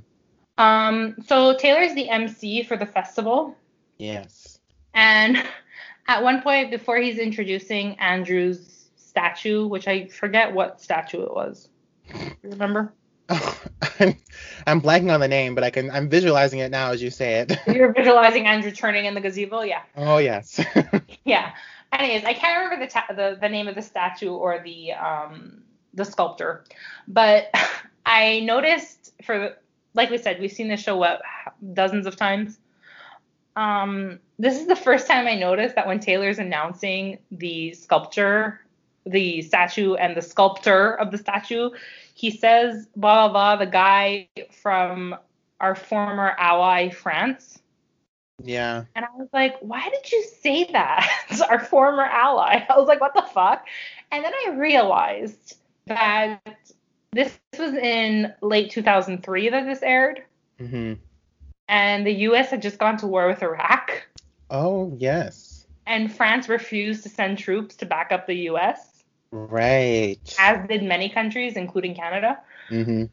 Um, 0.57 1.15
so 1.25 1.55
Taylor's 1.57 1.95
the 1.95 2.09
MC 2.09 2.63
for 2.63 2.77
the 2.77 2.85
festival, 2.85 3.55
Yes. 3.97 4.59
and 4.93 5.43
at 6.07 6.23
one 6.23 6.41
point 6.41 6.69
before 6.69 6.97
he's 6.97 7.17
introducing 7.17 7.99
Andrew's 7.99 8.80
statue, 9.11 9.67
which 9.67 9.89
I 9.89 10.07
forget 10.07 10.53
what 10.53 10.81
statue 10.81 11.21
it 11.21 11.33
was. 11.33 11.67
You 12.13 12.31
remember? 12.43 12.93
I'm, 13.29 14.15
I'm 14.65 14.81
blanking 14.81 15.13
on 15.13 15.19
the 15.19 15.27
name, 15.27 15.53
but 15.53 15.65
I 15.65 15.69
can. 15.69 15.91
I'm 15.91 16.09
visualizing 16.09 16.59
it 16.59 16.71
now 16.71 16.91
as 16.91 17.03
you 17.03 17.09
say 17.09 17.41
it. 17.41 17.57
You're 17.67 17.91
visualizing 17.91 18.47
Andrew 18.47 18.71
turning 18.71 19.05
in 19.05 19.13
the 19.13 19.19
gazebo, 19.21 19.61
yeah. 19.61 19.81
oh 19.97 20.17
yes. 20.17 20.59
Yeah. 21.25 21.51
Anyways, 21.91 22.23
I 22.23 22.33
can't 22.33 22.57
remember 22.57 22.85
the, 22.85 22.91
ta- 22.91 23.05
the 23.09 23.37
the 23.39 23.49
name 23.49 23.67
of 23.67 23.75
the 23.75 23.81
statue 23.81 24.31
or 24.31 24.61
the 24.63 24.93
um 24.93 25.61
the 25.93 26.05
sculptor, 26.05 26.63
but 27.07 27.53
I 28.05 28.39
noticed 28.39 29.13
for 29.23 29.57
like 29.93 30.09
we 30.09 30.17
said, 30.17 30.39
we've 30.39 30.53
seen 30.53 30.69
this 30.69 30.81
show 30.81 30.95
what 30.95 31.21
dozens 31.73 32.05
of 32.07 32.15
times. 32.15 32.59
Um, 33.57 34.19
this 34.39 34.59
is 34.59 34.67
the 34.67 34.75
first 34.75 35.05
time 35.05 35.27
I 35.27 35.35
noticed 35.35 35.75
that 35.75 35.85
when 35.85 35.99
Taylor's 35.99 36.39
announcing 36.39 37.19
the 37.31 37.73
sculpture, 37.73 38.61
the 39.05 39.41
statue, 39.41 39.95
and 39.95 40.15
the 40.15 40.21
sculptor 40.21 40.93
of 40.99 41.11
the 41.11 41.17
statue, 41.17 41.69
he 42.13 42.31
says 42.31 42.87
blah 42.95 43.27
blah 43.27 43.55
blah. 43.55 43.65
The 43.65 43.71
guy 43.71 44.27
from 44.61 45.15
our 45.59 45.75
former 45.75 46.35
ally 46.37 46.89
France. 46.89 47.59
yeah. 48.43 48.85
And 48.95 49.05
I 49.05 49.09
was 49.17 49.27
like, 49.33 49.55
why 49.61 49.87
did 49.89 50.11
you 50.11 50.23
say 50.41 50.65
that? 50.71 51.07
Our 51.49 51.59
former 51.59 52.03
ally. 52.03 52.65
I 52.69 52.77
was 52.79 52.87
like, 52.87 52.99
what 53.01 53.13
the 53.13 53.21
fuck? 53.21 53.67
And 54.11 54.23
then 54.25 54.33
I 54.47 54.51
realized 54.57 55.57
that 55.87 56.39
this 57.11 57.37
was 57.59 57.73
in 57.73 58.33
late 58.41 58.71
2003 58.71 59.49
that 59.49 59.65
this 59.65 59.83
aired, 59.83 60.23
hmm 60.59 60.93
and 61.67 62.05
the 62.05 62.13
US 62.29 62.49
had 62.49 62.61
just 62.61 62.77
gone 62.79 62.97
to 62.97 63.07
war 63.07 63.27
with 63.27 63.41
Iraq, 63.43 63.91
Oh 64.49 64.93
yes. 64.97 65.65
and 65.85 66.11
France 66.13 66.49
refused 66.49 67.03
to 67.03 67.09
send 67.09 67.37
troops 67.37 67.75
to 67.77 67.85
back 67.85 68.11
up 68.11 68.27
the 68.27 68.49
US, 68.49 68.90
Right. 69.31 70.35
as 70.39 70.67
did 70.67 70.83
many 70.83 71.09
countries, 71.09 71.55
including 71.55 71.95
Canada. 71.95 72.39
hmm 72.69 73.05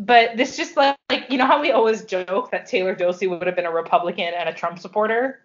But 0.00 0.36
this 0.36 0.56
just 0.56 0.76
like, 0.76 0.96
like 1.10 1.30
you 1.30 1.38
know 1.38 1.46
how 1.46 1.60
we 1.60 1.70
always 1.70 2.04
joke 2.04 2.50
that 2.50 2.66
Taylor 2.66 2.94
Doose 2.94 3.20
would 3.22 3.46
have 3.46 3.56
been 3.56 3.66
a 3.66 3.70
Republican 3.70 4.32
and 4.36 4.48
a 4.48 4.54
Trump 4.54 4.78
supporter? 4.78 5.40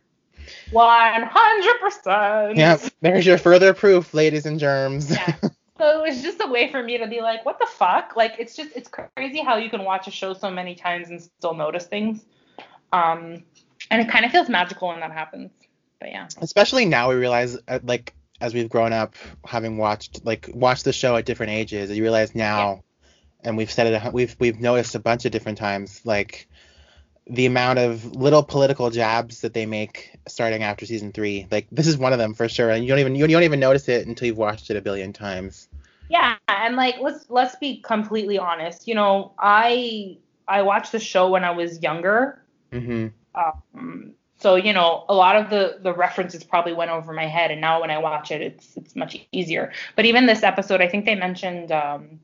100%. 0.71 2.55
Yeah. 2.55 2.77
There's 3.01 3.25
your 3.25 3.37
further 3.37 3.73
proof, 3.73 4.13
ladies 4.13 4.45
and 4.45 4.59
germs. 4.59 5.11
Yeah. 5.11 5.35
So 5.77 5.99
it 5.99 6.09
was 6.09 6.21
just 6.21 6.39
a 6.41 6.47
way 6.47 6.71
for 6.71 6.83
me 6.83 6.99
to 6.99 7.07
be 7.07 7.21
like, 7.21 7.43
what 7.43 7.57
the 7.57 7.65
fuck? 7.65 8.15
Like 8.15 8.35
it's 8.37 8.55
just 8.55 8.69
it's 8.75 8.87
crazy 8.87 9.39
how 9.41 9.57
you 9.57 9.67
can 9.67 9.83
watch 9.83 10.07
a 10.07 10.11
show 10.11 10.35
so 10.35 10.51
many 10.51 10.75
times 10.75 11.09
and 11.09 11.19
still 11.19 11.55
notice 11.55 11.87
things. 11.87 12.23
Um, 12.93 13.43
and 13.89 13.99
it 13.99 14.07
kind 14.07 14.23
of 14.23 14.31
feels 14.31 14.47
magical 14.47 14.89
when 14.89 14.99
that 14.99 15.11
happens. 15.11 15.49
But 15.99 16.09
yeah. 16.11 16.27
Especially 16.39 16.85
now 16.85 17.09
we 17.09 17.15
realize, 17.15 17.57
uh, 17.67 17.79
like, 17.81 18.13
as 18.41 18.53
we've 18.53 18.67
grown 18.69 18.91
up, 18.91 19.15
having 19.45 19.77
watched 19.77 20.25
like 20.25 20.49
watched 20.53 20.83
the 20.83 20.91
show 20.91 21.15
at 21.15 21.25
different 21.25 21.53
ages, 21.53 21.89
you 21.91 22.03
realize 22.03 22.35
now, 22.35 22.83
and 23.43 23.55
we've 23.55 23.71
said 23.71 23.87
it, 23.87 24.13
we've 24.13 24.35
we've 24.39 24.59
noticed 24.59 24.95
a 24.95 24.99
bunch 24.99 25.25
of 25.25 25.31
different 25.31 25.59
times, 25.59 26.01
like 26.03 26.49
the 27.27 27.45
amount 27.45 27.79
of 27.79 28.15
little 28.15 28.43
political 28.43 28.89
jabs 28.89 29.41
that 29.41 29.53
they 29.53 29.65
make 29.65 30.17
starting 30.27 30.63
after 30.63 30.85
season 30.85 31.11
three. 31.11 31.47
Like 31.51 31.67
this 31.71 31.87
is 31.87 31.97
one 31.97 32.13
of 32.13 32.19
them 32.19 32.33
for 32.33 32.49
sure, 32.49 32.71
and 32.71 32.83
you 32.83 32.89
don't 32.89 32.99
even 32.99 33.15
you 33.15 33.27
don't 33.27 33.43
even 33.43 33.59
notice 33.59 33.87
it 33.87 34.07
until 34.07 34.27
you've 34.27 34.37
watched 34.37 34.69
it 34.71 34.75
a 34.75 34.81
billion 34.81 35.13
times. 35.13 35.69
Yeah, 36.09 36.35
and 36.47 36.75
like 36.75 36.95
let's 36.99 37.29
let's 37.29 37.55
be 37.55 37.79
completely 37.81 38.39
honest. 38.39 38.87
You 38.87 38.95
know, 38.95 39.33
I 39.37 40.17
I 40.47 40.63
watched 40.63 40.91
the 40.91 40.99
show 40.99 41.29
when 41.29 41.43
I 41.43 41.51
was 41.51 41.81
younger. 41.81 42.43
hmm 42.73 43.07
Um, 43.35 44.15
so 44.41 44.55
you 44.55 44.73
know, 44.73 45.05
a 45.07 45.13
lot 45.13 45.35
of 45.35 45.49
the 45.49 45.77
the 45.81 45.93
references 45.93 46.43
probably 46.43 46.73
went 46.73 46.91
over 46.91 47.13
my 47.13 47.27
head, 47.27 47.51
and 47.51 47.61
now 47.61 47.79
when 47.81 47.91
I 47.91 47.97
watch 47.99 48.31
it, 48.31 48.41
it's 48.41 48.75
it's 48.75 48.95
much 48.95 49.17
easier. 49.31 49.71
But 49.95 50.05
even 50.05 50.25
this 50.25 50.43
episode, 50.43 50.81
I 50.81 50.87
think 50.87 51.05
they 51.05 51.15
mentioned. 51.15 51.71
Um, 51.71 52.19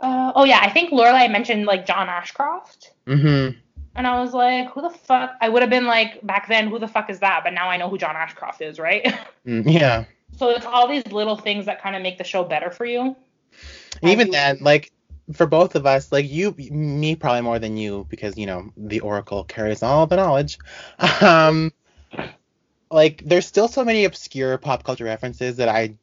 uh, 0.00 0.32
oh 0.34 0.44
yeah, 0.44 0.58
I 0.60 0.70
think 0.70 0.90
Lorelai 0.90 1.30
mentioned 1.30 1.66
like 1.66 1.86
John 1.86 2.08
Ashcroft, 2.08 2.92
Mm-hmm. 3.06 3.56
and 3.96 4.06
I 4.06 4.20
was 4.20 4.34
like, 4.34 4.70
who 4.70 4.82
the 4.82 4.90
fuck? 4.90 5.34
I 5.40 5.48
would 5.48 5.62
have 5.62 5.70
been 5.70 5.86
like 5.86 6.24
back 6.26 6.48
then, 6.48 6.68
who 6.68 6.78
the 6.78 6.88
fuck 6.88 7.08
is 7.10 7.20
that? 7.20 7.42
But 7.44 7.52
now 7.54 7.68
I 7.70 7.76
know 7.76 7.88
who 7.88 7.96
John 7.98 8.16
Ashcroft 8.16 8.60
is, 8.60 8.78
right? 8.78 9.04
Mm, 9.46 9.70
Yeah. 9.70 10.04
so 10.36 10.48
it's 10.48 10.64
all 10.64 10.88
these 10.88 11.06
little 11.12 11.36
things 11.36 11.66
that 11.66 11.80
kind 11.82 11.94
of 11.94 12.00
make 12.02 12.16
the 12.16 12.24
show 12.24 12.42
better 12.44 12.70
for 12.70 12.86
you. 12.86 13.14
Even 14.02 14.28
you- 14.28 14.32
then, 14.32 14.56
like 14.62 14.90
for 15.32 15.46
both 15.46 15.74
of 15.74 15.86
us, 15.86 16.12
like 16.12 16.30
you, 16.30 16.52
me 16.52 17.16
probably 17.16 17.40
more 17.40 17.58
than 17.58 17.76
you, 17.76 18.06
because 18.08 18.36
you 18.36 18.46
know 18.46 18.70
the 18.76 19.00
Oracle 19.00 19.44
carries 19.44 19.82
all 19.82 20.06
the 20.06 20.16
knowledge. 20.16 20.58
Um, 21.20 21.72
like 22.90 23.22
there's 23.24 23.46
still 23.46 23.68
so 23.68 23.84
many 23.84 24.04
obscure 24.04 24.56
pop 24.58 24.84
culture 24.84 25.04
references 25.04 25.56
that 25.56 25.68
I 25.68 25.94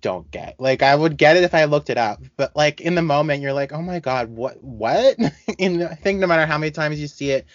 don't 0.00 0.30
get. 0.30 0.56
Like 0.58 0.82
I 0.82 0.94
would 0.94 1.16
get 1.16 1.36
it 1.36 1.42
if 1.42 1.54
I 1.54 1.64
looked 1.64 1.90
it 1.90 1.98
up, 1.98 2.22
but 2.36 2.54
like 2.56 2.80
in 2.80 2.94
the 2.94 3.02
moment 3.02 3.42
you're 3.42 3.52
like, 3.52 3.72
oh 3.72 3.82
my 3.82 3.98
god, 4.00 4.30
what, 4.30 4.62
what? 4.62 5.16
and 5.58 5.82
I 5.84 5.94
think 5.94 6.20
no 6.20 6.26
matter 6.26 6.46
how 6.46 6.58
many 6.58 6.70
times 6.70 7.00
you 7.00 7.06
see 7.06 7.30
it, 7.32 7.46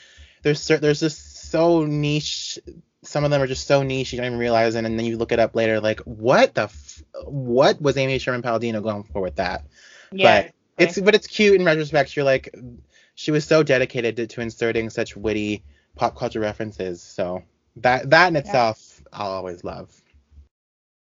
there's 0.43 0.61
cer- 0.61 0.79
there's 0.79 0.99
just 0.99 1.49
so 1.49 1.85
niche. 1.85 2.59
Some 3.03 3.23
of 3.23 3.31
them 3.31 3.41
are 3.41 3.47
just 3.47 3.67
so 3.67 3.83
niche 3.83 4.13
you 4.13 4.17
don't 4.17 4.27
even 4.27 4.39
realize 4.39 4.75
it, 4.75 4.85
and 4.85 4.97
then 4.97 5.05
you 5.05 5.17
look 5.17 5.31
it 5.31 5.39
up 5.39 5.55
later, 5.55 5.79
like 5.79 5.99
what 6.01 6.53
the, 6.53 6.63
f- 6.63 7.03
what 7.25 7.81
was 7.81 7.97
Amy 7.97 8.19
Sherman 8.19 8.41
Palladino 8.41 8.81
going 8.81 9.03
for 9.03 9.21
with 9.21 9.37
that? 9.37 9.65
Yeah. 10.11 10.49
It's 10.77 10.99
but 10.99 11.15
it's 11.15 11.27
cute 11.27 11.59
in 11.59 11.65
retrospect. 11.65 12.15
You're 12.15 12.25
like, 12.25 12.53
she 13.15 13.31
was 13.31 13.45
so 13.45 13.63
dedicated 13.63 14.15
to, 14.17 14.27
to 14.27 14.41
inserting 14.41 14.89
such 14.89 15.15
witty 15.15 15.63
pop 15.95 16.17
culture 16.17 16.39
references. 16.39 17.01
So 17.01 17.43
that 17.77 18.09
that 18.09 18.27
in 18.27 18.35
itself, 18.35 19.01
I'll 19.11 19.31
always 19.31 19.63
love. 19.63 19.91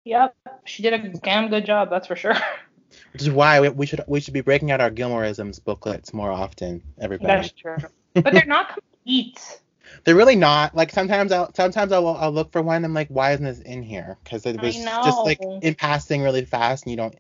Yep. 0.05 0.35
She 0.65 0.82
did 0.82 0.93
a 0.93 1.09
damn 1.19 1.49
good 1.49 1.65
job, 1.65 1.89
that's 1.91 2.07
for 2.07 2.16
sure. 2.16 2.36
Which 3.12 3.23
is 3.23 3.31
why 3.31 3.61
we, 3.61 3.70
we 3.70 3.86
should 3.86 4.03
we 4.07 4.20
should 4.20 4.35
be 4.35 4.43
breaking 4.43 4.70
out 4.70 4.81
our 4.81 4.91
Gilmoreisms 4.91 5.62
booklets 5.62 6.12
more 6.12 6.31
often. 6.31 6.82
Everybody. 7.01 7.27
That's 7.27 7.51
true. 7.51 7.77
But 8.12 8.32
they're 8.32 8.47
not 8.47 8.74
complete. 8.74 9.61
They're 10.05 10.16
really 10.16 10.36
not. 10.36 10.74
Like 10.74 10.91
sometimes 10.91 11.31
I'll 11.31 11.53
sometimes 11.55 11.93
I'll, 11.93 12.09
I'll 12.09 12.32
look 12.32 12.53
for 12.53 12.62
one. 12.62 12.77
And 12.77 12.86
I'm 12.86 12.95
like, 12.95 13.09
why 13.09 13.32
isn't 13.32 13.45
this 13.45 13.61
in 13.61 13.82
here? 13.82 14.19
Because 14.24 14.45
it 14.45 14.61
was 14.61 14.74
just 14.74 15.19
like 15.19 15.41
in 15.62 15.74
passing 15.74 16.23
really 16.23 16.45
fast, 16.45 16.85
and 16.85 16.91
you 16.91 16.97
don't 16.97 17.15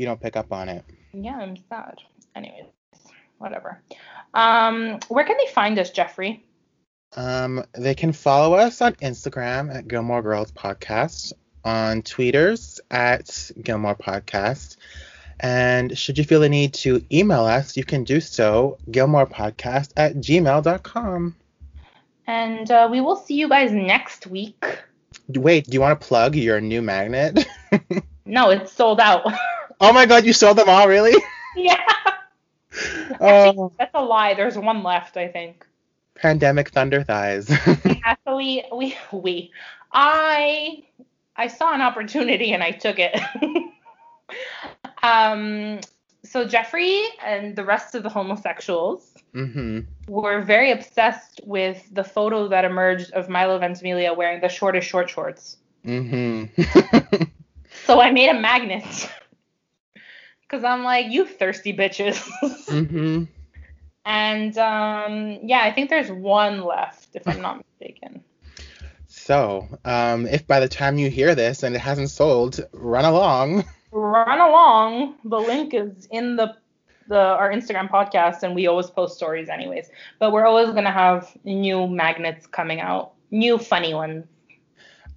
you 0.00 0.06
don't 0.06 0.20
pick 0.20 0.34
up 0.34 0.50
on 0.50 0.70
it. 0.70 0.82
Yeah, 1.12 1.36
I'm 1.36 1.56
sad. 1.68 1.98
Anyways, 2.34 2.64
whatever. 3.36 3.82
Um, 4.32 4.98
where 5.08 5.26
can 5.26 5.36
they 5.36 5.52
find 5.52 5.78
us, 5.78 5.90
Jeffrey? 5.90 6.42
Um, 7.16 7.64
they 7.72 7.94
can 7.94 8.12
follow 8.12 8.54
us 8.54 8.80
on 8.80 8.94
Instagram 8.94 9.74
at 9.74 9.88
Gilmore 9.88 10.22
Girls 10.22 10.52
Podcast, 10.52 11.34
on 11.64 12.00
Tweeters 12.00 12.80
at 12.90 13.50
Gilmore 13.62 13.94
Podcast, 13.96 14.76
and 15.40 15.98
should 15.98 16.16
you 16.16 16.24
feel 16.24 16.40
the 16.40 16.48
need 16.48 16.72
to 16.74 17.04
email 17.12 17.44
us, 17.44 17.76
you 17.76 17.84
can 17.84 18.04
do 18.04 18.20
so 18.20 18.78
gilmorepodcast 18.90 19.92
at 19.96 20.14
gmail.com. 20.16 21.36
And 22.26 22.70
uh, 22.70 22.88
we 22.90 23.00
will 23.00 23.16
see 23.16 23.34
you 23.34 23.48
guys 23.48 23.72
next 23.72 24.26
week. 24.28 24.64
Wait, 25.28 25.66
do 25.66 25.72
you 25.72 25.80
want 25.80 26.00
to 26.00 26.06
plug 26.06 26.36
your 26.36 26.60
new 26.60 26.80
magnet? 26.80 27.46
No, 28.30 28.50
it's 28.50 28.72
sold 28.72 29.00
out. 29.00 29.26
oh 29.80 29.92
my 29.92 30.06
god, 30.06 30.24
you 30.24 30.32
sold 30.32 30.58
them 30.58 30.68
all, 30.68 30.88
really? 30.88 31.14
yeah. 31.56 31.80
Oh. 33.20 33.72
That's 33.76 33.90
a 33.94 34.02
lie. 34.02 34.34
There's 34.34 34.56
one 34.56 34.82
left, 34.84 35.16
I 35.16 35.26
think. 35.28 35.66
Pandemic 36.14 36.70
thunder 36.70 37.02
thighs. 37.02 37.50
we 38.26 38.64
we 38.72 38.96
we 39.12 39.50
I 39.92 40.84
I 41.36 41.48
saw 41.48 41.74
an 41.74 41.82
opportunity 41.82 42.52
and 42.52 42.62
I 42.62 42.70
took 42.70 42.96
it. 42.98 43.20
um 45.02 45.80
so 46.22 46.46
Jeffrey 46.46 47.02
and 47.24 47.56
the 47.56 47.64
rest 47.64 47.94
of 47.94 48.04
the 48.04 48.08
homosexuals 48.08 49.12
mm-hmm. 49.34 49.80
were 50.06 50.42
very 50.42 50.70
obsessed 50.70 51.40
with 51.44 51.82
the 51.92 52.04
photo 52.04 52.48
that 52.48 52.64
emerged 52.64 53.12
of 53.12 53.28
Milo 53.28 53.58
Ventimiglia 53.58 54.14
wearing 54.14 54.40
the 54.40 54.48
shortest 54.48 54.88
short 54.88 55.10
shorts. 55.10 55.56
Mm-hmm. 55.84 57.24
so 57.84 58.00
I 58.00 58.12
made 58.12 58.28
a 58.28 58.40
magnet. 58.40 59.10
Cause 60.50 60.64
I'm 60.64 60.82
like, 60.82 61.06
you 61.10 61.24
thirsty 61.24 61.72
bitches. 61.72 62.20
mm-hmm. 62.66 63.24
And 64.06 64.56
um, 64.56 65.38
yeah, 65.42 65.60
I 65.60 65.72
think 65.72 65.90
there's 65.90 66.10
one 66.10 66.64
left, 66.64 67.08
if 67.14 67.28
I'm 67.28 67.42
not 67.42 67.62
mistaken. 67.78 68.24
So, 69.06 69.68
um, 69.84 70.26
if 70.26 70.46
by 70.46 70.58
the 70.58 70.68
time 70.68 70.96
you 70.96 71.10
hear 71.10 71.34
this 71.34 71.62
and 71.62 71.74
it 71.76 71.80
hasn't 71.80 72.10
sold, 72.10 72.66
run 72.72 73.04
along. 73.04 73.64
Run 73.92 74.40
along. 74.40 75.16
The 75.24 75.38
link 75.38 75.74
is 75.74 76.08
in 76.10 76.36
the 76.36 76.56
the 77.08 77.18
our 77.18 77.50
Instagram 77.50 77.90
podcast, 77.90 78.42
and 78.42 78.54
we 78.54 78.68
always 78.68 78.88
post 78.88 79.16
stories 79.16 79.48
anyways. 79.48 79.90
But 80.18 80.32
we're 80.32 80.46
always 80.46 80.70
gonna 80.70 80.92
have 80.92 81.36
new 81.44 81.86
magnets 81.86 82.46
coming 82.46 82.80
out, 82.80 83.12
new 83.30 83.58
funny 83.58 83.92
ones. 83.92 84.26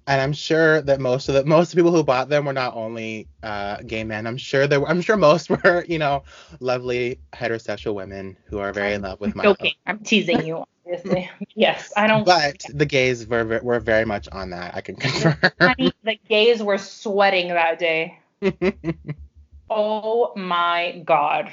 And 0.06 0.20
I'm 0.20 0.34
sure 0.34 0.82
that 0.82 1.00
most 1.00 1.28
of 1.28 1.34
the 1.34 1.44
most 1.44 1.68
of 1.68 1.76
the 1.76 1.82
people 1.82 1.90
who 1.90 2.04
bought 2.04 2.28
them 2.28 2.44
were 2.44 2.52
not 2.52 2.74
only 2.76 3.26
uh, 3.42 3.78
gay 3.86 4.04
men. 4.04 4.26
I'm 4.26 4.36
sure 4.36 4.66
there. 4.66 4.80
Were, 4.80 4.88
I'm 4.88 5.00
sure 5.00 5.16
most 5.16 5.48
were, 5.64 5.84
you 5.88 5.98
know, 5.98 6.24
lovely 6.60 7.20
heterosexual 7.32 7.94
women 7.94 8.36
who 8.46 8.58
are 8.58 8.72
very 8.72 8.94
in 8.94 9.02
love 9.02 9.20
with 9.20 9.34
Milo. 9.34 9.50
Okay, 9.50 9.76
I'm 9.86 10.00
teasing 10.00 10.44
you, 10.46 10.64
obviously. 10.86 11.30
yes, 11.54 11.92
I 11.96 12.06
don't. 12.06 12.24
But 12.24 12.64
the 12.68 12.86
gays 12.86 13.26
were 13.26 13.60
were 13.62 13.80
very 13.80 14.04
much 14.04 14.28
on 14.30 14.50
that. 14.50 14.74
I 14.74 14.82
can 14.82 14.96
confirm. 14.96 15.36
Honey, 15.60 15.92
the 16.02 16.18
gays 16.28 16.62
were 16.62 16.78
sweating 16.78 17.48
that 17.48 17.78
day. 17.78 18.18
oh 19.70 20.32
my 20.36 21.02
god. 21.04 21.50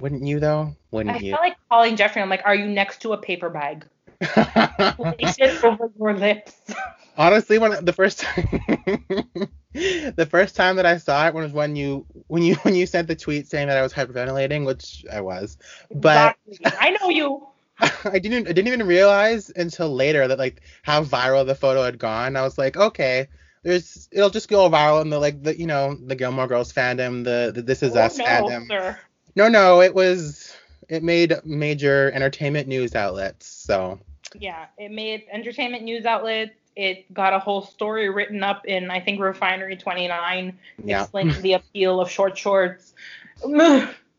Wouldn't 0.00 0.24
you 0.24 0.40
though? 0.40 0.74
Wouldn't 0.90 1.20
you? 1.20 1.20
I 1.20 1.24
you? 1.28 1.32
felt 1.32 1.42
like 1.42 1.56
calling 1.70 1.96
Jeffrey. 1.96 2.20
I'm 2.20 2.28
like, 2.28 2.42
are 2.44 2.54
you 2.54 2.66
next 2.66 3.02
to 3.02 3.12
a 3.12 3.18
paper 3.18 3.50
bag? 3.50 3.86
Place 4.20 5.36
it 5.38 5.62
over 5.64 5.90
your 5.98 6.14
lips. 6.14 6.52
Honestly, 7.16 7.58
when 7.58 7.84
the 7.84 7.92
first 7.92 8.20
time, 8.20 8.48
the 9.74 10.26
first 10.30 10.56
time 10.56 10.76
that 10.76 10.86
I 10.86 10.96
saw 10.98 11.26
it 11.26 11.34
was 11.34 11.52
when 11.52 11.76
you 11.76 12.06
when 12.28 12.42
you 12.42 12.54
when 12.56 12.74
you 12.74 12.86
sent 12.86 13.08
the 13.08 13.16
tweet 13.16 13.46
saying 13.48 13.68
that 13.68 13.76
I 13.76 13.82
was 13.82 13.92
hyperventilating, 13.92 14.64
which 14.66 15.04
I 15.12 15.20
was, 15.20 15.56
but 15.92 16.36
Exactly. 16.50 16.58
I 16.78 16.90
know 16.90 17.10
you. 17.10 17.46
I 18.04 18.18
didn't 18.18 18.48
I 18.48 18.52
didn't 18.52 18.68
even 18.68 18.86
realize 18.86 19.50
until 19.54 19.94
later 19.94 20.28
that 20.28 20.38
like 20.38 20.62
how 20.82 21.02
viral 21.04 21.46
the 21.46 21.54
photo 21.54 21.82
had 21.82 21.98
gone. 21.98 22.36
I 22.36 22.42
was 22.42 22.58
like, 22.58 22.76
okay, 22.76 23.28
there's 23.62 24.08
it'll 24.12 24.30
just 24.30 24.48
go 24.48 24.68
viral 24.70 25.02
in 25.02 25.10
the 25.10 25.18
like 25.18 25.42
the 25.42 25.58
you 25.58 25.66
know 25.66 25.94
the 25.94 26.14
Gilmore 26.16 26.46
Girls 26.46 26.72
fandom, 26.72 27.24
the, 27.24 27.52
the 27.54 27.62
This 27.62 27.82
Is 27.82 27.96
Oh, 27.96 28.00
Us 28.00 28.18
no, 28.18 28.24
fandom. 28.24 28.68
sir. 28.68 28.98
No, 29.36 29.48
no, 29.48 29.80
it 29.82 29.94
was 29.94 30.56
it 30.88 31.02
made 31.02 31.34
major 31.44 32.10
entertainment 32.12 32.68
news 32.68 32.94
outlets. 32.94 33.46
So 33.46 34.00
Yeah, 34.38 34.66
it 34.78 34.90
made 34.90 35.24
entertainment 35.30 35.84
news 35.84 36.04
outlets. 36.04 36.52
It 36.76 37.12
got 37.12 37.32
a 37.32 37.38
whole 37.38 37.62
story 37.62 38.08
written 38.08 38.42
up 38.42 38.66
in 38.66 38.90
I 38.90 39.00
think 39.00 39.20
Refinery 39.20 39.76
29 39.76 40.58
yeah. 40.84 41.02
explaining 41.02 41.40
the 41.42 41.54
appeal 41.54 42.00
of 42.00 42.10
short 42.10 42.38
shorts. 42.38 42.94
a 43.44 43.48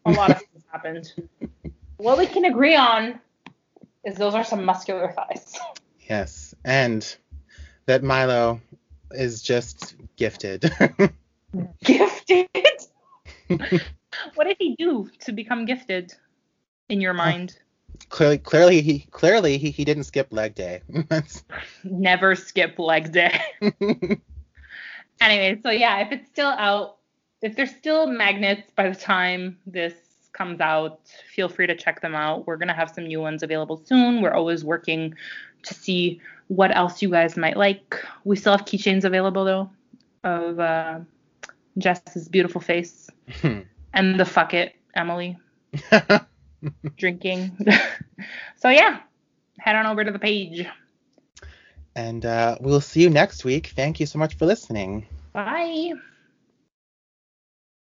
lot 0.05 0.31
of 0.31 0.38
things 0.38 0.63
happened. 0.71 1.13
What 1.97 2.17
we 2.17 2.27
can 2.27 2.45
agree 2.45 2.75
on 2.75 3.19
is 4.03 4.15
those 4.15 4.33
are 4.33 4.43
some 4.43 4.65
muscular 4.65 5.11
thighs. 5.11 5.57
Yes, 6.09 6.53
and 6.65 7.15
that 7.85 8.03
Milo 8.03 8.59
is 9.11 9.41
just 9.41 9.95
gifted. 10.17 10.71
Gifted. 11.83 12.47
what 14.35 14.45
did 14.45 14.55
he 14.57 14.75
do 14.77 15.09
to 15.19 15.31
become 15.31 15.65
gifted 15.65 16.13
in 16.89 17.01
your 17.01 17.11
uh, 17.11 17.17
mind? 17.17 17.57
Clearly, 18.09 18.38
clearly 18.38 18.81
he 18.81 18.99
clearly 19.11 19.57
he, 19.57 19.72
he 19.72 19.85
didn't 19.85 20.03
skip 20.03 20.27
leg 20.31 20.55
day. 20.55 20.81
Never 21.84 22.35
skip 22.35 22.77
leg 22.77 23.11
day. 23.11 23.39
anyway, 25.22 25.59
so 25.63 25.69
yeah, 25.69 25.99
if 25.99 26.11
it's 26.11 26.27
still 26.30 26.49
out, 26.49 26.97
if 27.41 27.55
there's 27.55 27.72
still 27.72 28.07
magnets 28.07 28.72
by 28.76 28.89
the 28.89 28.95
time 28.95 29.57
this 29.65 29.93
comes 30.34 30.61
out, 30.61 30.99
feel 31.34 31.49
free 31.49 31.68
to 31.68 31.76
check 31.76 32.01
them 32.01 32.15
out. 32.15 32.47
We're 32.47 32.57
gonna 32.57 32.73
have 32.73 32.89
some 32.91 33.07
new 33.07 33.22
ones 33.22 33.43
available 33.43 33.81
soon. 33.85 34.22
We're 34.22 34.34
always 34.34 34.63
working 34.63 35.15
to 35.63 35.73
see 35.73 36.19
what 36.47 36.76
else 36.76 37.01
you 37.01 37.09
guys 37.09 37.38
might 37.38 37.57
like. 37.57 37.95
We 38.23 38.35
still 38.35 38.55
have 38.55 38.65
keychains 38.65 39.03
available 39.05 39.45
though 39.45 39.69
of 40.23 40.59
uh, 40.59 40.99
Jess's 41.77 42.27
beautiful 42.27 42.61
face 42.61 43.09
and 43.93 44.19
the 44.19 44.26
fuck 44.26 44.53
it 44.53 44.76
Emily 44.95 45.38
drinking. 46.97 47.57
so 48.57 48.69
yeah, 48.69 48.99
head 49.59 49.75
on 49.75 49.85
over 49.85 50.03
to 50.03 50.11
the 50.11 50.19
page. 50.19 50.65
and 51.95 52.25
uh, 52.25 52.57
we'll 52.61 52.81
see 52.81 53.01
you 53.01 53.09
next 53.09 53.43
week. 53.45 53.67
Thank 53.75 53.99
you 53.99 54.05
so 54.05 54.19
much 54.19 54.35
for 54.35 54.45
listening. 54.45 55.05
Bye. 55.33 55.93